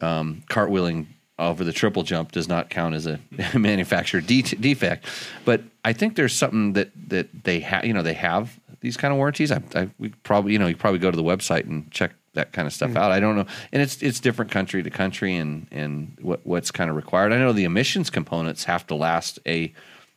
Um, 0.00 0.42
cartwheeling 0.48 1.06
over 1.38 1.64
the 1.64 1.72
triple 1.72 2.02
jump 2.02 2.32
does 2.32 2.48
not 2.48 2.70
count 2.70 2.94
as 2.94 3.06
a 3.06 3.20
manufacturer 3.58 4.20
de- 4.22 4.42
defect, 4.42 5.04
but 5.44 5.62
I 5.84 5.92
think 5.92 6.16
there's 6.16 6.32
something 6.34 6.72
that 6.74 6.90
that 7.08 7.44
they 7.44 7.60
have. 7.60 7.84
You 7.84 7.92
know 7.92 8.02
they 8.02 8.14
have 8.14 8.58
these 8.80 8.96
kind 8.96 9.12
of 9.12 9.18
warranties. 9.18 9.50
I, 9.52 9.60
I 9.74 9.88
we 9.98 10.10
probably 10.22 10.52
you 10.52 10.58
know 10.58 10.66
you 10.68 10.76
probably 10.76 11.00
go 11.00 11.10
to 11.10 11.16
the 11.16 11.22
website 11.24 11.64
and 11.66 11.90
check 11.90 12.12
that 12.34 12.52
kind 12.52 12.66
of 12.66 12.72
stuff 12.74 12.94
out. 12.96 13.10
I 13.12 13.18
don't 13.20 13.34
know, 13.36 13.46
and 13.72 13.82
it's 13.82 14.02
it's 14.02 14.20
different 14.20 14.50
country 14.50 14.82
to 14.82 14.90
country 14.90 15.34
and 15.36 15.66
and 15.72 16.16
what 16.20 16.40
what's 16.46 16.70
kind 16.70 16.88
of 16.90 16.96
required. 16.96 17.32
I 17.32 17.38
know 17.38 17.52
the 17.52 17.64
emissions 17.64 18.10
components 18.10 18.64
have 18.64 18.86
to 18.88 18.94
last 18.94 19.38
a 19.46 19.72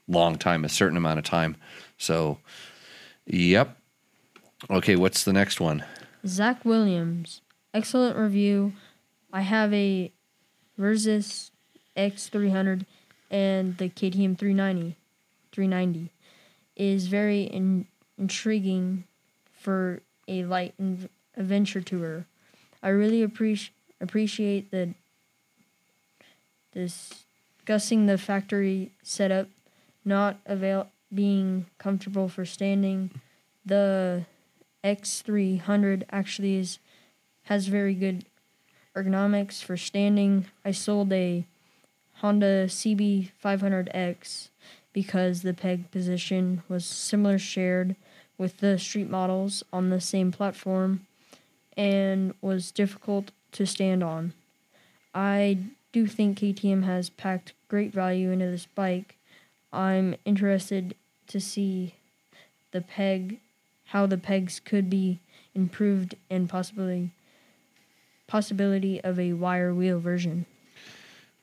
long 0.08 0.38
time, 0.38 0.66
a 0.66 0.70
certain 0.70 0.98
amount 0.98 1.20
of 1.20 1.26
time. 1.26 1.56
So, 2.00 2.40
yep. 3.28 3.78
Okay, 4.70 4.96
what's 4.96 5.24
the 5.24 5.34
next 5.34 5.62
one? 5.62 5.84
Zach 6.26 6.66
Williams, 6.66 7.42
excellent 7.74 8.18
review. 8.18 8.74
I 9.32 9.42
have 9.42 9.72
a 9.74 10.12
Versys 10.80 11.52
X300 11.96 12.86
and 13.30 13.78
the 13.78 13.90
KTM 13.90 14.38
390. 14.38 14.96
390. 15.52 16.12
is 16.76 17.08
very 17.08 17.44
in, 17.44 17.86
intriguing 18.18 19.04
for 19.52 20.02
a 20.28 20.46
light 20.46 20.74
in, 20.80 21.10
adventure 21.36 21.82
tour. 21.82 22.26
I 22.82 22.90
really 22.90 23.24
appreciate 23.24 23.74
appreciate 24.02 24.72
the 24.72 24.94
discussing 26.72 28.06
the 28.06 28.18
factory 28.18 28.92
setup, 29.04 29.50
not 30.06 30.40
avail 30.46 30.88
being 31.14 31.66
comfortable 31.78 32.30
for 32.30 32.46
standing. 32.46 33.12
The 33.66 34.26
X300 34.84 36.04
actually 36.12 36.56
is 36.56 36.80
has 37.44 37.68
very 37.68 37.96
good 37.96 38.26
ergonomics 38.96 39.64
for 39.64 39.76
standing. 39.76 40.46
I 40.64 40.72
sold 40.72 41.12
a 41.12 41.46
Honda 42.16 42.68
CB500X 42.68 44.50
because 44.94 45.42
the 45.42 45.54
peg 45.54 45.90
position 45.92 46.64
was 46.68 46.86
similar 46.86 47.40
shared 47.40 47.96
with 48.38 48.58
the 48.58 48.78
street 48.78 49.10
models 49.10 49.64
on 49.72 49.90
the 49.90 50.02
same 50.02 50.32
platform 50.32 51.06
and 51.76 52.34
was 52.42 52.72
difficult 52.72 53.32
to 53.52 53.66
stand 53.66 54.04
on. 54.04 54.34
I 55.14 55.58
do 55.92 56.06
think 56.08 56.40
KTM 56.40 56.84
has 56.84 57.10
packed 57.10 57.54
great 57.68 57.94
value 57.94 58.32
into 58.32 58.46
this 58.48 58.68
bike. 58.68 59.18
I'm 59.72 60.16
interested 60.26 60.96
to 61.30 61.40
see 61.40 61.96
the 62.72 62.82
peg 62.82 63.40
how 63.86 64.06
the 64.06 64.18
pegs 64.18 64.60
could 64.60 64.90
be 64.90 65.20
improved 65.56 66.14
and 66.30 66.48
possibly 66.48 67.12
possibility 68.28 69.02
of 69.02 69.20
a 69.20 69.34
wire 69.34 69.74
wheel 69.74 70.00
version. 70.00 70.46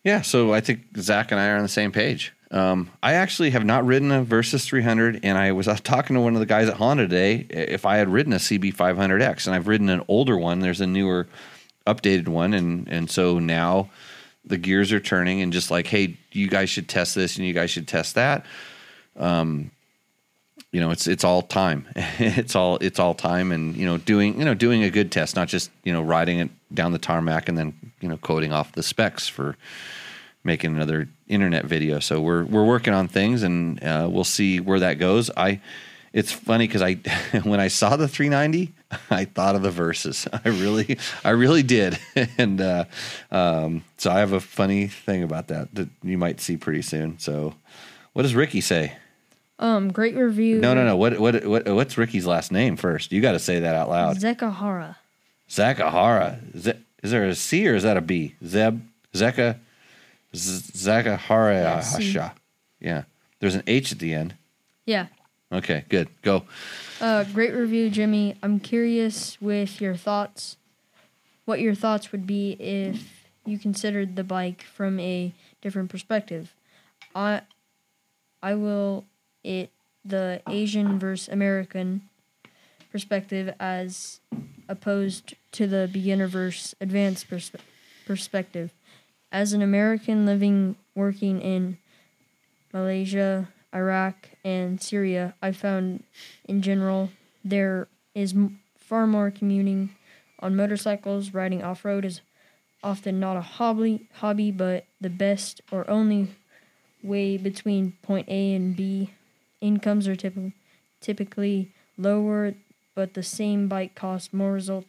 Yeah, 0.04 0.22
so 0.22 0.54
I 0.54 0.60
think 0.60 0.82
Zach 0.98 1.32
and 1.32 1.40
I 1.40 1.48
are 1.48 1.56
on 1.56 1.62
the 1.62 1.68
same 1.68 1.90
page. 1.90 2.32
Um, 2.52 2.90
I 3.02 3.14
actually 3.14 3.50
have 3.50 3.64
not 3.64 3.84
ridden 3.84 4.12
a 4.12 4.24
Versys 4.24 4.64
300, 4.64 5.20
and 5.24 5.36
I 5.36 5.50
was 5.50 5.66
talking 5.80 6.14
to 6.14 6.20
one 6.20 6.34
of 6.34 6.40
the 6.40 6.46
guys 6.46 6.68
at 6.68 6.76
Honda 6.76 7.08
today 7.08 7.46
if 7.50 7.84
I 7.84 7.96
had 7.96 8.08
ridden 8.08 8.32
a 8.32 8.36
CB 8.36 8.76
500X, 8.76 9.46
and 9.46 9.56
I've 9.56 9.66
ridden 9.66 9.88
an 9.88 10.02
older 10.06 10.38
one. 10.38 10.60
There's 10.60 10.80
a 10.80 10.86
newer, 10.86 11.26
updated 11.84 12.28
one, 12.28 12.54
and 12.54 12.86
and 12.86 13.10
so 13.10 13.40
now 13.40 13.90
the 14.44 14.58
gears 14.58 14.92
are 14.92 15.00
turning, 15.00 15.42
and 15.42 15.52
just 15.52 15.72
like, 15.72 15.88
hey, 15.88 16.16
you 16.30 16.46
guys 16.46 16.70
should 16.70 16.88
test 16.88 17.16
this, 17.16 17.36
and 17.36 17.44
you 17.44 17.52
guys 17.52 17.70
should 17.70 17.88
test 17.88 18.14
that. 18.14 18.46
Um, 19.16 19.72
you 20.77 20.82
know, 20.82 20.90
it's 20.90 21.07
it's 21.07 21.24
all 21.24 21.40
time. 21.40 21.86
it's 21.97 22.55
all 22.55 22.77
it's 22.82 22.98
all 22.98 23.15
time, 23.15 23.51
and 23.51 23.74
you 23.74 23.86
know, 23.86 23.97
doing 23.97 24.39
you 24.39 24.44
know 24.44 24.53
doing 24.53 24.82
a 24.82 24.90
good 24.90 25.11
test, 25.11 25.35
not 25.35 25.48
just 25.48 25.70
you 25.85 25.93
know 25.94 26.03
riding 26.03 26.39
it 26.39 26.51
down 26.74 26.93
the 26.93 26.98
tarmac 26.98 27.48
and 27.48 27.57
then 27.57 27.73
you 28.03 28.11
know 28.11 28.19
coding 28.19 28.53
off 28.53 28.73
the 28.73 28.82
specs 28.82 29.27
for 29.27 29.57
making 30.44 30.74
another 30.74 31.09
internet 31.28 31.65
video. 31.65 31.98
So 31.98 32.20
we're 32.20 32.44
we're 32.44 32.66
working 32.66 32.93
on 32.93 33.09
things, 33.09 33.43
and 33.43 33.82
uh, 33.82 34.07
we'll 34.12 34.23
see 34.23 34.61
where 34.61 34.81
that 34.81 34.98
goes. 34.98 35.31
I 35.35 35.62
it's 36.12 36.31
funny 36.31 36.66
because 36.66 36.82
I 36.82 36.97
when 37.44 37.59
I 37.59 37.69
saw 37.69 37.97
the 37.97 38.07
390, 38.07 38.74
I 39.11 39.24
thought 39.24 39.55
of 39.55 39.62
the 39.62 39.70
Versys. 39.70 40.28
I 40.44 40.51
really 40.51 40.98
I 41.24 41.31
really 41.31 41.62
did, 41.62 41.98
and 42.36 42.61
uh, 42.61 42.85
um, 43.31 43.82
so 43.97 44.11
I 44.11 44.19
have 44.19 44.35
a 44.35 44.40
funny 44.40 44.89
thing 44.89 45.23
about 45.23 45.48
that 45.48 45.74
that 45.74 45.89
you 46.03 46.19
might 46.19 46.39
see 46.39 46.59
pretty 46.59 46.82
soon. 46.82 47.19
So, 47.19 47.55
what 48.12 48.24
does 48.24 48.35
Ricky 48.35 48.61
say? 48.61 48.93
Um, 49.58 49.90
great 49.90 50.14
review. 50.16 50.60
No, 50.60 50.74
no, 50.74 50.84
no. 50.84 50.96
What 50.96 51.18
what 51.18 51.44
what 51.46 51.66
what's 51.66 51.96
Ricky's 51.96 52.26
last 52.26 52.52
name 52.52 52.76
first? 52.76 53.10
You 53.10 53.22
got 53.22 53.32
to 53.32 53.38
say 53.38 53.60
that 53.60 53.74
out 53.74 53.88
loud. 53.88 54.18
Zekahara. 54.18 54.96
Zakahara. 55.48 56.54
Is, 56.54 56.66
it, 56.66 56.78
is 57.02 57.10
there 57.10 57.24
a 57.24 57.34
C 57.34 57.66
or 57.68 57.74
is 57.74 57.82
that 57.82 57.96
a 57.96 58.00
B? 58.00 58.34
Zeb 58.44 58.80
Zeka 59.14 59.58
Zakahara. 60.34 61.82
C. 61.82 62.18
Yeah. 62.80 63.04
There's 63.40 63.54
an 63.54 63.62
H 63.66 63.92
at 63.92 63.98
the 63.98 64.12
end. 64.14 64.34
Yeah. 64.84 65.06
Okay, 65.52 65.84
good. 65.88 66.08
Go. 66.22 66.42
Uh, 67.00 67.24
great 67.24 67.54
review, 67.54 67.88
Jimmy. 67.88 68.36
I'm 68.42 68.58
curious 68.58 69.40
with 69.40 69.80
your 69.80 69.94
thoughts. 69.94 70.56
What 71.44 71.60
your 71.60 71.74
thoughts 71.74 72.10
would 72.10 72.26
be 72.26 72.52
if 72.52 73.26
you 73.44 73.58
considered 73.58 74.16
the 74.16 74.24
bike 74.24 74.62
from 74.62 74.98
a 74.98 75.32
different 75.62 75.90
perspective. 75.90 76.52
I, 77.14 77.42
I 78.42 78.54
will 78.54 79.04
it 79.47 79.70
the 80.05 80.40
Asian 80.48 80.98
versus 80.98 81.28
American 81.28 82.02
perspective 82.93 83.55
as 83.59 84.20
opposed 84.68 85.35
to 85.52 85.66
the 85.66 85.89
beginner 85.93 86.27
versus 86.27 86.74
advanced 86.81 87.28
perspe- 87.31 87.60
perspective. 88.06 88.73
As 89.32 89.52
an 89.52 89.62
American 89.62 90.27
living 90.27 90.77
working 90.94 91.40
in 91.40 91.78
Malaysia, 92.73 93.48
Iraq, 93.74 94.31
and 94.44 94.81
Syria, 94.81 95.35
I 95.43 95.52
found 95.52 96.05
in 96.44 96.62
general 96.62 97.10
there 97.44 97.89
is 98.14 98.32
m- 98.32 98.60
far 98.78 99.06
more 99.06 99.31
commuting 99.31 99.90
on 100.40 100.56
motorcycles. 100.56 101.35
Riding 101.35 101.62
off 101.62 101.85
road 101.85 102.05
is 102.05 102.20
often 102.82 103.18
not 103.18 103.36
a 103.36 103.40
hobby, 103.40 104.09
hobby, 104.14 104.51
but 104.51 104.85
the 105.01 105.10
best 105.10 105.60
or 105.70 105.89
only 105.90 106.28
way 107.02 107.36
between 107.36 107.93
point 108.02 108.28
A 108.28 108.55
and 108.55 108.77
B. 108.77 109.10
Incomes 109.60 110.06
are 110.08 110.16
typically 110.16 110.54
typically 111.00 111.72
lower, 111.98 112.54
but 112.94 113.14
the 113.14 113.22
same 113.22 113.68
bike 113.68 113.94
costs 113.94 114.32
more 114.32 114.52
result 114.52 114.86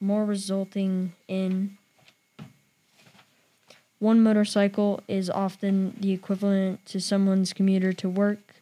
more 0.00 0.24
resulting 0.24 1.12
in 1.28 1.76
one 3.98 4.22
motorcycle 4.22 5.00
is 5.08 5.30
often 5.30 5.96
the 5.98 6.12
equivalent 6.12 6.84
to 6.86 7.00
someone's 7.00 7.52
commuter 7.52 7.92
to 7.92 8.08
work, 8.08 8.56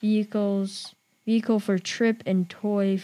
vehicles 0.00 0.94
vehicle 1.28 1.60
for 1.60 1.78
trip 1.78 2.22
and 2.24 2.48
toy 2.48 3.02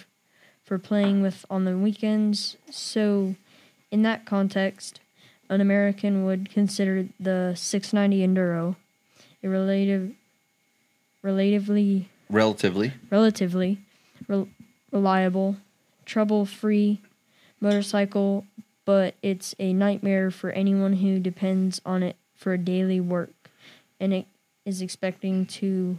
for 0.65 0.79
playing 0.79 1.21
with 1.21 1.45
on 1.51 1.67
the 1.67 1.77
weekends. 1.77 2.57
So 2.71 3.35
in 3.91 4.01
that 4.01 4.25
context, 4.25 5.01
an 5.51 5.61
American 5.61 6.25
would 6.25 6.51
consider 6.51 7.07
the 7.21 7.53
690 7.55 8.27
Enduro 8.27 8.77
a 9.43 9.49
relative 9.49 10.15
relatively 11.25 12.09
Relatively. 12.31 12.93
relatively 13.11 13.79
rel 14.29 14.49
reliable, 14.93 15.57
trouble-free 16.07 17.01
motorcycle, 17.61 18.45
but 18.85 19.15
it's 19.23 19.55
a 19.59 19.73
nightmare 19.73 20.31
for 20.31 20.51
anyone 20.51 20.93
who 20.95 21.19
depends 21.19 21.81
on 21.85 22.03
it 22.05 22.17
for 22.37 22.57
daily 22.57 23.01
work 23.01 23.33
and 23.99 24.13
it 24.13 24.27
is 24.65 24.81
expecting 24.81 25.47
to 25.47 25.99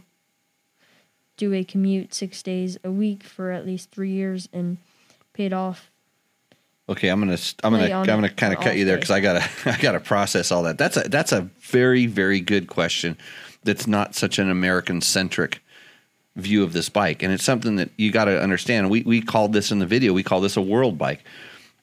do 1.36 1.52
a 1.52 1.62
commute 1.64 2.14
6 2.14 2.42
days 2.42 2.78
a 2.82 2.90
week 2.90 3.22
for 3.22 3.50
at 3.50 3.66
least 3.66 3.90
3 3.90 4.10
years 4.10 4.48
and 4.52 4.78
paid 5.34 5.52
off 5.52 5.90
Okay, 6.88 7.08
I'm 7.08 7.18
gonna 7.18 7.36
I'm 7.64 7.72
gonna 7.72 7.92
I'm 7.92 8.06
gonna 8.06 8.28
kind 8.30 8.54
of 8.54 8.60
cut 8.60 8.76
you 8.76 8.84
there 8.84 8.96
because 8.96 9.10
I 9.10 9.18
gotta 9.18 9.44
I 9.64 9.76
gotta 9.76 9.98
process 9.98 10.52
all 10.52 10.62
that. 10.62 10.78
That's 10.78 10.96
a 10.96 11.08
that's 11.08 11.32
a 11.32 11.40
very 11.58 12.06
very 12.06 12.40
good 12.40 12.68
question. 12.68 13.18
That's 13.66 13.86
not 13.86 14.14
such 14.14 14.38
an 14.38 14.50
American 14.50 15.00
centric 15.00 15.60
view 16.36 16.62
of 16.62 16.72
this 16.72 16.88
bike, 16.88 17.22
and 17.22 17.32
it's 17.32 17.44
something 17.44 17.76
that 17.76 17.90
you 17.96 18.10
got 18.10 18.26
to 18.26 18.40
understand. 18.40 18.90
We 18.90 19.02
we 19.02 19.20
called 19.20 19.52
this 19.52 19.70
in 19.70 19.78
the 19.78 19.86
video. 19.86 20.12
We 20.12 20.22
call 20.22 20.40
this 20.40 20.56
a 20.56 20.62
world 20.62 20.96
bike. 20.96 21.24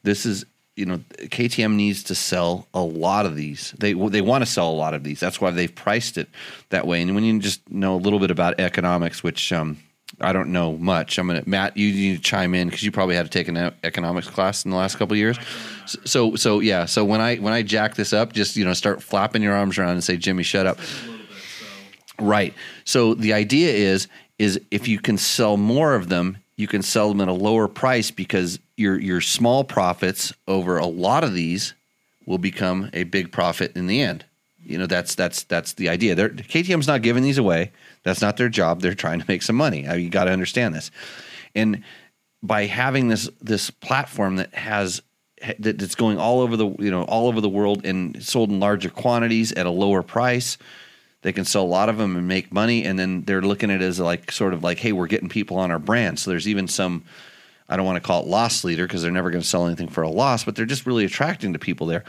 This 0.03 0.25
is 0.25 0.45
you 0.75 0.85
know 0.85 0.97
KTM 1.19 1.75
needs 1.75 2.03
to 2.03 2.15
sell 2.15 2.67
a 2.73 2.81
lot 2.81 3.25
of 3.25 3.35
these. 3.35 3.73
They 3.77 3.93
they 3.93 4.21
want 4.21 4.43
to 4.43 4.49
sell 4.49 4.69
a 4.69 4.73
lot 4.73 4.93
of 4.93 5.03
these. 5.03 5.19
That's 5.19 5.39
why 5.39 5.51
they've 5.51 5.73
priced 5.73 6.17
it 6.17 6.29
that 6.69 6.87
way. 6.87 7.01
And 7.01 7.13
when 7.15 7.23
you 7.23 7.39
just 7.39 7.69
know 7.69 7.95
a 7.95 7.97
little 7.97 8.19
bit 8.19 8.31
about 8.31 8.59
economics, 8.59 9.23
which 9.23 9.53
um, 9.53 9.77
I 10.21 10.33
don't 10.33 10.51
know 10.51 10.77
much. 10.77 11.17
I'm 11.17 11.27
gonna 11.27 11.43
Matt. 11.45 11.75
You 11.77 11.91
need 11.91 12.17
to 12.17 12.21
chime 12.21 12.53
in 12.53 12.69
because 12.69 12.83
you 12.83 12.91
probably 12.91 13.15
had 13.15 13.25
to 13.25 13.31
take 13.31 13.47
an 13.47 13.73
economics 13.83 14.29
class 14.29 14.65
in 14.65 14.71
the 14.71 14.77
last 14.77 14.97
couple 14.97 15.15
years. 15.17 15.37
So 16.05 16.35
so 16.35 16.59
yeah. 16.59 16.85
So 16.85 17.03
when 17.03 17.21
I 17.21 17.37
when 17.37 17.53
I 17.53 17.63
jack 17.63 17.95
this 17.95 18.13
up, 18.13 18.33
just 18.33 18.55
you 18.55 18.65
know 18.65 18.73
start 18.73 19.01
flapping 19.01 19.41
your 19.41 19.53
arms 19.53 19.77
around 19.77 19.91
and 19.91 20.03
say, 20.03 20.17
Jimmy, 20.17 20.43
shut 20.43 20.65
up. 20.65 20.77
A 20.79 20.83
little 20.83 21.23
bit, 21.25 21.31
so 21.31 22.12
Right. 22.23 22.53
So 22.85 23.13
the 23.13 23.33
idea 23.33 23.71
is 23.71 24.07
is 24.39 24.59
if 24.71 24.87
you 24.87 24.99
can 24.99 25.17
sell 25.17 25.57
more 25.57 25.95
of 25.95 26.09
them, 26.09 26.37
you 26.55 26.67
can 26.67 26.81
sell 26.81 27.09
them 27.09 27.21
at 27.21 27.27
a 27.27 27.33
lower 27.33 27.67
price 27.67 28.11
because 28.11 28.59
your 28.77 28.99
your 28.99 29.21
small 29.21 29.63
profits 29.63 30.33
over 30.47 30.77
a 30.77 30.85
lot 30.85 31.23
of 31.23 31.33
these 31.33 31.73
will 32.25 32.37
become 32.37 32.89
a 32.93 33.03
big 33.03 33.31
profit 33.31 33.75
in 33.75 33.87
the 33.87 34.01
end. 34.01 34.25
You 34.65 34.77
know 34.77 34.87
that's 34.87 35.15
that's 35.15 35.43
that's 35.43 35.73
the 35.73 35.89
idea. 35.89 36.15
They're, 36.15 36.29
KTM's 36.29 36.87
not 36.87 37.01
giving 37.01 37.23
these 37.23 37.37
away. 37.37 37.71
That's 38.03 38.21
not 38.21 38.37
their 38.37 38.49
job. 38.49 38.81
They're 38.81 38.93
trying 38.93 39.19
to 39.19 39.25
make 39.27 39.41
some 39.41 39.55
money. 39.55 39.85
Uh, 39.85 39.95
You 39.95 40.09
got 40.09 40.25
to 40.25 40.31
understand 40.31 40.73
this. 40.73 40.89
And 41.53 41.83
by 42.41 42.65
having 42.65 43.09
this 43.09 43.29
this 43.41 43.69
platform 43.69 44.37
that 44.37 44.53
has 44.53 45.01
that, 45.59 45.77
that's 45.77 45.95
going 45.95 46.17
all 46.17 46.39
over 46.39 46.55
the 46.55 46.69
you 46.79 46.91
know 46.91 47.03
all 47.03 47.27
over 47.27 47.41
the 47.41 47.49
world 47.49 47.85
and 47.85 48.23
sold 48.23 48.49
in 48.49 48.59
larger 48.59 48.89
quantities 48.89 49.51
at 49.51 49.65
a 49.65 49.71
lower 49.71 50.01
price, 50.01 50.57
they 51.23 51.33
can 51.33 51.45
sell 51.45 51.63
a 51.63 51.65
lot 51.65 51.89
of 51.89 51.97
them 51.97 52.15
and 52.15 52.27
make 52.27 52.53
money. 52.53 52.83
And 52.83 52.99
then 52.99 53.23
they're 53.23 53.41
looking 53.41 53.71
at 53.71 53.81
it 53.81 53.85
as 53.85 53.99
like 53.99 54.31
sort 54.31 54.53
of 54.53 54.63
like, 54.63 54.77
hey, 54.77 54.91
we're 54.91 55.07
getting 55.07 55.29
people 55.29 55.57
on 55.57 55.71
our 55.71 55.79
brand. 55.79 56.19
So 56.19 56.29
there's 56.29 56.47
even 56.47 56.67
some. 56.67 57.03
I 57.67 57.77
don't 57.77 57.85
want 57.85 57.95
to 57.95 58.05
call 58.05 58.21
it 58.21 58.27
loss 58.27 58.63
leader 58.63 58.85
because 58.85 59.01
they're 59.01 59.11
never 59.11 59.31
going 59.31 59.41
to 59.41 59.47
sell 59.47 59.65
anything 59.65 59.87
for 59.87 60.03
a 60.03 60.09
loss, 60.09 60.43
but 60.43 60.55
they're 60.55 60.65
just 60.65 60.85
really 60.85 61.05
attracting 61.05 61.53
to 61.53 61.59
people 61.59 61.87
there. 61.87 62.03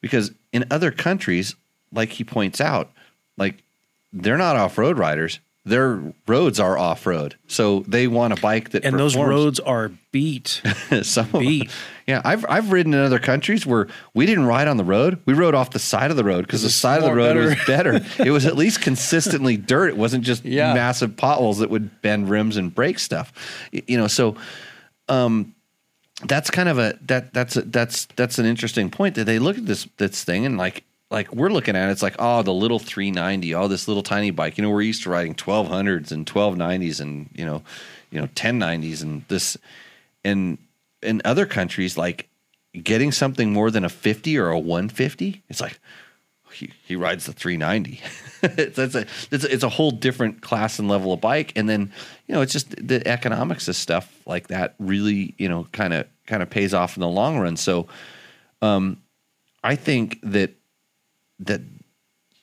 Because 0.00 0.32
in 0.52 0.64
other 0.70 0.90
countries, 0.90 1.54
like 1.92 2.08
he 2.08 2.24
points 2.24 2.60
out, 2.60 2.90
like 3.36 3.62
they're 4.12 4.38
not 4.38 4.56
off 4.56 4.78
road 4.78 4.98
riders. 4.98 5.40
Their 5.66 6.12
roads 6.28 6.60
are 6.60 6.76
off 6.76 7.06
road, 7.06 7.36
so 7.46 7.80
they 7.88 8.06
want 8.06 8.32
a 8.32 8.40
bike 8.40 8.70
that 8.70 8.84
and 8.84 8.98
those 8.98 9.16
roads 9.16 9.58
are 9.60 9.90
beat. 10.12 10.60
Some 11.02 11.24
of 11.26 11.32
them- 11.32 11.40
beat. 11.40 11.70
Yeah, 12.06 12.20
I've 12.22 12.44
I've 12.48 12.70
ridden 12.70 12.92
in 12.92 13.00
other 13.00 13.18
countries 13.18 13.64
where 13.64 13.88
we 14.12 14.26
didn't 14.26 14.44
ride 14.44 14.68
on 14.68 14.76
the 14.76 14.84
road. 14.84 15.20
We 15.24 15.32
rode 15.32 15.54
off 15.54 15.70
the 15.70 15.78
side 15.78 16.10
of 16.10 16.18
the 16.18 16.24
road 16.24 16.46
because 16.46 16.62
the 16.62 16.68
side 16.68 16.98
of 16.98 17.04
the 17.04 17.14
road 17.14 17.36
was 17.38 17.54
better. 17.66 18.00
better. 18.00 18.22
it 18.22 18.30
was 18.30 18.44
at 18.44 18.56
least 18.56 18.82
consistently 18.82 19.56
dirt. 19.56 19.88
It 19.88 19.96
wasn't 19.96 20.22
just 20.24 20.44
Yeah. 20.44 20.74
massive 20.74 21.16
potholes 21.16 21.58
that 21.60 21.70
would 21.70 22.02
bend 22.02 22.28
rims 22.28 22.58
and 22.58 22.74
break 22.74 22.98
stuff. 22.98 23.32
You 23.72 23.96
know, 23.96 24.06
so 24.06 24.36
um, 25.08 25.54
that's 26.26 26.50
kind 26.50 26.68
of 26.68 26.78
a 26.78 26.98
that 27.06 27.32
that's 27.32 27.56
a, 27.56 27.62
that's 27.62 28.04
that's 28.16 28.38
an 28.38 28.44
interesting 28.44 28.90
point 28.90 29.14
that 29.14 29.24
they 29.24 29.38
look 29.38 29.56
at 29.56 29.64
this 29.64 29.88
this 29.96 30.24
thing 30.24 30.44
and 30.44 30.58
like 30.58 30.84
like 31.10 31.32
we're 31.32 31.50
looking 31.50 31.76
at 31.76 31.88
it, 31.88 31.92
it's 31.92 32.02
like 32.02 32.16
oh 32.18 32.42
the 32.42 32.52
little 32.52 32.78
390 32.78 33.54
oh 33.54 33.68
this 33.68 33.88
little 33.88 34.02
tiny 34.02 34.30
bike. 34.30 34.58
You 34.58 34.62
know 34.62 34.70
we're 34.70 34.82
used 34.82 35.02
to 35.04 35.10
riding 35.10 35.34
1200s 35.34 36.12
and 36.12 36.26
1290s 36.26 37.00
and 37.00 37.28
you 37.34 37.44
know 37.44 37.62
you 38.10 38.20
know 38.20 38.26
1090s 38.28 39.02
and 39.02 39.24
this 39.28 39.56
and 40.24 40.58
in 41.02 41.20
other 41.24 41.46
countries 41.46 41.98
like 41.98 42.28
getting 42.82 43.12
something 43.12 43.52
more 43.52 43.70
than 43.70 43.84
a 43.84 43.88
50 43.88 44.38
or 44.38 44.48
a 44.48 44.58
150 44.58 45.42
it's 45.48 45.60
like 45.60 45.78
he, 46.52 46.72
he 46.84 46.96
rides 46.96 47.26
the 47.26 47.32
390 47.32 48.00
it's, 48.42 48.78
it's 48.78 48.94
a 48.94 49.06
it's, 49.30 49.44
it's 49.44 49.62
a 49.62 49.68
whole 49.68 49.90
different 49.90 50.40
class 50.40 50.78
and 50.78 50.88
level 50.88 51.12
of 51.12 51.20
bike. 51.20 51.52
And 51.56 51.68
then 51.68 51.92
you 52.26 52.34
know 52.34 52.42
it's 52.42 52.52
just 52.52 52.70
the 52.70 53.06
economics 53.06 53.68
of 53.68 53.76
stuff 53.76 54.20
like 54.26 54.48
that 54.48 54.74
really 54.78 55.34
you 55.38 55.48
know 55.48 55.66
kind 55.72 55.92
of 55.92 56.06
kind 56.26 56.42
of 56.42 56.50
pays 56.50 56.74
off 56.74 56.96
in 56.96 57.00
the 57.00 57.08
long 57.08 57.38
run. 57.38 57.56
So 57.56 57.88
um 58.62 58.98
i 59.62 59.74
think 59.74 60.18
that 60.22 60.54
that 61.40 61.60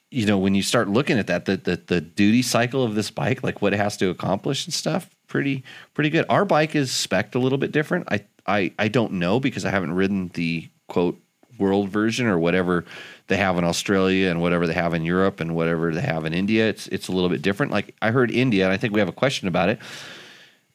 you 0.09 0.25
know 0.25 0.37
when 0.37 0.55
you 0.55 0.61
start 0.61 0.89
looking 0.89 1.17
at 1.17 1.27
that 1.27 1.45
the, 1.45 1.57
the 1.57 1.81
the 1.87 2.01
duty 2.01 2.41
cycle 2.41 2.83
of 2.83 2.95
this 2.95 3.09
bike 3.09 3.43
like 3.43 3.61
what 3.61 3.73
it 3.73 3.77
has 3.77 3.97
to 3.97 4.09
accomplish 4.09 4.65
and 4.65 4.73
stuff 4.73 5.09
pretty 5.31 5.63
pretty 5.93 6.09
good. 6.09 6.25
Our 6.29 6.43
bike 6.43 6.75
is 6.75 6.91
spec'd 6.91 7.35
a 7.35 7.39
little 7.39 7.57
bit 7.57 7.71
different. 7.71 8.07
I 8.11 8.25
i 8.45 8.73
i 8.77 8.87
don't 8.87 9.13
know 9.13 9.39
because 9.39 9.65
i 9.65 9.69
haven't 9.69 9.93
ridden 9.93 10.29
the 10.33 10.67
quote 10.87 11.17
world 11.59 11.89
version 11.89 12.25
or 12.25 12.39
whatever 12.39 12.85
they 13.27 13.37
have 13.37 13.55
in 13.57 13.63
australia 13.63 14.31
and 14.31 14.41
whatever 14.41 14.65
they 14.65 14.73
have 14.73 14.95
in 14.95 15.05
europe 15.05 15.39
and 15.39 15.53
whatever 15.55 15.93
they 15.93 16.01
have 16.01 16.25
in 16.25 16.33
india. 16.33 16.67
It's 16.67 16.87
it's 16.87 17.07
a 17.07 17.11
little 17.11 17.29
bit 17.29 17.41
different. 17.41 17.71
Like 17.71 17.95
i 18.01 18.11
heard 18.11 18.29
india 18.29 18.65
and 18.65 18.73
i 18.73 18.77
think 18.77 18.93
we 18.93 18.99
have 18.99 19.09
a 19.09 19.13
question 19.13 19.47
about 19.47 19.69
it 19.69 19.79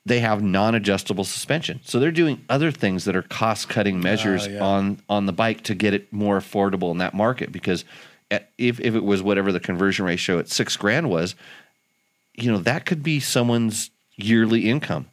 they 0.07 0.20
have 0.20 0.41
non-adjustable 0.41 1.24
suspension. 1.24 1.81
So 1.85 1.99
they're 1.99 2.12
doing 2.12 2.43
other 2.49 2.70
things 2.70 3.05
that 3.05 3.16
are 3.16 3.23
cost-cutting 3.23 3.97
ah, 3.97 4.03
measures 4.03 4.47
yeah. 4.47 4.61
on 4.61 5.03
on 5.09 5.27
the 5.27 5.33
bike 5.33 5.65
to 5.65 5.74
get 5.74 5.93
it 5.93 6.11
more 6.12 6.39
affordable 6.39 6.93
in 6.93 6.99
that 6.99 7.12
market 7.12 7.53
because 7.53 7.85
at, 8.31 8.51
if, 8.57 8.81
if 8.81 8.95
it 8.95 9.05
was 9.05 9.23
whatever 9.23 9.53
the 9.53 9.61
conversion 9.61 10.05
ratio 10.05 10.39
at 10.39 10.49
six 10.49 10.77
grand 10.77 11.11
was 11.11 11.35
you 12.35 12.51
know 12.53 12.59
that 12.59 12.87
could 12.87 13.03
be 13.03 13.19
someone's 13.19 13.91
yearly 14.16 14.69
income. 14.69 15.07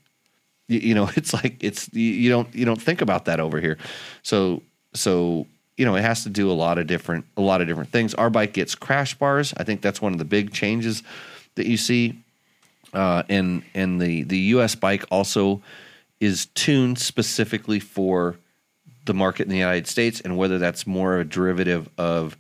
You, 0.68 0.80
you 0.80 0.96
know 0.96 1.10
it's 1.16 1.34
like 1.34 1.64
it's 1.64 1.92
you, 1.94 2.12
you 2.12 2.30
don't 2.30 2.54
you 2.54 2.66
don't 2.66 2.82
think 2.82 3.02
about 3.02 3.26
that 3.26 3.40
over 3.40 3.60
here. 3.60 3.78
So 4.22 4.62
so 4.94 5.48
you 5.76 5.86
know 5.86 5.96
it 5.96 6.02
has 6.02 6.24
to 6.24 6.30
do 6.30 6.52
a 6.52 6.54
lot 6.54 6.78
of 6.78 6.86
different 6.86 7.26
a 7.36 7.42
lot 7.42 7.62
of 7.62 7.68
different 7.68 7.90
things. 7.90 8.14
Our 8.14 8.30
bike 8.30 8.54
gets 8.54 8.76
crash 8.76 9.16
bars. 9.16 9.54
I 9.58 9.64
think 9.64 9.82
that's 9.82 10.02
one 10.02 10.14
of 10.14 10.20
the 10.20 10.26
big 10.26 10.54
changes 10.54 11.02
that 11.56 11.66
you 11.66 11.78
see 11.78 12.23
uh, 12.94 13.24
and 13.30 13.64
and 13.74 14.02
the 14.02 14.24
the 14.24 14.38
U.S. 14.38 14.76
bike 14.76 15.04
also 15.10 15.62
is 16.20 16.46
tuned 16.48 17.00
specifically 17.00 17.80
for 17.80 18.38
the 19.06 19.14
market 19.14 19.44
in 19.44 19.50
the 19.50 19.58
United 19.58 19.88
States, 19.88 20.22
and 20.22 20.38
whether 20.38 20.58
that's 20.58 20.88
more 20.88 21.20
a 21.20 21.26
derivative 21.26 21.90
of 21.98 22.38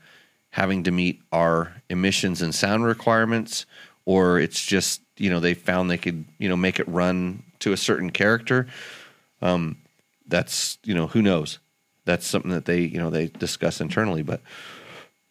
having 0.51 0.83
to 0.83 0.91
meet 0.91 1.21
our 1.31 1.73
emissions 1.89 2.41
and 2.41 2.53
sound 2.53 2.85
requirements, 2.85 3.65
or 4.05 4.39
it's 4.39 4.63
just 4.63 5.01
you 5.17 5.29
know 5.29 5.39
they 5.39 5.53
found 5.53 5.89
they 5.89 5.97
could 5.97 6.25
you 6.37 6.47
know 6.47 6.55
make 6.55 6.79
it 6.79 6.87
run 6.87 7.43
to 7.59 7.73
a 7.73 7.77
certain 7.77 8.11
character. 8.11 8.67
Um, 9.41 9.77
that's 10.27 10.77
you 10.83 10.93
know 10.93 11.07
who 11.07 11.21
knows. 11.21 11.59
That's 12.05 12.25
something 12.25 12.51
that 12.51 12.65
they 12.65 12.81
you 12.81 12.99
know 12.99 13.09
they 13.09 13.27
discuss 13.27 13.81
internally, 13.81 14.23
but 14.23 14.41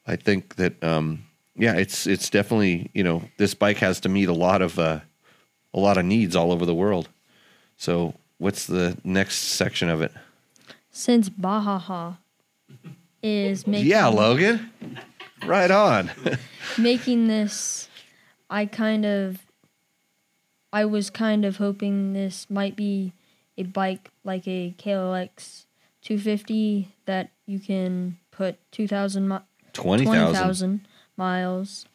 I 0.06 0.16
think 0.16 0.56
that 0.56 0.82
um, 0.82 1.24
yeah, 1.56 1.74
it's 1.74 2.06
it's 2.06 2.30
definitely 2.30 2.90
you 2.92 3.04
know 3.04 3.22
this 3.38 3.54
bike 3.54 3.78
has 3.78 4.00
to 4.00 4.08
meet 4.08 4.28
a 4.28 4.34
lot 4.34 4.62
of 4.62 4.78
uh, 4.78 5.00
a 5.74 5.80
lot 5.80 5.98
of 5.98 6.04
needs 6.04 6.36
all 6.36 6.52
over 6.52 6.66
the 6.66 6.74
world. 6.74 7.08
So 7.76 8.14
what's 8.38 8.66
the 8.66 8.96
next 9.04 9.36
section 9.36 9.88
of 9.88 10.02
it? 10.02 10.12
Since 10.90 11.30
Bajaj 11.30 12.16
is 13.22 13.66
making 13.66 13.86
Yeah, 13.90 14.06
Logan. 14.08 14.70
Right 15.44 15.70
on. 15.70 16.10
making 16.78 17.26
this, 17.28 17.88
I 18.50 18.66
kind 18.66 19.04
of, 19.04 19.38
I 20.72 20.84
was 20.84 21.10
kind 21.10 21.44
of 21.44 21.56
hoping 21.56 22.12
this 22.12 22.48
might 22.48 22.76
be 22.76 23.12
a 23.58 23.64
bike 23.64 24.10
like 24.24 24.46
a 24.46 24.74
KLX 24.78 25.64
250 26.02 26.88
that 27.06 27.30
you 27.46 27.58
can 27.58 28.18
put 28.30 28.56
2,000 28.72 29.28
mi- 29.28 29.38
20,000. 29.72 30.06
20,000 30.06 30.80
miles 31.16 31.86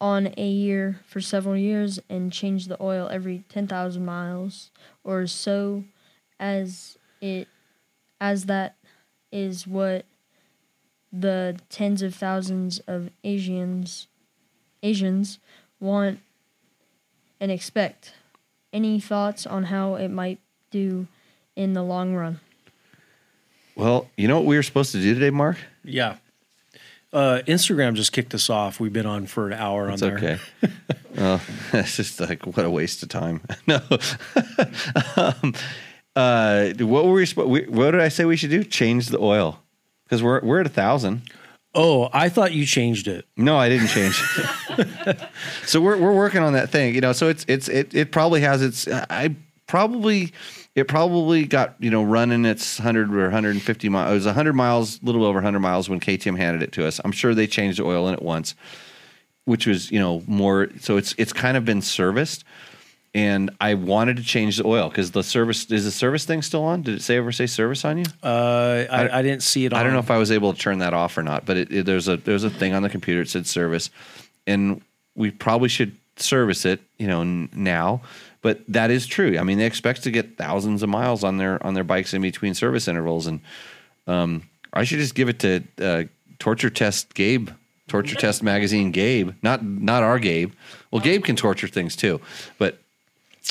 on 0.00 0.32
a 0.36 0.46
year 0.46 1.00
for 1.06 1.20
several 1.20 1.56
years 1.56 1.98
and 2.08 2.32
change 2.32 2.66
the 2.66 2.82
oil 2.82 3.08
every 3.10 3.44
10,000 3.48 4.04
miles 4.04 4.70
or 5.02 5.26
so 5.26 5.84
as 6.38 6.98
it 7.20 7.48
as 8.20 8.46
that 8.46 8.76
is 9.32 9.66
what 9.66 10.04
the 11.12 11.56
tens 11.68 12.02
of 12.02 12.14
thousands 12.14 12.80
of 12.86 13.10
Asians 13.22 14.08
Asians 14.82 15.38
want 15.80 16.20
and 17.40 17.50
expect. 17.50 18.14
Any 18.72 19.00
thoughts 19.00 19.46
on 19.46 19.64
how 19.64 19.94
it 19.94 20.08
might 20.08 20.40
do 20.70 21.06
in 21.56 21.72
the 21.72 21.82
long 21.82 22.14
run? 22.14 22.40
Well, 23.76 24.08
you 24.16 24.28
know 24.28 24.36
what 24.36 24.46
we 24.46 24.56
were 24.56 24.62
supposed 24.62 24.92
to 24.92 25.00
do 25.00 25.14
today, 25.14 25.30
Mark? 25.30 25.56
Yeah. 25.84 26.16
Uh, 27.14 27.42
Instagram 27.46 27.94
just 27.94 28.10
kicked 28.10 28.34
us 28.34 28.50
off. 28.50 28.80
We've 28.80 28.92
been 28.92 29.06
on 29.06 29.26
for 29.26 29.46
an 29.46 29.52
hour 29.52 29.88
on 29.88 29.98
there. 30.00 30.16
okay. 30.16 30.38
well, 31.16 31.40
it's 31.72 31.96
just 31.96 32.18
like 32.18 32.44
what 32.44 32.66
a 32.66 32.70
waste 32.70 33.04
of 33.04 33.08
time. 33.08 33.40
no. 33.68 33.80
um, 35.16 35.54
uh, 36.16 36.70
what 36.80 37.04
were 37.04 37.12
we, 37.12 37.26
we? 37.36 37.60
What 37.66 37.92
did 37.92 38.00
I 38.00 38.08
say 38.08 38.24
we 38.24 38.36
should 38.36 38.50
do? 38.50 38.64
Change 38.64 39.06
the 39.06 39.20
oil 39.20 39.60
because 40.04 40.24
we're 40.24 40.40
we're 40.40 40.60
at 40.60 40.66
a 40.66 40.70
thousand. 40.70 41.22
Oh, 41.72 42.08
I 42.12 42.28
thought 42.28 42.52
you 42.52 42.66
changed 42.66 43.06
it. 43.06 43.26
No, 43.36 43.56
I 43.56 43.68
didn't 43.68 43.88
change. 43.88 44.20
so 45.64 45.80
we're 45.80 45.96
we're 45.96 46.14
working 46.14 46.42
on 46.42 46.54
that 46.54 46.70
thing, 46.70 46.96
you 46.96 47.00
know. 47.00 47.12
So 47.12 47.28
it's 47.28 47.44
it's 47.46 47.68
it 47.68 47.94
it 47.94 48.10
probably 48.10 48.40
has 48.40 48.60
its. 48.60 48.88
I 48.88 49.36
probably 49.68 50.32
it 50.74 50.88
probably 50.88 51.44
got 51.44 51.76
you 51.78 51.90
know 51.90 52.02
running 52.02 52.44
its 52.44 52.78
hundred 52.78 53.14
or 53.14 53.30
hundred 53.30 53.50
and 53.50 53.62
fifty 53.62 53.88
miles. 53.88 54.10
It 54.10 54.14
was 54.14 54.34
hundred 54.34 54.54
miles, 54.54 55.00
a 55.02 55.06
little 55.06 55.24
over 55.24 55.40
hundred 55.40 55.60
miles 55.60 55.88
when 55.88 56.00
KTM 56.00 56.36
handed 56.36 56.62
it 56.62 56.72
to 56.72 56.86
us. 56.86 57.00
I'm 57.04 57.12
sure 57.12 57.34
they 57.34 57.46
changed 57.46 57.78
the 57.78 57.84
oil 57.84 58.08
in 58.08 58.14
it 58.14 58.22
once, 58.22 58.54
which 59.44 59.66
was 59.66 59.90
you 59.90 59.98
know 59.98 60.22
more. 60.26 60.68
So 60.80 60.96
it's 60.96 61.14
it's 61.18 61.32
kind 61.32 61.56
of 61.56 61.64
been 61.64 61.82
serviced. 61.82 62.44
And 63.16 63.52
I 63.60 63.74
wanted 63.74 64.16
to 64.16 64.24
change 64.24 64.56
the 64.56 64.66
oil 64.66 64.88
because 64.88 65.12
the 65.12 65.22
service 65.22 65.70
is 65.70 65.84
the 65.84 65.92
service 65.92 66.24
thing 66.24 66.42
still 66.42 66.64
on? 66.64 66.82
Did 66.82 66.96
it 66.96 67.02
say 67.02 67.16
ever 67.16 67.30
say 67.30 67.46
service 67.46 67.84
on 67.84 67.98
you? 67.98 68.04
Uh, 68.24 68.86
I, 68.90 69.20
I, 69.20 69.22
didn't 69.22 69.44
see 69.44 69.64
it. 69.64 69.72
On. 69.72 69.78
I 69.78 69.84
don't 69.84 69.92
know 69.92 70.00
if 70.00 70.10
I 70.10 70.18
was 70.18 70.32
able 70.32 70.52
to 70.52 70.58
turn 70.58 70.78
that 70.78 70.94
off 70.94 71.16
or 71.16 71.22
not, 71.22 71.46
but 71.46 71.56
it, 71.56 71.70
it, 71.70 71.86
there's 71.86 72.08
a 72.08 72.16
there's 72.16 72.42
a 72.42 72.50
thing 72.50 72.74
on 72.74 72.82
the 72.82 72.90
computer 72.90 73.20
that 73.20 73.30
said 73.30 73.46
service, 73.46 73.90
and 74.48 74.82
we 75.14 75.30
probably 75.30 75.68
should 75.68 75.96
service 76.16 76.64
it, 76.64 76.80
you 76.98 77.06
know, 77.06 77.20
n- 77.20 77.48
now. 77.54 78.00
But 78.44 78.60
that 78.68 78.90
is 78.90 79.06
true. 79.06 79.38
I 79.38 79.42
mean, 79.42 79.56
they 79.56 79.64
expect 79.64 80.02
to 80.02 80.10
get 80.10 80.36
thousands 80.36 80.82
of 80.82 80.90
miles 80.90 81.24
on 81.24 81.38
their 81.38 81.66
on 81.66 81.72
their 81.72 81.82
bikes 81.82 82.12
in 82.12 82.20
between 82.20 82.52
service 82.52 82.88
intervals, 82.88 83.26
and 83.26 83.40
um, 84.06 84.42
I 84.70 84.84
should 84.84 84.98
just 84.98 85.14
give 85.14 85.30
it 85.30 85.38
to 85.38 85.64
uh, 85.80 86.04
Torture 86.38 86.68
Test 86.68 87.14
Gabe, 87.14 87.48
Torture 87.88 88.16
Test 88.16 88.42
Magazine 88.42 88.90
Gabe, 88.90 89.30
not 89.42 89.64
not 89.64 90.02
our 90.02 90.18
Gabe. 90.18 90.52
Well, 90.90 91.00
Gabe 91.00 91.24
can 91.24 91.36
torture 91.36 91.68
things 91.68 91.96
too, 91.96 92.20
but 92.58 92.76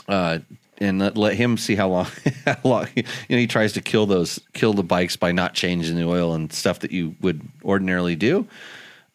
uh, 0.08 0.38
and 0.78 1.00
let, 1.00 1.18
let 1.18 1.34
him 1.38 1.58
see 1.58 1.74
how 1.74 1.90
long, 1.90 2.08
how 2.46 2.60
long 2.64 2.88
you 2.96 3.04
know 3.30 3.38
he 3.38 3.48
tries 3.48 3.74
to 3.74 3.82
kill 3.82 4.06
those 4.06 4.40
kill 4.54 4.74
the 4.74 4.84
bikes 4.84 5.16
by 5.16 5.32
not 5.32 5.56
changing 5.56 5.96
the 5.96 6.06
oil 6.06 6.36
and 6.36 6.54
stuff 6.54 6.82
that 6.82 6.92
you 6.92 7.16
would 7.20 7.42
ordinarily 7.66 8.16
do. 8.16 8.48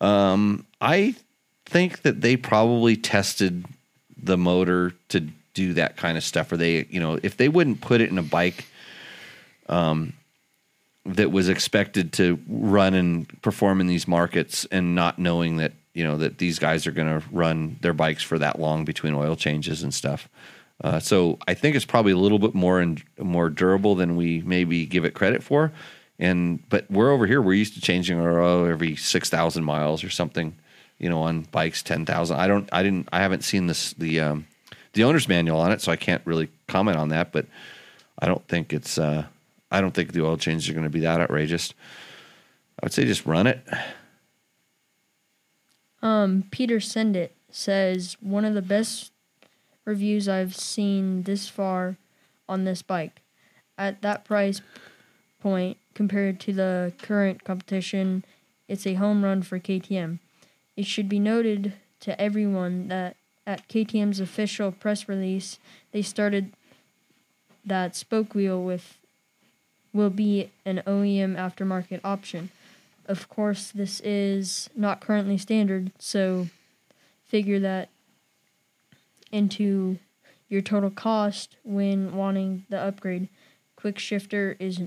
Um, 0.01 0.67
I 0.81 1.15
think 1.67 2.03
that 2.03 2.21
they 2.21 2.37
probably 2.37 2.97
tested 2.97 3.65
the 4.21 4.37
motor 4.37 4.95
to 5.11 5.29
do 5.59 5.75
that 5.75 5.97
kind 5.97 6.17
of 6.17 6.25
stuff, 6.25 6.53
or 6.53 6.57
they 6.57 6.87
you 6.91 7.01
know 7.01 7.19
if 7.23 7.37
they 7.37 7.49
wouldn't 7.49 7.81
put 7.81 8.01
it 8.01 8.11
in 8.11 8.19
a 8.19 8.23
bike. 8.23 8.67
Um, 9.69 10.15
that 11.05 11.33
was 11.33 11.49
expected 11.49 12.13
to 12.13 12.39
run 12.49 12.93
and 12.93 13.41
perform 13.41 13.81
in 13.81 13.87
these 13.87 14.07
markets 14.07 14.67
and 14.71 14.95
not 14.95 15.19
knowing 15.19 15.57
that 15.57 15.73
you 15.95 16.05
know 16.05 16.19
that 16.19 16.39
these 16.39 16.59
guys 16.59 16.87
are 16.87 16.93
going 16.93 17.21
to 17.21 17.27
run 17.33 17.79
their 17.81 17.95
bikes 17.95 18.23
for 18.23 18.39
that 18.39 18.59
long 18.59 18.85
between 18.85 19.15
oil 19.15 19.35
changes 19.37 19.83
and 19.83 19.93
stuff. 19.95 20.29
Uh, 20.85 21.01
so 21.01 21.39
I 21.49 21.55
think 21.55 21.75
it's 21.75 21.85
probably 21.85 22.13
a 22.13 22.17
little 22.19 22.39
bit 22.39 22.55
more 22.55 22.81
and 22.81 23.03
more 23.19 23.49
durable 23.51 23.95
than 23.95 24.17
we 24.17 24.43
maybe 24.43 24.87
give 24.87 25.05
it 25.05 25.15
credit 25.15 25.43
for. 25.43 25.73
And 26.19 26.69
but 26.69 26.91
we're 26.91 27.11
over 27.11 27.27
here. 27.27 27.41
We're 27.41 27.55
used 27.55 27.75
to 27.75 27.81
changing 27.81 28.21
our 28.21 28.41
oil 28.41 28.67
every 28.67 28.97
six 28.97 29.31
thousand 29.31 29.65
miles 29.65 30.05
or 30.05 30.11
something, 30.11 30.57
you 30.99 31.09
know, 31.09 31.23
on 31.23 31.43
bikes 31.51 31.83
ten 31.83 32.05
thousand. 32.05 32.39
I 32.39 32.47
don't, 32.47 32.69
I 32.73 32.83
didn't, 32.83 33.09
I 33.13 33.21
haven't 33.21 33.45
seen 33.45 33.67
this 33.67 33.93
the 33.95 34.21
um, 34.21 34.47
the 34.93 35.05
owner's 35.05 35.29
manual 35.29 35.61
on 35.61 35.73
it, 35.73 35.81
so 35.81 35.93
I 35.93 35.97
can't 35.97 36.23
really 36.25 36.49
comment 36.67 36.97
on 36.97 37.09
that. 37.11 37.33
But 37.33 37.47
I 38.19 38.27
don't 38.27 38.47
think 38.49 38.73
it's, 38.73 38.99
uh, 38.99 39.27
I 39.71 39.81
don't 39.81 39.95
think 39.95 40.13
the 40.13 40.25
oil 40.25 40.37
changes 40.37 40.69
are 40.69 40.73
going 40.73 40.85
to 40.85 40.91
be 40.91 41.01
that 41.01 41.21
outrageous. 41.21 41.73
I 42.81 42.87
would 42.87 42.93
say 42.93 43.05
just 43.05 43.27
run 43.27 43.47
it. 43.47 43.67
Um, 46.01 46.45
Peter 46.51 46.77
Sendit 46.77 47.31
says 47.51 48.17
one 48.21 48.45
of 48.45 48.55
the 48.55 48.63
best 48.63 49.13
reviews 49.85 50.29
I've 50.29 50.55
seen 50.55 51.25
this 51.25 51.49
far 51.49 51.97
on 52.49 52.65
this 52.65 52.83
bike. 52.83 53.23
At 53.77 54.03
that 54.03 54.25
price 54.25 54.61
point, 55.41 55.79
compared 55.95 56.41
to 56.41 56.53
the 56.53 56.93
current 57.01 57.45
competition, 57.45 58.25
it's 58.69 58.87
a 58.87 58.95
home 58.95 59.25
run 59.25 59.43
for 59.43 59.59
KTM. 59.59 60.19
It 60.77 60.87
should 60.87 61.09
be 61.09 61.19
noted 61.19 61.75
to 62.01 62.21
everyone 62.21 62.89
that 62.89 63.17
at 63.49 63.67
KTM's 63.67 64.21
official 64.21 64.71
press 64.71 65.09
release, 65.09 65.59
they 65.91 66.03
started 66.03 66.53
that 67.65 67.97
spoke 67.97 68.35
wheel 68.35 68.63
with 68.63 68.99
will 69.95 70.11
be 70.11 70.51
an 70.67 70.83
OEM 70.87 71.35
aftermarket 71.35 72.01
option. 72.05 72.51
Of 73.07 73.31
course, 73.31 73.71
this 73.71 74.01
is 74.01 74.69
not 74.77 75.01
currently 75.01 75.39
standard, 75.39 75.93
so 75.99 76.49
figure 77.25 77.59
that 77.59 77.89
into 79.33 79.99
your 80.51 80.61
total 80.61 80.91
cost 80.91 81.57
when 81.65 82.15
wanting 82.15 82.67
the 82.69 82.79
upgrade. 82.79 83.29
Quick 83.77 83.99
shifter 83.99 84.57
is 84.61 84.83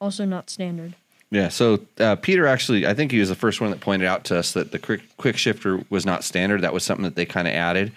also 0.00 0.24
not 0.24 0.48
standard. 0.48 0.94
Yeah. 1.30 1.48
So 1.48 1.80
uh, 1.98 2.16
Peter 2.16 2.46
actually, 2.46 2.86
I 2.86 2.94
think 2.94 3.10
he 3.10 3.18
was 3.18 3.28
the 3.28 3.34
first 3.34 3.60
one 3.60 3.70
that 3.70 3.80
pointed 3.80 4.06
out 4.06 4.24
to 4.24 4.38
us 4.38 4.52
that 4.52 4.70
the 4.72 4.78
quick 4.78 5.02
quick 5.16 5.36
shifter 5.36 5.84
was 5.90 6.06
not 6.06 6.24
standard. 6.24 6.62
That 6.62 6.72
was 6.72 6.84
something 6.84 7.04
that 7.04 7.16
they 7.16 7.26
kind 7.26 7.48
of 7.48 7.54
added, 7.54 7.92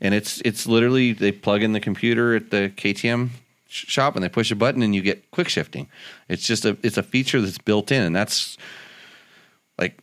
and 0.00 0.14
it's 0.14 0.40
it's 0.44 0.66
literally 0.66 1.12
they 1.12 1.32
plug 1.32 1.62
in 1.62 1.72
the 1.72 1.80
computer 1.80 2.34
at 2.34 2.50
the 2.50 2.72
KTM 2.76 3.30
sh- 3.68 3.86
shop 3.86 4.16
and 4.16 4.24
they 4.24 4.28
push 4.28 4.50
a 4.50 4.56
button 4.56 4.82
and 4.82 4.94
you 4.94 5.00
get 5.00 5.30
quick 5.30 5.48
shifting. 5.48 5.88
It's 6.28 6.46
just 6.46 6.64
a 6.64 6.76
it's 6.82 6.96
a 6.96 7.02
feature 7.02 7.40
that's 7.40 7.58
built 7.58 7.92
in, 7.92 8.02
and 8.02 8.16
that's 8.16 8.58
like 9.78 9.98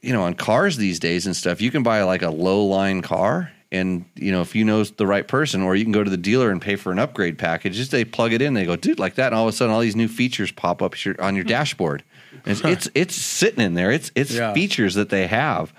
you 0.00 0.12
know 0.14 0.22
on 0.22 0.34
cars 0.34 0.78
these 0.78 0.98
days 0.98 1.26
and 1.26 1.36
stuff. 1.36 1.60
You 1.60 1.70
can 1.70 1.82
buy 1.82 2.02
like 2.02 2.22
a 2.22 2.30
low 2.30 2.64
line 2.64 3.02
car. 3.02 3.52
And 3.72 4.04
you 4.14 4.30
know 4.30 4.42
if 4.42 4.54
you 4.54 4.64
know 4.64 4.84
the 4.84 5.06
right 5.06 5.26
person, 5.26 5.62
or 5.62 5.74
you 5.74 5.84
can 5.84 5.92
go 5.92 6.04
to 6.04 6.10
the 6.10 6.16
dealer 6.16 6.50
and 6.50 6.62
pay 6.62 6.76
for 6.76 6.92
an 6.92 6.98
upgrade 7.00 7.36
package. 7.36 7.74
Just 7.74 7.90
they 7.90 8.04
plug 8.04 8.32
it 8.32 8.40
in, 8.40 8.54
they 8.54 8.64
go, 8.64 8.76
dude, 8.76 8.98
like 9.00 9.16
that, 9.16 9.26
and 9.26 9.34
all 9.34 9.48
of 9.48 9.52
a 9.52 9.56
sudden, 9.56 9.74
all 9.74 9.80
these 9.80 9.96
new 9.96 10.06
features 10.08 10.52
pop 10.52 10.80
up 10.82 10.94
on 11.18 11.34
your 11.34 11.44
dashboard. 11.44 12.04
It's, 12.44 12.60
it's 12.64 12.88
it's 12.94 13.14
sitting 13.16 13.60
in 13.64 13.74
there. 13.74 13.90
It's 13.90 14.12
it's 14.14 14.32
Yeah. 14.34 14.52
features 14.54 14.94
that 14.94 15.08
they 15.08 15.26
have, 15.26 15.72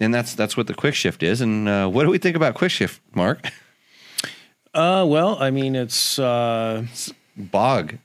and 0.00 0.14
that's 0.14 0.34
that's 0.34 0.56
what 0.56 0.68
the 0.68 0.74
quick 0.74 0.94
shift 0.94 1.22
is. 1.22 1.42
And 1.42 1.68
uh, 1.68 1.86
what 1.88 2.04
do 2.04 2.10
we 2.10 2.16
think 2.18 2.34
about 2.34 2.54
quick 2.54 2.70
shift, 2.70 3.00
Mark? 3.14 3.46
Uh, 4.74 5.04
well, 5.06 5.36
I 5.40 5.50
mean, 5.52 5.76
it's 5.76 6.18
uh, 6.18 6.84
Bog. 7.36 7.96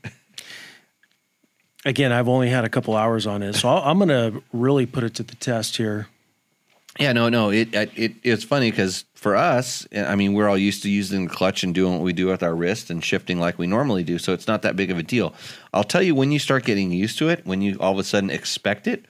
again, 1.84 2.12
I've 2.12 2.28
only 2.28 2.50
had 2.50 2.64
a 2.64 2.70
couple 2.70 2.96
hours 2.96 3.26
on 3.26 3.42
it, 3.42 3.54
so 3.54 3.70
I'll, 3.70 3.90
I'm 3.90 3.98
going 3.98 4.10
to 4.10 4.44
really 4.54 4.86
put 4.86 5.04
it 5.04 5.16
to 5.16 5.24
the 5.24 5.36
test 5.36 5.78
here. 5.78 6.08
Yeah, 7.00 7.14
no, 7.14 7.30
no. 7.30 7.50
It 7.50 7.74
it 7.74 8.14
it's 8.24 8.44
funny 8.44 8.70
because 8.70 9.06
for 9.20 9.36
us, 9.36 9.86
I 9.94 10.16
mean, 10.16 10.34
we're 10.34 10.48
all 10.48 10.58
used 10.58 10.82
to 10.84 10.90
using 10.90 11.26
the 11.26 11.30
clutch 11.30 11.62
and 11.62 11.76
doing 11.76 11.92
what 11.92 12.04
we 12.04 12.14
do 12.14 12.28
with 12.28 12.42
our 12.42 12.56
wrist 12.56 12.90
and 12.90 13.04
shifting 13.04 13.38
like 13.38 13.60
we 13.60 13.68
normally 13.68 14.02
do, 14.02 14.18
so 14.18 14.32
it's 14.32 14.48
not 14.48 14.62
that 14.62 14.78
big 14.78 14.92
of 14.92 14.98
a 14.98 15.04
deal. 15.04 15.34
I'll 15.74 15.84
tell 15.84 16.02
you 16.02 16.16
when 16.16 16.32
you 16.32 16.40
start 16.40 16.64
getting 16.64 16.90
used 16.90 17.18
to 17.18 17.28
it, 17.28 17.46
when 17.46 17.62
you 17.62 17.78
all 17.82 17.92
of 17.92 18.00
a 18.00 18.06
sudden 18.06 18.30
expect 18.30 18.88
it, 18.88 19.04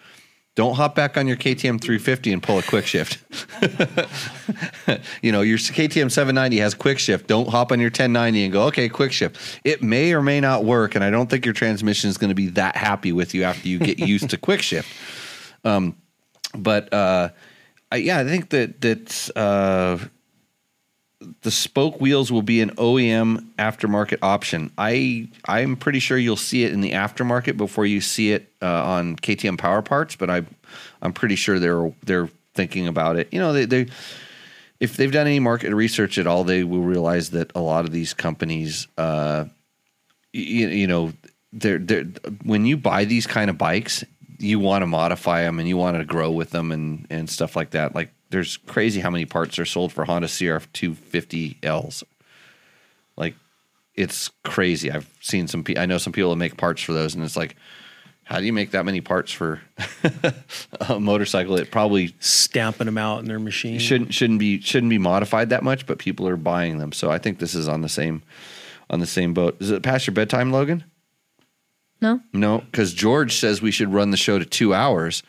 don't 0.56 0.74
hop 0.74 0.96
back 0.96 1.16
on 1.16 1.28
your 1.28 1.38
KTM 1.38 1.80
350 1.80 2.34
and 2.34 2.42
pull 2.42 2.58
a 2.58 2.64
quick 2.64 2.88
shift. 2.88 3.24
you 5.22 5.32
know, 5.32 5.42
your 5.42 5.60
KTM 5.60 6.10
790 6.10 6.58
has 6.58 6.74
quick 6.74 6.98
shift. 6.98 7.28
Don't 7.28 7.48
hop 7.48 7.72
on 7.72 7.80
your 7.80 7.90
1090 7.90 8.46
and 8.46 8.52
go, 8.52 8.64
okay, 8.64 8.90
quick 8.90 9.12
shift. 9.12 9.60
It 9.64 9.84
may 9.84 10.12
or 10.12 10.24
may 10.24 10.42
not 10.42 10.66
work, 10.66 10.96
and 10.96 11.04
I 11.04 11.12
don't 11.12 11.30
think 11.30 11.46
your 11.46 11.54
transmission 11.54 12.10
is 12.10 12.18
going 12.18 12.30
to 12.30 12.36
be 12.36 12.48
that 12.48 12.76
happy 12.76 13.12
with 13.12 13.36
you 13.36 13.44
after 13.44 13.68
you 13.68 13.78
get 13.78 14.00
used 14.00 14.32
to 14.32 14.38
quick 14.38 14.64
shift. 14.64 14.92
Um, 15.64 15.98
but 16.56 16.92
uh, 16.92 17.30
I, 17.92 17.98
yeah, 17.98 18.20
I 18.20 18.24
think 18.24 18.50
that 18.50 18.82
that 18.82 19.30
uh, 19.36 19.98
the 21.42 21.52
spoke 21.52 22.00
wheels 22.00 22.32
will 22.32 22.42
be 22.42 22.62
an 22.62 22.72
OEM 22.72 23.48
aftermarket 23.58 24.20
option. 24.22 24.72
I 24.78 25.30
I'm 25.46 25.76
pretty 25.76 26.00
sure 26.00 26.18
you'll 26.18 26.36
see 26.36 26.64
it 26.64 26.74
in 26.74 26.82
the 26.82 26.92
aftermarket 26.92 27.58
before 27.58 27.86
you 27.86 28.02
see 28.02 28.32
it 28.32 28.52
uh, 28.62 28.84
on 28.84 29.16
KTM 29.16 29.58
Power 29.58 29.82
Parts, 29.82 30.16
but 30.16 30.30
I 30.30 30.44
I'm 31.02 31.14
pretty 31.14 31.36
sure 31.36 31.60
they're 31.60 31.92
they're 32.04 32.30
thinking 32.54 32.88
about 32.88 33.18
it. 33.18 33.30
You 33.32 33.40
know, 33.40 33.54
they 33.54 33.66
they 33.66 33.88
if 34.80 34.96
they've 34.96 35.12
done 35.12 35.28
any 35.28 35.40
market 35.40 35.74
research 35.74 36.18
at 36.18 36.28
all, 36.28 36.44
they 36.44 36.64
will 36.64 36.82
realize 36.82 37.32
that 37.32 37.52
a 37.56 37.60
lot 37.60 37.86
of 37.86 37.92
these 37.92 38.14
companies, 38.14 38.88
uh, 38.98 39.46
you, 40.32 40.68
you 40.68 40.88
know, 40.88 41.12
they're 41.52 41.80
they're 41.80 42.06
when 42.44 42.66
you 42.66 42.78
buy 42.78 43.06
these 43.06 43.28
kind 43.28 43.50
of 43.50 43.58
bikes, 43.58 44.04
you 44.40 44.60
want 44.60 44.82
to 44.82 44.88
modify 44.88 45.44
them 45.44 45.60
and 45.60 45.68
you 45.68 45.78
want 45.78 45.98
to 45.98 46.06
grow 46.06 46.32
with 46.32 46.52
them 46.52 46.72
and 46.72 47.06
and 47.10 47.30
stuff 47.30 47.56
like 47.56 47.72
that. 47.72 47.94
Like 47.94 48.12
there's 48.30 48.58
crazy 48.58 49.00
how 49.00 49.10
many 49.10 49.26
parts 49.26 49.60
are 49.60 49.66
sold 49.66 49.92
for 49.92 50.06
Honda 50.06 50.28
CRF 50.28 50.68
250Ls. 50.74 52.04
Like 53.18 53.36
it's 53.96 54.30
crazy. 54.44 54.92
I've 54.92 55.10
seen 55.22 55.48
some. 55.48 55.64
I 55.78 55.86
know 55.86 55.98
some 55.98 56.14
people 56.14 56.30
that 56.32 56.38
make 56.38 56.58
parts 56.58 56.82
for 56.82 56.94
those, 56.94 57.16
and 57.16 57.24
it's 57.24 57.36
like, 57.36 57.56
how 58.24 58.40
do 58.40 58.46
you 58.46 58.54
make 58.54 58.72
that 58.72 58.86
many 58.86 59.02
parts 59.02 59.32
for 59.32 59.62
a 60.82 61.00
motorcycle? 61.00 61.58
It 61.58 61.72
probably 61.72 62.16
Stamping 62.20 62.86
them 62.86 62.98
out 62.98 63.20
in 63.20 63.26
their 63.26 63.40
machine. 63.40 63.80
shouldn't 63.80 64.14
shouldn't 64.14 64.40
be 64.40 64.62
shouldn't 64.62 64.90
be 64.90 65.00
modified 65.00 65.50
that 65.50 65.64
much, 65.64 65.86
but 65.86 65.98
people 65.98 66.28
are 66.28 66.38
buying 66.38 66.78
them. 66.78 66.92
So 66.94 67.12
I 67.12 67.18
think 67.18 67.40
this 67.40 67.56
is 67.56 67.68
on 67.68 67.82
the 67.82 67.90
same 67.90 68.24
on 68.90 69.00
the 69.00 69.06
same 69.06 69.34
boat. 69.34 69.58
Is 69.60 69.72
it 69.72 69.84
past 69.84 70.08
your 70.08 70.14
bedtime, 70.14 70.52
Logan? 70.52 70.84
No? 72.02 72.22
No, 72.34 72.60
because 72.60 72.94
George 72.94 73.36
says 73.36 73.62
we 73.62 73.72
should 73.72 73.94
run 73.94 74.12
the 74.12 74.18
show 74.18 74.40
to 74.40 74.46
two 74.46 74.74
hours, 74.74 75.22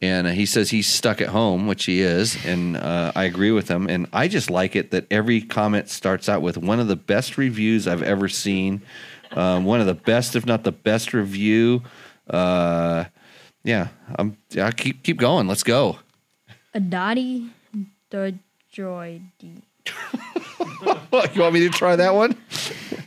and 0.00 0.26
uh, 0.26 0.30
he 0.30 0.44
says 0.44 0.70
he's 0.70 0.86
stuck 0.86 1.20
at 1.20 1.28
home, 1.28 1.66
which 1.66 1.84
he 1.84 2.02
is, 2.02 2.36
and 2.44 2.76
uh, 2.76 3.12
I 3.14 3.24
agree 3.24 3.50
with 3.50 3.68
him. 3.68 3.86
And 3.88 4.08
I 4.12 4.28
just 4.28 4.50
like 4.50 4.76
it 4.76 4.90
that 4.90 5.06
every 5.10 5.40
comment 5.40 5.88
starts 5.88 6.28
out 6.28 6.42
with 6.42 6.58
one 6.58 6.80
of 6.80 6.88
the 6.88 6.96
best 6.96 7.38
reviews 7.38 7.88
I've 7.88 8.02
ever 8.02 8.28
seen, 8.28 8.82
um, 9.32 9.64
one 9.64 9.80
of 9.80 9.86
the 9.86 9.94
best, 9.94 10.36
if 10.36 10.44
not 10.44 10.64
the 10.64 10.72
best 10.72 11.14
review. 11.14 11.82
Uh, 12.28 13.04
yeah, 13.64 13.88
I'm. 14.16 14.36
Yeah, 14.50 14.70
keep 14.72 15.02
keep 15.02 15.18
going. 15.18 15.46
Let's 15.46 15.62
go. 15.62 15.98
Adati 16.74 17.48
Dojoidi. 18.10 19.62
you 21.34 21.40
want 21.40 21.54
me 21.54 21.60
to 21.60 21.70
try 21.70 21.96
that 21.96 22.14
one? 22.14 22.36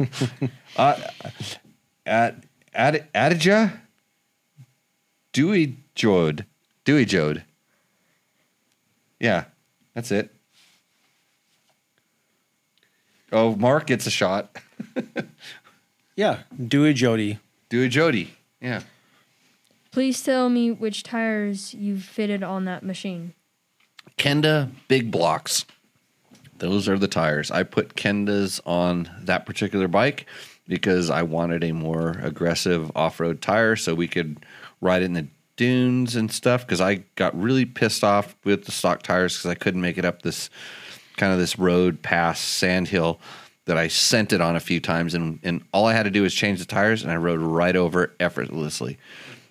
uh, 0.78 1.00
at 2.06 2.45
at 2.76 3.12
Adija 3.14 3.80
Dewey 5.34 5.78
Jode. 5.96 6.46
Dewey 6.84 7.06
Jode. 7.06 7.44
Yeah, 9.20 9.46
that's 9.94 10.12
it. 10.12 10.32
Oh, 13.32 13.56
Mark 13.56 13.88
gets 13.88 14.06
a 14.06 14.12
shot. 14.12 14.56
Yeah, 16.16 16.40
Dewey 16.68 16.94
Jody. 16.94 17.40
Dewey 17.70 17.90
Jody. 17.90 18.34
Yeah. 18.62 18.82
Please 19.92 20.24
tell 20.24 20.50
me 20.50 20.72
which 20.72 21.04
tires 21.04 21.74
you've 21.74 22.04
fitted 22.04 22.42
on 22.44 22.66
that 22.66 22.84
machine. 22.84 23.34
Kenda 24.18 24.70
big 24.88 25.12
blocks. 25.12 25.66
Those 26.60 26.88
are 26.88 26.98
the 26.98 27.08
tires. 27.10 27.52
I 27.52 27.64
put 27.64 27.96
Kendas 27.96 28.62
on 28.66 29.10
that 29.24 29.46
particular 29.46 29.90
bike 29.90 30.26
because 30.68 31.10
I 31.10 31.24
wanted 31.24 31.64
a 31.64 31.72
more 31.72 32.18
aggressive 32.22 32.92
off-road 32.96 33.42
tire 33.42 33.76
so 33.76 33.94
we 33.94 34.08
could 34.08 34.46
ride 34.82 35.04
in 35.04 35.14
the 35.14 35.28
dunes 35.58 36.16
and 36.16 36.32
stuff 36.32 36.66
because 36.66 36.82
I 36.82 37.04
got 37.16 37.40
really 37.40 37.66
pissed 37.66 38.04
off 38.04 38.36
with 38.44 38.66
the 38.66 38.72
stock 38.72 39.04
tires 39.04 39.38
because 39.38 39.52
I 39.52 39.56
couldn't 39.56 39.82
make 39.82 39.98
it 39.98 40.06
up 40.06 40.22
this 40.22 40.50
kind 41.18 41.32
of 41.32 41.40
this 41.40 41.58
road 41.58 42.02
past 42.02 42.44
sand 42.44 42.88
hill 42.88 43.20
that 43.66 43.78
I 43.78 43.88
sent 43.88 44.34
it 44.34 44.42
on 44.42 44.56
a 44.56 44.60
few 44.60 44.80
times 44.80 45.14
and, 45.14 45.40
and 45.44 45.64
all 45.72 45.88
I 45.88 45.94
had 45.94 46.04
to 46.04 46.12
do 46.12 46.24
was 46.24 46.34
change 46.34 46.60
the 46.60 46.66
tires 46.66 47.04
and 47.04 47.12
I 47.12 47.16
rode 47.16 47.40
right 47.40 47.76
over 47.76 48.14
effortlessly. 48.20 48.98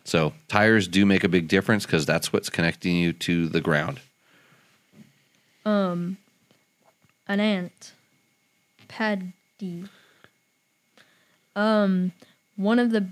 So 0.05 0.35
tires 0.49 0.87
do 0.87 1.07
make 1.07 1.25
a 1.25 1.29
big 1.29 1.49
difference 1.49 1.87
because 1.87 2.05
that's 2.07 2.33
what's 2.33 2.51
connecting 2.51 2.97
you 2.97 3.13
to 3.15 3.49
the 3.49 3.61
ground. 3.61 4.01
Um, 5.65 6.19
an 7.27 7.41
ant. 7.41 7.93
Paddy. 8.87 9.33
Um, 11.57 12.13
one 12.57 12.79
of 12.79 12.91
the 12.91 13.09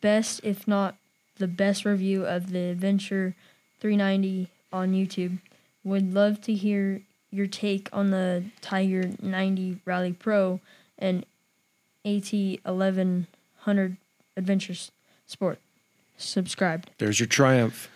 best, 0.00 0.40
if 0.42 0.66
not 0.66 0.96
the 1.38 1.46
best 1.48 1.84
review 1.84 2.24
of 2.24 2.50
the 2.50 2.70
Adventure 2.70 3.34
390 3.80 4.48
on 4.72 4.92
YouTube. 4.92 5.38
Would 5.84 6.12
love 6.12 6.40
to 6.42 6.54
hear 6.54 7.02
your 7.30 7.46
take 7.46 7.88
on 7.92 8.10
the 8.10 8.44
Tiger 8.60 9.10
90 9.20 9.80
Rally 9.84 10.12
Pro 10.12 10.60
and 10.98 11.24
AT 12.04 12.32
1100 12.32 13.96
Adventure 14.36 14.72
S- 14.72 14.90
Sport. 15.26 15.58
Subscribed. 16.16 16.90
There's 16.98 17.20
your 17.20 17.26
triumph. 17.26 17.90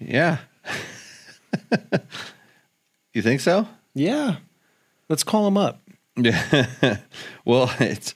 Yeah. 0.00 0.38
You 3.12 3.22
think 3.22 3.40
so? 3.40 3.68
Yeah. 3.94 4.36
Let's 5.08 5.22
call 5.22 5.46
him 5.46 5.56
up. 5.56 5.80
Yeah. 6.16 6.96
well, 7.44 7.72
it's 7.78 8.14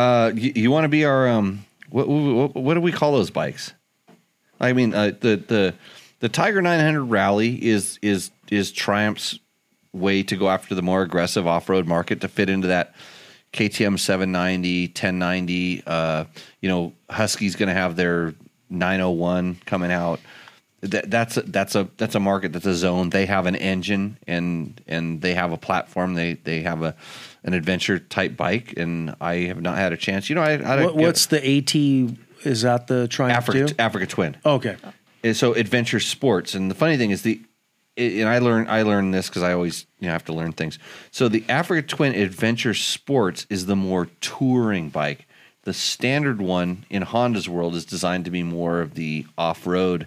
uh, 0.00 0.32
you, 0.34 0.52
you 0.54 0.70
want 0.70 0.84
to 0.84 0.88
be 0.88 1.04
our 1.04 1.28
um, 1.28 1.64
what, 1.90 2.08
what 2.08 2.54
what 2.54 2.74
do 2.74 2.80
we 2.80 2.92
call 2.92 3.12
those 3.12 3.30
bikes? 3.30 3.74
I 4.58 4.72
mean, 4.72 4.94
uh, 4.94 5.12
the 5.20 5.36
the 5.36 5.74
the 6.20 6.28
Tiger 6.28 6.62
900 6.62 7.04
Rally 7.04 7.62
is 7.62 7.98
is 8.00 8.30
is 8.50 8.72
Triumph's 8.72 9.38
way 9.92 10.22
to 10.22 10.36
go 10.36 10.48
after 10.48 10.74
the 10.74 10.82
more 10.82 11.02
aggressive 11.02 11.46
off 11.46 11.68
road 11.68 11.86
market 11.86 12.20
to 12.22 12.28
fit 12.28 12.48
into 12.48 12.68
that 12.68 12.94
KTM 13.52 13.98
790, 13.98 14.86
1090. 14.86 15.82
Uh, 15.86 16.24
you 16.60 16.68
know, 16.68 16.92
Husky's 17.10 17.56
going 17.56 17.68
to 17.68 17.74
have 17.74 17.96
their 17.96 18.34
901 18.70 19.58
coming 19.66 19.90
out. 19.90 20.20
That, 20.82 21.10
that's 21.10 21.36
a, 21.36 21.42
that's 21.42 21.74
a 21.74 21.88
that's 21.98 22.14
a 22.14 22.20
market 22.20 22.52
that's 22.54 22.66
a 22.66 22.74
zone. 22.74 23.10
They 23.10 23.26
have 23.26 23.46
an 23.46 23.56
engine 23.56 24.16
and 24.26 24.80
and 24.86 25.20
they 25.20 25.34
have 25.34 25.52
a 25.52 25.58
platform. 25.58 26.14
They 26.14 26.34
they 26.34 26.62
have 26.62 26.82
a 26.82 26.96
an 27.44 27.52
adventure 27.52 27.98
type 27.98 28.36
bike, 28.36 28.74
and 28.76 29.14
I 29.20 29.34
have 29.48 29.60
not 29.60 29.76
had 29.76 29.92
a 29.92 29.96
chance. 29.96 30.30
You 30.30 30.36
know, 30.36 30.42
I, 30.42 30.52
I 30.54 30.84
What, 30.84 30.96
what's 30.96 31.26
the 31.26 31.38
AT? 31.38 31.74
Is 32.46 32.62
that 32.62 32.86
the 32.86 33.08
Triumph 33.08 33.36
Africa 33.36 33.66
too? 33.68 33.74
Africa 33.78 34.06
Twin. 34.06 34.36
Okay. 34.44 34.76
And 35.22 35.36
so 35.36 35.52
adventure 35.52 36.00
sports 36.00 36.54
and 36.54 36.70
the 36.70 36.74
funny 36.74 36.96
thing 36.96 37.10
is 37.10 37.22
the 37.22 37.42
and 37.96 38.28
i 38.28 38.38
learned 38.38 38.70
i 38.70 38.82
learned 38.82 39.12
this 39.12 39.28
because 39.28 39.42
i 39.42 39.52
always 39.52 39.86
you 39.98 40.06
know 40.06 40.12
have 40.12 40.24
to 40.24 40.32
learn 40.32 40.52
things 40.52 40.78
so 41.10 41.28
the 41.28 41.44
africa 41.48 41.86
twin 41.86 42.14
adventure 42.14 42.72
sports 42.72 43.46
is 43.50 43.66
the 43.66 43.76
more 43.76 44.06
touring 44.20 44.88
bike 44.88 45.26
the 45.64 45.74
standard 45.74 46.40
one 46.40 46.84
in 46.88 47.02
honda's 47.02 47.48
world 47.48 47.74
is 47.74 47.84
designed 47.84 48.24
to 48.24 48.30
be 48.30 48.42
more 48.42 48.80
of 48.80 48.94
the 48.94 49.26
off-road 49.36 50.06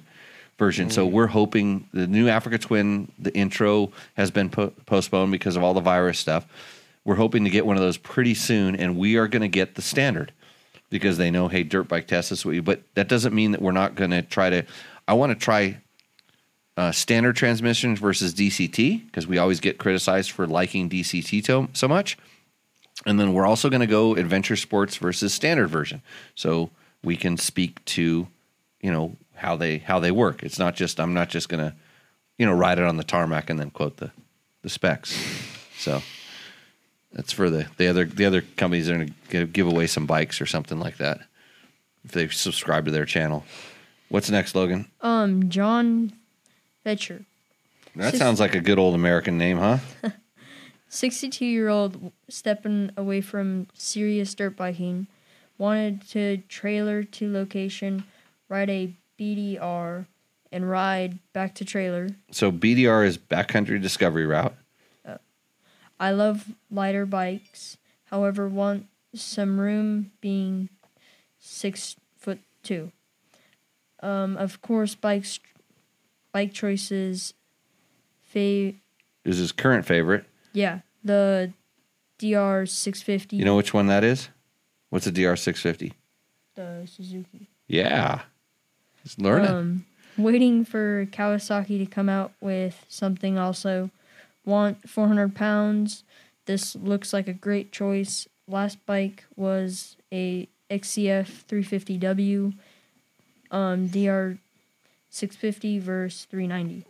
version. 0.57 0.89
So 0.89 1.05
we're 1.05 1.27
hoping 1.27 1.87
the 1.93 2.07
new 2.07 2.27
africa 2.27 2.57
twin 2.57 3.11
the 3.19 3.33
intro 3.33 3.91
has 4.15 4.31
been 4.31 4.49
po- 4.49 4.73
postponed 4.85 5.31
because 5.31 5.55
of 5.55 5.63
all 5.63 5.73
the 5.73 5.81
virus 5.81 6.19
stuff. 6.19 6.45
We're 7.05 7.15
hoping 7.15 7.43
to 7.43 7.49
get 7.49 7.65
one 7.65 7.75
of 7.75 7.81
those 7.81 7.97
pretty 7.97 8.33
soon 8.33 8.75
and 8.75 8.97
we 8.97 9.17
are 9.17 9.27
going 9.27 9.41
to 9.41 9.47
get 9.47 9.75
the 9.75 9.81
standard 9.81 10.31
because 10.89 11.17
they 11.17 11.31
know 11.31 11.47
hey 11.47 11.63
dirt 11.63 11.87
bike 11.87 12.07
test 12.07 12.31
is 12.31 12.45
what 12.45 12.55
you 12.55 12.61
but 12.61 12.81
that 12.93 13.07
doesn't 13.07 13.33
mean 13.33 13.51
that 13.51 13.61
we're 13.61 13.71
not 13.71 13.95
going 13.95 14.11
to 14.11 14.21
try 14.21 14.49
to 14.49 14.63
i 15.07 15.13
want 15.13 15.31
to 15.31 15.35
try 15.35 15.75
uh, 16.75 16.91
standard 16.91 17.35
transmissions 17.35 17.99
versus 17.99 18.33
DCT 18.33 19.05
because 19.05 19.27
we 19.27 19.37
always 19.37 19.59
get 19.59 19.77
criticized 19.77 20.31
for 20.31 20.47
liking 20.47 20.89
DCT 20.89 21.43
to, 21.45 21.69
so 21.73 21.87
much. 21.87 22.17
And 23.05 23.19
then 23.19 23.33
we're 23.33 23.45
also 23.45 23.69
going 23.69 23.81
to 23.81 23.87
go 23.87 24.15
adventure 24.15 24.55
sports 24.55 24.97
versus 24.97 25.33
standard 25.33 25.67
version, 25.67 26.01
so 26.35 26.69
we 27.03 27.17
can 27.17 27.37
speak 27.37 27.83
to, 27.85 28.27
you 28.81 28.91
know, 28.91 29.15
how 29.35 29.55
they 29.55 29.79
how 29.79 29.99
they 29.99 30.11
work. 30.11 30.43
It's 30.43 30.59
not 30.59 30.75
just 30.75 30.99
I'm 30.99 31.13
not 31.13 31.29
just 31.29 31.49
going 31.49 31.63
to, 31.63 31.75
you 32.37 32.45
know, 32.45 32.53
ride 32.53 32.79
it 32.79 32.85
on 32.85 32.97
the 32.97 33.03
tarmac 33.03 33.49
and 33.49 33.59
then 33.59 33.69
quote 33.69 33.97
the 33.97 34.11
the 34.61 34.69
specs. 34.69 35.17
So 35.77 36.01
that's 37.11 37.31
for 37.33 37.49
the 37.49 37.67
the 37.77 37.87
other 37.87 38.05
the 38.05 38.25
other 38.25 38.41
companies 38.41 38.89
are 38.89 38.97
going 38.97 39.13
to 39.29 39.45
give 39.45 39.67
away 39.67 39.87
some 39.87 40.05
bikes 40.05 40.39
or 40.41 40.45
something 40.45 40.79
like 40.79 40.97
that 40.97 41.19
if 42.05 42.11
they 42.11 42.27
subscribe 42.29 42.85
to 42.85 42.91
their 42.91 43.05
channel. 43.05 43.43
What's 44.09 44.29
next, 44.29 44.53
Logan? 44.55 44.85
Um, 45.01 45.49
John 45.49 46.13
Fetcher, 46.83 47.25
That 47.95 48.11
Sis- 48.11 48.19
sounds 48.19 48.39
like 48.39 48.53
a 48.55 48.59
good 48.61 48.77
old 48.77 48.93
American 48.93 49.37
name, 49.37 49.57
huh? 49.57 49.79
62 50.89 51.45
year 51.45 51.69
old 51.69 52.11
stepping 52.29 52.91
away 52.95 53.21
from 53.21 53.67
serious 53.73 54.35
dirt 54.35 54.55
biking, 54.55 55.07
wanted 55.57 56.07
to 56.09 56.37
trailer 56.49 57.03
to 57.03 57.31
location, 57.31 58.03
ride 58.49 58.69
a 58.69 58.93
BDR, 59.19 60.05
and 60.51 60.69
ride 60.69 61.19
back 61.33 61.55
to 61.55 61.65
trailer. 61.65 62.09
So 62.31 62.51
BDR 62.51 63.05
is 63.05 63.17
backcountry 63.17 63.81
discovery 63.81 64.25
route. 64.25 64.55
I 65.99 66.11
love 66.11 66.53
lighter 66.71 67.05
bikes, 67.05 67.77
however, 68.05 68.49
want 68.49 68.87
some 69.13 69.59
room 69.59 70.11
being 70.21 70.69
six 71.39 71.95
foot 72.17 72.39
two. 72.61 72.91
Um, 74.01 74.35
of 74.35 74.61
course, 74.61 74.95
bikes, 74.95 75.39
bike 76.33 76.51
choices. 76.51 77.33
Fa- 78.23 78.73
Is 79.23 79.37
his 79.37 79.51
current 79.51 79.85
favorite. 79.85 80.25
yeah, 80.51 80.79
the 81.03 81.53
DR 82.17 82.65
six 82.65 83.01
fifty. 83.01 83.37
You 83.37 83.45
know 83.45 83.55
which 83.55 83.73
one 83.73 83.87
that 83.87 84.03
is? 84.03 84.29
What's 84.89 85.07
a 85.07 85.11
DR 85.11 85.35
six 85.37 85.61
fifty? 85.61 85.93
the 86.55 86.85
Suzuki. 86.85 87.49
Yeah. 87.67 88.23
He's 89.03 89.17
learning. 89.19 89.49
Um, 89.49 89.85
waiting 90.17 90.65
for 90.65 91.05
Kawasaki 91.07 91.77
to 91.79 91.85
come 91.85 92.09
out 92.09 92.31
with 92.41 92.85
something 92.87 93.37
also. 93.37 93.89
Want 94.45 94.89
400 94.89 95.35
pounds. 95.35 96.03
This 96.45 96.75
looks 96.75 97.13
like 97.13 97.27
a 97.27 97.33
great 97.33 97.71
choice. 97.71 98.27
Last 98.47 98.85
bike 98.85 99.25
was 99.35 99.95
a 100.11 100.47
XCF 100.69 101.45
350W. 101.47 102.53
Um, 103.51 103.87
DR 103.87 104.37
650 105.09 105.79
versus 105.79 106.25
390. 106.25 106.85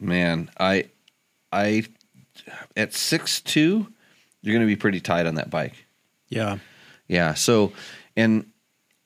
Man, 0.00 0.50
I 0.58 0.86
I 1.52 1.84
at 2.74 2.94
six 2.94 3.42
two, 3.42 3.86
you're 4.40 4.54
gonna 4.54 4.66
be 4.66 4.76
pretty 4.76 5.00
tight 5.00 5.26
on 5.26 5.34
that 5.34 5.50
bike. 5.50 5.84
Yeah. 6.30 6.58
Yeah. 7.06 7.34
So, 7.34 7.72
and 8.16 8.46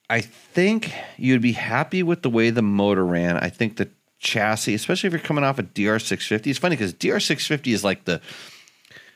I 0.08 0.20
think 0.20 0.92
you'd 1.16 1.42
be 1.42 1.52
happy 1.52 2.02
with 2.02 2.22
the 2.22 2.30
way 2.30 2.50
the 2.50 2.62
motor 2.62 3.04
ran. 3.04 3.36
I 3.36 3.48
think 3.48 3.76
the 3.76 3.88
chassis, 4.18 4.74
especially 4.74 5.08
if 5.08 5.12
you're 5.12 5.20
coming 5.20 5.44
off 5.44 5.58
a 5.58 5.62
DR650, 5.62 6.46
it's 6.46 6.58
funny 6.58 6.76
because 6.76 6.92
DR650 6.92 7.72
is 7.72 7.84
like 7.84 8.04
the, 8.04 8.20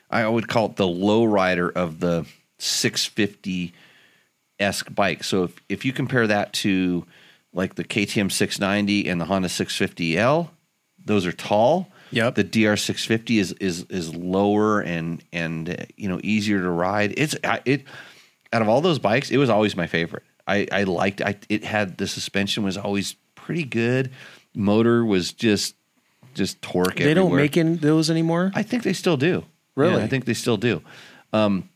I 0.09 0.27
would 0.27 0.47
call 0.47 0.67
it 0.67 0.75
the 0.77 0.87
low 0.87 1.25
rider 1.25 1.69
of 1.69 1.99
the 1.99 2.25
650 2.57 3.73
esque 4.59 4.93
bike. 4.93 5.23
So 5.23 5.43
if, 5.43 5.55
if 5.69 5.85
you 5.85 5.93
compare 5.93 6.27
that 6.27 6.53
to 6.53 7.05
like 7.53 7.75
the 7.75 7.83
KTM 7.83 8.31
690 8.31 9.09
and 9.09 9.21
the 9.21 9.25
Honda 9.25 9.47
650L, 9.47 10.49
those 11.03 11.25
are 11.25 11.31
tall. 11.31 11.89
Yep. 12.11 12.35
The 12.35 12.43
DR650 12.43 13.39
is 13.39 13.51
is 13.53 13.83
is 13.83 14.15
lower 14.15 14.81
and 14.81 15.23
and 15.31 15.85
you 15.95 16.09
know 16.09 16.19
easier 16.23 16.59
to 16.59 16.69
ride. 16.69 17.13
It's 17.17 17.35
it 17.65 17.83
out 18.51 18.63
of 18.63 18.69
all 18.69 18.81
those 18.81 18.97
bikes, 18.97 19.29
it 19.29 19.37
was 19.37 19.49
always 19.49 19.75
my 19.75 19.85
favorite. 19.85 20.23
I 20.49 20.67
I 20.71 20.83
liked 20.83 21.21
I 21.21 21.35
it 21.47 21.63
had 21.63 21.97
the 21.97 22.07
suspension 22.07 22.63
was 22.63 22.77
always 22.77 23.15
pretty 23.35 23.63
good. 23.63 24.11
Motor 24.55 25.05
was 25.05 25.31
just 25.31 25.75
just 26.33 26.61
torque. 26.61 26.95
They 26.95 27.13
don't 27.13 27.27
everywhere. 27.27 27.41
make 27.41 27.57
in 27.57 27.77
those 27.77 28.09
anymore. 28.09 28.51
I 28.55 28.63
think 28.63 28.83
they 28.83 28.93
still 28.93 29.17
do. 29.17 29.45
Really? 29.75 29.97
Yeah, 29.97 30.03
I 30.03 30.07
think 30.07 30.25
they 30.25 30.33
still 30.33 30.57
do. 30.57 30.81
Um, 31.31 31.69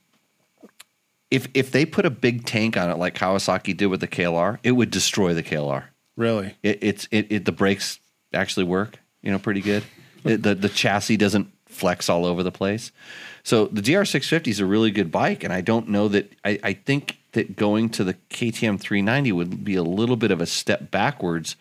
if 1.29 1.47
if 1.53 1.71
they 1.71 1.85
put 1.85 2.05
a 2.05 2.09
big 2.09 2.45
tank 2.45 2.75
on 2.77 2.89
it 2.89 2.97
like 2.97 3.15
Kawasaki 3.15 3.75
did 3.75 3.87
with 3.87 4.01
the 4.01 4.07
KLR, 4.07 4.59
it 4.63 4.71
would 4.71 4.91
destroy 4.91 5.33
the 5.33 5.43
KLR. 5.43 5.85
really? 6.15 6.55
It, 6.63 6.79
it's 6.81 7.07
it, 7.11 7.31
it 7.31 7.45
the 7.45 7.51
brakes 7.51 7.99
actually 8.33 8.65
work, 8.65 8.99
you 9.21 9.31
know, 9.31 9.39
pretty 9.39 9.61
good. 9.61 9.83
It, 10.23 10.43
the 10.43 10.55
the 10.55 10.69
chassis 10.69 11.17
doesn't 11.17 11.51
flex 11.67 12.09
all 12.09 12.25
over 12.25 12.43
the 12.43 12.51
place. 12.51 12.91
So 13.43 13.65
the 13.65 13.81
DR650 13.81 14.47
is 14.47 14.59
a 14.59 14.65
really 14.65 14.89
good 14.91 15.11
bike, 15.11 15.43
and 15.43 15.51
I 15.51 15.61
don't 15.61 15.89
know 15.89 16.07
that 16.07 16.31
I, 16.45 16.59
I 16.63 16.73
think 16.73 17.17
that 17.33 17.55
going 17.55 17.89
to 17.89 18.03
the 18.03 18.13
KTM 18.29 18.79
390 18.79 19.31
would 19.33 19.63
be 19.65 19.75
a 19.75 19.83
little 19.83 20.15
bit 20.15 20.31
of 20.31 20.39
a 20.39 20.45
step 20.45 20.91
backwards 20.91 21.55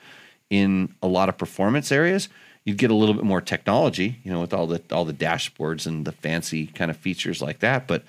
in 0.50 0.94
a 1.02 1.08
lot 1.08 1.28
of 1.28 1.36
performance 1.38 1.90
areas. 1.90 2.28
You'd 2.64 2.76
get 2.78 2.90
a 2.90 2.94
little 2.94 3.14
bit 3.14 3.24
more 3.24 3.40
technology, 3.40 4.18
you 4.22 4.32
know, 4.32 4.40
with 4.40 4.54
all 4.54 4.68
the 4.68 4.80
all 4.92 5.04
the 5.04 5.12
dashboards 5.14 5.86
and 5.86 6.04
the 6.04 6.12
fancy 6.12 6.66
kind 6.68 6.90
of 6.90 6.96
features 6.96 7.42
like 7.42 7.58
that. 7.60 7.88
But 7.88 8.04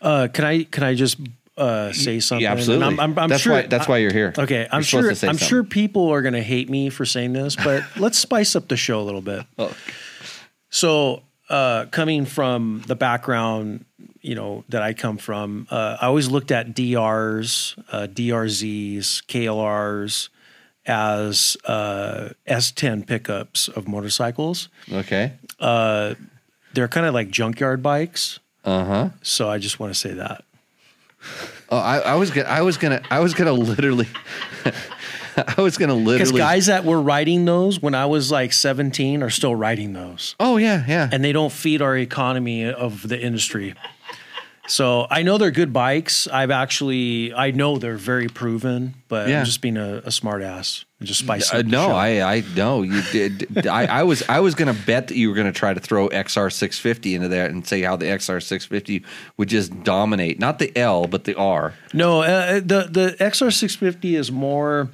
Uh, 0.00 0.28
can 0.32 0.44
I 0.46 0.62
can 0.64 0.82
I 0.84 0.94
just 0.94 1.18
uh, 1.58 1.92
say 1.92 2.20
something? 2.20 2.42
yeah, 2.42 2.52
absolutely. 2.52 2.86
I'm, 2.86 3.00
I'm, 3.00 3.18
I'm 3.18 3.28
that's 3.28 3.42
sure 3.42 3.52
why 3.52 3.62
that's 3.66 3.86
why 3.86 3.98
you're 3.98 4.12
here. 4.12 4.32
Okay, 4.38 4.66
I'm 4.70 4.78
You're 4.78 4.82
sure. 4.84 5.08
I'm 5.10 5.14
something. 5.16 5.38
sure 5.48 5.64
people 5.64 6.08
are 6.08 6.22
going 6.22 6.32
to 6.34 6.42
hate 6.42 6.70
me 6.70 6.88
for 6.88 7.04
saying 7.04 7.34
this, 7.34 7.56
but 7.56 7.82
let's 7.98 8.16
spice 8.16 8.56
up 8.56 8.68
the 8.68 8.76
show 8.78 9.00
a 9.00 9.04
little 9.04 9.20
bit. 9.20 9.44
Oh. 9.58 9.76
So, 10.70 11.22
uh, 11.48 11.86
coming 11.86 12.24
from 12.24 12.82
the 12.86 12.94
background, 12.96 13.84
you 14.20 14.34
know 14.34 14.64
that 14.68 14.82
I 14.82 14.94
come 14.94 15.18
from, 15.18 15.66
uh, 15.70 15.98
I 16.00 16.06
always 16.06 16.28
looked 16.28 16.50
at 16.50 16.74
DRs, 16.74 17.76
uh, 17.92 18.06
DRZs, 18.10 19.24
KLRs 19.26 20.28
as 20.86 21.56
uh, 21.66 22.30
S10 22.48 23.06
pickups 23.06 23.68
of 23.68 23.88
motorcycles. 23.88 24.68
Okay. 24.90 25.32
They're 26.74 26.88
kind 26.88 27.06
of 27.06 27.14
like 27.14 27.30
junkyard 27.30 27.82
bikes. 27.82 28.40
Uh 28.64 28.84
huh. 28.84 29.08
So 29.22 29.48
I 29.48 29.58
just 29.58 29.78
want 29.78 29.92
to 29.94 29.98
say 29.98 30.12
that. 30.14 30.44
Oh, 31.70 31.78
I, 31.78 31.98
I 31.98 32.14
was 32.16 32.30
gonna, 32.30 32.48
I 32.48 32.62
was 32.62 32.76
gonna, 32.76 33.00
I 33.10 33.20
was 33.20 33.32
gonna 33.32 33.52
literally, 33.52 34.08
I 35.56 35.60
was 35.60 35.78
gonna 35.78 35.94
literally. 35.94 36.18
Because 36.18 36.32
guys 36.32 36.66
that 36.66 36.84
were 36.84 37.00
riding 37.00 37.44
those 37.44 37.80
when 37.80 37.94
I 37.94 38.06
was 38.06 38.30
like 38.30 38.52
17 38.52 39.22
are 39.22 39.30
still 39.30 39.54
riding 39.54 39.92
those. 39.92 40.34
oh 40.40 40.56
yeah, 40.56 40.84
yeah. 40.86 41.08
and 41.12 41.24
they 41.24 41.32
don't 41.32 41.52
feed 41.52 41.82
our 41.82 41.96
economy 41.96 42.64
of 42.70 43.06
the 43.08 43.20
industry. 43.20 43.74
So 44.66 45.06
I 45.10 45.22
know 45.22 45.36
they're 45.36 45.50
good 45.50 45.74
bikes. 45.74 46.26
I've 46.26 46.50
actually 46.50 47.34
I 47.34 47.50
know 47.50 47.76
they're 47.76 47.98
very 47.98 48.28
proven, 48.28 48.94
but 49.08 49.28
Yeah. 49.28 49.40
I'm 49.40 49.44
just 49.44 49.60
being 49.60 49.76
a, 49.76 50.00
a 50.06 50.10
smart 50.10 50.40
ass. 50.42 50.86
Just 51.02 51.20
spice 51.20 51.52
Uh, 51.52 51.60
no. 51.60 51.90
I, 51.90 52.36
I 52.36 52.42
no, 52.56 52.80
you 52.80 53.02
did. 53.12 53.66
I, 53.66 53.84
I 53.84 54.02
was, 54.04 54.22
I 54.26 54.40
was 54.40 54.54
going 54.54 54.74
to 54.74 54.82
bet 54.86 55.08
that 55.08 55.16
you 55.18 55.28
were 55.28 55.34
going 55.34 55.52
to 55.52 55.52
try 55.52 55.74
to 55.74 55.80
throw 55.80 56.08
XR 56.08 56.50
650 56.50 57.14
into 57.14 57.28
that 57.28 57.50
and 57.50 57.66
say 57.66 57.82
how 57.82 57.96
the 57.96 58.06
XR 58.06 58.42
650 58.42 59.04
would 59.36 59.50
just 59.50 59.82
dominate, 59.82 60.38
not 60.38 60.58
the 60.58 60.74
L, 60.78 61.06
but 61.06 61.24
the 61.24 61.34
R. 61.34 61.74
No, 61.92 62.22
uh, 62.22 62.54
the 62.54 62.88
the 62.90 63.16
XR 63.20 63.52
six 63.52 63.76
fifty 63.76 64.16
is 64.16 64.32
more 64.32 64.88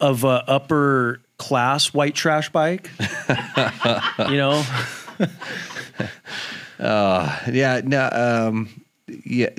of 0.00 0.24
a 0.24 0.44
upper 0.48 1.20
class 1.38 1.92
white 1.94 2.14
trash 2.14 2.50
bike. 2.50 2.90
you 4.28 4.36
know, 4.36 4.62
Yeah, 6.78 7.80
no, 7.84 8.08
um, 8.12 8.82
yeah, 9.24 9.50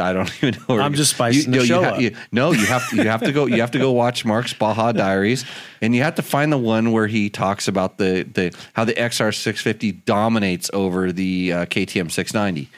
I 0.00 0.12
don't 0.12 0.30
even 0.42 0.60
know. 0.68 0.78
I'm 0.78 0.94
just 0.94 1.12
spicing 1.14 1.50
the 1.50 1.58
no, 1.58 1.64
show 1.64 1.80
you 1.80 1.86
up. 1.86 2.00
you- 2.00 2.16
no, 2.30 2.52
you 2.52 2.66
have 2.66 2.88
to, 2.90 2.96
you 2.96 3.08
have 3.08 3.22
to 3.22 3.32
go. 3.32 3.46
You 3.46 3.60
have 3.60 3.72
to 3.72 3.78
go 3.78 3.90
watch 3.92 4.24
Mark's 4.24 4.52
Baja 4.52 4.92
Diaries, 4.92 5.44
and 5.80 5.94
you 5.94 6.02
have 6.02 6.14
to 6.16 6.22
find 6.22 6.52
the 6.52 6.58
one 6.58 6.92
where 6.92 7.06
he 7.08 7.28
talks 7.28 7.68
about 7.68 7.98
the 7.98 8.22
the 8.32 8.54
how 8.74 8.84
the 8.84 8.94
XR 8.94 9.34
650 9.34 9.92
dominates 10.06 10.70
over 10.72 11.12
the 11.12 11.52
uh, 11.52 11.66
KTM 11.66 12.10
690, 12.10 12.68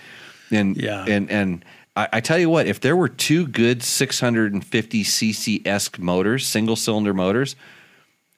and 0.50 0.76
Yeah. 0.76 1.04
and 1.06 1.30
and. 1.30 1.64
I, 1.96 2.08
I 2.14 2.20
tell 2.20 2.38
you 2.38 2.50
what, 2.50 2.66
if 2.66 2.80
there 2.80 2.96
were 2.96 3.08
two 3.08 3.46
good 3.46 3.82
650 3.82 5.04
cc 5.04 5.66
esque 5.66 5.98
motors, 5.98 6.46
single 6.46 6.76
cylinder 6.76 7.14
motors, 7.14 7.56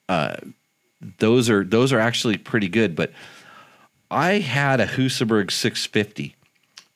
uh, 0.08 0.36
those 1.18 1.50
are 1.50 1.64
those 1.64 1.92
are 1.92 2.00
actually 2.00 2.38
pretty 2.38 2.68
good. 2.68 2.94
But 2.94 3.12
I 4.10 4.38
had 4.38 4.80
a 4.80 4.86
Husaberg 4.86 5.50
650 5.50 6.34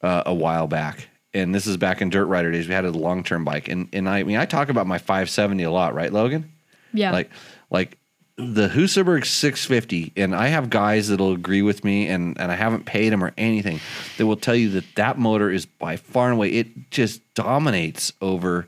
uh, 0.02 0.22
a 0.26 0.34
while 0.34 0.66
back, 0.66 1.08
and 1.34 1.54
this 1.54 1.66
is 1.66 1.76
back 1.76 2.00
in 2.00 2.10
dirt 2.10 2.26
rider 2.26 2.50
days. 2.52 2.68
We 2.68 2.74
had 2.74 2.84
a 2.84 2.90
long 2.90 3.24
term 3.24 3.44
bike, 3.44 3.68
and 3.68 3.88
and 3.92 4.08
I, 4.08 4.20
I 4.20 4.22
mean 4.24 4.36
I 4.36 4.46
talk 4.46 4.68
about 4.68 4.86
my 4.86 4.98
570 4.98 5.62
a 5.62 5.70
lot, 5.70 5.94
right, 5.94 6.12
Logan? 6.12 6.50
Yeah. 6.92 7.12
Like 7.12 7.30
like 7.70 7.98
the 8.36 8.68
Husaberg 8.68 9.26
650, 9.26 10.12
and 10.16 10.34
I 10.34 10.48
have 10.48 10.70
guys 10.70 11.08
that'll 11.08 11.32
agree 11.32 11.62
with 11.62 11.84
me, 11.84 12.08
and 12.08 12.38
and 12.40 12.50
I 12.50 12.54
haven't 12.54 12.86
paid 12.86 13.12
them 13.12 13.22
or 13.22 13.32
anything. 13.36 13.80
That 14.18 14.26
will 14.26 14.36
tell 14.36 14.54
you 14.54 14.70
that 14.70 14.84
that 14.96 15.18
motor 15.18 15.50
is 15.50 15.66
by 15.66 15.96
far 15.96 16.26
and 16.26 16.36
away 16.36 16.50
it 16.50 16.90
just 16.90 17.22
dominates 17.34 18.12
over 18.20 18.66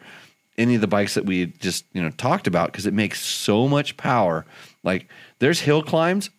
any 0.59 0.74
of 0.74 0.80
the 0.80 0.86
bikes 0.86 1.14
that 1.14 1.24
we 1.24 1.47
just 1.47 1.84
you 1.93 2.02
know 2.02 2.10
talked 2.10 2.47
about 2.47 2.70
because 2.70 2.86
it 2.86 2.94
makes 2.94 3.20
so 3.20 3.68
much 3.68 3.97
power. 3.97 4.44
Like 4.82 5.09
there's 5.39 5.60
hill 5.60 5.82
climbs 5.82 6.30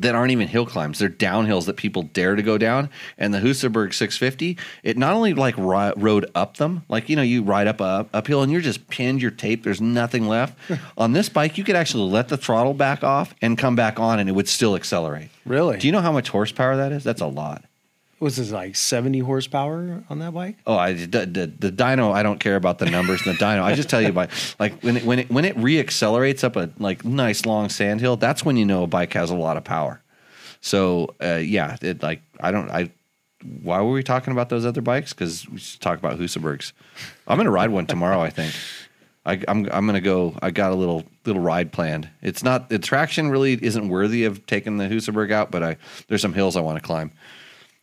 that 0.00 0.14
aren't 0.14 0.30
even 0.30 0.48
hill 0.48 0.66
climbs. 0.66 0.98
They're 0.98 1.08
downhills 1.08 1.66
that 1.66 1.76
people 1.76 2.02
dare 2.02 2.36
to 2.36 2.42
go 2.42 2.58
down. 2.58 2.90
And 3.16 3.32
the 3.32 3.38
Husaberg 3.38 3.94
650, 3.94 4.56
it 4.82 4.96
not 4.96 5.14
only 5.14 5.34
like 5.34 5.56
ri- 5.56 5.92
rode 5.96 6.30
up 6.34 6.56
them, 6.56 6.84
like 6.88 7.08
you 7.08 7.16
know, 7.16 7.22
you 7.22 7.42
ride 7.42 7.66
up 7.66 7.80
a 7.80 8.06
uphill 8.12 8.42
and 8.42 8.50
you're 8.52 8.60
just 8.60 8.88
pinned 8.88 9.20
your 9.22 9.30
tape. 9.30 9.64
There's 9.64 9.80
nothing 9.80 10.26
left. 10.26 10.58
on 10.98 11.12
this 11.12 11.28
bike, 11.28 11.58
you 11.58 11.64
could 11.64 11.76
actually 11.76 12.10
let 12.10 12.28
the 12.28 12.36
throttle 12.36 12.74
back 12.74 13.02
off 13.02 13.34
and 13.42 13.58
come 13.58 13.76
back 13.76 13.98
on, 13.98 14.18
and 14.18 14.28
it 14.28 14.32
would 14.32 14.48
still 14.48 14.76
accelerate. 14.76 15.28
Really? 15.44 15.78
Do 15.78 15.86
you 15.86 15.92
know 15.92 16.00
how 16.00 16.12
much 16.12 16.28
horsepower 16.28 16.76
that 16.76 16.92
is? 16.92 17.04
That's 17.04 17.20
a 17.20 17.26
lot. 17.26 17.64
Was 18.20 18.36
this 18.36 18.50
like 18.50 18.76
seventy 18.76 19.20
horsepower 19.20 20.02
on 20.10 20.18
that 20.18 20.34
bike? 20.34 20.56
Oh, 20.66 20.76
I 20.76 20.92
the, 20.94 21.26
the, 21.26 21.52
the 21.58 21.72
dyno. 21.72 22.12
I 22.12 22.22
don't 22.22 22.40
care 22.40 22.56
about 22.56 22.78
the 22.78 22.86
numbers 22.86 23.26
in 23.26 23.32
the 23.32 23.38
dyno. 23.38 23.62
I 23.62 23.74
just 23.74 23.88
tell 23.88 24.02
you 24.02 24.12
by 24.12 24.28
like 24.58 24.82
when 24.82 24.96
it, 24.96 25.04
when 25.04 25.18
it 25.20 25.30
when 25.30 25.44
it 25.44 25.56
reaccelerates 25.56 26.42
up 26.44 26.56
a 26.56 26.70
like 26.78 27.04
nice 27.04 27.46
long 27.46 27.68
sand 27.68 28.00
hill. 28.00 28.16
That's 28.16 28.44
when 28.44 28.56
you 28.56 28.64
know 28.64 28.84
a 28.84 28.86
bike 28.86 29.12
has 29.12 29.30
a 29.30 29.36
lot 29.36 29.56
of 29.56 29.64
power. 29.64 30.02
So 30.60 31.14
uh, 31.22 31.36
yeah, 31.36 31.76
it 31.80 32.02
like 32.02 32.22
I 32.40 32.50
don't 32.50 32.70
I. 32.70 32.90
Why 33.62 33.80
were 33.82 33.92
we 33.92 34.02
talking 34.02 34.32
about 34.32 34.48
those 34.48 34.66
other 34.66 34.80
bikes? 34.80 35.12
Because 35.12 35.48
we 35.48 35.58
should 35.58 35.80
talk 35.80 35.98
about 35.98 36.18
Husabergs. 36.18 36.72
I'm 37.28 37.36
gonna 37.36 37.52
ride 37.52 37.70
one 37.70 37.86
tomorrow. 37.86 38.20
I 38.20 38.30
think. 38.30 38.52
I, 39.24 39.40
I'm 39.46 39.68
I'm 39.70 39.86
gonna 39.86 40.00
go. 40.00 40.36
I 40.40 40.50
got 40.50 40.72
a 40.72 40.74
little 40.74 41.04
little 41.24 41.42
ride 41.42 41.70
planned. 41.70 42.08
It's 42.22 42.42
not 42.42 42.68
the 42.68 42.78
traction 42.78 43.30
really 43.30 43.52
isn't 43.62 43.88
worthy 43.88 44.24
of 44.24 44.44
taking 44.46 44.78
the 44.78 44.86
Husaberg 44.86 45.30
out, 45.30 45.50
but 45.50 45.62
I 45.62 45.76
there's 46.08 46.22
some 46.22 46.32
hills 46.32 46.56
I 46.56 46.62
want 46.62 46.78
to 46.78 46.84
climb 46.84 47.12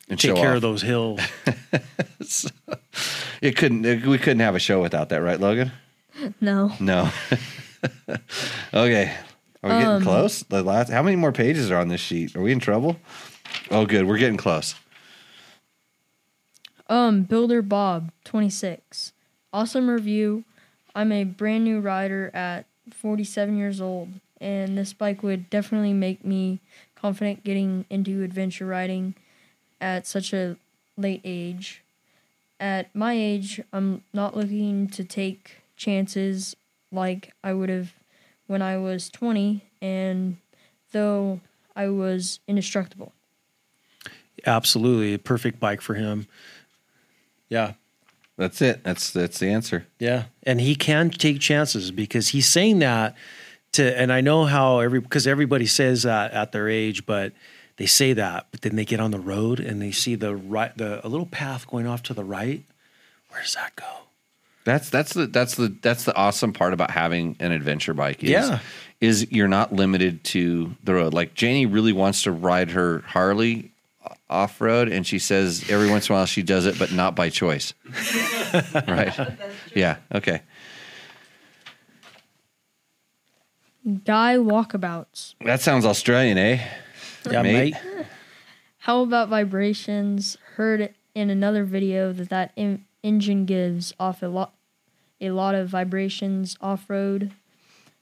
and 0.10 0.20
Take 0.20 0.30
show 0.32 0.36
care 0.36 0.52
off. 0.52 0.56
of 0.58 0.62
those 0.62 0.82
hills. 0.82 1.20
It 3.42 3.58
couldn't. 3.58 3.82
We 4.08 4.18
couldn't 4.18 4.40
have 4.40 4.56
a 4.56 4.60
show 4.60 4.82
without 4.82 5.10
that, 5.10 5.18
right, 5.22 5.40
Logan? 5.40 5.72
no. 6.40 6.72
No. 6.80 7.12
okay. 8.74 9.14
Are 9.62 9.70
we 9.70 9.76
getting 9.76 9.88
Um, 9.88 10.02
close? 10.04 10.42
The 10.44 10.64
last. 10.64 10.90
How 10.90 11.04
many 11.04 11.16
more 11.18 11.32
pages 11.34 11.70
are 11.70 11.78
on 11.78 11.90
this 11.90 12.00
sheet? 12.02 12.36
Are 12.36 12.42
we 12.42 12.52
in 12.54 12.60
trouble? 12.60 12.98
Oh, 13.70 13.86
good. 13.86 14.08
We're 14.08 14.18
getting 14.18 14.38
close. 14.38 14.74
Um, 16.90 17.24
Builder 17.24 17.62
Bob, 17.62 18.12
26. 18.24 19.12
Awesome 19.52 19.90
review. 19.90 20.44
I'm 20.96 21.12
a 21.12 21.24
brand 21.26 21.64
new 21.66 21.80
rider 21.82 22.32
at 22.34 22.66
47 22.92 23.58
years 23.58 23.82
old, 23.82 24.10
and 24.40 24.78
this 24.78 24.94
bike 24.94 25.24
would 25.24 25.50
definitely 25.50 25.94
make 25.94 26.24
me 26.24 26.60
confident 26.96 27.44
getting 27.44 27.86
into 27.90 28.24
adventure 28.24 28.66
riding 28.66 29.16
at 29.82 30.08
such 30.08 30.34
a 30.34 30.58
late 30.98 31.22
age. 31.24 31.84
At 32.60 32.94
my 32.96 33.14
age, 33.14 33.62
I'm 33.74 34.04
not 34.14 34.36
looking 34.36 34.88
to 34.90 35.04
take 35.04 35.58
chances 35.76 36.56
like 36.92 37.34
I 37.44 37.54
would 37.54 37.70
have 37.70 37.94
when 38.48 38.62
I 38.62 38.78
was 38.78 39.10
20, 39.10 39.62
and 39.82 40.38
though 40.92 41.42
I 41.76 41.90
was 41.90 42.40
indestructible. 42.48 43.12
Absolutely, 44.46 45.14
a 45.14 45.20
perfect 45.20 45.60
bike 45.60 45.82
for 45.82 45.96
him. 45.96 46.28
Yeah, 47.50 47.74
That's 48.38 48.62
it. 48.62 48.84
That's 48.84 49.12
that's 49.12 49.40
the 49.40 49.48
answer. 49.50 49.88
yeah, 50.00 50.26
and 50.44 50.62
he 50.62 50.76
can 50.76 51.10
take 51.10 51.40
chances 51.40 51.92
because 51.92 52.30
he's 52.30 52.48
saying 52.48 52.80
that 52.80 53.16
to. 53.74 53.98
And 54.00 54.12
I 54.14 54.22
know 54.22 54.46
how 54.46 54.80
every 54.80 55.00
because 55.00 55.26
everybody 55.28 55.66
says 55.66 56.04
that 56.04 56.32
at 56.32 56.52
their 56.52 56.70
age, 56.70 57.06
but 57.06 57.34
they 57.78 57.86
say 57.86 58.14
that, 58.14 58.48
but 58.52 58.62
then 58.62 58.76
they 58.76 58.86
get 58.86 59.00
on 59.00 59.12
the 59.12 59.20
road 59.20 59.60
and 59.60 59.82
they 59.82 59.92
see 59.92 60.16
the 60.16 60.36
right, 60.36 60.76
the 60.78 61.06
a 61.06 61.10
little 61.10 61.26
path 61.26 61.68
going 61.68 61.88
off 61.88 62.04
to 62.04 62.14
the 62.14 62.24
right. 62.24 62.64
Where 63.30 63.42
does 63.42 63.56
that 63.56 63.76
go? 63.76 63.86
That's 64.64 64.90
that's 64.90 65.14
the 65.14 65.28
that's 65.28 65.56
the 65.56 65.76
that's 65.82 66.06
the 66.06 66.16
awesome 66.16 66.54
part 66.54 66.74
about 66.74 66.90
having 66.90 67.36
an 67.40 67.52
adventure 67.52 67.94
bike. 67.94 68.24
Is, 68.24 68.30
Yeah. 68.32 68.60
is 69.02 69.32
you're 69.32 69.48
not 69.48 69.74
limited 69.74 70.24
to 70.26 70.76
the 70.84 70.94
road. 70.94 71.14
Like 71.14 71.34
Janie 71.36 71.66
really 71.66 71.94
wants 71.94 72.24
to 72.24 72.32
ride 72.32 72.72
her 72.72 73.00
Harley 73.06 73.72
off 74.30 74.60
road, 74.62 74.88
and 74.90 75.06
she 75.06 75.20
says 75.20 75.70
every 75.70 75.88
once 75.90 76.10
in 76.10 76.14
a 76.16 76.18
while 76.18 76.26
she 76.26 76.42
does 76.42 76.66
it, 76.66 76.80
but 76.80 76.92
not 76.92 77.16
by 77.16 77.30
choice. 77.30 77.74
right? 78.88 79.14
Yeah. 79.76 79.98
Okay. 80.14 80.42
Guy 84.04 84.38
walkabouts. 84.38 85.36
That 85.46 85.62
sounds 85.62 85.86
Australian, 85.86 86.38
eh? 86.40 86.60
Yeah, 87.34 87.42
Mate. 87.42 87.74
mate. 87.74 88.06
How 88.80 89.02
about 89.02 89.30
vibrations? 89.30 90.38
Heard 90.56 90.94
in 91.14 91.30
another 91.30 91.64
video 91.64 92.12
that 92.14 92.30
that 92.30 92.52
en- 92.58 92.86
engine 93.04 93.46
gives 93.46 93.94
off 94.00 94.22
a 94.22 94.28
lot, 94.28 94.54
a 95.20 95.32
lot 95.32 95.56
of 95.56 95.70
vibrations 95.70 96.58
off 96.62 96.90
road. 96.90 97.32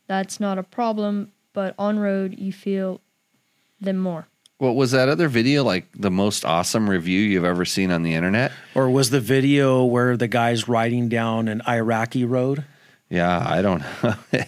That's 0.08 0.40
not 0.40 0.58
a 0.58 0.64
problem, 0.64 1.32
but 1.54 1.74
on 1.78 2.00
road 2.00 2.38
you 2.38 2.52
feel 2.52 3.00
them 3.80 3.98
more. 3.98 4.28
What 4.58 4.76
was 4.76 4.92
that 4.92 5.10
other 5.10 5.28
video 5.28 5.64
like? 5.64 5.88
The 5.96 6.12
most 6.12 6.46
awesome 6.46 6.90
review 6.90 7.20
you've 7.20 7.44
ever 7.44 7.66
seen 7.66 7.92
on 7.92 8.04
the 8.04 8.14
internet? 8.14 8.52
Or 8.76 8.90
was 8.90 9.10
the 9.10 9.20
video 9.20 9.84
where 9.84 10.16
the 10.16 10.28
guy's 10.28 10.68
riding 10.68 11.10
down 11.10 11.48
an 11.48 11.62
Iraqi 11.68 12.24
road? 12.24 12.64
Yeah, 13.10 13.44
I 13.46 13.62
don't 13.62 13.84
know. 14.02 14.16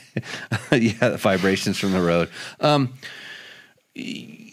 yeah, 0.72 1.10
the 1.10 1.18
vibrations 1.19 1.77
from 1.77 1.91
the 1.91 2.02
road. 2.02 2.30
Um, 2.61 2.93
y- 3.95 4.45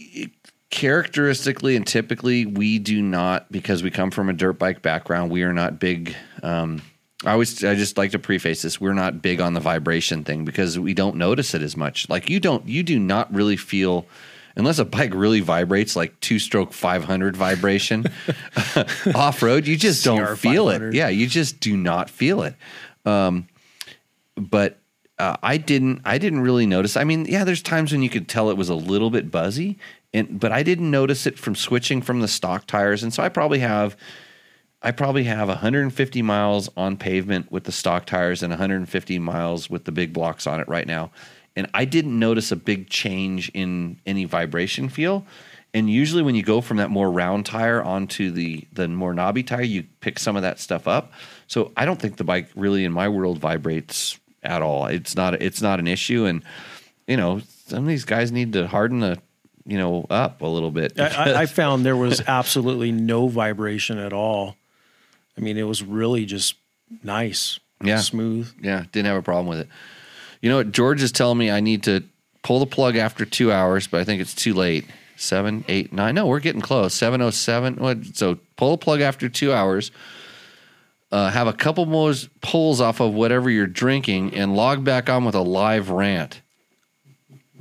characteristically 0.73 1.77
and 1.77 1.87
typically, 1.87 2.47
we 2.47 2.81
do 2.81 3.01
not 3.01 3.53
because 3.53 3.85
we 3.85 3.93
come 3.93 4.11
from 4.11 4.29
a 4.29 4.33
dirt 4.33 4.55
bike 4.55 4.83
background. 4.83 5.31
We 5.31 5.45
are 5.45 5.53
not 5.53 5.79
big. 5.79 6.17
Um, 6.43 6.83
I 7.25 7.33
always, 7.33 7.63
I 7.65 7.77
just 7.77 7.97
like 7.97 8.11
to 8.11 8.19
preface 8.19 8.63
this: 8.63 8.81
we're 8.81 8.93
not 8.93 9.23
big 9.23 9.41
on 9.41 9.55
the 9.55 9.61
vibration 9.61 10.25
thing 10.25 10.45
because 10.45 10.77
we 10.77 10.95
don't 10.95 11.17
notice 11.17 11.55
it 11.55 11.63
as 11.63 11.77
much. 11.77 12.09
Like 12.09 12.29
you 12.29 12.41
don't, 12.41 12.67
you 12.67 12.83
do 12.83 12.99
not 12.99 13.33
really 13.33 13.57
feel. 13.57 14.07
Unless 14.55 14.79
a 14.81 14.85
bike 14.85 15.15
really 15.15 15.41
vibrates 15.41 15.97
like 15.97 16.21
two 16.21 16.39
stroke 16.39 16.75
500 16.75 17.35
vibration 17.35 18.05
off 19.15 19.43
road, 19.43 19.67
you 19.67 19.79
just 19.79 20.05
don't 20.05 20.37
feel 20.37 20.69
it. 20.69 20.93
Yeah, 20.93 21.09
you 21.09 21.27
just 21.27 21.59
do 21.59 21.75
not 21.75 22.11
feel 22.11 22.43
it 22.43 22.55
but 24.37 24.79
uh, 25.19 25.37
I 25.43 25.57
didn't. 25.57 26.03
I 26.05 26.19
didn't 26.19 26.41
really 26.41 26.67
notice. 26.67 26.97
I 26.97 27.05
mean, 27.05 27.27
yeah, 27.27 27.45
there's 27.45 27.63
times 27.63 27.93
when 27.93 28.03
you 28.03 28.11
could 28.11 28.29
tell 28.29 28.51
it 28.51 28.57
was 28.57 28.69
a 28.69 28.75
little 28.75 29.11
bit 29.11 29.31
buzzy, 29.31 29.79
and 30.15 30.39
but 30.39 30.53
I 30.53 30.63
didn't 30.63 30.91
notice 30.91 31.27
it 31.27 31.39
from 31.39 31.55
switching 31.55 32.03
from 32.03 32.21
the 32.21 32.29
stock 32.29 32.67
tires, 32.67 33.03
and 33.03 33.13
so 33.13 33.23
I 33.23 33.29
probably 33.29 33.61
have. 33.61 33.97
I 34.85 34.91
probably 34.91 35.23
have 35.25 35.47
150 35.47 36.23
miles 36.23 36.69
on 36.77 36.97
pavement 36.97 37.53
with 37.53 37.63
the 37.63 37.71
stock 37.71 38.05
tires 38.05 38.43
and 38.43 38.51
150 38.51 39.17
miles 39.21 39.71
with 39.71 39.85
the 39.85 39.93
big 39.93 40.13
blocks 40.13 40.45
on 40.45 40.59
it 40.59 40.67
right 40.67 40.89
now. 40.89 41.13
And 41.55 41.71
I 41.73 41.85
didn't 41.85 42.19
notice 42.19 42.51
a 42.51 42.57
big 42.57 42.91
change 42.91 43.49
in 43.55 44.01
any 44.07 44.25
vibration 44.25 44.89
feel. 44.89 45.25
And 45.75 45.89
usually 45.89 46.23
when 46.23 46.35
you 46.35 46.43
go 46.43 46.61
from 46.61 46.77
that 46.79 46.91
more 46.91 47.11
round 47.11 47.47
tire 47.47 47.83
onto 47.83 48.31
the 48.31 48.67
the 48.73 48.89
more 48.89 49.15
knobby 49.15 49.43
tire, 49.43 49.63
you 49.63 49.85
pick 50.01 50.19
some 50.19 50.37
of 50.37 50.43
that 50.43 50.61
stuff 50.61 50.87
up. 50.87 51.13
So 51.47 51.73
I 51.77 51.85
don't 51.85 52.01
think 52.01 52.17
the 52.17 52.25
bike 52.25 52.49
really 52.55 52.85
in 52.85 52.93
my 52.93 53.09
world 53.09 53.39
vibrates 53.39 54.19
at 54.43 54.63
all. 54.63 54.87
It's 54.87 55.17
not 55.17 55.41
it's 55.41 55.63
not 55.63 55.79
an 55.79 55.87
issue, 55.87 56.27
and 56.27 56.43
you 57.07 57.17
know 57.17 57.41
some 57.67 57.85
of 57.85 57.89
these 57.89 58.05
guys 58.05 58.33
need 58.33 58.53
to 58.53 58.67
harden 58.67 59.01
the 59.01 59.19
you 59.67 59.79
know 59.79 60.07
up 60.11 60.43
a 60.43 60.47
little 60.47 60.71
bit. 60.71 60.99
I, 60.99 61.43
I, 61.43 61.47
found 61.61 61.85
there 61.85 61.97
was 61.97 62.21
absolutely 62.21 62.93
no 62.93 63.29
vibration 63.29 63.99
at 63.99 64.13
all. 64.13 64.57
I 65.37 65.41
mean, 65.41 65.57
it 65.57 65.63
was 65.63 65.83
really 65.83 66.25
just 66.27 66.55
nice, 67.03 67.59
Yeah. 67.83 68.01
smooth. 68.01 68.53
Yeah, 68.61 68.85
didn't 68.93 69.07
have 69.07 69.17
a 69.17 69.23
problem 69.23 69.47
with 69.47 69.61
it. 69.61 69.69
You 70.41 70.51
know 70.51 70.57
what? 70.57 70.73
George 70.73 71.03
is 71.03 71.13
telling 71.13 71.39
me 71.39 71.51
I 71.51 71.61
need 71.61 71.85
to 71.85 72.03
pull 72.43 72.59
the 72.59 72.67
plug 72.67 72.97
after 72.97 73.25
two 73.25 73.53
hours, 73.53 73.87
but 73.87 74.01
I 74.01 74.05
think 74.05 74.21
it's 74.21 74.35
too 74.35 74.55
late. 74.55 74.85
Seven, 75.17 75.65
eight, 75.69 75.93
nine. 75.93 76.17
No, 76.17 76.27
we're 76.27 76.41
getting 76.41 76.61
close. 76.61 76.95
Seven 76.95 77.23
oh 77.23 77.31
seven. 77.31 77.77
What? 77.77 78.05
So 78.17 78.39
pull 78.57 78.73
the 78.73 78.79
plug 78.79 79.01
after 79.01 79.29
two 79.29 79.53
hours. 79.53 79.93
Uh, 81.13 81.31
have 81.31 81.47
a 81.47 81.53
couple 81.53 81.87
more 81.87 82.13
pulls 82.41 82.81
off 82.81 82.99
of 83.01 83.13
whatever 83.15 83.49
you're 83.49 83.67
drinking, 83.67 84.35
and 84.35 84.57
log 84.57 84.83
back 84.83 85.09
on 85.09 85.25
with 85.25 85.35
a 85.37 85.41
live 85.43 85.91
rant. 85.91 86.41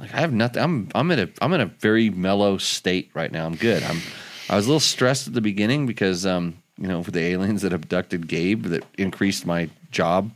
Like 0.02 0.16
I 0.16 0.20
have 0.20 0.34
nothing. 0.34 0.64
I'm 0.64 0.90
I'm 0.96 1.12
in 1.12 1.20
a 1.20 1.30
I'm 1.42 1.54
in 1.54 1.62
a 1.62 1.68
very 1.68 2.10
mellow 2.10 2.58
state 2.58 3.12
right 3.14 3.32
now. 3.32 3.46
I'm 3.46 3.56
good. 3.56 3.84
I'm 3.84 4.02
I 4.50 4.56
was 4.56 4.66
a 4.66 4.70
little 4.70 4.80
stressed 4.80 5.28
at 5.28 5.36
the 5.36 5.42
beginning 5.42 5.86
because 5.86 6.26
um 6.26 6.58
you 6.78 6.88
know 6.88 7.04
for 7.04 7.12
the 7.12 7.22
aliens 7.22 7.62
that 7.62 7.72
abducted 7.72 8.28
Gabe 8.28 8.66
that 8.66 8.84
increased 8.98 9.46
my 9.46 9.70
job 9.92 10.32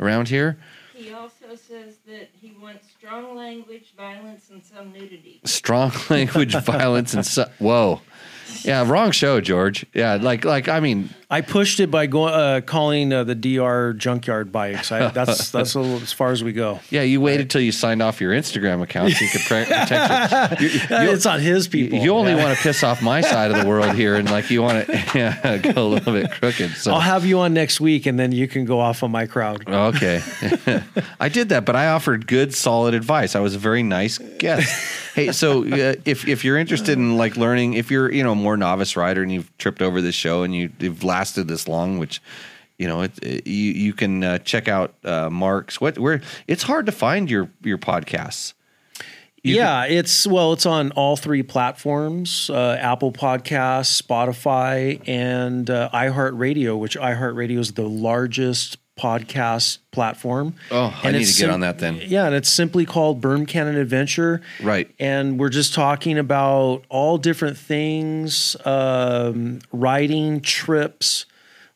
around 0.00 0.28
here. 0.28 0.58
He 0.94 1.12
also 1.12 1.56
says 1.56 1.96
that 2.06 2.30
he 2.40 2.56
wants 2.58 2.88
strong 2.98 3.36
language, 3.36 3.92
violence, 3.98 4.48
and 4.48 4.64
some 4.64 4.92
nudity. 4.92 5.40
Strong 5.44 5.92
language, 6.10 6.54
violence, 6.54 7.12
and 7.12 7.26
so, 7.26 7.50
whoa, 7.58 8.00
yeah, 8.64 8.88
wrong 8.88 9.10
show, 9.10 9.40
George. 9.40 9.84
Yeah, 9.94 10.14
like 10.16 10.44
like 10.44 10.68
I 10.68 10.80
mean, 10.80 11.10
I 11.30 11.40
pushed 11.40 11.80
it 11.80 11.90
by 11.90 12.06
going 12.06 12.32
uh, 12.34 12.60
calling 12.64 13.12
uh, 13.12 13.24
the 13.24 13.34
DR 13.34 13.92
junkyard 13.96 14.52
bikes. 14.52 14.90
I, 14.92 15.08
that's 15.08 15.50
that's 15.52 15.74
a 15.74 15.80
little, 15.80 15.96
as 16.02 16.12
far 16.12 16.30
as 16.30 16.42
we 16.44 16.52
go. 16.52 16.80
yeah, 16.90 17.02
you 17.02 17.20
waited 17.20 17.50
till 17.50 17.60
you 17.60 17.72
signed 17.72 18.02
off 18.02 18.20
your 18.20 18.32
Instagram 18.32 18.82
account 18.82 19.12
so 19.12 19.24
you 19.24 19.30
could 19.30 19.40
pre- 19.42 19.64
protect 19.64 20.52
it. 20.52 20.60
You, 20.60 20.68
you- 20.68 20.80
it's 21.12 21.26
on 21.26 21.40
his 21.40 21.68
people. 21.68 21.98
you 21.98 22.12
only 22.14 22.32
Yeah. 22.32 22.44
want 22.44 22.56
to 22.56 22.62
piss 22.62 22.82
off 22.82 23.02
my 23.02 23.20
side 23.20 23.50
of 23.50 23.58
the 23.60 23.66
world 23.68 23.94
here, 23.94 24.14
and 24.16 24.30
like 24.30 24.50
you 24.50 24.62
want 24.62 24.86
to 24.86 24.92
yeah, 25.14 25.58
go 25.58 25.86
a 25.86 25.88
little 25.88 26.12
bit 26.12 26.30
crooked. 26.30 26.72
So 26.72 26.92
I'll 26.92 27.00
have 27.00 27.24
you 27.24 27.38
on 27.40 27.54
next 27.54 27.80
week, 27.80 28.06
and 28.06 28.18
then 28.18 28.32
you 28.32 28.46
can 28.48 28.64
go 28.64 28.80
off 28.80 29.02
on 29.02 29.10
my 29.10 29.26
crowd. 29.26 29.68
Okay. 29.68 30.22
I 31.20 31.28
did 31.28 31.48
that, 31.50 31.64
but 31.64 31.76
I 31.76 31.88
offered 31.88 32.26
good, 32.26 32.54
solid 32.54 32.94
advice. 32.94 33.34
I 33.36 33.40
was 33.40 33.54
a 33.54 33.58
very 33.58 33.82
nice 33.82 34.18
guest. 34.18 34.68
Hey, 35.16 35.32
so 35.32 35.64
uh, 35.64 35.94
if 36.04 36.28
if 36.28 36.44
you're 36.44 36.56
interested 36.58 36.96
in 36.98 37.16
like 37.16 37.36
learning, 37.36 37.74
if 37.74 37.90
you're 37.90 38.12
you 38.12 38.22
know 38.22 38.34
more 38.36 38.56
novice 38.56 38.94
rider 38.96 39.22
and 39.22 39.32
you've 39.32 39.50
tripped 39.58 39.82
over 39.82 40.00
this 40.00 40.14
show 40.14 40.44
and 40.44 40.54
you, 40.54 40.70
you've 40.78 41.02
lasted 41.02 41.48
this 41.48 41.66
long, 41.66 41.98
which 41.98 42.22
you 42.78 42.86
know 42.86 43.02
it, 43.02 43.12
it- 43.22 43.46
you 43.46 43.72
you 43.72 43.92
can 43.92 44.22
uh, 44.22 44.38
check 44.38 44.68
out 44.68 44.94
uh, 45.04 45.28
Mark's. 45.30 45.80
What 45.80 45.98
where 45.98 46.20
it's 46.46 46.62
hard 46.62 46.86
to 46.86 46.92
find 46.92 47.28
your 47.30 47.50
your 47.64 47.78
podcasts. 47.78 48.52
yeah, 49.42 49.84
it's 49.86 50.26
well, 50.26 50.52
it's 50.52 50.66
on 50.66 50.92
all 50.92 51.16
three 51.16 51.42
platforms: 51.42 52.50
uh, 52.50 52.76
Apple 52.80 53.12
Podcasts, 53.12 54.00
Spotify, 54.02 55.00
and 55.08 55.70
uh, 55.70 55.88
iHeartRadio. 55.94 56.78
Which 56.78 56.96
iHeartRadio 56.98 57.58
is 57.58 57.72
the 57.72 57.88
largest 57.88 58.78
podcast 58.98 59.78
platform. 59.90 60.54
Oh, 60.70 60.98
I 61.02 61.12
need 61.12 61.26
to 61.26 61.38
get 61.38 61.50
on 61.50 61.60
that 61.60 61.78
then. 61.78 62.00
Yeah, 62.04 62.26
and 62.26 62.34
it's 62.34 62.48
simply 62.48 62.86
called 62.86 63.20
Berm 63.20 63.46
Cannon 63.46 63.76
Adventure. 63.76 64.40
Right. 64.62 64.90
And 64.98 65.38
we're 65.38 65.50
just 65.50 65.74
talking 65.74 66.18
about 66.18 66.84
all 66.88 67.18
different 67.18 67.58
things 67.58 68.56
um, 68.64 69.60
riding, 69.72 70.40
trips, 70.40 71.26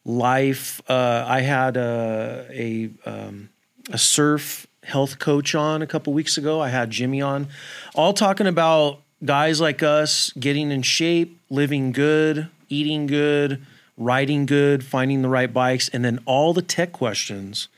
life. 0.04 0.80
Uh, 0.88 1.24
I 1.28 1.42
had 1.42 1.76
a, 1.76 2.46
a, 2.50 2.90
um, 3.04 3.50
a 3.90 3.98
surf 3.98 4.66
health 4.84 5.18
coach 5.18 5.54
on 5.54 5.82
a 5.82 5.86
couple 5.86 6.12
weeks 6.12 6.38
ago. 6.38 6.60
I 6.60 6.68
had 6.68 6.90
Jimmy 6.90 7.20
on, 7.20 7.48
all 7.94 8.12
talking 8.12 8.46
about 8.46 9.00
guys 9.24 9.60
like 9.60 9.82
us 9.82 10.32
getting 10.32 10.70
in 10.72 10.82
shape, 10.82 11.38
living 11.50 11.92
good, 11.92 12.48
eating 12.70 13.06
good, 13.06 13.60
riding 14.00 14.46
good, 14.46 14.82
finding 14.84 15.22
the 15.22 15.28
right 15.28 15.52
bikes, 15.52 15.88
and 15.90 16.04
then 16.04 16.18
all 16.24 16.52
the 16.52 16.62
tech 16.62 16.90
questions 16.90 17.68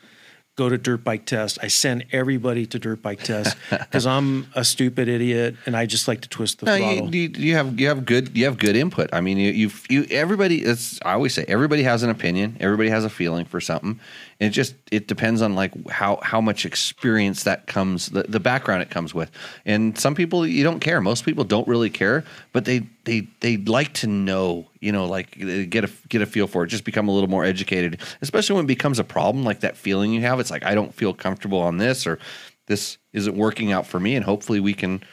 go 0.54 0.68
to 0.68 0.76
dirt 0.76 1.02
bike 1.02 1.24
test. 1.24 1.58
I 1.62 1.68
send 1.68 2.04
everybody 2.12 2.66
to 2.66 2.78
dirt 2.78 3.00
bike 3.00 3.22
test 3.22 3.56
because 3.70 4.06
I'm 4.06 4.46
a 4.54 4.64
stupid 4.64 5.08
idiot 5.08 5.56
and 5.64 5.74
I 5.74 5.86
just 5.86 6.06
like 6.06 6.20
to 6.22 6.28
twist 6.28 6.60
the 6.60 6.66
No, 6.66 6.76
throttle. 6.76 7.14
you, 7.14 7.30
you, 7.36 7.54
have 7.54 7.80
you 7.80 7.88
have 7.88 8.04
good 8.04 8.36
you 8.36 8.44
have 8.44 8.58
good 8.58 8.76
input. 8.76 9.08
I 9.14 9.20
mean, 9.22 9.38
you 9.38 9.50
you 9.50 9.70
you 9.88 10.06
everybody. 10.10 10.62
It's 10.62 11.00
I 11.04 11.12
always 11.14 11.32
say 11.34 11.44
everybody 11.48 11.82
has 11.84 12.02
an 12.02 12.10
opinion. 12.10 12.58
Everybody 12.60 12.90
has 12.90 13.04
a 13.04 13.10
feeling 13.10 13.46
for 13.46 13.60
something. 13.60 13.98
It 14.42 14.50
just 14.50 14.74
it 14.90 15.06
depends 15.06 15.40
on 15.40 15.54
like 15.54 15.88
how 15.88 16.18
how 16.20 16.40
much 16.40 16.66
experience 16.66 17.44
that 17.44 17.68
comes 17.68 18.08
the, 18.08 18.24
the 18.24 18.40
background 18.40 18.82
it 18.82 18.90
comes 18.90 19.14
with. 19.14 19.30
And 19.64 19.96
some 19.96 20.16
people 20.16 20.44
you 20.44 20.64
don't 20.64 20.80
care. 20.80 21.00
Most 21.00 21.24
people 21.24 21.44
don't 21.44 21.68
really 21.68 21.90
care, 21.90 22.24
but 22.52 22.64
they 22.64 22.88
they 23.04 23.28
they 23.38 23.56
like 23.58 23.92
to 23.94 24.08
know. 24.08 24.66
You 24.80 24.90
know, 24.90 25.06
like 25.06 25.38
get 25.70 25.84
a 25.84 25.90
get 26.08 26.22
a 26.22 26.26
feel 26.26 26.48
for 26.48 26.64
it. 26.64 26.68
Just 26.68 26.82
become 26.82 27.06
a 27.06 27.12
little 27.12 27.30
more 27.30 27.44
educated, 27.44 28.00
especially 28.20 28.56
when 28.56 28.64
it 28.64 28.68
becomes 28.68 28.98
a 28.98 29.04
problem. 29.04 29.44
Like 29.44 29.60
that 29.60 29.76
feeling 29.76 30.12
you 30.12 30.22
have. 30.22 30.40
It's 30.40 30.50
like 30.50 30.64
I 30.64 30.74
don't 30.74 30.92
feel 30.92 31.14
comfortable 31.14 31.60
on 31.60 31.78
this 31.78 32.04
or 32.04 32.18
this 32.66 32.98
isn't 33.12 33.36
working 33.36 33.70
out 33.70 33.86
for 33.86 34.00
me, 34.00 34.16
and 34.16 34.24
hopefully 34.24 34.58
we 34.58 34.74
can 34.74 35.04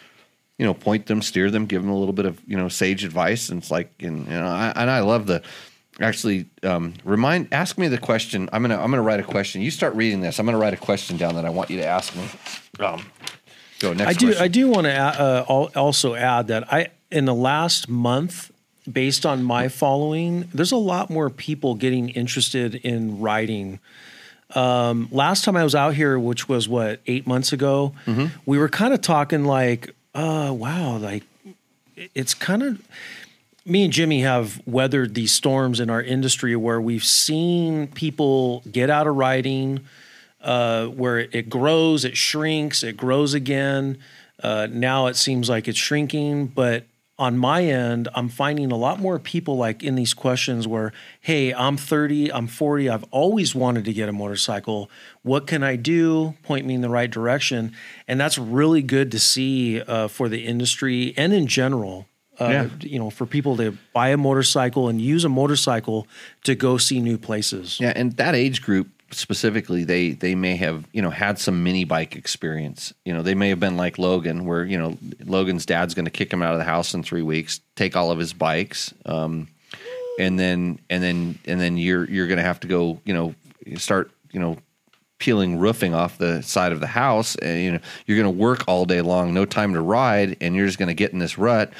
you 0.57 0.65
know, 0.65 0.73
point 0.73 1.06
them, 1.06 1.22
steer 1.22 1.49
them, 1.49 1.65
give 1.65 1.81
them 1.81 1.89
a 1.89 1.97
little 1.97 2.14
bit 2.14 2.26
of 2.26 2.41
you 2.45 2.57
know 2.57 2.68
sage 2.68 3.03
advice. 3.06 3.49
And 3.49 3.61
it's 3.61 3.72
like, 3.72 3.93
and 4.01 4.26
you 4.26 4.34
know, 4.34 4.47
I, 4.47 4.73
and 4.76 4.89
I 4.89 4.99
love 4.99 5.26
the 5.26 5.41
actually 5.99 6.45
um, 6.63 6.93
remind, 7.03 7.47
ask 7.51 7.77
me 7.77 7.88
the 7.88 7.97
question. 7.97 8.49
I'm 8.53 8.61
gonna 8.61 8.76
I'm 8.76 8.89
gonna 8.89 9.01
write 9.01 9.19
a 9.19 9.23
question. 9.23 9.61
You 9.61 9.71
start 9.71 9.95
reading 9.95 10.21
this. 10.21 10.39
I'm 10.39 10.45
gonna 10.45 10.57
write 10.57 10.73
a 10.73 10.77
question 10.77 11.17
down 11.17 11.35
that 11.35 11.45
I 11.45 11.49
want 11.49 11.69
you 11.69 11.77
to 11.77 11.85
ask 11.85 12.15
me. 12.15 12.23
Um, 12.80 13.05
go 13.80 13.93
next. 13.93 14.09
I 14.09 14.13
do. 14.13 14.27
question. 14.27 14.43
I 14.43 14.47
do 14.47 14.67
want 14.69 14.85
to 14.85 14.93
uh, 14.95 15.43
also 15.76 16.15
add 16.15 16.47
that 16.47 16.71
I 16.71 16.88
in 17.11 17.26
the 17.26 17.35
last 17.35 17.89
month, 17.89 18.51
based 18.91 19.26
on 19.26 19.43
my 19.43 19.67
following, 19.67 20.47
there's 20.53 20.71
a 20.71 20.77
lot 20.77 21.09
more 21.09 21.30
people 21.30 21.76
getting 21.76 22.09
interested 22.09 22.76
in 22.76 23.19
riding 23.19 23.80
Um, 24.55 25.07
last 25.11 25.43
time 25.43 25.55
I 25.55 25.63
was 25.63 25.76
out 25.76 25.93
here, 25.93 26.17
which 26.17 26.49
was 26.49 26.67
what 26.67 27.01
eight 27.05 27.27
months 27.27 27.53
ago, 27.53 27.93
we 28.45 28.57
were 28.57 28.69
kind 28.69 28.93
of 28.95 29.01
talking 29.01 29.45
like, 29.45 29.93
uh, 30.15 30.51
wow, 30.57 30.97
like 30.97 31.23
it's 32.15 32.34
kind 32.34 32.63
of 32.63 32.81
me 33.65 33.84
and 33.84 33.94
Jimmy 33.94 34.22
have 34.22 34.61
weathered 34.65 35.15
these 35.15 35.31
storms 35.31 35.80
in 35.80 35.90
our 35.90 36.02
industry 36.02 36.56
where 36.56 36.81
we've 36.81 37.03
seen 37.03 37.88
people 37.88 38.64
get 38.72 38.90
out 38.90 39.07
of 39.07 39.15
riding, 39.15 39.81
uh, 40.41 40.86
where 40.88 41.19
it, 41.19 41.30
it 41.34 41.49
grows, 41.49 42.06
it 42.06 42.18
shrinks, 42.18 42.84
it 42.84 42.98
grows 42.98 43.34
again. 43.34 43.98
Uh, 44.41 44.68
now 44.72 45.07
it 45.07 45.15
seems 45.15 45.49
like 45.49 45.68
it's 45.68 45.77
shrinking, 45.77 46.48
but 46.48 46.86
on 47.19 47.38
my 47.38 47.65
end, 47.65 48.07
I'm 48.15 48.30
finding 48.30 48.72
a 48.72 48.77
lot 48.77 49.02
more 49.02 49.19
people 49.19 49.57
like 49.57 49.84
in 49.84 49.95
these 49.95 50.14
questions 50.14 50.65
where, 50.65 50.94
hey, 51.19 51.53
I'm 51.53 51.76
30, 51.76 52.31
I'm 52.31 52.48
40, 52.48 52.90
I've 52.90 53.03
always 53.11 53.53
wanted 53.53 53.84
to 53.86 53.94
get 53.94 54.07
a 54.07 54.14
motorcycle. 54.14 54.90
What 55.22 55.45
can 55.45 55.61
I 55.61 55.76
do? 55.76 56.36
Point 56.44 56.65
me 56.65 56.76
in 56.76 56.81
the 56.81 56.90
right 56.90 57.11
direction. 57.11 57.73
And 58.07 58.22
that's 58.22 58.38
really 58.38 58.81
good 58.81 59.11
to 59.11 59.19
see 59.19 59.81
uh, 59.81 60.07
for 60.07 60.30
the 60.30 60.45
industry 60.45 61.14
and 61.18 61.34
in 61.34 61.48
general. 61.48 62.07
Uh, 62.39 62.49
Yeah. 62.49 62.69
You 62.81 62.99
know, 62.99 63.09
for 63.09 63.25
people 63.25 63.57
to 63.57 63.77
buy 63.93 64.09
a 64.09 64.17
motorcycle 64.17 64.87
and 64.87 65.01
use 65.01 65.25
a 65.25 65.29
motorcycle 65.29 66.07
to 66.43 66.55
go 66.55 66.77
see 66.77 66.99
new 66.99 67.17
places. 67.17 67.79
Yeah, 67.79 67.93
and 67.95 68.13
that 68.17 68.35
age 68.35 68.61
group 68.61 68.87
specifically, 69.11 69.83
they 69.83 70.11
they 70.11 70.35
may 70.35 70.55
have 70.55 70.85
you 70.93 71.01
know 71.01 71.09
had 71.09 71.39
some 71.39 71.63
mini 71.63 71.83
bike 71.83 72.15
experience. 72.15 72.93
You 73.05 73.13
know, 73.13 73.21
they 73.21 73.35
may 73.35 73.49
have 73.49 73.59
been 73.59 73.77
like 73.77 73.97
Logan, 73.97 74.45
where 74.45 74.63
you 74.63 74.77
know 74.77 74.97
Logan's 75.25 75.65
dad's 75.65 75.93
going 75.93 76.05
to 76.05 76.11
kick 76.11 76.31
him 76.31 76.41
out 76.41 76.53
of 76.53 76.59
the 76.59 76.65
house 76.65 76.93
in 76.93 77.03
three 77.03 77.23
weeks, 77.23 77.59
take 77.75 77.95
all 77.95 78.11
of 78.11 78.19
his 78.19 78.33
bikes, 78.33 78.93
um, 79.05 79.47
and 80.19 80.39
then 80.39 80.79
and 80.89 81.01
then 81.03 81.39
and 81.45 81.59
then 81.59 81.77
you're 81.77 82.09
you're 82.09 82.27
going 82.27 82.37
to 82.37 82.43
have 82.43 82.59
to 82.61 82.67
go, 82.67 83.01
you 83.05 83.13
know, 83.13 83.35
start 83.77 84.11
you 84.31 84.39
know 84.39 84.57
peeling 85.17 85.59
roofing 85.59 85.93
off 85.93 86.17
the 86.17 86.41
side 86.41 86.71
of 86.71 86.79
the 86.79 86.87
house 86.87 87.35
and 87.35 87.61
you 87.61 87.71
know 87.73 87.79
you're 88.05 88.17
going 88.17 88.33
to 88.33 88.39
work 88.41 88.63
all 88.67 88.85
day 88.85 89.01
long 89.01 89.33
no 89.33 89.43
time 89.43 89.73
to 89.73 89.81
ride 89.81 90.37
and 90.39 90.55
you're 90.55 90.65
just 90.65 90.79
going 90.79 90.87
to 90.87 90.93
get 90.93 91.11
in 91.11 91.19
this 91.19 91.37
rut 91.37 91.73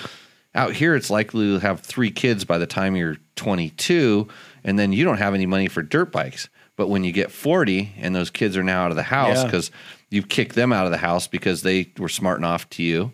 out 0.56 0.74
here 0.74 0.96
it's 0.96 1.10
likely 1.10 1.46
you'll 1.46 1.60
have 1.60 1.82
three 1.82 2.12
kids 2.12 2.44
by 2.46 2.58
the 2.58 2.66
time 2.68 2.96
you're 2.96 3.18
22 3.36 4.28
and 4.64 4.78
then 4.80 4.92
you 4.92 5.04
don't 5.06 5.18
have 5.18 5.34
any 5.34 5.46
money 5.46 5.68
for 5.68 5.82
dirt 5.82 6.12
bikes. 6.12 6.50
But 6.76 6.88
when 6.90 7.04
you 7.04 7.12
get 7.12 7.32
40 7.32 7.94
and 7.98 8.16
those 8.16 8.30
kids 8.30 8.56
are 8.58 8.64
now 8.64 8.84
out 8.86 8.92
of 8.92 8.96
the 8.98 9.04
house 9.04 9.38
Yeah. 9.38 9.44
because 9.46 9.72
you've 10.10 10.30
kicked 10.30 10.56
them 10.56 10.72
out 10.74 10.86
of 10.86 10.92
the 10.92 10.98
house 10.98 11.28
because 11.28 11.62
they 11.62 11.92
were 11.98 12.10
smarting 12.10 12.46
off 12.46 12.70
to 12.72 12.84
you. 12.84 13.12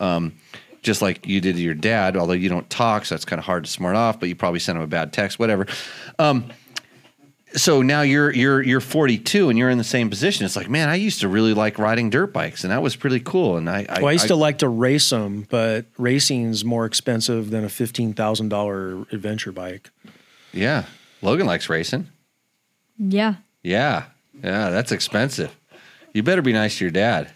Um, 0.00 0.34
just 0.82 1.02
like 1.02 1.26
you 1.26 1.40
did 1.40 1.56
to 1.56 1.62
your 1.62 1.74
dad 1.74 2.16
although 2.16 2.32
you 2.34 2.48
don't 2.48 2.68
talk 2.70 3.04
so 3.06 3.14
that's 3.14 3.24
kind 3.24 3.40
of 3.40 3.44
hard 3.44 3.64
to 3.64 3.70
smart 3.70 3.96
off 3.96 4.20
but 4.20 4.28
you 4.28 4.36
probably 4.36 4.60
sent 4.60 4.76
him 4.76 4.82
a 4.84 4.86
bad 4.86 5.12
text 5.12 5.38
whatever. 5.38 5.66
Um, 6.18 6.44
so 7.56 7.82
now 7.82 8.02
you're 8.02 8.32
you're 8.32 8.62
you're 8.62 8.80
42 8.80 9.48
and 9.48 9.58
you're 9.58 9.70
in 9.70 9.78
the 9.78 9.84
same 9.84 10.08
position. 10.10 10.44
It's 10.46 10.54
like, 10.56 10.68
man, 10.68 10.88
I 10.88 10.94
used 10.96 11.20
to 11.22 11.28
really 11.28 11.54
like 11.54 11.78
riding 11.78 12.10
dirt 12.10 12.32
bikes, 12.32 12.62
and 12.64 12.70
that 12.70 12.82
was 12.82 12.94
pretty 12.96 13.20
cool. 13.20 13.56
And 13.56 13.68
I, 13.68 13.86
I, 13.88 13.98
Well, 14.00 14.08
I 14.08 14.12
used 14.12 14.26
I- 14.26 14.28
to 14.28 14.36
like 14.36 14.58
to 14.58 14.68
race 14.68 15.10
them, 15.10 15.46
but 15.50 15.86
racing's 15.98 16.64
more 16.64 16.84
expensive 16.86 17.50
than 17.50 17.64
a 17.64 17.68
fifteen 17.68 18.12
thousand 18.12 18.50
dollar 18.50 19.02
adventure 19.12 19.52
bike. 19.52 19.90
yeah. 20.52 20.84
Logan 21.22 21.46
likes 21.46 21.68
racing. 21.70 22.08
Yeah. 22.98 23.36
Yeah, 23.62 24.04
Yeah, 24.44 24.68
that's 24.70 24.92
expensive. 24.92 25.50
You 26.12 26.22
better 26.22 26.42
be 26.42 26.52
nice 26.52 26.78
to 26.78 26.84
your 26.84 26.90
dad. 26.92 27.30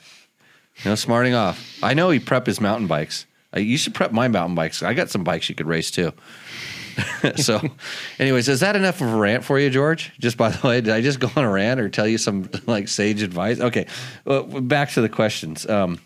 You 0.84 0.90
know, 0.90 0.94
smarting 0.94 1.34
off. 1.34 1.78
I 1.82 1.94
know 1.94 2.10
he 2.10 2.18
prep 2.20 2.46
his 2.46 2.60
mountain 2.60 2.86
bikes. 2.86 3.26
You 3.56 3.76
should 3.78 3.94
prep 3.94 4.12
my 4.12 4.28
mountain 4.28 4.54
bikes. 4.54 4.82
I 4.82 4.94
got 4.94 5.10
some 5.10 5.24
bikes 5.24 5.48
you 5.48 5.54
could 5.54 5.66
race 5.66 5.90
too. 5.90 6.12
so, 7.36 7.60
anyways, 8.18 8.48
is 8.48 8.60
that 8.60 8.76
enough 8.76 9.00
of 9.00 9.12
a 9.12 9.16
rant 9.16 9.44
for 9.44 9.58
you, 9.58 9.70
George? 9.70 10.12
Just 10.18 10.36
by 10.36 10.50
the 10.50 10.66
way, 10.66 10.80
did 10.80 10.92
I 10.92 11.00
just 11.00 11.20
go 11.20 11.30
on 11.36 11.44
a 11.44 11.50
rant 11.50 11.80
or 11.80 11.88
tell 11.88 12.06
you 12.06 12.18
some 12.18 12.50
like 12.66 12.88
sage 12.88 13.22
advice? 13.22 13.60
Okay, 13.60 13.86
well, 14.24 14.42
back 14.42 14.90
to 14.92 15.00
the 15.00 15.08
questions. 15.08 15.68
Um, 15.68 16.00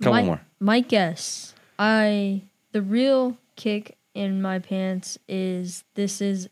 couple 0.00 0.12
my, 0.12 0.22
more. 0.22 0.40
My 0.60 0.80
guess, 0.80 1.54
I 1.78 2.42
the 2.72 2.82
real 2.82 3.36
kick 3.56 3.96
in 4.14 4.40
my 4.42 4.58
pants 4.58 5.18
is 5.28 5.84
this 5.94 6.20
is 6.20 6.48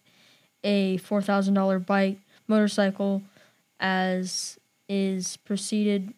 a 0.65 0.97
four 0.99 1.23
thousand 1.23 1.55
dollar 1.55 1.79
bike 1.79 2.19
motorcycle, 2.49 3.23
as 3.81 4.59
is 4.89 5.37
proceeded 5.39 6.13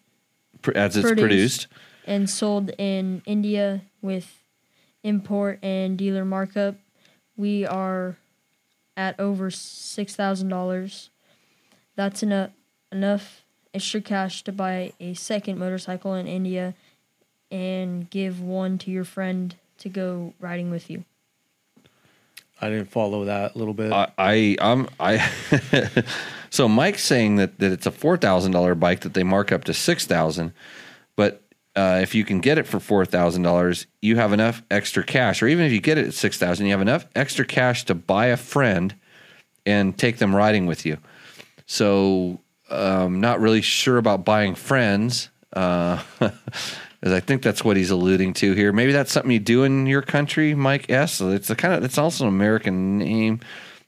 As 0.75 0.97
it's 0.97 1.05
Produced. 1.05 1.19
produced. 1.21 1.67
and 2.05 2.29
sold 2.29 2.71
in 2.77 3.21
India 3.25 3.81
with 4.01 4.41
import 5.03 5.59
and 5.63 5.97
dealer 5.97 6.25
markup. 6.25 6.75
We 7.37 7.65
are 7.65 8.17
at 8.97 9.19
over 9.19 9.51
six 9.51 10.15
thousand 10.15 10.49
dollars. 10.49 11.09
That's 11.95 12.23
enough 12.23 12.51
enough 12.91 13.43
extra 13.73 14.01
cash 14.01 14.43
to 14.43 14.51
buy 14.51 14.93
a 14.99 15.13
second 15.13 15.59
motorcycle 15.59 16.13
in 16.13 16.27
India 16.27 16.73
and 17.51 18.09
give 18.09 18.41
one 18.41 18.77
to 18.79 18.91
your 18.91 19.03
friend 19.03 19.55
to 19.79 19.89
go 19.89 20.33
riding 20.39 20.71
with 20.71 20.89
you. 20.89 21.03
I 22.61 22.69
didn't 22.69 22.89
follow 22.89 23.25
that 23.25 23.55
a 23.55 23.57
little 23.57 23.73
bit. 23.73 23.91
I, 23.91 24.11
I 24.17 24.57
I'm 24.61 24.87
I. 24.99 25.29
so 26.49 26.69
Mike's 26.69 27.03
saying 27.03 27.35
that 27.35 27.59
that 27.59 27.71
it's 27.71 27.85
a 27.85 27.91
four 27.91 28.17
thousand 28.17 28.53
dollar 28.53 28.75
bike 28.75 29.01
that 29.01 29.13
they 29.13 29.23
mark 29.23 29.51
up 29.51 29.65
to 29.65 29.73
six 29.73 30.05
thousand, 30.05 30.53
but 30.53 30.55
uh, 31.75 31.99
if 32.01 32.15
you 32.15 32.23
can 32.23 32.39
get 32.39 32.57
it 32.57 32.65
for 32.65 32.79
four 32.79 33.05
thousand 33.05 33.41
dollars, 33.41 33.87
you 34.01 34.15
have 34.15 34.31
enough 34.31 34.63
extra 34.71 35.03
cash, 35.03 35.41
or 35.41 35.47
even 35.47 35.65
if 35.65 35.71
you 35.71 35.81
get 35.81 35.97
it 35.97 36.07
at 36.07 36.13
six 36.13 36.37
thousand, 36.37 36.65
you 36.65 36.71
have 36.71 36.81
enough 36.81 37.05
extra 37.15 37.45
cash 37.45 37.85
to 37.85 37.95
buy 37.95 38.27
a 38.27 38.37
friend 38.37 38.95
and 39.65 39.97
take 39.97 40.17
them 40.17 40.35
riding 40.35 40.65
with 40.65 40.85
you. 40.85 40.97
So, 41.65 42.39
um, 42.69 43.19
not 43.19 43.41
really 43.41 43.61
sure 43.61 43.97
about 43.97 44.23
buying 44.23 44.55
friends, 44.55 45.29
uh, 45.53 46.01
as 46.21 47.11
I 47.11 47.19
think 47.19 47.41
that's 47.41 47.63
what 47.63 47.75
he's 47.75 47.91
alluding 47.91 48.33
to 48.35 48.53
here. 48.53 48.71
Maybe 48.71 48.91
that's 48.91 49.11
something 49.11 49.31
you 49.31 49.39
do 49.39 49.63
in 49.63 49.85
your 49.85 50.01
country, 50.01 50.53
Mike 50.53 50.89
S. 50.89 51.19
It's 51.19 51.49
a 51.49 51.55
kind 51.55 51.73
of 51.73 51.83
it's 51.83 51.97
also 51.97 52.25
an 52.25 52.29
American 52.29 52.99
name. 52.99 53.41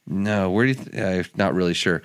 No, 0.05 0.49
where 0.49 0.65
do 0.65 0.71
you? 0.71 0.75
Th- 0.75 1.25
I'm 1.27 1.31
not 1.35 1.53
really 1.53 1.73
sure. 1.73 2.01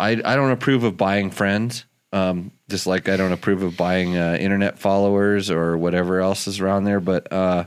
I 0.00 0.20
I 0.24 0.34
don't 0.36 0.50
approve 0.50 0.82
of 0.82 0.96
buying 0.96 1.30
friends. 1.30 1.84
Um, 2.12 2.52
just 2.68 2.86
like 2.86 3.08
I 3.08 3.16
don't 3.16 3.32
approve 3.32 3.62
of 3.62 3.76
buying 3.76 4.16
uh, 4.16 4.36
internet 4.40 4.78
followers 4.78 5.50
or 5.50 5.76
whatever 5.76 6.20
else 6.20 6.46
is 6.46 6.60
around 6.60 6.84
there. 6.84 7.00
But 7.00 7.32
uh, 7.32 7.64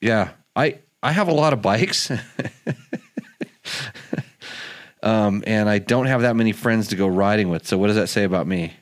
yeah, 0.00 0.30
I 0.54 0.78
I 1.02 1.12
have 1.12 1.28
a 1.28 1.32
lot 1.32 1.52
of 1.52 1.62
bikes. 1.62 2.10
um, 5.02 5.42
and 5.46 5.68
I 5.68 5.78
don't 5.78 6.06
have 6.06 6.22
that 6.22 6.36
many 6.36 6.52
friends 6.52 6.88
to 6.88 6.96
go 6.96 7.08
riding 7.08 7.48
with. 7.48 7.66
So 7.66 7.78
what 7.78 7.88
does 7.88 7.96
that 7.96 8.08
say 8.08 8.24
about 8.24 8.46
me? 8.46 8.74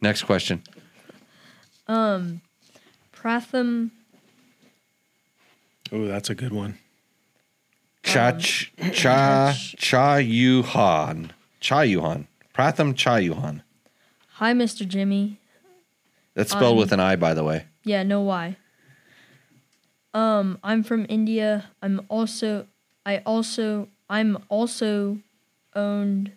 Next 0.00 0.24
question. 0.24 0.62
Um, 1.86 2.40
Pratham 3.14 3.90
oh, 5.92 6.06
that's 6.06 6.30
a 6.30 6.34
good 6.34 6.52
one. 6.52 6.78
Cha 8.02 8.32
ch- 8.32 8.72
cha 8.92 9.54
cha 9.76 10.16
yuhan 10.16 11.30
cha 11.60 11.80
yuhan 11.80 12.26
Pratham 12.58 12.96
cha 12.96 13.16
yuhan. 13.18 13.62
Hi 14.34 14.52
Mr. 14.52 14.86
Jimmy. 14.86 15.38
That's 16.34 16.50
spelled 16.50 16.72
Um, 16.72 16.78
with 16.78 16.92
an 16.92 16.98
I, 16.98 17.14
by 17.14 17.32
the 17.32 17.44
way. 17.44 17.66
Yeah, 17.84 18.02
no 18.02 18.20
why. 18.20 18.56
Um, 20.12 20.58
I'm 20.64 20.82
from 20.82 21.06
India. 21.08 21.66
I'm 21.80 22.04
also 22.08 22.66
I 23.06 23.18
also 23.18 23.88
I'm 24.10 24.38
also 24.48 25.18
owned 25.76 26.32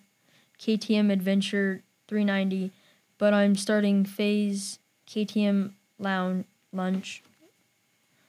KTM 0.60 1.12
Adventure 1.12 1.82
390, 2.08 2.72
but 3.18 3.34
I'm 3.34 3.56
starting 3.56 4.06
phase 4.06 4.78
KTM 5.08 5.72
lounge 5.98 6.46
lunch. 6.72 7.24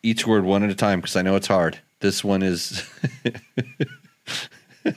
Each 0.03 0.27
word 0.27 0.45
one 0.45 0.63
at 0.63 0.71
a 0.71 0.75
time 0.75 1.01
because 1.01 1.15
I 1.17 1.21
know 1.23 1.37
it's 1.37 1.47
hard. 1.47 1.79
This 2.01 2.25
one 2.25 2.43
is 2.43 2.89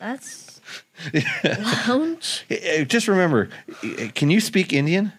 That's 0.00 0.49
lounge? 1.88 2.44
Just 2.86 3.08
remember, 3.08 3.48
can 4.14 4.30
you 4.30 4.40
speak 4.40 4.72
Indian? 4.72 5.12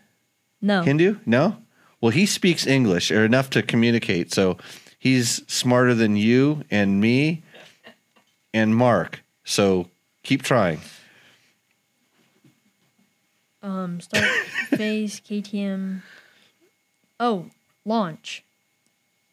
No. 0.61 0.83
Hindu? 0.83 1.17
No? 1.25 1.57
Well, 2.01 2.11
he 2.11 2.25
speaks 2.25 2.65
English 2.67 3.11
or 3.11 3.25
enough 3.25 3.49
to 3.51 3.61
communicate. 3.61 4.33
So 4.33 4.57
he's 4.97 5.41
smarter 5.51 5.93
than 5.93 6.15
you 6.15 6.63
and 6.71 6.99
me 7.01 7.43
and 8.53 8.75
Mark. 8.75 9.23
So 9.43 9.87
keep 10.23 10.41
trying. 10.43 10.81
Um, 13.63 14.01
start 14.01 14.25
phase 14.69 15.19
KTM. 15.19 16.01
Oh, 17.19 17.45
launch. 17.85 18.43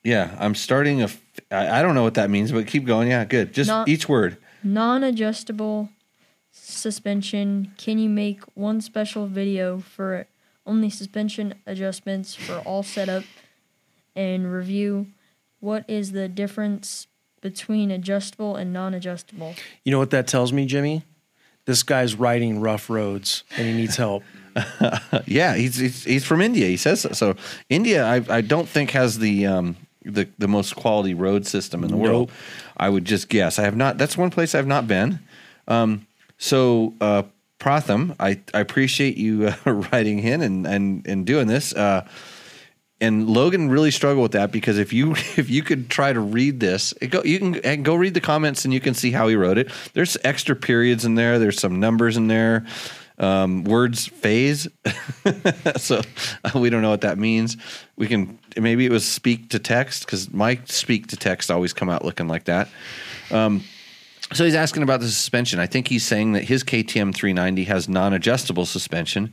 Yeah, 0.04 0.36
I'm 0.38 0.54
starting 0.54 1.00
a. 1.00 1.04
f- 1.04 1.20
I 1.50 1.78
I 1.78 1.82
don't 1.82 1.94
know 1.94 2.02
what 2.02 2.14
that 2.14 2.30
means, 2.30 2.52
but 2.52 2.66
keep 2.66 2.84
going. 2.84 3.08
Yeah, 3.08 3.24
good. 3.24 3.52
Just 3.52 3.68
Not- 3.68 3.88
each 3.88 4.08
word. 4.08 4.36
non-adjustable 4.62 5.88
suspension 6.68 7.72
can 7.78 7.98
you 7.98 8.08
make 8.08 8.40
one 8.54 8.80
special 8.80 9.26
video 9.26 9.78
for 9.78 10.26
only 10.66 10.90
suspension 10.90 11.54
adjustments 11.66 12.34
for 12.34 12.58
all 12.58 12.82
setup 12.82 13.24
and 14.14 14.52
review 14.52 15.06
what 15.60 15.84
is 15.88 16.12
the 16.12 16.28
difference 16.28 17.06
between 17.40 17.90
adjustable 17.90 18.56
and 18.56 18.72
non-adjustable 18.72 19.54
You 19.84 19.92
know 19.92 19.98
what 19.98 20.10
that 20.10 20.26
tells 20.26 20.52
me, 20.52 20.66
Jimmy? 20.66 21.02
This 21.64 21.82
guy's 21.82 22.14
riding 22.14 22.60
rough 22.60 22.90
roads 22.90 23.44
and 23.56 23.66
he 23.66 23.72
needs 23.74 23.96
help. 23.96 24.22
Yeah, 25.26 25.54
he's 25.54 25.76
he's, 25.76 26.02
he's 26.04 26.24
from 26.24 26.40
India. 26.40 26.66
He 26.66 26.76
says 26.76 27.02
so. 27.02 27.12
so 27.12 27.36
India, 27.68 28.04
I 28.04 28.24
I 28.28 28.40
don't 28.40 28.68
think 28.68 28.90
has 28.90 29.20
the 29.20 29.46
um 29.46 29.76
the 30.04 30.28
the 30.38 30.48
most 30.48 30.74
quality 30.74 31.14
road 31.14 31.46
system 31.46 31.84
in 31.84 31.90
the 31.90 31.96
world. 31.96 32.32
I 32.76 32.88
would 32.88 33.04
just 33.04 33.28
guess. 33.28 33.58
I 33.60 33.62
have 33.62 33.76
not. 33.76 33.98
That's 33.98 34.16
one 34.18 34.30
place 34.30 34.56
I've 34.56 34.66
not 34.66 34.88
been. 34.88 35.20
Um, 35.68 36.07
so 36.38 36.94
uh, 37.00 37.24
Pratham, 37.58 38.14
I 38.18 38.40
I 38.54 38.60
appreciate 38.60 39.16
you 39.16 39.48
uh, 39.48 39.72
writing 39.92 40.20
in 40.20 40.40
and 40.40 40.66
and 40.66 41.06
and 41.06 41.26
doing 41.26 41.48
this. 41.48 41.72
Uh, 41.74 42.06
and 43.00 43.28
Logan 43.28 43.68
really 43.68 43.92
struggled 43.92 44.22
with 44.22 44.32
that 44.32 44.50
because 44.50 44.78
if 44.78 44.92
you 44.92 45.12
if 45.36 45.50
you 45.50 45.62
could 45.62 45.90
try 45.90 46.12
to 46.12 46.20
read 46.20 46.60
this, 46.60 46.92
go 47.10 47.22
you 47.24 47.38
can 47.38 47.82
go 47.82 47.94
read 47.94 48.14
the 48.14 48.20
comments 48.20 48.64
and 48.64 48.72
you 48.72 48.80
can 48.80 48.94
see 48.94 49.10
how 49.10 49.28
he 49.28 49.36
wrote 49.36 49.58
it. 49.58 49.70
There's 49.94 50.16
extra 50.24 50.56
periods 50.56 51.04
in 51.04 51.14
there. 51.14 51.38
There's 51.38 51.60
some 51.60 51.80
numbers 51.80 52.16
in 52.16 52.28
there. 52.28 52.66
Um, 53.20 53.64
words 53.64 54.06
phase, 54.06 54.68
so 55.76 56.02
uh, 56.44 56.50
we 56.54 56.70
don't 56.70 56.82
know 56.82 56.90
what 56.90 57.00
that 57.00 57.18
means. 57.18 57.56
We 57.96 58.06
can 58.06 58.38
maybe 58.56 58.86
it 58.86 58.92
was 58.92 59.04
speak 59.04 59.50
to 59.50 59.58
text 59.58 60.06
because 60.06 60.32
my 60.32 60.60
speak 60.66 61.08
to 61.08 61.16
text 61.16 61.50
always 61.50 61.72
come 61.72 61.90
out 61.90 62.04
looking 62.04 62.28
like 62.28 62.44
that. 62.44 62.68
Um, 63.32 63.64
so 64.32 64.44
he's 64.44 64.54
asking 64.54 64.82
about 64.82 65.00
the 65.00 65.08
suspension. 65.08 65.58
I 65.58 65.66
think 65.66 65.88
he's 65.88 66.04
saying 66.04 66.32
that 66.32 66.44
his 66.44 66.62
KTM 66.62 67.14
390 67.14 67.64
has 67.64 67.88
non-adjustable 67.88 68.66
suspension, 68.66 69.32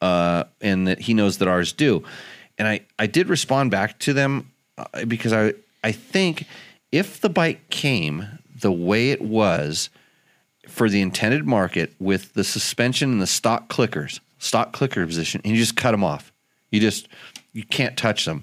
uh, 0.00 0.44
and 0.60 0.86
that 0.86 1.00
he 1.00 1.14
knows 1.14 1.38
that 1.38 1.48
ours 1.48 1.72
do. 1.72 2.04
And 2.58 2.68
I, 2.68 2.80
I 2.98 3.06
did 3.06 3.28
respond 3.28 3.70
back 3.70 3.98
to 4.00 4.12
them 4.12 4.50
uh, 4.78 5.04
because 5.06 5.32
I 5.32 5.54
I 5.82 5.92
think 5.92 6.46
if 6.90 7.20
the 7.20 7.28
bike 7.28 7.70
came 7.70 8.26
the 8.60 8.72
way 8.72 9.10
it 9.10 9.22
was 9.22 9.90
for 10.68 10.88
the 10.88 11.00
intended 11.00 11.46
market 11.46 11.94
with 12.00 12.34
the 12.34 12.44
suspension 12.44 13.12
and 13.12 13.22
the 13.22 13.26
stock 13.26 13.68
clickers, 13.68 14.20
stock 14.38 14.72
clicker 14.72 15.06
position, 15.06 15.40
and 15.44 15.52
you 15.52 15.58
just 15.58 15.76
cut 15.76 15.92
them 15.92 16.02
off, 16.02 16.32
you 16.70 16.80
just 16.80 17.08
you 17.52 17.64
can't 17.64 17.96
touch 17.96 18.24
them. 18.24 18.42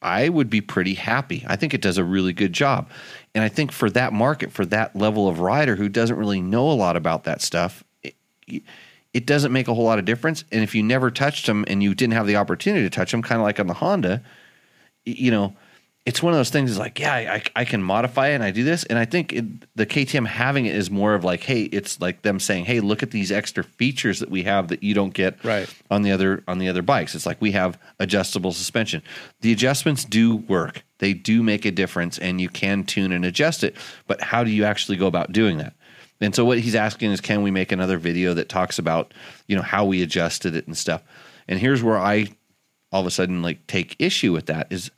I 0.00 0.28
would 0.28 0.50
be 0.50 0.60
pretty 0.60 0.94
happy. 0.94 1.44
I 1.46 1.56
think 1.56 1.72
it 1.72 1.80
does 1.80 1.98
a 1.98 2.04
really 2.04 2.32
good 2.34 2.52
job. 2.52 2.90
And 3.34 3.42
I 3.42 3.48
think 3.48 3.72
for 3.72 3.90
that 3.90 4.12
market, 4.12 4.52
for 4.52 4.64
that 4.66 4.94
level 4.94 5.28
of 5.28 5.40
rider 5.40 5.76
who 5.76 5.88
doesn't 5.88 6.16
really 6.16 6.40
know 6.40 6.70
a 6.70 6.74
lot 6.74 6.96
about 6.96 7.24
that 7.24 7.42
stuff, 7.42 7.82
it, 8.02 8.14
it 9.12 9.26
doesn't 9.26 9.52
make 9.52 9.68
a 9.68 9.74
whole 9.74 9.84
lot 9.84 9.98
of 9.98 10.04
difference. 10.04 10.44
And 10.52 10.62
if 10.62 10.74
you 10.74 10.82
never 10.82 11.10
touched 11.10 11.46
them 11.46 11.64
and 11.66 11.82
you 11.82 11.94
didn't 11.94 12.14
have 12.14 12.26
the 12.26 12.36
opportunity 12.36 12.84
to 12.84 12.90
touch 12.90 13.10
them, 13.10 13.22
kind 13.22 13.40
of 13.40 13.44
like 13.44 13.58
on 13.58 13.66
the 13.66 13.74
Honda, 13.74 14.22
you 15.04 15.30
know, 15.30 15.54
it's 16.06 16.22
one 16.22 16.34
of 16.34 16.38
those 16.38 16.50
things 16.50 16.70
is 16.70 16.78
like, 16.78 16.98
yeah, 16.98 17.14
I, 17.14 17.42
I 17.56 17.64
can 17.64 17.82
modify 17.82 18.28
it 18.28 18.34
and 18.34 18.44
I 18.44 18.50
do 18.50 18.62
this. 18.62 18.84
And 18.84 18.98
I 18.98 19.06
think 19.06 19.32
it, 19.32 19.44
the 19.74 19.86
KTM 19.86 20.26
having 20.26 20.66
it 20.66 20.76
is 20.76 20.90
more 20.90 21.14
of 21.14 21.24
like, 21.24 21.42
hey, 21.42 21.62
it's 21.62 21.98
like 21.98 22.20
them 22.20 22.38
saying, 22.38 22.66
hey, 22.66 22.80
look 22.80 23.02
at 23.02 23.10
these 23.10 23.32
extra 23.32 23.64
features 23.64 24.18
that 24.20 24.28
we 24.30 24.42
have 24.42 24.68
that 24.68 24.82
you 24.82 24.92
don't 24.92 25.14
get 25.14 25.42
Right. 25.42 25.72
on 25.90 26.02
the 26.02 26.12
other 26.12 26.44
on 26.46 26.58
the 26.58 26.68
other 26.68 26.82
bikes. 26.82 27.14
It's 27.14 27.24
like 27.24 27.40
we 27.40 27.52
have 27.52 27.78
adjustable 27.98 28.52
suspension. 28.52 29.02
The 29.40 29.50
adjustments 29.52 30.04
do 30.04 30.36
work. 30.36 30.84
They 30.98 31.14
do 31.14 31.42
make 31.42 31.64
a 31.64 31.70
difference 31.70 32.18
and 32.18 32.38
you 32.38 32.50
can 32.50 32.84
tune 32.84 33.10
and 33.10 33.24
adjust 33.24 33.64
it. 33.64 33.74
But 34.06 34.20
how 34.20 34.44
do 34.44 34.50
you 34.50 34.64
actually 34.64 34.98
go 34.98 35.06
about 35.06 35.32
doing 35.32 35.56
that? 35.58 35.72
And 36.20 36.34
so 36.34 36.44
what 36.44 36.58
he's 36.58 36.74
asking 36.74 37.12
is, 37.12 37.20
can 37.22 37.42
we 37.42 37.50
make 37.50 37.72
another 37.72 37.98
video 37.98 38.34
that 38.34 38.48
talks 38.50 38.78
about, 38.78 39.12
you 39.48 39.56
know, 39.56 39.62
how 39.62 39.86
we 39.86 40.02
adjusted 40.02 40.54
it 40.54 40.66
and 40.66 40.76
stuff? 40.76 41.02
And 41.48 41.58
here's 41.58 41.82
where 41.82 41.98
I 41.98 42.26
all 42.92 43.00
of 43.00 43.06
a 43.06 43.10
sudden 43.10 43.40
like 43.40 43.66
take 43.66 43.96
issue 43.98 44.32
with 44.32 44.46
that 44.46 44.66
is 44.70 44.90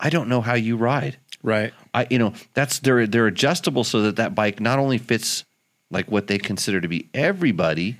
I 0.00 0.10
don't 0.10 0.28
know 0.28 0.40
how 0.40 0.54
you 0.54 0.76
ride. 0.76 1.16
Right. 1.42 1.72
I 1.92 2.06
you 2.10 2.18
know 2.18 2.32
that's 2.54 2.78
they're 2.80 3.06
they're 3.06 3.26
adjustable 3.26 3.84
so 3.84 4.02
that 4.02 4.16
that 4.16 4.34
bike 4.34 4.60
not 4.60 4.78
only 4.78 4.98
fits 4.98 5.44
like 5.90 6.10
what 6.10 6.26
they 6.26 6.38
consider 6.38 6.80
to 6.80 6.88
be 6.88 7.08
everybody, 7.14 7.96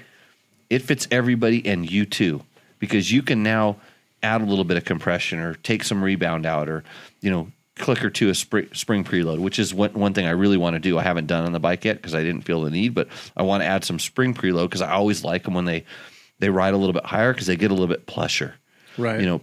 it 0.71 0.81
fits 0.81 1.07
everybody 1.11 1.65
and 1.67 1.91
you 1.91 2.07
too 2.07 2.43
because 2.79 3.13
you 3.13 3.23
can 3.23 3.43
now 3.43 3.77
add 4.23 4.41
a 4.41 4.45
little 4.45 4.65
bit 4.65 4.77
of 4.79 4.85
compression 4.85 5.39
or 5.39 5.55
take 5.57 5.85
some 5.85 6.03
rebound 6.03 6.47
out 6.47 6.69
or 6.69 6.83
you 7.21 7.31
know 7.31 7.49
click 7.77 8.05
or 8.05 8.11
two 8.11 8.31
a 8.31 8.35
spring, 8.35 8.69
spring 8.73 9.03
preload, 9.05 9.41
which 9.41 9.59
is 9.59 9.75
one, 9.75 9.93
one 9.95 10.15
thing 10.15 10.27
I 10.27 10.31
really 10.31 10.57
want 10.57 10.75
to 10.75 10.81
do. 10.81 10.97
I 10.97 11.03
haven't 11.03 11.27
done 11.27 11.45
on 11.45 11.51
the 11.53 11.59
bike 11.61 11.85
yet 11.85 11.97
because 11.97 12.15
I 12.15 12.23
didn't 12.23 12.43
feel 12.43 12.61
the 12.63 12.71
need, 12.71 12.95
but 12.95 13.09
I 13.37 13.43
want 13.43 13.63
to 13.63 13.67
add 13.67 13.85
some 13.85 13.99
spring 13.99 14.33
preload 14.33 14.67
because 14.67 14.81
I 14.81 14.93
always 14.93 15.25
like 15.25 15.43
them 15.43 15.55
when 15.55 15.65
they 15.65 15.85
they 16.39 16.49
ride 16.51 16.73
a 16.73 16.77
little 16.77 16.93
bit 16.93 17.05
higher 17.05 17.33
because 17.33 17.47
they 17.47 17.57
get 17.57 17.71
a 17.71 17.75
little 17.75 17.89
bit 17.89 18.07
plusher 18.07 18.55
Right. 18.97 19.21
you 19.21 19.27
know 19.27 19.41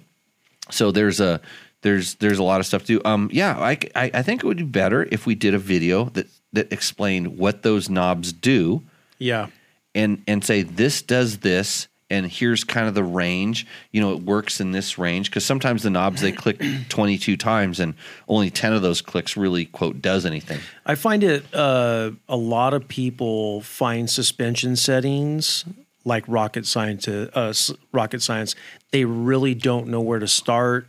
so 0.70 0.92
there's 0.92 1.20
a 1.20 1.42
there's 1.82 2.16
there's 2.16 2.40
a 2.40 2.44
lot 2.44 2.60
of 2.60 2.66
stuff 2.66 2.82
to 2.86 3.00
do 3.00 3.02
um 3.06 3.30
yeah 3.32 3.58
I, 3.58 3.78
I 3.96 4.12
i 4.14 4.22
think 4.22 4.44
it 4.44 4.48
would 4.48 4.58
be 4.58 4.64
better 4.64 5.08
if 5.12 5.26
we 5.26 5.36
did 5.36 5.54
a 5.54 5.60
video 5.60 6.06
that 6.06 6.28
that 6.54 6.72
explained 6.72 7.38
what 7.38 7.64
those 7.64 7.90
knobs 7.90 8.34
do 8.34 8.84
Yeah. 9.20 9.48
and 9.96 10.22
and 10.28 10.44
say 10.44 10.62
this 10.64 11.02
does 11.02 11.40
this 11.40 11.88
and 12.10 12.26
here's 12.26 12.64
kind 12.66 12.88
of 12.88 12.94
the 12.94 13.04
range 13.04 13.66
you 13.92 14.02
know 14.02 14.12
it 14.14 14.22
works 14.24 14.60
in 14.60 14.72
this 14.74 14.98
range 14.98 15.30
because 15.30 15.46
sometimes 15.46 15.84
the 15.84 15.90
knobs 15.90 16.22
they 16.22 16.32
click 16.32 16.62
22 16.90 17.38
times 17.38 17.80
and 17.80 17.94
only 18.28 18.50
10 18.50 18.74
of 18.74 18.82
those 18.82 19.02
clicks 19.02 19.36
really 19.38 19.66
quote 19.66 20.02
does 20.02 20.26
anything 20.26 20.60
I 20.86 20.96
find 20.96 21.24
it 21.24 21.46
uh, 21.54 22.12
a 22.28 22.36
lot 22.38 22.74
of 22.74 22.88
people 22.88 23.62
find 23.62 24.10
suspension 24.10 24.76
settings 24.76 25.66
like 26.04 26.24
rocket 26.28 26.66
science. 26.66 27.08
Uh, 27.08 27.54
rocket 27.92 28.24
science. 28.24 28.56
They 28.92 29.06
really 29.06 29.54
don't 29.54 29.88
know 29.88 30.02
where 30.02 30.18
to 30.18 30.28
start. 30.28 30.88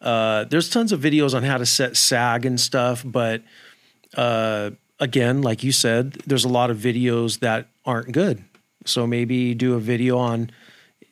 Uh, 0.00 0.44
there's 0.44 0.70
tons 0.70 0.92
of 0.92 1.00
videos 1.00 1.34
on 1.34 1.42
how 1.42 1.58
to 1.58 1.66
set 1.66 1.96
sag 1.96 2.46
and 2.46 2.58
stuff, 2.58 3.02
but 3.04 3.42
uh, 4.16 4.70
again, 4.98 5.42
like 5.42 5.62
you 5.62 5.72
said, 5.72 6.12
there's 6.26 6.44
a 6.44 6.48
lot 6.48 6.70
of 6.70 6.78
videos 6.78 7.40
that 7.40 7.68
aren't 7.84 8.12
good. 8.12 8.44
So 8.86 9.06
maybe 9.06 9.54
do 9.54 9.74
a 9.74 9.80
video 9.80 10.16
on, 10.18 10.50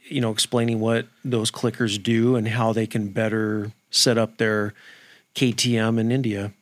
you 0.08 0.20
know, 0.20 0.30
explaining 0.30 0.80
what 0.80 1.06
those 1.24 1.50
clickers 1.50 2.02
do 2.02 2.36
and 2.36 2.48
how 2.48 2.72
they 2.72 2.86
can 2.86 3.08
better 3.08 3.72
set 3.90 4.16
up 4.16 4.38
their 4.38 4.74
KTM 5.34 5.98
in 5.98 6.10
India. 6.10 6.52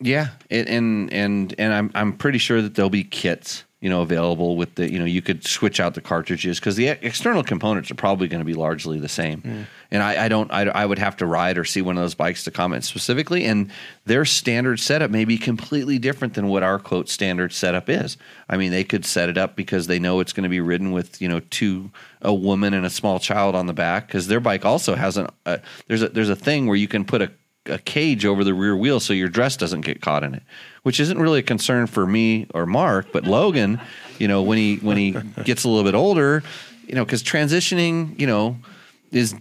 Yeah, 0.00 0.28
and 0.50 1.12
and 1.12 1.54
and, 1.58 1.72
I'm 1.72 1.90
I'm 1.94 2.12
pretty 2.12 2.38
sure 2.38 2.60
that 2.60 2.74
there'll 2.74 2.90
be 2.90 3.04
kits, 3.04 3.64
you 3.84 3.90
know, 3.90 4.00
available 4.00 4.56
with 4.56 4.76
the 4.76 4.90
you 4.90 4.98
know 4.98 5.04
you 5.04 5.20
could 5.20 5.46
switch 5.46 5.78
out 5.78 5.92
the 5.92 6.00
cartridges 6.00 6.58
because 6.58 6.74
the 6.74 6.88
external 6.88 7.44
components 7.44 7.90
are 7.90 7.94
probably 7.94 8.28
going 8.28 8.40
to 8.40 8.44
be 8.46 8.54
largely 8.54 8.98
the 8.98 9.10
same. 9.10 9.66
And 9.90 10.02
I, 10.02 10.24
I 10.24 10.28
don't 10.28 10.50
I, 10.50 10.62
I 10.62 10.86
would 10.86 10.98
have 10.98 11.18
to 11.18 11.26
ride 11.26 11.58
or 11.58 11.66
see 11.66 11.82
one 11.82 11.98
of 11.98 12.02
those 12.02 12.14
bikes 12.14 12.44
to 12.44 12.50
comment 12.50 12.84
specifically, 12.84 13.44
and 13.44 13.70
their 14.06 14.24
standard 14.24 14.80
setup 14.80 15.10
may 15.10 15.26
be 15.26 15.36
completely 15.36 15.98
different 15.98 16.32
than 16.32 16.48
what 16.48 16.62
our 16.62 16.78
quote 16.78 17.10
standard 17.10 17.52
setup 17.52 17.90
is. 17.90 18.16
I 18.48 18.56
mean, 18.56 18.70
they 18.70 18.84
could 18.84 19.04
set 19.04 19.28
it 19.28 19.36
up 19.36 19.54
because 19.54 19.86
they 19.86 19.98
know 19.98 20.20
it's 20.20 20.32
going 20.32 20.44
to 20.44 20.48
be 20.48 20.60
ridden 20.60 20.92
with 20.92 21.20
you 21.20 21.28
know 21.28 21.40
two 21.40 21.90
a 22.22 22.32
woman 22.32 22.72
and 22.72 22.86
a 22.86 22.90
small 22.90 23.20
child 23.20 23.54
on 23.54 23.66
the 23.66 23.74
back 23.74 24.06
because 24.06 24.28
their 24.28 24.40
bike 24.40 24.64
also 24.64 24.94
has 24.94 25.18
an 25.18 25.26
uh, 25.44 25.58
there's 25.88 26.00
a 26.00 26.08
there's 26.08 26.30
a 26.30 26.36
thing 26.36 26.66
where 26.66 26.76
you 26.76 26.88
can 26.88 27.04
put 27.04 27.20
a 27.20 27.30
a 27.66 27.78
cage 27.78 28.24
over 28.26 28.44
the 28.44 28.54
rear 28.54 28.76
wheel 28.76 29.00
so 29.00 29.12
your 29.12 29.28
dress 29.28 29.56
doesn't 29.56 29.82
get 29.82 30.00
caught 30.00 30.22
in 30.22 30.34
it, 30.34 30.42
which 30.82 31.00
isn't 31.00 31.18
really 31.18 31.38
a 31.40 31.42
concern 31.42 31.86
for 31.86 32.06
me 32.06 32.46
or 32.54 32.66
Mark, 32.66 33.06
but 33.12 33.24
Logan, 33.24 33.80
you 34.18 34.28
know, 34.28 34.42
when 34.42 34.58
he 34.58 34.76
when 34.76 34.96
he 34.96 35.12
gets 35.44 35.64
a 35.64 35.68
little 35.68 35.84
bit 35.84 35.94
older, 35.94 36.42
you 36.86 36.94
know, 36.94 37.04
because 37.04 37.22
transitioning, 37.22 38.18
you 38.20 38.26
know, 38.26 38.56
is 39.12 39.34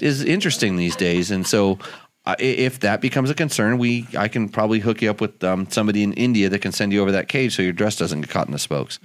is 0.00 0.22
interesting 0.24 0.76
these 0.76 0.96
days, 0.96 1.30
and 1.30 1.46
so. 1.46 1.78
I- 2.28 2.34
If 2.40 2.80
that 2.80 3.00
becomes 3.00 3.30
a 3.30 3.34
concern, 3.34 3.78
we 3.78 4.04
I 4.18 4.26
can 4.26 4.48
probably 4.48 4.80
hook 4.80 5.00
you 5.00 5.08
up 5.10 5.20
with 5.20 5.44
um, 5.44 5.68
somebody 5.70 6.02
in 6.02 6.12
India 6.14 6.48
that 6.48 6.58
can 6.58 6.72
send 6.72 6.92
you 6.92 7.00
over 7.00 7.12
that 7.12 7.28
cage 7.28 7.54
so 7.54 7.62
your 7.62 7.72
dress 7.72 7.94
doesn't 7.94 8.22
get 8.22 8.30
caught 8.30 8.46
in 8.48 8.52
the 8.52 8.58
spokes. 8.58 8.98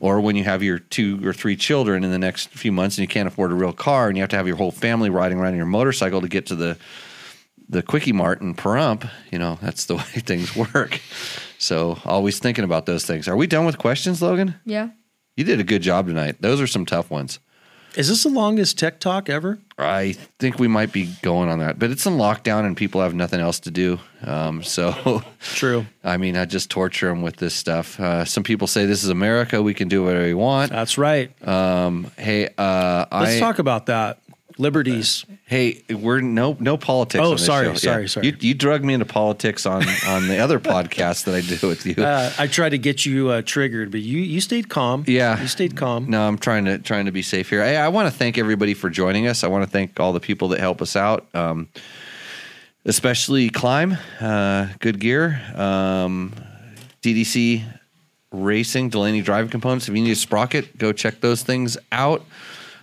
Or 0.00 0.18
when 0.22 0.34
you 0.34 0.44
have 0.44 0.62
your 0.62 0.78
two 0.78 1.20
or 1.26 1.34
three 1.34 1.54
children 1.54 2.04
in 2.04 2.10
the 2.10 2.18
next 2.18 2.48
few 2.48 2.72
months 2.72 2.96
and 2.96 3.02
you 3.02 3.08
can't 3.08 3.28
afford 3.28 3.50
a 3.50 3.54
real 3.54 3.74
car 3.74 4.08
and 4.08 4.16
you 4.16 4.22
have 4.22 4.30
to 4.30 4.36
have 4.36 4.46
your 4.46 4.56
whole 4.56 4.70
family 4.70 5.10
riding 5.10 5.38
around 5.38 5.50
in 5.52 5.56
your 5.58 5.66
motorcycle 5.66 6.22
to 6.22 6.28
get 6.28 6.46
to 6.46 6.54
the 6.56 6.78
the 7.68 7.82
quickie 7.82 8.12
mart 8.12 8.40
in 8.40 8.54
Pahrump, 8.54 9.08
you 9.30 9.38
know, 9.38 9.58
that's 9.60 9.84
the 9.84 9.96
way 9.96 10.02
things 10.02 10.54
work. 10.56 11.00
So 11.58 11.98
always 12.04 12.38
thinking 12.38 12.64
about 12.64 12.86
those 12.86 13.04
things. 13.04 13.28
Are 13.28 13.36
we 13.36 13.46
done 13.46 13.66
with 13.66 13.78
questions, 13.78 14.22
Logan? 14.22 14.54
Yeah. 14.64 14.90
You 15.36 15.44
did 15.44 15.60
a 15.60 15.64
good 15.64 15.82
job 15.82 16.06
tonight. 16.06 16.36
Those 16.40 16.60
are 16.60 16.66
some 16.66 16.86
tough 16.86 17.10
ones. 17.10 17.38
Is 17.96 18.08
this 18.08 18.22
the 18.22 18.28
longest 18.28 18.78
tech 18.78 19.00
talk 19.00 19.28
ever? 19.28 19.58
I 19.78 20.12
think 20.38 20.58
we 20.58 20.68
might 20.68 20.92
be 20.92 21.12
going 21.22 21.48
on 21.48 21.58
that, 21.60 21.78
but 21.78 21.90
it's 21.90 22.06
in 22.06 22.14
lockdown 22.14 22.64
and 22.64 22.76
people 22.76 23.00
have 23.00 23.14
nothing 23.14 23.40
else 23.40 23.60
to 23.60 23.70
do. 23.70 23.98
Um, 24.22 24.62
so, 24.62 25.22
True. 25.40 25.86
I 26.04 26.16
mean, 26.16 26.36
I 26.36 26.44
just 26.44 26.70
torture 26.70 27.08
them 27.08 27.22
with 27.22 27.36
this 27.36 27.54
stuff. 27.54 27.98
Uh, 27.98 28.24
some 28.24 28.44
people 28.44 28.66
say 28.66 28.84
this 28.84 29.02
is 29.02 29.10
America; 29.10 29.62
we 29.62 29.74
can 29.74 29.88
do 29.88 30.04
whatever 30.04 30.24
we 30.24 30.34
want. 30.34 30.70
That's 30.70 30.98
right. 30.98 31.30
Um, 31.46 32.10
hey, 32.18 32.48
uh, 32.58 33.06
Let's 33.10 33.36
I, 33.36 33.40
talk 33.40 33.58
about 33.58 33.86
that. 33.86 34.20
Liberties. 34.58 35.24
Hey, 35.46 35.84
we're 35.88 36.20
no 36.20 36.56
no 36.58 36.76
politics. 36.76 37.22
Oh, 37.22 37.30
on 37.30 37.36
this 37.36 37.46
sorry, 37.46 37.66
show. 37.66 37.74
sorry, 37.74 38.08
sorry. 38.08 38.26
You, 38.26 38.36
you 38.40 38.54
drug 38.54 38.84
me 38.84 38.92
into 38.92 39.06
politics 39.06 39.64
on 39.66 39.84
on 40.06 40.26
the 40.26 40.38
other 40.38 40.58
podcast 40.74 41.24
that 41.24 41.34
I 41.36 41.40
do 41.40 41.68
with 41.68 41.86
you. 41.86 42.02
Uh, 42.02 42.32
I 42.38 42.48
tried 42.48 42.70
to 42.70 42.78
get 42.78 43.06
you 43.06 43.28
uh, 43.30 43.42
triggered, 43.42 43.92
but 43.92 44.00
you 44.00 44.18
you 44.18 44.40
stayed 44.40 44.68
calm. 44.68 45.04
Yeah. 45.06 45.40
you 45.40 45.46
stayed 45.46 45.76
calm. 45.76 46.10
No, 46.10 46.26
I'm 46.26 46.38
trying 46.38 46.64
to 46.64 46.78
trying 46.78 47.06
to 47.06 47.12
be 47.12 47.22
safe 47.22 47.48
here. 47.48 47.62
I, 47.62 47.76
I 47.76 47.88
want 47.88 48.12
to 48.12 48.18
thank 48.18 48.36
everybody 48.36 48.74
for 48.74 48.90
joining 48.90 49.28
us. 49.28 49.44
I 49.44 49.48
want 49.48 49.64
to 49.64 49.70
thank 49.70 50.00
all 50.00 50.12
the 50.12 50.20
people 50.20 50.48
that 50.48 50.58
help 50.60 50.82
us 50.82 50.96
out, 50.96 51.28
um, 51.34 51.68
especially 52.84 53.50
Klim, 53.50 53.96
uh, 54.20 54.68
Good 54.80 54.98
Gear, 54.98 55.40
um, 55.54 56.34
DDC 57.02 57.62
Racing, 58.32 58.88
Delaney 58.90 59.20
Driving 59.22 59.50
Components. 59.50 59.88
If 59.88 59.96
you 59.96 60.02
need 60.02 60.10
a 60.10 60.16
sprocket, 60.16 60.76
go 60.76 60.92
check 60.92 61.20
those 61.20 61.42
things 61.42 61.78
out. 61.92 62.24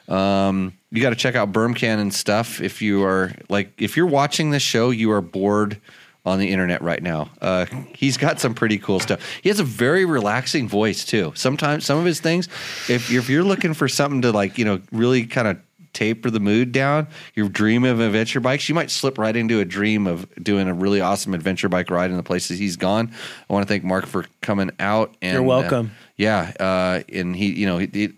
Um, 0.07 0.73
you 0.91 1.02
got 1.02 1.10
to 1.10 1.15
check 1.15 1.36
out 1.36 1.52
Berm 1.52 1.76
Cannon 1.76 2.11
stuff. 2.11 2.61
If 2.61 2.82
you 2.82 3.03
are 3.03 3.34
like, 3.49 3.73
if 3.77 3.98
you're 3.98 4.06
watching 4.06 4.52
this 4.52 4.64
show, 4.64 4.90
you 4.90 5.11
are 5.11 5.22
bored 5.22 5.80
on 6.26 6.40
the 6.40 6.52
internet 6.52 6.82
right 6.82 7.02
now. 7.02 7.30
Uh, 7.40 7.65
he's 7.94 8.18
got 8.18 8.40
some 8.40 8.53
pretty 8.56 8.77
cool 8.77 8.99
stuff. 8.99 9.22
He 9.41 9.49
has 9.49 9.60
a 9.60 9.64
very 9.64 10.06
relaxing 10.06 10.68
voice 10.68 11.06
too. 11.06 11.32
Sometimes 11.36 11.86
some 11.86 11.99
of 11.99 12.06
his 12.06 12.19
things, 12.19 12.48
if 12.90 13.10
you're, 13.10 13.22
if 13.22 13.30
you're 13.30 13.44
looking 13.44 13.73
for 13.73 13.88
something 13.88 14.23
to 14.23 14.32
like, 14.32 14.57
you 14.57 14.65
know, 14.65 14.82
really 14.91 15.26
kind 15.27 15.48
of 15.48 15.60
taper 15.94 16.30
the 16.30 16.40
mood 16.40 16.72
down, 16.72 17.07
your 17.36 17.48
dream 17.48 17.84
of 17.84 17.99
adventure 17.99 18.40
bikes, 18.40 18.68
you 18.68 18.76
might 18.76 18.91
slip 18.91 19.18
right 19.18 19.36
into 19.36 19.60
a 19.60 19.65
dream 19.65 20.07
of 20.07 20.27
doing 20.44 20.68
a 20.68 20.73
really 20.73 20.99
awesome 20.99 21.34
adventure 21.34 21.69
bike 21.69 21.90
ride 21.90 22.11
in 22.11 22.18
the 22.18 22.23
places 22.23 22.60
he's 22.60 22.76
gone. 22.76 23.11
I 23.49 23.53
want 23.53 23.68
to 23.68 23.72
thank 23.72 23.84
Mark 23.84 24.06
for 24.06 24.26
coming 24.41 24.72
out. 24.80 25.15
And 25.22 25.34
You're 25.34 25.44
welcome. 25.44 25.88
uh, 25.88 26.06
yeah, 26.18 26.53
uh, 26.60 27.03
and 27.11 27.36
he, 27.36 27.52
you 27.53 27.65
know, 27.65 27.77
he, 27.77 27.88
he, 27.88 28.14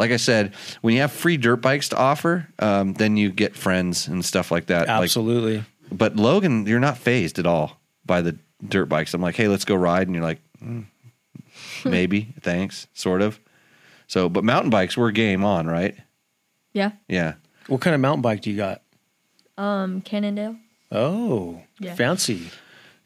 like 0.00 0.10
I 0.10 0.16
said, 0.16 0.54
when 0.80 0.94
you 0.94 1.00
have 1.02 1.12
free 1.12 1.36
dirt 1.36 1.56
bikes 1.56 1.90
to 1.90 1.96
offer, 1.96 2.48
um, 2.58 2.94
then 2.94 3.16
you 3.16 3.30
get 3.30 3.54
friends 3.54 4.08
and 4.08 4.24
stuff 4.24 4.50
like 4.50 4.66
that. 4.66 4.88
Like, 4.88 5.02
Absolutely. 5.04 5.62
but 5.92 6.16
Logan, 6.16 6.66
you're 6.66 6.80
not 6.80 6.96
phased 6.98 7.38
at 7.38 7.46
all 7.46 7.78
by 8.06 8.22
the 8.22 8.36
dirt 8.66 8.86
bikes. 8.86 9.12
I'm 9.14 9.20
like, 9.20 9.36
hey, 9.36 9.46
let's 9.46 9.64
go 9.64 9.74
ride, 9.74 10.08
and 10.08 10.14
you're 10.14 10.24
like, 10.24 10.40
mm, 10.62 10.86
maybe, 11.84 12.32
thanks, 12.40 12.86
sort 12.94 13.22
of. 13.22 13.38
So, 14.06 14.28
but 14.28 14.42
mountain 14.42 14.70
bikes, 14.70 14.96
we're 14.96 15.10
game 15.12 15.44
on, 15.44 15.66
right? 15.66 15.94
Yeah. 16.72 16.92
Yeah. 17.08 17.34
what 17.68 17.80
kind 17.80 17.94
of 17.94 18.00
mountain 18.00 18.22
bike 18.22 18.40
do 18.42 18.50
you 18.50 18.56
got? 18.56 18.82
Um, 19.58 20.00
Cannondale. 20.00 20.56
Oh, 20.90 21.60
Yeah. 21.78 21.94
fancy. 21.94 22.50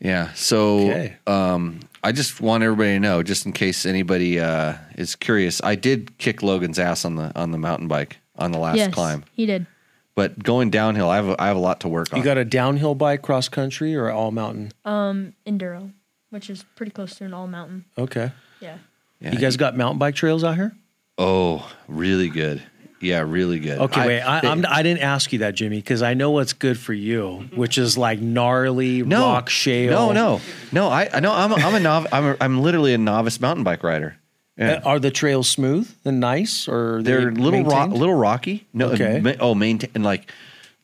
Yeah. 0.00 0.32
So 0.34 0.78
Okay. 0.90 1.16
um, 1.26 1.80
I 2.02 2.12
just 2.12 2.40
want 2.40 2.62
everybody 2.62 2.90
to 2.92 3.00
know, 3.00 3.22
just 3.22 3.46
in 3.46 3.52
case 3.52 3.86
anybody 3.86 4.38
uh, 4.40 4.74
is 4.96 5.16
curious, 5.16 5.60
I 5.64 5.74
did 5.74 6.18
kick 6.18 6.42
Logan's 6.42 6.78
ass 6.78 7.04
on 7.04 7.16
the 7.16 7.32
on 7.38 7.50
the 7.52 7.58
mountain 7.58 7.88
bike 7.88 8.18
on 8.36 8.52
the 8.52 8.58
last 8.58 8.76
yes, 8.76 8.92
climb. 8.92 9.24
he 9.32 9.46
did. 9.46 9.66
But 10.14 10.42
going 10.42 10.70
downhill, 10.70 11.08
I 11.08 11.16
have 11.16 11.28
a, 11.28 11.42
I 11.42 11.46
have 11.48 11.56
a 11.56 11.60
lot 11.60 11.80
to 11.80 11.88
work 11.88 12.12
on. 12.12 12.18
You 12.18 12.24
got 12.24 12.38
a 12.38 12.44
downhill 12.44 12.94
bike, 12.94 13.22
cross 13.22 13.48
country, 13.48 13.96
or 13.96 14.10
all 14.10 14.30
mountain? 14.30 14.70
Um, 14.84 15.34
Enduro, 15.46 15.92
which 16.30 16.48
is 16.50 16.64
pretty 16.76 16.92
close 16.92 17.16
to 17.16 17.24
an 17.24 17.34
all 17.34 17.46
mountain. 17.48 17.84
Okay. 17.98 18.30
Yeah. 18.60 18.78
Yeah, 19.20 19.32
You 19.32 19.38
guys 19.38 19.56
got 19.56 19.76
mountain 19.76 19.98
bike 19.98 20.14
trails 20.14 20.44
out 20.44 20.54
here? 20.56 20.76
Oh, 21.18 21.68
really 21.88 22.28
good. 22.28 22.62
Yeah, 23.04 23.20
really 23.26 23.60
good. 23.60 23.78
Okay, 23.78 24.06
wait. 24.06 24.20
I, 24.22 24.40
they- 24.40 24.48
I'm, 24.48 24.64
I 24.68 24.82
didn't 24.82 25.02
ask 25.02 25.32
you 25.32 25.40
that, 25.40 25.54
Jimmy, 25.54 25.76
because 25.78 26.02
I 26.02 26.14
know 26.14 26.30
what's 26.32 26.52
good 26.52 26.78
for 26.78 26.92
you, 26.92 27.48
which 27.54 27.78
is 27.78 27.96
like 27.98 28.20
gnarly 28.20 29.02
no, 29.02 29.20
rock 29.20 29.48
shale. 29.50 29.90
No, 29.90 30.12
no, 30.12 30.40
no. 30.72 30.88
I, 30.88 31.08
I 31.12 31.20
know. 31.20 31.32
I'm 31.32 31.52
a, 31.52 31.56
I'm 31.56 31.74
a 31.74 31.80
nov- 31.80 32.06
I'm 32.12 32.24
a, 32.24 32.36
I'm 32.40 32.60
literally 32.62 32.94
a 32.94 32.98
novice 32.98 33.40
mountain 33.40 33.64
bike 33.64 33.82
rider. 33.82 34.16
Yeah. 34.56 34.74
Uh, 34.74 34.80
Are 34.88 34.98
the 35.00 35.10
trails 35.10 35.48
smooth 35.48 35.92
and 36.04 36.20
nice, 36.20 36.68
or 36.68 36.96
are 36.98 37.02
they 37.02 37.10
They're 37.10 37.32
little 37.32 37.64
rock, 37.64 37.90
little 37.90 38.14
rocky. 38.14 38.66
No, 38.72 38.90
Okay. 38.92 39.36
oh, 39.40 39.54
maintain 39.54 39.90
and 39.94 40.04
like 40.04 40.30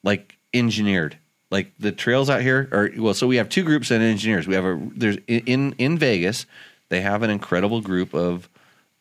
like 0.02 0.36
engineered. 0.52 1.16
Like 1.52 1.72
the 1.78 1.92
trails 1.92 2.28
out 2.30 2.42
here 2.42 2.68
are 2.72 2.90
well. 2.98 3.14
So 3.14 3.26
we 3.28 3.36
have 3.36 3.48
two 3.48 3.62
groups 3.62 3.90
of 3.92 4.02
engineers. 4.02 4.46
We 4.48 4.54
have 4.54 4.64
a 4.64 4.80
there's 4.96 5.18
in 5.28 5.74
in 5.78 5.98
Vegas. 5.98 6.46
they 6.88 7.00
have 7.00 7.22
an 7.22 7.30
incredible 7.30 7.80
group 7.80 8.12
of 8.14 8.48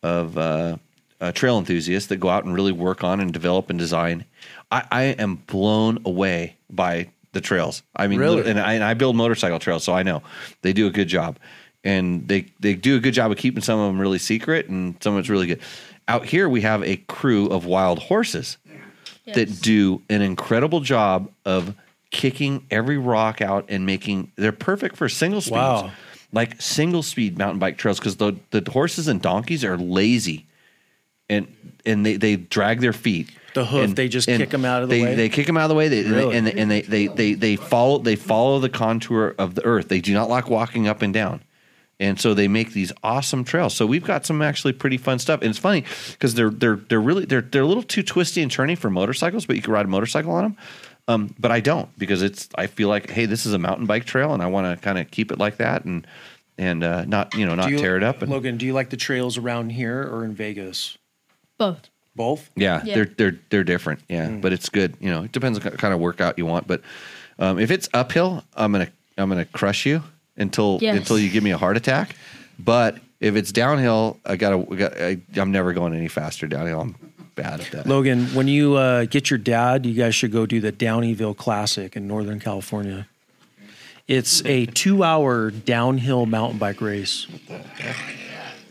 of 0.03 0.37
uh, 0.37 0.77
uh, 1.21 1.31
trail 1.31 1.57
enthusiasts 1.57 2.07
that 2.09 2.17
go 2.17 2.29
out 2.29 2.45
and 2.45 2.53
really 2.53 2.71
work 2.71 3.03
on 3.03 3.19
and 3.19 3.31
develop 3.33 3.69
and 3.69 3.77
design. 3.79 4.25
I, 4.71 4.83
I 4.91 5.01
am 5.03 5.35
blown 5.35 5.99
away 6.05 6.55
by 6.69 7.09
the 7.33 7.41
trails. 7.41 7.83
I 7.95 8.07
mean, 8.07 8.19
Really? 8.19 8.49
and 8.49 8.59
I, 8.59 8.73
and 8.73 8.83
I 8.83 8.93
build 8.93 9.15
motorcycle 9.15 9.59
trails, 9.59 9.83
so 9.83 9.93
I 9.93 10.03
know 10.03 10.23
they 10.61 10.73
do 10.73 10.87
a 10.87 10.91
good 10.91 11.07
job, 11.07 11.37
and 11.83 12.27
they 12.27 12.47
they 12.59 12.73
do 12.73 12.95
a 12.95 12.99
good 12.99 13.13
job 13.13 13.31
of 13.31 13.37
keeping 13.37 13.61
some 13.61 13.79
of 13.79 13.87
them 13.91 13.99
really 14.01 14.17
secret, 14.19 14.67
and 14.69 14.95
some 15.01 15.13
of 15.13 15.19
it's 15.19 15.29
really 15.29 15.47
good. 15.47 15.59
Out 16.07 16.25
here, 16.25 16.49
we 16.49 16.61
have 16.61 16.83
a 16.83 16.97
crew 16.97 17.47
of 17.47 17.65
wild 17.65 17.99
horses 17.99 18.57
that 19.35 19.61
do 19.61 20.01
an 20.09 20.23
incredible 20.23 20.79
job 20.79 21.29
of 21.45 21.75
kicking 22.09 22.65
every 22.71 22.97
rock 22.97 23.41
out 23.41 23.65
and 23.69 23.85
making. 23.85 24.31
They're 24.35 24.51
perfect 24.51 24.95
for 24.97 25.07
single 25.07 25.41
speeds, 25.41 25.53
Wow. 25.53 25.91
like 26.31 26.59
single 26.59 27.03
speed 27.03 27.37
mountain 27.37 27.59
bike 27.59 27.77
trails, 27.77 27.99
because 27.99 28.15
the 28.15 28.33
the 28.49 28.67
horses 28.71 29.07
and 29.07 29.21
donkeys 29.21 29.63
are 29.63 29.77
lazy, 29.77 30.47
and 31.29 31.47
and 31.85 32.05
they 32.05 32.17
they 32.17 32.35
drag 32.35 32.81
their 32.81 32.93
feet. 32.93 33.29
The 33.55 33.65
hoof, 33.65 33.83
And- 33.83 33.95
they 33.95 34.07
just 34.07 34.29
and 34.29 34.43
them 34.49 34.63
out 34.63 34.83
of 34.83 34.89
the 34.89 34.95
they, 34.97 35.03
way? 35.03 35.15
They 35.15 35.29
kick 35.29 35.47
them 35.47 35.57
out 35.57 35.63
of 35.63 35.69
the 35.69 35.75
way. 35.75 35.87
They, 35.87 36.03
Really? 36.03 36.37
and 36.37 36.45
they, 36.45 36.53
and 36.53 36.69
they, 36.69 36.81
they 36.81 37.07
they 37.07 37.33
they 37.33 37.55
follow 37.55 37.97
they 37.99 38.15
follow 38.15 38.59
the 38.59 38.69
contour 38.69 39.33
of 39.39 39.55
the 39.55 39.65
earth. 39.65 39.87
They 39.89 40.01
do 40.01 40.13
not 40.13 40.29
like 40.29 40.49
walking 40.49 40.87
up 40.87 41.01
and 41.01 41.13
down. 41.13 41.41
And 42.01 42.17
so 42.17 42.33
they 42.33 42.47
make 42.47 42.71
these 42.71 42.93
awesome 43.03 43.43
trails. 43.43 43.73
So 43.75 43.85
we've 43.85 44.05
got 44.05 44.25
some 44.25 44.41
actually 44.41 44.71
pretty 44.73 44.95
fun 44.97 45.19
stuff. 45.19 45.41
And 45.41 45.49
it's 45.49 45.59
funny 45.59 45.83
because 46.11 46.33
they're 46.35 46.49
they're 46.51 46.75
they're 46.77 47.01
really 47.01 47.25
they're 47.25 47.41
they're 47.41 47.63
a 47.63 47.67
little 47.67 47.83
too 47.83 48.03
twisty 48.03 48.41
and 48.41 48.49
turny 48.51 48.77
for 48.77 48.89
motorcycles, 48.89 49.45
but 49.45 49.55
you 49.55 49.61
can 49.61 49.73
ride 49.73 49.85
a 49.85 49.89
motorcycle 49.89 50.31
on 50.31 50.43
them. 50.43 50.57
Um, 51.07 51.35
but 51.39 51.51
I 51.51 51.59
don't 51.59 51.89
because 51.97 52.21
it's 52.21 52.47
I 52.55 52.67
feel 52.67 52.87
like 52.87 53.09
hey, 53.09 53.25
this 53.25 53.45
is 53.47 53.53
a 53.53 53.57
mountain 53.59 53.87
bike 53.87 54.05
trail, 54.05 54.31
and 54.33 54.43
I 54.43 54.45
want 54.47 54.67
to 54.77 54.81
kind 54.81 54.99
of 54.99 55.09
keep 55.09 55.31
it 55.31 55.39
like 55.39 55.57
that 55.57 55.83
and 55.85 56.05
and 56.59 56.83
uh, 56.83 57.03
not 57.05 57.33
you 57.33 57.47
know 57.47 57.55
not 57.55 57.69
you- 57.71 57.79
tear 57.79 57.97
it 57.97 58.03
up. 58.03 58.21
And 58.21 58.31
Logan, 58.31 58.57
do 58.57 58.65
you 58.67 58.73
like 58.73 58.91
the 58.91 58.97
trails 58.97 59.37
around 59.39 59.71
here 59.71 60.03
or 60.03 60.23
in 60.23 60.35
Vegas? 60.35 60.98
Both. 61.59 61.89
Both. 62.15 62.49
Yeah, 62.55 62.81
Yeah. 62.83 62.95
they're 62.95 63.05
they're 63.05 63.39
they're 63.51 63.63
different. 63.63 63.99
Yeah, 64.09 64.27
Mm. 64.29 64.41
but 64.41 64.51
it's 64.51 64.67
good. 64.69 64.95
You 64.99 65.11
know, 65.11 65.23
it 65.23 65.31
depends 65.31 65.59
on 65.59 65.63
what 65.65 65.77
kind 65.77 65.93
of 65.93 65.99
workout 65.99 66.37
you 66.39 66.45
want. 66.47 66.67
But 66.67 66.81
um, 67.37 67.59
if 67.59 67.69
it's 67.69 67.87
uphill, 67.93 68.43
I'm 68.55 68.71
gonna 68.71 68.89
I'm 69.17 69.29
gonna 69.29 69.45
crush 69.45 69.85
you 69.85 70.01
until 70.37 70.79
Yes. 70.81 70.97
until 70.97 71.19
you 71.19 71.29
give 71.29 71.43
me 71.43 71.51
a 71.51 71.57
heart 71.57 71.77
attack. 71.77 72.15
But 72.57 72.97
if 73.19 73.35
it's 73.35 73.51
downhill, 73.51 74.17
I 74.25 74.35
gotta. 74.37 74.57
we 74.57 74.77
got- 74.77 74.99
I, 74.99 75.19
I'm 75.37 75.51
never 75.51 75.71
going 75.73 75.93
any 75.93 76.07
faster 76.07 76.47
downhill. 76.47 76.81
I'm 76.81 76.95
bad 77.35 77.61
at 77.61 77.71
that. 77.71 77.87
Logan, 77.87 78.25
when 78.33 78.47
you 78.47 78.75
uh, 78.75 79.05
get 79.05 79.29
your 79.29 79.37
dad, 79.37 79.85
you 79.85 79.93
guys 79.93 80.15
should 80.15 80.31
go 80.31 80.45
do 80.45 80.59
the 80.59 80.71
Downieville 80.73 81.37
Classic 81.37 81.95
in 81.95 82.07
Northern 82.07 82.39
California. 82.39 83.07
It's 84.07 84.43
a 84.45 84.65
two-hour 84.65 85.51
downhill 85.51 86.25
mountain 86.25 86.57
bike 86.57 86.81
race. 86.81 87.27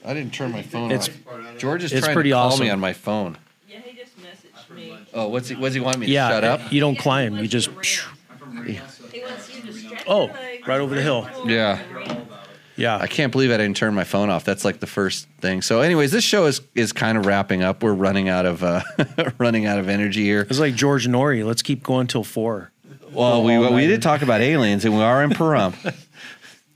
I 0.09 0.15
didn't 0.15 0.33
turn 0.33 0.53
my 0.53 0.63
phone 0.63 0.91
It's- 0.91 1.09
off. 1.09 1.59
George 1.59 1.85
is 1.85 1.93
it's 1.93 2.03
trying 2.07 2.15
pretty 2.15 2.31
to 2.31 2.35
call 2.35 2.49
awesome. 2.49 2.65
me 2.65 2.71
on 2.71 2.81
my 2.81 2.95
phone. 2.95 3.37
Yeah, 3.69 3.81
he 3.85 3.95
just 3.95 4.13
messaged 4.21 4.75
me. 4.75 4.97
Oh, 5.13 5.29
what's 5.29 5.49
he? 5.49 5.55
What's 5.55 5.75
he 5.75 5.81
want 5.81 5.99
me 5.99 6.07
to 6.07 6.13
Yeah, 6.13 6.31
shut 6.31 6.45
up? 6.45 6.73
you 6.73 6.81
don't 6.81 6.97
climb. 6.99 7.37
You 7.39 7.47
just. 7.47 7.69
He 7.69 7.75
wants 7.75 9.01
you 9.55 9.63
to 9.63 9.73
stretch 9.73 10.05
Oh, 10.07 10.27
your 10.27 10.35
legs, 10.35 10.67
right 10.67 10.81
over 10.81 10.95
the 10.95 11.03
hill. 11.03 11.29
Yeah. 11.47 11.81
Yeah. 12.77 12.97
I 12.97 13.07
can't 13.07 13.33
believe 13.33 13.51
I 13.51 13.57
didn't 13.59 13.77
turn 13.77 13.93
my 13.95 14.05
phone 14.05 14.31
off. 14.31 14.45
That's 14.45 14.65
like 14.65 14.81
the 14.81 14.87
first 14.87 15.27
thing. 15.41 15.61
So, 15.63 15.81
anyways, 15.81 16.11
this 16.13 16.25
show 16.25 16.47
is 16.47 16.63
is 16.75 16.93
kind 16.93 17.19
of 17.19 17.27
wrapping 17.27 17.63
up. 17.63 17.83
We're 17.83 17.93
running 17.93 18.31
out 18.31 18.47
of 18.47 18.63
uh, 18.65 18.83
running 19.39 19.67
out 19.67 19.79
of 19.79 19.89
energy 19.91 20.23
here. 20.25 20.47
It's 20.49 20.59
like 20.61 20.75
George 20.75 21.07
Noory. 21.07 21.45
Let's 21.45 21.61
keep 21.63 21.83
going 21.83 22.07
till 22.07 22.25
four. 22.25 22.71
Well, 23.13 23.43
we 23.45 23.59
we 23.59 23.87
did 23.87 24.01
talk 24.01 24.23
about 24.23 24.41
aliens, 24.41 24.85
and 24.85 24.95
we 24.97 25.03
are 25.03 25.23
in 25.23 25.31
Pahrump. 25.31 25.75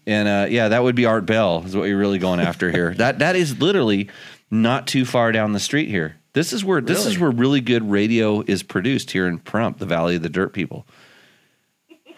and 0.07 0.29
uh, 0.29 0.47
yeah, 0.51 0.69
that 0.69 0.83
would 0.83 0.95
be 0.95 1.07
Art 1.07 1.27
Bell 1.27 1.63
is 1.67 1.77
what 1.77 1.85
you're 1.85 1.99
really 1.99 2.19
going 2.19 2.41
after 2.41 2.71
here. 2.71 2.95
That 2.99 3.19
that 3.21 3.37
is 3.37 3.59
literally 3.61 4.09
not 4.51 4.87
too 4.87 5.05
far 5.05 5.33
down 5.33 5.53
the 5.53 5.61
street 5.61 5.89
here. 5.89 6.17
This 6.35 6.53
is 6.53 6.65
where 6.65 6.81
this 6.81 7.05
is 7.07 7.19
Really? 7.19 7.21
where 7.21 7.31
really 7.41 7.61
good 7.61 7.91
radio 7.91 8.43
is 8.47 8.63
produced 8.63 9.11
here 9.11 9.27
in 9.29 9.39
Pahrump, 9.39 9.79
the 9.79 9.87
Valley 9.87 10.17
of 10.17 10.23
the 10.23 10.29
Dirt 10.31 10.53
People. 10.53 10.87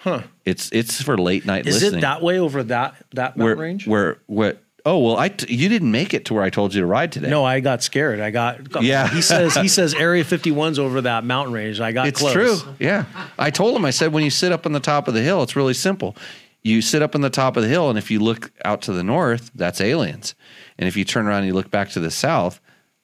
Huh. 0.00 0.22
It's 0.44 0.70
it's 0.72 1.00
for 1.02 1.16
late 1.16 1.46
night 1.46 1.66
Is 1.66 1.76
listening. 1.82 1.98
it 1.98 2.00
that 2.02 2.22
way 2.22 2.38
over 2.38 2.62
that 2.64 2.94
that 3.14 3.36
where 3.36 3.48
mountain 3.48 3.62
range? 3.62 3.86
where 3.86 4.18
where? 4.26 4.58
Oh 4.86 4.98
well, 4.98 5.16
I 5.16 5.30
t- 5.30 5.54
you 5.54 5.70
didn't 5.70 5.90
make 5.90 6.12
it 6.12 6.26
to 6.26 6.34
where 6.34 6.42
I 6.42 6.50
told 6.50 6.74
you 6.74 6.82
to 6.82 6.86
ride 6.86 7.10
today. 7.10 7.30
no, 7.30 7.42
I 7.42 7.60
got 7.60 7.82
scared. 7.82 8.20
I 8.20 8.30
got. 8.30 8.82
Yeah. 8.82 9.08
He 9.08 9.22
says 9.22 9.54
he 9.54 9.66
says 9.78 9.94
Area 9.94 10.22
51's 10.24 10.78
over 10.78 11.00
that 11.00 11.24
mountain 11.24 11.54
range. 11.54 11.80
I 11.80 11.92
got 11.92 12.06
It's 12.06 12.20
close. 12.20 12.34
true. 12.34 12.58
Yeah. 12.78 13.06
I 13.38 13.48
told 13.50 13.74
him, 13.74 13.86
I 13.86 13.90
said, 13.90 14.12
when 14.12 14.24
you 14.24 14.30
sit 14.30 14.52
up 14.52 14.66
on 14.66 14.72
the 14.72 14.80
top 14.80 15.08
of 15.08 15.14
the 15.14 15.22
hill, 15.22 15.42
it's 15.42 15.56
really 15.56 15.72
simple. 15.72 16.16
You 16.64 16.82
sit 16.82 17.02
up 17.02 17.14
on 17.14 17.20
the 17.20 17.30
top 17.30 17.56
of 17.56 17.62
the 17.62 17.68
hill, 17.68 17.88
and 17.90 17.98
if 17.98 18.10
you 18.10 18.18
look 18.18 18.50
out 18.64 18.82
to 18.82 18.92
the 18.92 19.04
north, 19.04 19.50
that's 19.54 19.80
aliens. 19.80 20.34
And 20.78 20.88
if 20.88 20.96
you 20.96 21.04
turn 21.04 21.26
around 21.26 21.38
and 21.38 21.46
you 21.46 21.54
look 21.54 21.70
back 21.70 21.90
to 21.90 22.00
the 22.00 22.10
south, 22.10 22.60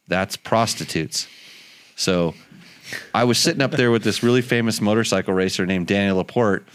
that's 0.08 0.36
prostitutes. 0.36 1.28
So 1.94 2.34
I 3.14 3.24
was 3.24 3.38
sitting 3.38 3.62
up 3.62 3.72
there 3.72 3.90
with 3.90 4.02
this 4.02 4.22
really 4.22 4.42
famous 4.42 4.80
motorcycle 4.80 5.34
racer 5.34 5.66
named 5.66 5.86
Daniel 5.86 6.16
LaPorte, 6.16 6.66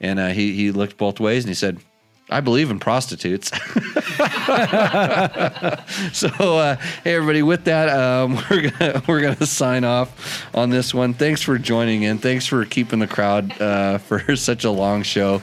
and 0.00 0.18
uh, 0.18 0.28
he, 0.28 0.54
he 0.54 0.70
looked 0.70 0.96
both 0.96 1.20
ways 1.20 1.44
and 1.44 1.50
he 1.50 1.54
said, 1.54 1.80
I 2.32 2.40
believe 2.40 2.70
in 2.70 2.78
prostitutes. 2.78 3.48
so, 6.12 6.28
uh, 6.58 6.76
hey 7.04 7.14
everybody, 7.14 7.42
with 7.42 7.64
that, 7.64 7.90
um, 7.90 8.36
we're 8.50 8.70
gonna 8.70 9.02
we're 9.06 9.20
gonna 9.20 9.46
sign 9.46 9.84
off 9.84 10.46
on 10.54 10.70
this 10.70 10.94
one. 10.94 11.12
Thanks 11.12 11.42
for 11.42 11.58
joining 11.58 12.04
in. 12.04 12.18
Thanks 12.18 12.46
for 12.46 12.64
keeping 12.64 13.00
the 13.00 13.06
crowd 13.06 13.60
uh, 13.60 13.98
for 14.08 14.34
such 14.36 14.64
a 14.64 14.70
long 14.70 15.02
show. 15.02 15.42